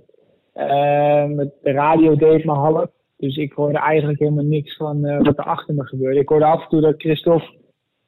de 1.62 1.72
radio 1.72 2.16
deed 2.16 2.44
me 2.44 2.52
half. 2.52 2.88
Dus 3.16 3.36
ik 3.36 3.52
hoorde 3.52 3.78
eigenlijk 3.78 4.18
helemaal 4.18 4.44
niks 4.44 4.76
van 4.76 5.04
eh, 5.04 5.22
wat 5.22 5.38
er 5.38 5.44
achter 5.44 5.74
me 5.74 5.86
gebeurde. 5.86 6.20
Ik 6.20 6.28
hoorde 6.28 6.44
af 6.44 6.62
en 6.62 6.68
toe 6.68 6.80
dat 6.80 6.94
Christophe 6.98 7.54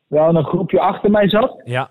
wel 0.07 0.37
een 0.37 0.45
groepje 0.45 0.81
achter 0.81 1.11
mij 1.11 1.29
zat. 1.29 1.61
Ja, 1.65 1.91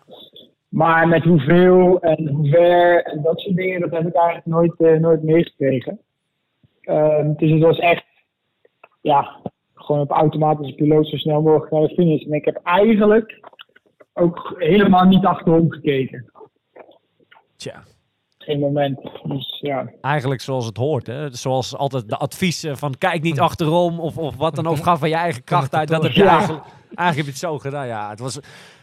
Maar 0.69 1.07
met 1.07 1.23
hoeveel 1.23 1.99
en 1.99 2.27
hoe 2.27 2.49
ver 2.49 3.03
en 3.03 3.21
dat 3.21 3.39
soort 3.39 3.55
dingen, 3.55 3.79
dat 3.81 3.91
heb 3.91 4.07
ik 4.07 4.15
eigenlijk 4.15 4.45
nooit, 4.45 4.73
eh, 4.77 4.99
nooit 4.99 5.23
meegekregen. 5.23 5.99
Ehm, 6.81 7.33
dus 7.33 7.51
het 7.51 7.61
was 7.61 7.79
echt, 7.79 8.05
ja, 9.01 9.39
gewoon 9.73 10.01
op 10.01 10.11
automatische 10.11 10.75
piloot 10.75 11.07
zo 11.07 11.17
snel 11.17 11.41
mogelijk 11.41 11.71
naar 11.71 11.81
de 11.81 11.93
finish. 11.93 12.23
En 12.23 12.33
ik 12.33 12.45
heb 12.45 12.59
eigenlijk 12.63 13.39
ook 14.13 14.55
helemaal 14.57 15.05
niet 15.05 15.25
achterom 15.25 15.71
gekeken. 15.71 16.31
tja. 17.55 17.83
Geen 18.47 18.59
moment. 18.59 18.99
Dus 19.23 19.57
ja. 19.61 19.89
Eigenlijk 20.01 20.41
zoals 20.41 20.65
het 20.65 20.77
hoort, 20.77 21.07
hè? 21.07 21.29
Zoals 21.35 21.75
altijd 21.77 22.09
de 22.09 22.17
adviezen 22.17 22.77
van 22.77 22.93
kijk 22.97 23.21
niet 23.21 23.39
achterom 23.39 23.99
of, 23.99 24.17
of 24.17 24.35
wat 24.37 24.55
dan 24.55 24.67
ook. 24.67 24.77
Ga 24.77 24.97
van 24.97 25.09
je 25.09 25.15
eigen 25.15 25.43
kracht 25.43 25.75
uit. 25.75 25.87
Dat 25.87 26.03
heb 26.03 26.11
je 26.11 26.23
Ja. 26.23 26.29
eigenlijk, 26.37 26.63
eigenlijk 26.95 27.15
heb 27.15 27.25
je 27.25 27.31
het 27.31 27.37
zo 27.39 27.57
gedaan. 27.57 27.87
Ja, 27.87 28.09
het 28.09 28.19
was, 28.19 28.39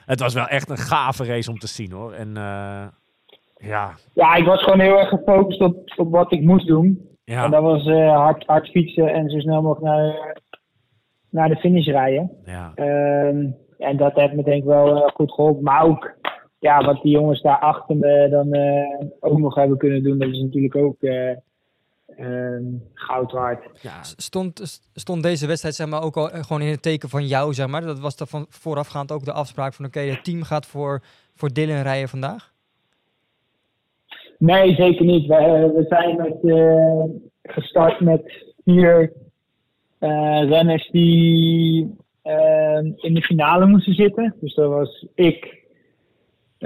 het 0.06 0.20
was 0.20 0.34
wel 0.34 0.46
echt 0.46 0.70
een 0.70 0.76
gave 0.76 1.24
race 1.24 1.50
om 1.50 1.58
te 1.58 1.66
zien, 1.66 1.92
hoor. 1.92 2.12
En 2.12 2.36
eh, 2.36 2.86
ja, 3.56 3.92
ja, 4.12 4.34
ik 4.34 4.44
was 4.44 4.62
gewoon 4.62 4.80
heel 4.80 4.98
erg 4.98 5.08
gefocust 5.08 5.60
op, 5.60 5.76
op 5.96 6.10
wat 6.10 6.32
ik 6.32 6.42
moest 6.42 6.66
doen. 6.66 7.08
En 7.24 7.34
ja, 7.34 7.48
dat 7.48 7.62
was 7.62 7.86
eh, 7.86 8.16
hard, 8.16 8.46
hard 8.46 8.68
fietsen 8.68 9.08
en 9.12 9.30
zo 9.30 9.38
snel 9.38 9.62
mogelijk 9.62 9.86
naar, 9.86 10.36
naar 11.30 11.48
de 11.48 11.56
finish 11.56 11.86
rijden. 11.86 12.30
ja. 12.44 12.72
Ehm, 12.74 13.46
en 13.78 13.96
dat 13.96 14.14
heeft 14.14 14.32
me 14.32 14.42
denk 14.42 14.56
ik 14.62 14.68
wel 14.68 14.96
eh, 15.04 15.10
goed 15.14 15.32
geholpen. 15.32 15.62
Maar 15.62 15.82
ook 15.82 16.12
ja, 16.64 16.84
wat 16.84 17.02
die 17.02 17.12
jongens 17.12 17.42
daar 17.42 17.58
achter 17.58 17.96
me 17.96 18.28
dan 18.30 18.52
eh, 18.52 19.06
ook 19.20 19.38
nog 19.38 19.54
hebben 19.54 19.78
kunnen 19.78 20.02
doen, 20.02 20.18
dat 20.18 20.28
is 20.28 20.40
natuurlijk 20.40 20.76
ook 20.76 21.02
eh, 21.02 21.30
ehm, 22.16 22.64
goud 22.94 23.32
waard. 23.32 23.80
ja. 23.80 24.02
Stond, 24.02 24.80
stond 24.94 25.22
deze 25.22 25.46
wedstrijd 25.46 25.74
zeg 25.74 25.86
maar, 25.86 26.02
ook 26.02 26.16
al 26.16 26.30
eh, 26.30 26.42
gewoon 26.42 26.62
in 26.62 26.70
het 26.70 26.82
teken 26.82 27.08
van 27.08 27.26
jou, 27.26 27.54
zeg 27.54 27.66
maar? 27.66 27.82
Dat 27.82 27.98
was 27.98 28.16
dan 28.16 28.26
van 28.26 28.46
voorafgaand 28.48 29.12
ook 29.12 29.24
de 29.24 29.32
afspraak 29.32 29.74
van 29.74 29.84
oké, 29.84 30.00
het 30.00 30.24
team 30.24 30.42
gaat 30.42 30.66
voor, 30.66 31.02
voor 31.34 31.52
Dylan 31.52 31.82
rijden 31.82 32.08
vandaag? 32.08 32.52
Nee, 34.38 34.74
zeker 34.74 35.04
niet. 35.04 35.26
We, 35.26 35.72
we 35.74 35.84
zijn 35.88 36.16
met, 36.16 36.38
eh, 36.42 37.04
gestart 37.42 38.00
met 38.00 38.54
vier 38.64 39.12
eh, 39.98 40.48
renners 40.48 40.88
die 40.90 41.96
eh, 42.22 42.78
in 42.96 43.14
de 43.14 43.22
finale 43.22 43.66
moesten 43.66 43.94
zitten. 43.94 44.34
Dus 44.40 44.54
dat 44.54 44.68
was 44.68 45.06
ik, 45.14 45.44
eh, 45.44 45.63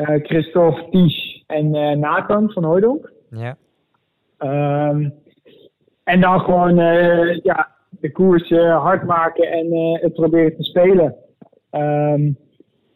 Christophe, 0.05 0.87
Ties 0.91 1.45
en 1.47 1.75
eh 1.75 1.97
Nathan 1.97 2.51
van 2.51 2.65
Hooydonk. 2.65 3.13
Ja. 3.31 3.57
Ehm, 4.39 5.09
en 6.05 6.21
dan 6.21 6.41
gewoon 6.41 6.79
eh, 6.79 7.39
ja, 7.43 7.75
de 7.91 8.13
koers 8.13 8.51
eh, 8.51 8.81
hard 8.83 9.05
maken 9.05 9.51
en 9.51 9.73
eh, 9.73 10.03
het 10.03 10.13
proberen 10.15 10.57
te 10.57 10.63
spelen. 10.63 11.15
Ehm, 11.71 12.33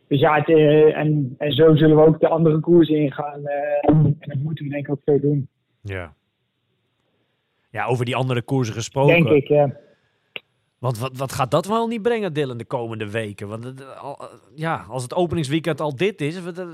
dus 0.08 0.20
ja, 0.20 0.34
het, 0.38 0.48
eh, 0.48 0.96
en, 0.98 1.34
en 1.38 1.52
zo 1.52 1.74
zullen 1.76 1.96
we 1.96 2.06
ook 2.06 2.20
de 2.20 2.28
andere 2.28 2.60
koersen 2.60 2.96
ingaan. 2.96 3.46
eh, 3.46 3.90
en 3.90 4.16
dat 4.20 4.36
moeten 4.38 4.64
we 4.64 4.70
denk 4.70 4.86
ik 4.86 4.92
ook 4.92 5.02
zo 5.04 5.20
doen. 5.20 5.48
Ja. 5.82 6.14
Ja, 7.70 7.86
over 7.86 8.04
die 8.04 8.16
andere 8.16 8.42
koersen 8.42 8.74
gesproken. 8.74 9.14
Denk 9.14 9.28
ik, 9.28 9.48
ja. 9.48 9.76
Want 10.82 10.98
wat, 10.98 11.16
wat 11.18 11.32
gaat 11.32 11.50
dat 11.50 11.66
wel 11.66 11.86
niet 11.86 12.02
brengen, 12.02 12.32
Dylan, 12.32 12.56
de 12.56 12.64
komende 12.64 13.10
weken? 13.10 13.48
Want 13.48 13.64
het, 13.64 13.96
al- 14.00 14.20
ja, 14.54 14.84
als 14.88 15.02
het 15.02 15.14
openingsweekend 15.14 15.80
al 15.80 15.96
dit 15.96 16.20
is, 16.20 16.44
wat, 16.44 16.58
eh, 16.58 16.66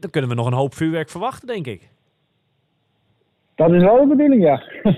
dan 0.00 0.10
kunnen 0.10 0.30
we 0.30 0.36
nog 0.36 0.46
een 0.46 0.52
hoop 0.52 0.74
vuurwerk 0.74 1.08
verwachten, 1.10 1.46
denk 1.48 1.66
ik. 1.66 1.88
Dat 3.54 3.70
is 3.72 3.82
wel 3.82 4.00
de 4.00 4.06
bedoeling, 4.06 4.42
ja. 4.42 4.62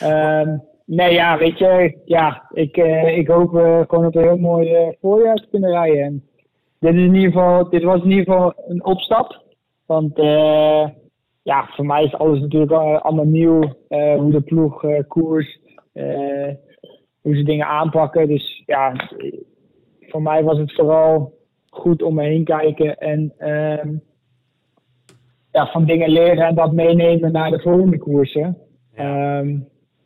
Ehm, 0.00 0.56
nee, 0.84 1.12
ja, 1.12 1.38
weet 1.38 1.58
je, 1.58 1.98
ja, 2.04 2.48
ik, 2.52 2.76
eh, 2.76 3.18
ik 3.18 3.28
hoop 3.28 3.56
eh, 3.56 3.80
gewoon 3.88 4.06
op 4.06 4.14
een 4.16 4.22
heel 4.22 4.36
mooi 4.38 4.72
eh, 4.74 4.88
voorjaar 5.00 5.36
te 5.36 5.46
kunnen 5.50 5.70
rijden. 5.70 6.04
En 6.04 6.24
dit, 6.78 6.94
is 6.94 7.00
in 7.00 7.14
ieder 7.14 7.32
geval, 7.32 7.68
dit 7.70 7.82
was 7.82 8.02
in 8.02 8.10
ieder 8.10 8.24
geval 8.24 8.54
een 8.68 8.84
opstap. 8.84 9.42
Want 9.86 10.18
eh, 10.18 10.88
ja, 11.42 11.68
voor 11.74 11.86
mij 11.86 12.04
is 12.04 12.14
alles 12.14 12.40
natuurlijk 12.40 12.72
al- 12.72 12.98
allemaal 12.98 13.24
nieuw. 13.24 13.74
eh, 13.88 14.14
hoe 14.18 14.30
de 14.30 14.40
ploeg 14.40 14.84
eh, 14.84 15.02
koerst, 15.08 15.58
eh, 15.92 16.48
hoe 17.26 17.36
ze 17.36 17.42
dingen 17.42 17.66
aanpakken. 17.66 18.28
Dus 18.28 18.62
ja, 18.66 19.10
voor 20.00 20.22
mij 20.22 20.42
was 20.42 20.58
het 20.58 20.74
vooral 20.74 21.38
goed 21.68 22.02
om 22.02 22.14
me 22.14 22.22
heen 22.22 22.44
kijken 22.44 22.98
en 22.98 23.34
ehm, 23.38 23.96
ja, 25.52 25.66
van 25.66 25.84
dingen 25.84 26.08
leren 26.08 26.46
en 26.46 26.54
dat 26.54 26.72
meenemen 26.72 27.32
naar 27.32 27.50
de 27.50 27.60
volgende 27.60 27.98
koersen. 27.98 28.58
Ehm, 28.94 29.58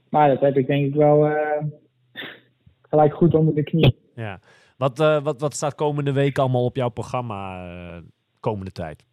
maar 0.08 0.28
dat 0.28 0.40
heb 0.40 0.56
ik 0.56 0.66
denk 0.66 0.86
ik 0.86 0.94
wel 0.94 1.26
eh, 1.26 1.64
gelijk 2.82 3.14
goed 3.14 3.34
onder 3.34 3.54
de 3.54 3.62
knie. 3.62 3.96
Ja. 4.14 4.40
Wat, 4.76 5.00
eh, 5.00 5.22
wat, 5.22 5.40
wat 5.40 5.54
staat 5.54 5.74
komende 5.74 6.12
week 6.12 6.38
allemaal 6.38 6.64
op 6.64 6.76
jouw 6.76 6.90
programma 6.90 7.64
eh, 7.64 8.02
komende 8.40 8.72
tijd? 8.72 9.04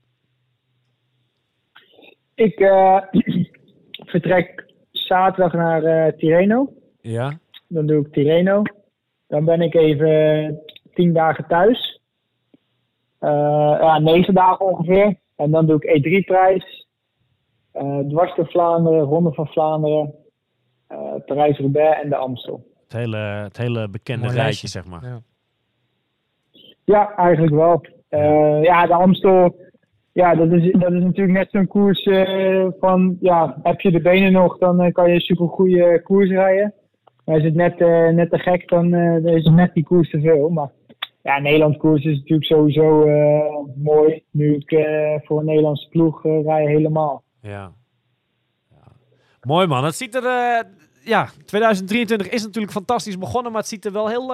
Ik 2.36 2.60
vertrek 4.14 4.74
zaterdag 4.92 5.54
naar 5.54 6.16
Tirreno. 6.16 6.74
Ja? 7.02 7.40
Dan 7.68 7.86
doe 7.86 8.06
ik 8.06 8.14
Tirreno. 8.14 8.62
Dan 9.28 9.46
ben 9.46 9.62
ik 9.62 9.74
even 9.76 10.60
tien 10.94 11.14
dagen 11.14 11.46
thuis. 11.48 12.02
Eh, 13.20 13.30
ja, 13.82 14.00
negen 14.00 14.34
dagen 14.34 14.66
ongeveer. 14.66 15.16
En 15.36 15.52
dan 15.52 15.66
doe 15.66 15.84
ik 15.84 15.98
E3-prijs. 16.00 16.86
eh 17.72 18.00
dwars 18.00 18.36
door 18.36 18.48
Vlaanderen, 18.48 19.02
Ronde 19.02 19.34
van 19.34 19.48
Vlaanderen. 19.48 20.14
eh 20.88 21.14
Parijs-Roubaix 21.26 22.02
en 22.04 22.10
de 22.10 22.16
Amstel. 22.16 22.66
Het 22.84 22.94
hele, 22.94 23.18
het 23.18 23.58
hele 23.58 23.90
bekende 23.90 24.26
Mooi 24.26 24.38
rijtje, 24.38 24.68
zeg 24.68 24.86
maar. 24.86 25.04
Ja. 25.04 25.20
Ja, 26.86 27.16
eigenlijk 27.16 27.54
wel. 27.54 27.82
Eh, 28.10 28.64
ja, 28.64 28.86
de 28.86 28.94
Amstel, 28.94 29.56
ja, 30.12 30.36
dat 30.36 30.52
is, 30.52 30.72
dat 30.72 30.92
is 30.92 31.04
natuurlijk 31.04 31.38
net 31.38 31.50
zo'n 31.52 31.68
koers 31.68 32.04
van, 32.80 33.18
ja, 33.20 33.60
heb 33.64 33.80
je 33.82 33.92
de 33.92 34.02
benen 34.02 34.32
nog, 34.32 34.58
dan 34.58 34.92
kan 34.92 35.08
je 35.08 35.14
een 35.14 35.20
super 35.22 35.48
goede 35.48 36.02
koers 36.04 36.30
rijden. 36.30 36.74
Maar 37.28 37.38
is 37.38 37.44
het 37.44 37.56
net, 37.56 37.82
eh, 37.82 38.10
net 38.10 38.30
te 38.30 38.38
gek, 38.38 38.70
dan, 38.70 38.94
eh, 38.94 39.24
dan 39.24 39.34
is 39.34 39.44
het 39.44 39.54
net 39.54 39.74
die 39.74 39.84
koers 39.84 40.10
te 40.10 40.22
veel. 40.22 40.50
Maar 40.50 40.70
ja, 41.22 41.40
Nederlands 41.40 41.78
koers 41.78 42.06
is 42.06 42.18
natuurlijk 42.18 42.48
sowieso 42.48 43.04
eh, 43.06 43.56
mooi. 43.76 44.24
Nu 44.32 44.56
ik 44.56 44.88
voor 45.24 45.40
een 45.40 45.46
Nederlandse 45.46 45.90
ploeg 45.90 46.24
rij 46.24 46.66
helemaal. 46.66 47.24
Ja. 47.42 47.72
ja. 48.70 48.92
Mooi 49.42 49.68
man. 49.68 49.84
Het 49.84 49.96
ziet 49.96 50.16
er. 50.16 50.24
ja, 51.04 51.28
2023 51.46 52.30
is 52.30 52.44
natuurlijk 52.44 52.74
fantastisch 52.74 53.18
begonnen, 53.18 53.52
maar 53.52 53.62
het 53.62 53.70
ziet 53.70 53.86
er 53.86 53.92
wel 53.92 54.10
heel 54.10 54.34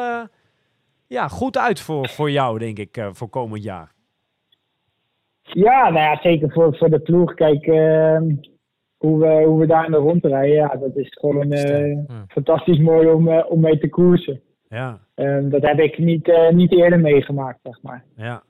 ja, 1.08 1.28
goed 1.28 1.58
uit 1.58 1.80
voor, 1.80 2.10
voor 2.10 2.32
jou, 2.32 2.60
denk 2.60 2.78
ik, 2.78 3.10
voor 3.12 3.30
komend 3.30 3.64
jaar. 3.64 3.92
Ja, 5.42 5.90
nou 5.90 6.06
ja, 6.06 6.20
zeker 6.22 6.52
voor, 6.52 6.78
voor 6.78 6.90
de 6.90 7.00
ploeg. 7.00 7.34
Kijk, 7.34 7.66
ehm, 7.66 8.24
hoe, 9.08 9.20
we, 9.20 9.44
hoe 9.46 9.60
we 9.60 9.66
daar 9.68 9.86
in 9.86 9.92
de 9.92 9.98
rond 9.98 10.26
rijden, 10.26 10.56
ja, 10.56 10.68
dat 10.68 10.96
is 10.96 11.08
gewoon 11.20 11.48
Ja. 11.50 12.26
fantastisch 12.28 12.80
mooi 12.80 13.08
om, 13.10 13.28
eh, 13.28 13.46
om 13.52 13.60
mee 13.60 13.78
te 13.78 13.90
koersen. 13.90 14.42
Ja, 14.70 15.00
Ehm, 15.16 15.50
dat 15.50 15.62
heb 15.62 15.80
ik 15.80 15.98
niet, 15.98 16.28
eh, 16.30 16.50
niet 16.50 16.72
eerder 16.72 17.00
meegemaakt, 17.00 17.60
zeg 17.64 17.82
maar. 17.82 18.04
ja. 18.18 18.44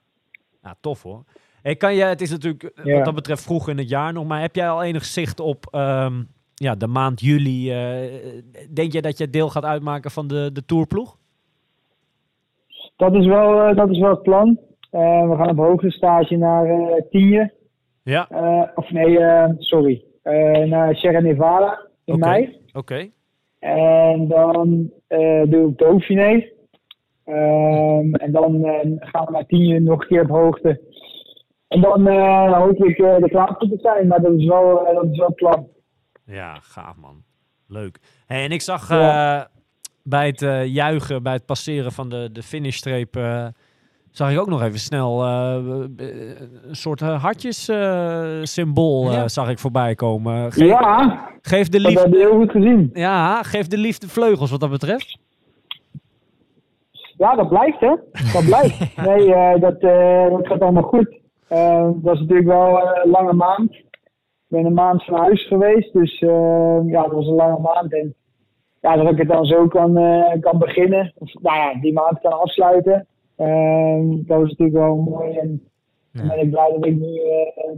Ja, 0.64 0.76
tof 0.82 1.04
hoor. 1.04 1.24
Hey, 1.62 1.76
kan 1.76 1.96
je, 1.96 2.04
het 2.04 2.22
is 2.22 2.32
natuurlijk 2.32 2.72
Ja. 2.84 2.94
wat 2.96 3.06
dat 3.06 3.16
betreft 3.16 3.44
vroeg 3.44 3.70
in 3.70 3.78
het 3.78 3.90
jaar 3.90 4.14
nog, 4.14 4.26
maar 4.28 4.42
heb 4.42 4.56
jij 4.56 4.70
al 4.70 4.84
enig 4.84 5.06
zicht 5.06 5.40
op 5.40 5.66
ehm, 5.72 6.24
ja, 6.54 6.76
de 6.76 6.88
maand 6.88 7.22
juli. 7.22 7.68
denk 8.74 8.92
je 8.92 9.02
dat 9.02 9.18
je 9.18 9.30
deel 9.30 9.50
gaat 9.50 9.64
uitmaken 9.66 10.12
van 10.12 10.28
de, 10.28 10.50
de 10.54 10.66
tourploeg? 10.66 11.18
Dat 12.96 13.16
is 13.16 13.26
wel, 13.26 13.76
dat 13.76 13.90
is 13.90 14.00
wel 14.00 14.10
het 14.10 14.22
plan. 14.22 14.60
We 14.92 15.34
gaan 15.38 15.50
op 15.50 15.58
hoogte 15.58 15.92
stage 15.92 16.36
naar 16.36 16.68
Tienje. 17.10 17.54
Ja, 18.04 18.28
of 18.76 18.90
nee, 18.92 19.18
sorry. 19.58 20.04
Eh, 20.24 20.64
naar 20.64 20.96
Sierra 20.96 21.20
Nevada 21.20 21.88
in 22.06 22.20
mei. 22.20 22.60
oké. 22.74 23.10
En 23.60 24.28
dan 24.28 24.92
eh, 25.08 25.42
doe 25.46 25.70
ik 25.70 25.78
Dauphiné. 25.78 26.52
Ehm, 27.26 28.14
en 28.14 28.32
dan 28.32 28.66
eh, 28.66 28.80
gaan 29.00 29.26
we 29.26 29.32
naar 29.32 29.46
Tienje 29.46 29.80
nog 29.80 30.02
een 30.02 30.08
keer 30.08 30.22
op 30.22 30.30
hoogte. 30.30 30.82
En 31.68 31.82
dan 31.82 32.08
hoop 32.54 32.84
ik 32.84 32.98
eh, 32.98 33.22
er 33.22 33.30
klaar 33.30 33.56
voor 33.60 33.68
te 33.70 33.78
zijn. 33.82 34.08
Maar 34.08 34.22
dat 34.22 34.34
is 34.34 34.46
wel, 34.46 34.84
dat 34.94 35.06
is 35.12 35.18
wel 35.18 35.28
het 35.28 35.36
plan. 35.36 35.68
Ja, 36.26 36.60
gaaf 36.62 36.96
man. 36.98 37.24
Leuk. 37.68 38.00
Hey, 38.26 38.44
en 38.44 38.52
ik 38.52 38.62
zag 38.62 38.90
Ja. 38.90 39.48
bij 40.04 40.28
het 40.28 40.70
juichen, 40.72 41.24
bij 41.24 41.34
het 41.34 41.46
passeren 41.46 41.92
van 41.92 42.10
de, 42.10 42.30
de 42.32 42.44
finishstreep, 42.44 43.14
zag 44.14 44.32
ik 44.32 44.40
ook 44.40 44.48
nog 44.48 44.62
even 44.62 44.80
snel 44.80 45.24
eh, 45.24 45.56
eh, 45.56 46.40
een 46.68 46.76
soort 46.76 47.02
uh, 47.02 47.22
hartjes-symbool 47.24 49.12
Ja. 49.12 49.28
zag 49.28 49.50
ik 49.50 49.60
voorbij 49.60 49.96
komen. 49.96 50.52
Geef, 50.52 50.68
Ja, 50.68 51.20
geef, 51.42 51.70
de 51.70 51.82
dat 51.82 51.88
liefde, 51.92 52.02
heb 52.04 52.12
je 52.14 52.18
heel 52.20 52.36
goed 52.38 52.52
gezien. 52.52 52.90
ja, 52.94 53.44
geef 53.44 53.68
de 53.68 53.78
liefde 53.78 54.08
vleugels 54.08 54.52
wat 54.52 54.60
dat 54.60 54.70
betreft. 54.70 55.18
Ja, 57.18 57.36
dat 57.36 57.50
blijft 57.50 57.80
hè. 57.80 57.96
Dat 58.34 58.46
blijft. 58.46 58.96
Nee, 59.08 59.34
eh, 59.34 59.62
dat, 59.62 59.80
eh, 59.80 60.30
dat 60.30 60.48
gaat 60.48 60.62
allemaal 60.62 60.84
goed. 60.84 61.20
Eh, 61.48 61.90
dat 61.96 62.14
is 62.14 62.20
natuurlijk 62.20 62.48
wel 62.48 62.80
eh, 62.80 63.04
een 63.04 63.10
lange 63.12 63.34
maand. 63.34 63.72
Ik 63.74 64.60
ben 64.60 64.66
een 64.66 64.74
maand 64.74 65.04
van 65.04 65.20
huis 65.20 65.48
geweest, 65.48 65.94
dus 65.94 66.20
eh, 66.20 66.78
ja, 66.86 67.02
dat 67.02 67.12
was 67.12 67.28
een 67.28 67.34
lange 67.36 67.60
maand. 67.60 67.94
En 67.94 68.16
ja, 68.82 68.96
dat 68.96 69.12
ik 69.12 69.18
het 69.18 69.28
dan 69.28 69.46
zo 69.46 69.68
kan, 69.68 69.98
eh, 69.98 70.42
kan 70.42 70.58
beginnen, 70.58 71.14
of 71.18 71.34
nou 71.42 71.58
ja, 71.58 71.80
die 71.82 71.94
maand 71.94 72.20
kan 72.22 72.40
afsluiten. 72.40 73.08
Eh, 73.36 74.00
dat 74.10 74.40
was 74.40 74.50
natuurlijk 74.50 74.78
wel 74.78 74.96
mooi. 74.96 75.38
En 75.38 75.64
dan 76.12 76.28
ben 76.28 76.40
ik 76.40 76.50
blij 76.50 76.70
dat 76.74 76.86
ik 76.86 76.96
nu, 76.96 77.18
eh, 77.18 77.72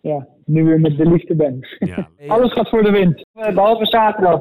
ja, 0.00 0.26
nu 0.44 0.64
weer 0.64 0.80
met 0.80 0.96
de 0.96 1.06
liefde 1.10 1.34
ben. 1.34 1.66
Ja, 1.78 2.08
Alles 2.34 2.52
gaat 2.52 2.68
voor 2.68 2.82
de 2.82 2.90
wind. 2.90 3.24
Eh, 3.34 3.54
Behalve 3.54 3.86
zaterdag, 3.86 4.40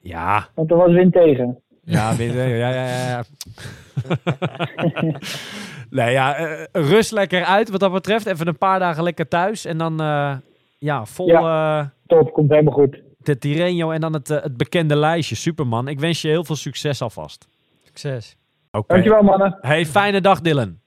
ja, 0.00 0.48
want 0.54 0.70
er 0.70 0.76
was 0.76 0.92
wind 0.92 1.12
tegen. 1.12 1.60
ja, 1.84 2.16
weet- 2.16 2.32
ja, 2.32 2.44
ja, 2.44 2.68
ja. 2.70 3.08
ja. 3.08 3.22
nee, 5.90 6.10
ja, 6.12 6.36
eh, 6.36 6.66
rust 6.72 7.12
lekker 7.12 7.44
uit 7.44 7.70
wat 7.70 7.80
dat 7.80 7.92
betreft. 7.92 8.26
Even 8.26 8.46
een 8.48 8.58
paar 8.58 8.78
dagen 8.78 9.02
lekker 9.02 9.28
thuis 9.28 9.64
en 9.64 9.78
dan 9.78 10.00
eh, 10.00 10.36
ja, 10.78 11.04
vol... 11.04 11.28
eh, 11.28 11.86
Top, 12.06 12.32
komt 12.32 12.50
helemaal 12.50 12.72
goed. 12.72 13.02
de 13.18 13.38
Tirreno 13.38 13.90
en 13.90 14.00
dan 14.00 14.12
het, 14.12 14.28
het 14.28 14.56
bekende 14.56 14.96
lijstje. 14.96 15.34
Superman. 15.34 15.88
Ik 15.88 16.00
wens 16.00 16.22
je 16.22 16.28
heel 16.28 16.44
veel 16.44 16.56
succes 16.56 17.02
alvast. 17.02 17.48
Succes. 17.82 18.36
Oké. 18.72 18.92
Dankjewel 18.94 19.22
mannen. 19.22 19.58
Hey, 19.60 19.86
fijne 19.86 20.20
dag 20.20 20.40
Dylan. 20.40 20.78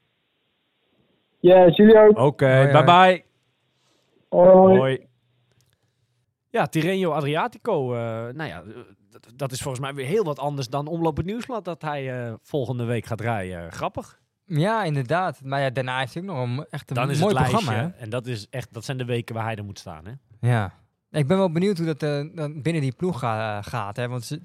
Yes, 1.40 1.76
jullie 1.76 1.98
ook. 2.00 2.18
Oké, 2.18 2.56
Hoi, 2.56 2.72
bye 2.72 2.84
bye. 2.84 3.24
Hoi. 4.30 4.78
Hoi. 4.78 5.08
Ja, 6.50 6.66
Tirreno 6.68 7.12
Adriatico. 7.12 7.94
eh, 7.94 8.00
nou 8.34 8.44
ja, 8.50 8.62
eh, 8.62 8.76
dat, 9.10 9.28
dat 9.36 9.52
is 9.52 9.62
volgens 9.62 9.84
mij 9.84 9.94
weer 9.94 10.06
heel 10.06 10.24
wat 10.24 10.40
anders 10.40 10.68
dan 10.68 10.88
Omloop 10.88 11.18
het 11.18 11.26
Nieuwsblad 11.26 11.66
dat 11.66 11.82
hij 11.82 12.26
eh, 12.28 12.34
volgende 12.42 12.84
week 12.86 13.06
gaat 13.06 13.22
rijden. 13.22 13.72
Grappig. 13.72 14.20
Ja, 14.46 14.84
inderdaad. 14.84 15.42
Maar 15.44 15.62
ja, 15.62 15.70
daarna 15.70 16.00
heeft 16.00 16.14
hij 16.14 16.24
ook 16.24 16.30
nog 16.30 16.38
een 16.44 16.66
echt 16.70 16.90
een 16.90 16.96
Dan 16.96 17.10
is 17.10 17.20
mooi 17.20 17.34
het 17.34 17.40
lijstje. 17.42 17.66
programma. 17.66 17.94
Hè? 17.96 18.04
En 18.04 18.10
dat, 18.10 18.28
is 18.28 18.48
echt, 18.50 18.74
dat 18.74 18.86
zijn 18.86 18.98
de 18.98 19.06
weken 19.06 19.36
waar 19.36 19.44
hij 19.44 19.56
er 19.56 19.64
moet 19.66 19.80
staan. 19.80 20.06
Hè? 20.06 20.12
Ja. 20.50 20.74
Ik 21.12 21.28
ben 21.28 21.38
wel 21.38 21.52
benieuwd 21.52 21.78
hoe 21.78 21.86
dat 21.86 22.04
eh, 22.04 22.24
dan 22.36 22.62
binnen 22.62 22.82
die 22.82 22.96
ploeg 22.96 23.20
ga- 23.20 23.62
gaat. 23.62 23.96
Hè? 23.98 24.08
Want 24.08 24.24
ze- 24.24 24.42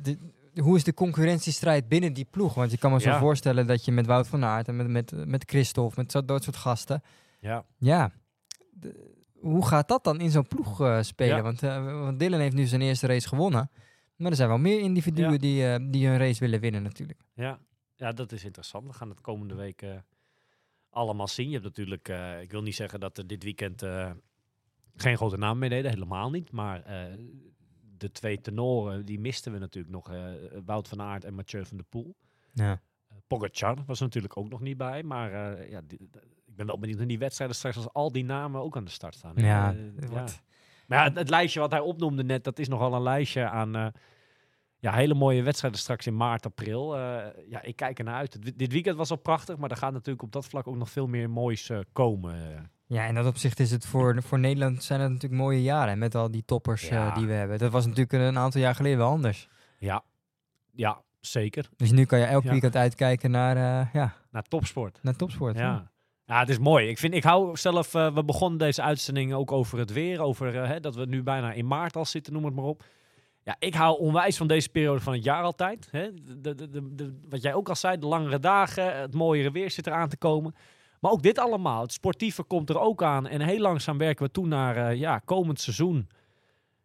hoe 0.54 0.76
is 0.76 0.84
de 0.84 0.94
concurrentiestrijd 0.94 1.88
binnen 1.88 2.12
die 2.12 2.26
ploeg? 2.30 2.54
Want 2.54 2.70
je 2.70 2.78
kan 2.78 2.92
me 2.92 3.00
zo 3.00 3.08
Ja. 3.10 3.18
voorstellen 3.18 3.66
dat 3.66 3.84
je 3.84 3.92
met 3.92 4.06
Wout 4.06 4.28
van 4.28 4.44
Aert 4.44 4.68
en 4.68 4.76
met, 4.76 4.88
met, 4.88 5.26
met 5.26 5.44
Christophe, 5.50 5.94
met 6.00 6.10
zo, 6.10 6.24
dat 6.24 6.42
soort 6.44 6.56
gasten. 6.56 7.02
Ja. 7.40 7.64
Ja. 7.78 8.10
De- 8.70 9.18
hoe 9.40 9.66
gaat 9.66 9.88
dat 9.88 10.04
dan 10.04 10.20
in 10.20 10.30
zo'n 10.30 10.46
ploeg 10.46 10.80
eh, 10.80 11.02
spelen? 11.02 11.36
Ja. 11.36 11.42
Want, 11.42 11.60
want 12.00 12.18
Dylan 12.18 12.40
heeft 12.40 12.54
nu 12.54 12.66
zijn 12.66 12.80
eerste 12.80 13.06
race 13.06 13.28
gewonnen. 13.28 13.70
Maar 14.16 14.30
er 14.30 14.36
zijn 14.36 14.48
wel 14.48 14.58
meer 14.58 14.80
individuen 14.80 15.32
Ja. 15.32 15.38
die, 15.38 15.66
eh, 15.66 15.90
die 15.90 16.06
hun 16.06 16.18
race 16.18 16.40
willen 16.40 16.60
winnen 16.60 16.82
natuurlijk. 16.82 17.20
Ja. 17.34 17.58
ja, 17.96 18.12
dat 18.12 18.32
is 18.32 18.44
interessant. 18.44 18.86
We 18.86 18.92
gaan 18.92 19.08
het 19.08 19.20
komende 19.20 19.54
week 19.54 19.84
allemaal 20.90 21.28
zien. 21.28 21.46
Je 21.46 21.52
hebt 21.52 21.64
natuurlijk, 21.64 22.08
ik 22.42 22.50
wil 22.50 22.62
niet 22.62 22.74
zeggen 22.74 23.00
dat 23.00 23.18
er 23.18 23.26
dit 23.26 23.42
weekend 23.42 23.82
geen 24.96 25.16
grote 25.16 25.36
naam 25.36 25.58
mee 25.58 25.68
deden, 25.68 25.90
helemaal 25.90 26.30
niet. 26.30 26.52
Maar 26.52 26.82
de 28.00 28.12
twee 28.12 28.40
tenoren, 28.40 29.04
die 29.06 29.20
misten 29.20 29.52
we 29.52 29.58
natuurlijk 29.58 29.94
nog. 29.94 30.10
eh, 30.12 30.22
Wout 30.64 30.88
van 30.88 31.00
Aert 31.02 31.24
en 31.24 31.34
Mathieu 31.34 31.64
van 31.66 31.76
der 31.76 31.86
Poel. 31.86 32.16
Ja. 32.52 32.80
Pogacar 33.26 33.76
was 33.86 33.98
er 33.98 34.04
natuurlijk 34.04 34.36
ook 34.36 34.48
nog 34.48 34.60
niet 34.60 34.76
bij. 34.76 35.02
Maar 35.02 35.32
eh, 35.58 35.70
ja, 35.70 35.80
die- 35.86 35.98
ik 36.46 36.56
ben 36.56 36.66
wel 36.66 36.78
benieuwd 36.78 36.98
naar 36.98 37.06
die 37.06 37.18
wedstrijden 37.18 37.56
straks 37.56 37.76
als 37.76 37.92
al 37.92 38.12
die 38.12 38.24
namen 38.24 38.60
ook 38.60 38.76
aan 38.76 38.84
de 38.84 38.90
start 38.90 39.14
staan. 39.14 39.36
hè. 39.36 39.46
Ja, 39.46 39.72
Eh, 39.72 39.78
Maar 40.86 40.98
ja, 40.98 41.04
het, 41.04 41.16
het 41.16 41.28
lijstje 41.30 41.60
wat 41.60 41.70
hij 41.70 41.80
opnoemde 41.80 42.24
net, 42.24 42.44
dat 42.44 42.58
is 42.58 42.68
nogal 42.68 42.94
een 42.94 43.02
lijstje 43.02 43.48
aan 43.48 43.76
eh, 43.76 43.86
ja, 44.78 44.92
hele 44.92 45.14
mooie 45.14 45.42
wedstrijden 45.42 45.80
straks 45.80 46.06
in 46.06 46.16
maart, 46.16 46.46
april. 46.46 46.96
Eh, 46.96 47.26
ja, 47.48 47.62
ik 47.62 47.76
kijk 47.76 47.98
ernaar 47.98 48.14
uit. 48.14 48.58
Dit 48.58 48.72
weekend 48.72 48.96
was 48.96 49.10
al 49.10 49.16
prachtig, 49.16 49.56
maar 49.56 49.70
er 49.70 49.76
gaat 49.76 49.92
natuurlijk 49.92 50.22
op 50.24 50.32
dat 50.32 50.46
vlak 50.46 50.66
ook 50.66 50.76
nog 50.76 50.90
veel 50.90 51.06
meer 51.06 51.30
moois 51.30 51.68
eh, 51.70 51.78
komen. 51.92 52.70
Ja, 52.92 53.04
in 53.04 53.14
dat 53.14 53.26
opzicht 53.26 53.60
is 53.60 53.70
het 53.70 53.86
voor, 53.86 54.22
voor 54.22 54.38
Nederland 54.38 54.82
zijn 54.84 55.00
het 55.00 55.10
natuurlijk 55.10 55.40
mooie 55.42 55.62
jaren 55.62 55.98
met 55.98 56.14
al 56.14 56.30
die 56.30 56.42
toppers 56.44 56.88
eh, 56.88 57.14
die 57.16 57.26
we 57.26 57.32
hebben. 57.32 57.58
Dat 57.58 57.72
was 57.72 57.86
natuurlijk 57.86 58.12
een 58.12 58.38
aantal 58.38 58.60
jaar 58.60 58.74
geleden 58.74 58.98
wel 58.98 59.08
anders. 59.10 59.48
ja, 59.78 60.02
ja, 60.72 61.02
zeker. 61.20 61.68
Dus 61.76 61.90
nu 61.90 62.04
kan 62.04 62.18
je 62.18 62.24
elk 62.24 62.42
Ja. 62.44 62.50
weekend 62.50 62.76
uitkijken 62.76 63.30
naar, 63.30 63.56
eh, 63.56 63.92
ja, 63.94 64.14
Naar 64.30 64.42
topsport. 64.42 64.98
naar 65.02 65.16
topsport. 65.16 65.56
Ja. 65.56 65.90
ja, 66.24 66.38
het 66.38 66.48
is 66.48 66.58
mooi. 66.58 66.88
Ik, 66.88 66.98
vind, 66.98 67.14
ik 67.14 67.22
hou 67.24 67.56
zelf, 67.56 67.94
eh, 67.94 68.14
we 68.14 68.24
begonnen 68.24 68.58
deze 68.58 68.82
uitzending 68.82 69.32
ook 69.34 69.52
over 69.52 69.78
het 69.78 69.92
weer. 69.92 70.20
Over 70.20 70.66
hè, 70.68 70.80
dat 70.80 70.94
we 70.94 71.04
nu 71.06 71.22
bijna 71.22 71.52
in 71.52 71.66
maart 71.66 71.96
al 71.96 72.04
zitten, 72.04 72.32
noem 72.32 72.44
het 72.44 72.54
maar 72.54 72.64
op. 72.64 72.84
Ja, 73.42 73.56
ik 73.58 73.74
hou 73.74 73.98
onwijs 73.98 74.36
van 74.36 74.46
deze 74.46 74.68
periode 74.68 75.00
van 75.00 75.12
het 75.12 75.24
jaar 75.24 75.42
altijd. 75.42 75.88
Hè. 75.90 76.14
De, 76.14 76.40
de, 76.54 76.68
de, 76.70 76.94
de- 76.94 77.18
wat 77.28 77.42
jij 77.42 77.54
ook 77.54 77.68
al 77.68 77.76
zei, 77.76 77.98
de 77.98 78.06
langere 78.06 78.38
dagen, 78.38 79.00
het 79.00 79.14
mooiere 79.14 79.50
weer 79.50 79.70
zit 79.70 79.86
eraan 79.86 80.08
te 80.08 80.16
komen. 80.16 80.54
Maar 81.00 81.10
ook 81.10 81.22
dit 81.22 81.38
allemaal. 81.38 81.82
Het 81.82 81.92
sportieve 81.92 82.42
komt 82.42 82.68
er 82.70 82.78
ook 82.80 83.02
aan. 83.02 83.26
En 83.26 83.40
heel 83.40 83.60
langzaam 83.60 83.98
werken 83.98 84.24
we 84.26 84.30
toe 84.30 84.46
naar 84.46 84.76
eh, 84.76 84.96
ja, 84.98 85.18
komend 85.18 85.60
seizoen. 85.60 86.08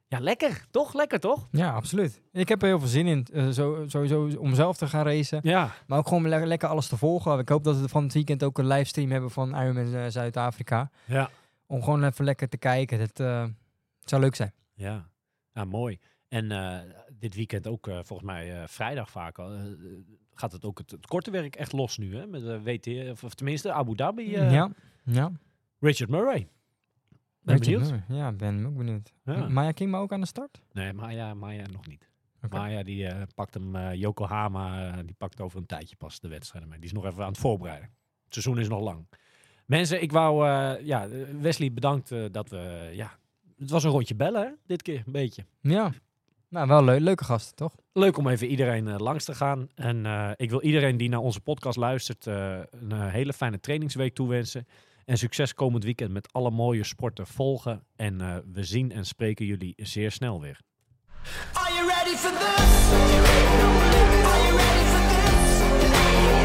Ja, 0.08 0.20
lekker. 0.20 0.66
Toch? 0.72 0.94
Lekker, 0.94 1.20
toch? 1.20 1.48
Ja, 1.52 1.74
absoluut. 1.74 2.22
Ik 2.32 2.50
heb 2.50 2.62
er 2.62 2.68
heel 2.68 2.80
veel 2.80 2.88
zin 2.88 3.08
in, 3.08 3.28
eh, 3.34 3.48
zo, 3.48 3.84
sowieso 3.88 4.30
om 4.40 4.56
zelf 4.56 4.78
te 4.78 4.88
gaan 4.88 5.06
racen. 5.06 5.40
Ja. 5.44 5.72
Maar 5.88 5.98
ook 5.98 6.08
gewoon 6.08 6.28
le- 6.30 6.46
lekker 6.46 6.70
alles 6.70 6.88
te 6.88 6.98
volgen. 6.98 7.40
Ik 7.40 7.50
hoop 7.50 7.64
dat 7.64 7.80
we 7.80 7.88
van 7.90 8.04
het 8.04 8.14
weekend 8.14 8.44
ook 8.44 8.58
een 8.58 8.68
livestream 8.68 9.12
hebben 9.12 9.32
van 9.32 9.50
Ironman 9.62 9.94
eh, 9.94 10.06
Zuid-Afrika. 10.08 10.90
Ja. 11.06 11.30
Om 11.68 11.84
gewoon 11.84 12.04
even 12.04 12.26
lekker 12.26 12.50
te 12.50 12.58
kijken. 12.58 13.00
Het, 13.00 13.18
zou 14.00 14.22
leuk 14.22 14.36
zijn. 14.36 14.54
Ja, 14.74 15.10
ja 15.54 15.66
mooi. 15.66 16.00
En 16.28 16.48
dit 17.14 17.36
weekend 17.36 17.68
ook, 17.68 17.88
volgens 17.92 18.22
mij 18.22 18.68
vrijdag 18.68 19.10
vaak 19.10 19.40
al, 19.40 19.52
gaat 20.36 20.52
het 20.52 20.66
ook 20.66 20.78
het, 20.78 20.92
het 20.92 21.06
korte 21.08 21.32
werk 21.32 21.56
echt 21.56 21.72
los 21.72 21.98
nu, 21.98 22.16
hè? 22.18 22.28
Met 22.28 22.42
de 22.42 22.62
WT, 22.62 23.12
of, 23.12 23.24
of 23.24 23.34
tenminste 23.34 23.72
Abu 23.72 23.96
Dhabi. 23.96 24.36
eh, 24.36 24.52
ja, 24.52 24.72
ja. 25.04 25.32
Richard 25.80 26.10
Murray. 26.10 26.48
Ben 27.42 27.58
Richard 27.58 27.80
benieuwd. 27.84 28.06
Murray. 28.08 28.22
Ja, 28.24 28.32
ben 28.32 28.66
ook 28.66 28.78
benieuwd. 28.78 29.14
Ja. 29.24 29.48
Maya 29.48 29.72
Kingma 29.72 29.98
ook 29.98 30.12
aan 30.12 30.20
de 30.22 30.28
start? 30.28 30.62
Nee, 30.72 30.94
Maya, 30.94 31.34
Maya 31.34 31.66
nog 31.72 31.88
niet. 31.88 32.10
Oké. 32.42 32.58
Maya 32.58 32.84
die 32.84 33.08
eh, 33.08 33.22
pakt 33.36 33.54
hem, 33.54 33.76
eh, 33.76 33.94
Yokohama, 33.94 34.92
eh, 34.92 35.00
die 35.06 35.16
pakt 35.18 35.42
over 35.42 35.60
een 35.60 35.66
tijdje 35.66 35.96
pas 35.96 36.20
de 36.20 36.28
wedstrijden 36.28 36.70
mee. 36.70 36.80
Die 36.80 36.88
is 36.88 36.94
nog 36.96 37.06
even 37.06 37.24
aan 37.24 37.30
het 37.32 37.38
voorbereiden. 37.38 37.90
Het 38.24 38.34
seizoen 38.34 38.60
is 38.60 38.68
nog 38.68 38.82
lang. 38.82 39.08
Mensen, 39.66 40.02
ik 40.02 40.12
wou, 40.12 40.48
eh, 40.48 40.86
ja, 40.86 41.08
Wesley 41.40 41.74
bedankt 41.74 42.12
eh, 42.12 42.26
dat 42.32 42.50
we, 42.50 42.90
ja, 42.94 43.18
het 43.58 43.70
was 43.70 43.84
een 43.84 43.92
rondje 43.92 44.16
bellen 44.16 44.42
hè, 44.42 44.52
dit 44.66 44.82
keer, 44.82 45.04
een 45.06 45.12
beetje. 45.12 45.46
Ja. 45.62 45.92
Nou, 46.50 46.68
wel 46.68 46.84
leuk. 46.84 47.00
Leuke 47.00 47.24
gasten, 47.24 47.56
toch? 47.56 47.76
Leuk 47.94 48.18
om 48.18 48.28
even 48.28 48.48
iedereen 48.48 48.88
eh, 48.88 48.98
langs 48.98 49.26
te 49.26 49.36
gaan. 49.36 49.68
En 49.76 50.06
eh, 50.06 50.32
ik 50.36 50.50
wil 50.50 50.62
iedereen 50.62 50.98
die 50.98 51.10
naar 51.10 51.20
onze 51.20 51.40
podcast 51.40 51.78
luistert 51.78 52.28
eh, 52.28 52.60
een 52.72 53.10
hele 53.10 53.34
fijne 53.34 53.60
trainingsweek 53.60 54.16
toewensen. 54.16 54.68
En 55.06 55.18
succes 55.18 55.54
komend 55.54 55.84
weekend 55.84 56.12
met 56.12 56.34
alle 56.34 56.52
mooie 56.52 56.84
sporten 56.84 57.28
volgen. 57.28 57.84
En 57.96 58.22
eh, 58.22 58.36
we 58.54 58.64
zien 58.64 58.92
en 58.92 59.06
spreken 59.06 59.46
jullie 59.46 59.74
zeer 59.78 60.12
snel 60.12 60.42
weer. 60.42 60.60
Are 61.54 61.74
you 61.74 61.88
ready 61.88 62.16
for 62.16 62.32
this? 62.32 62.92
Are 62.92 64.44
you 64.44 64.58
ready 64.58 64.86
for 64.86 65.02
this? 65.08 66.45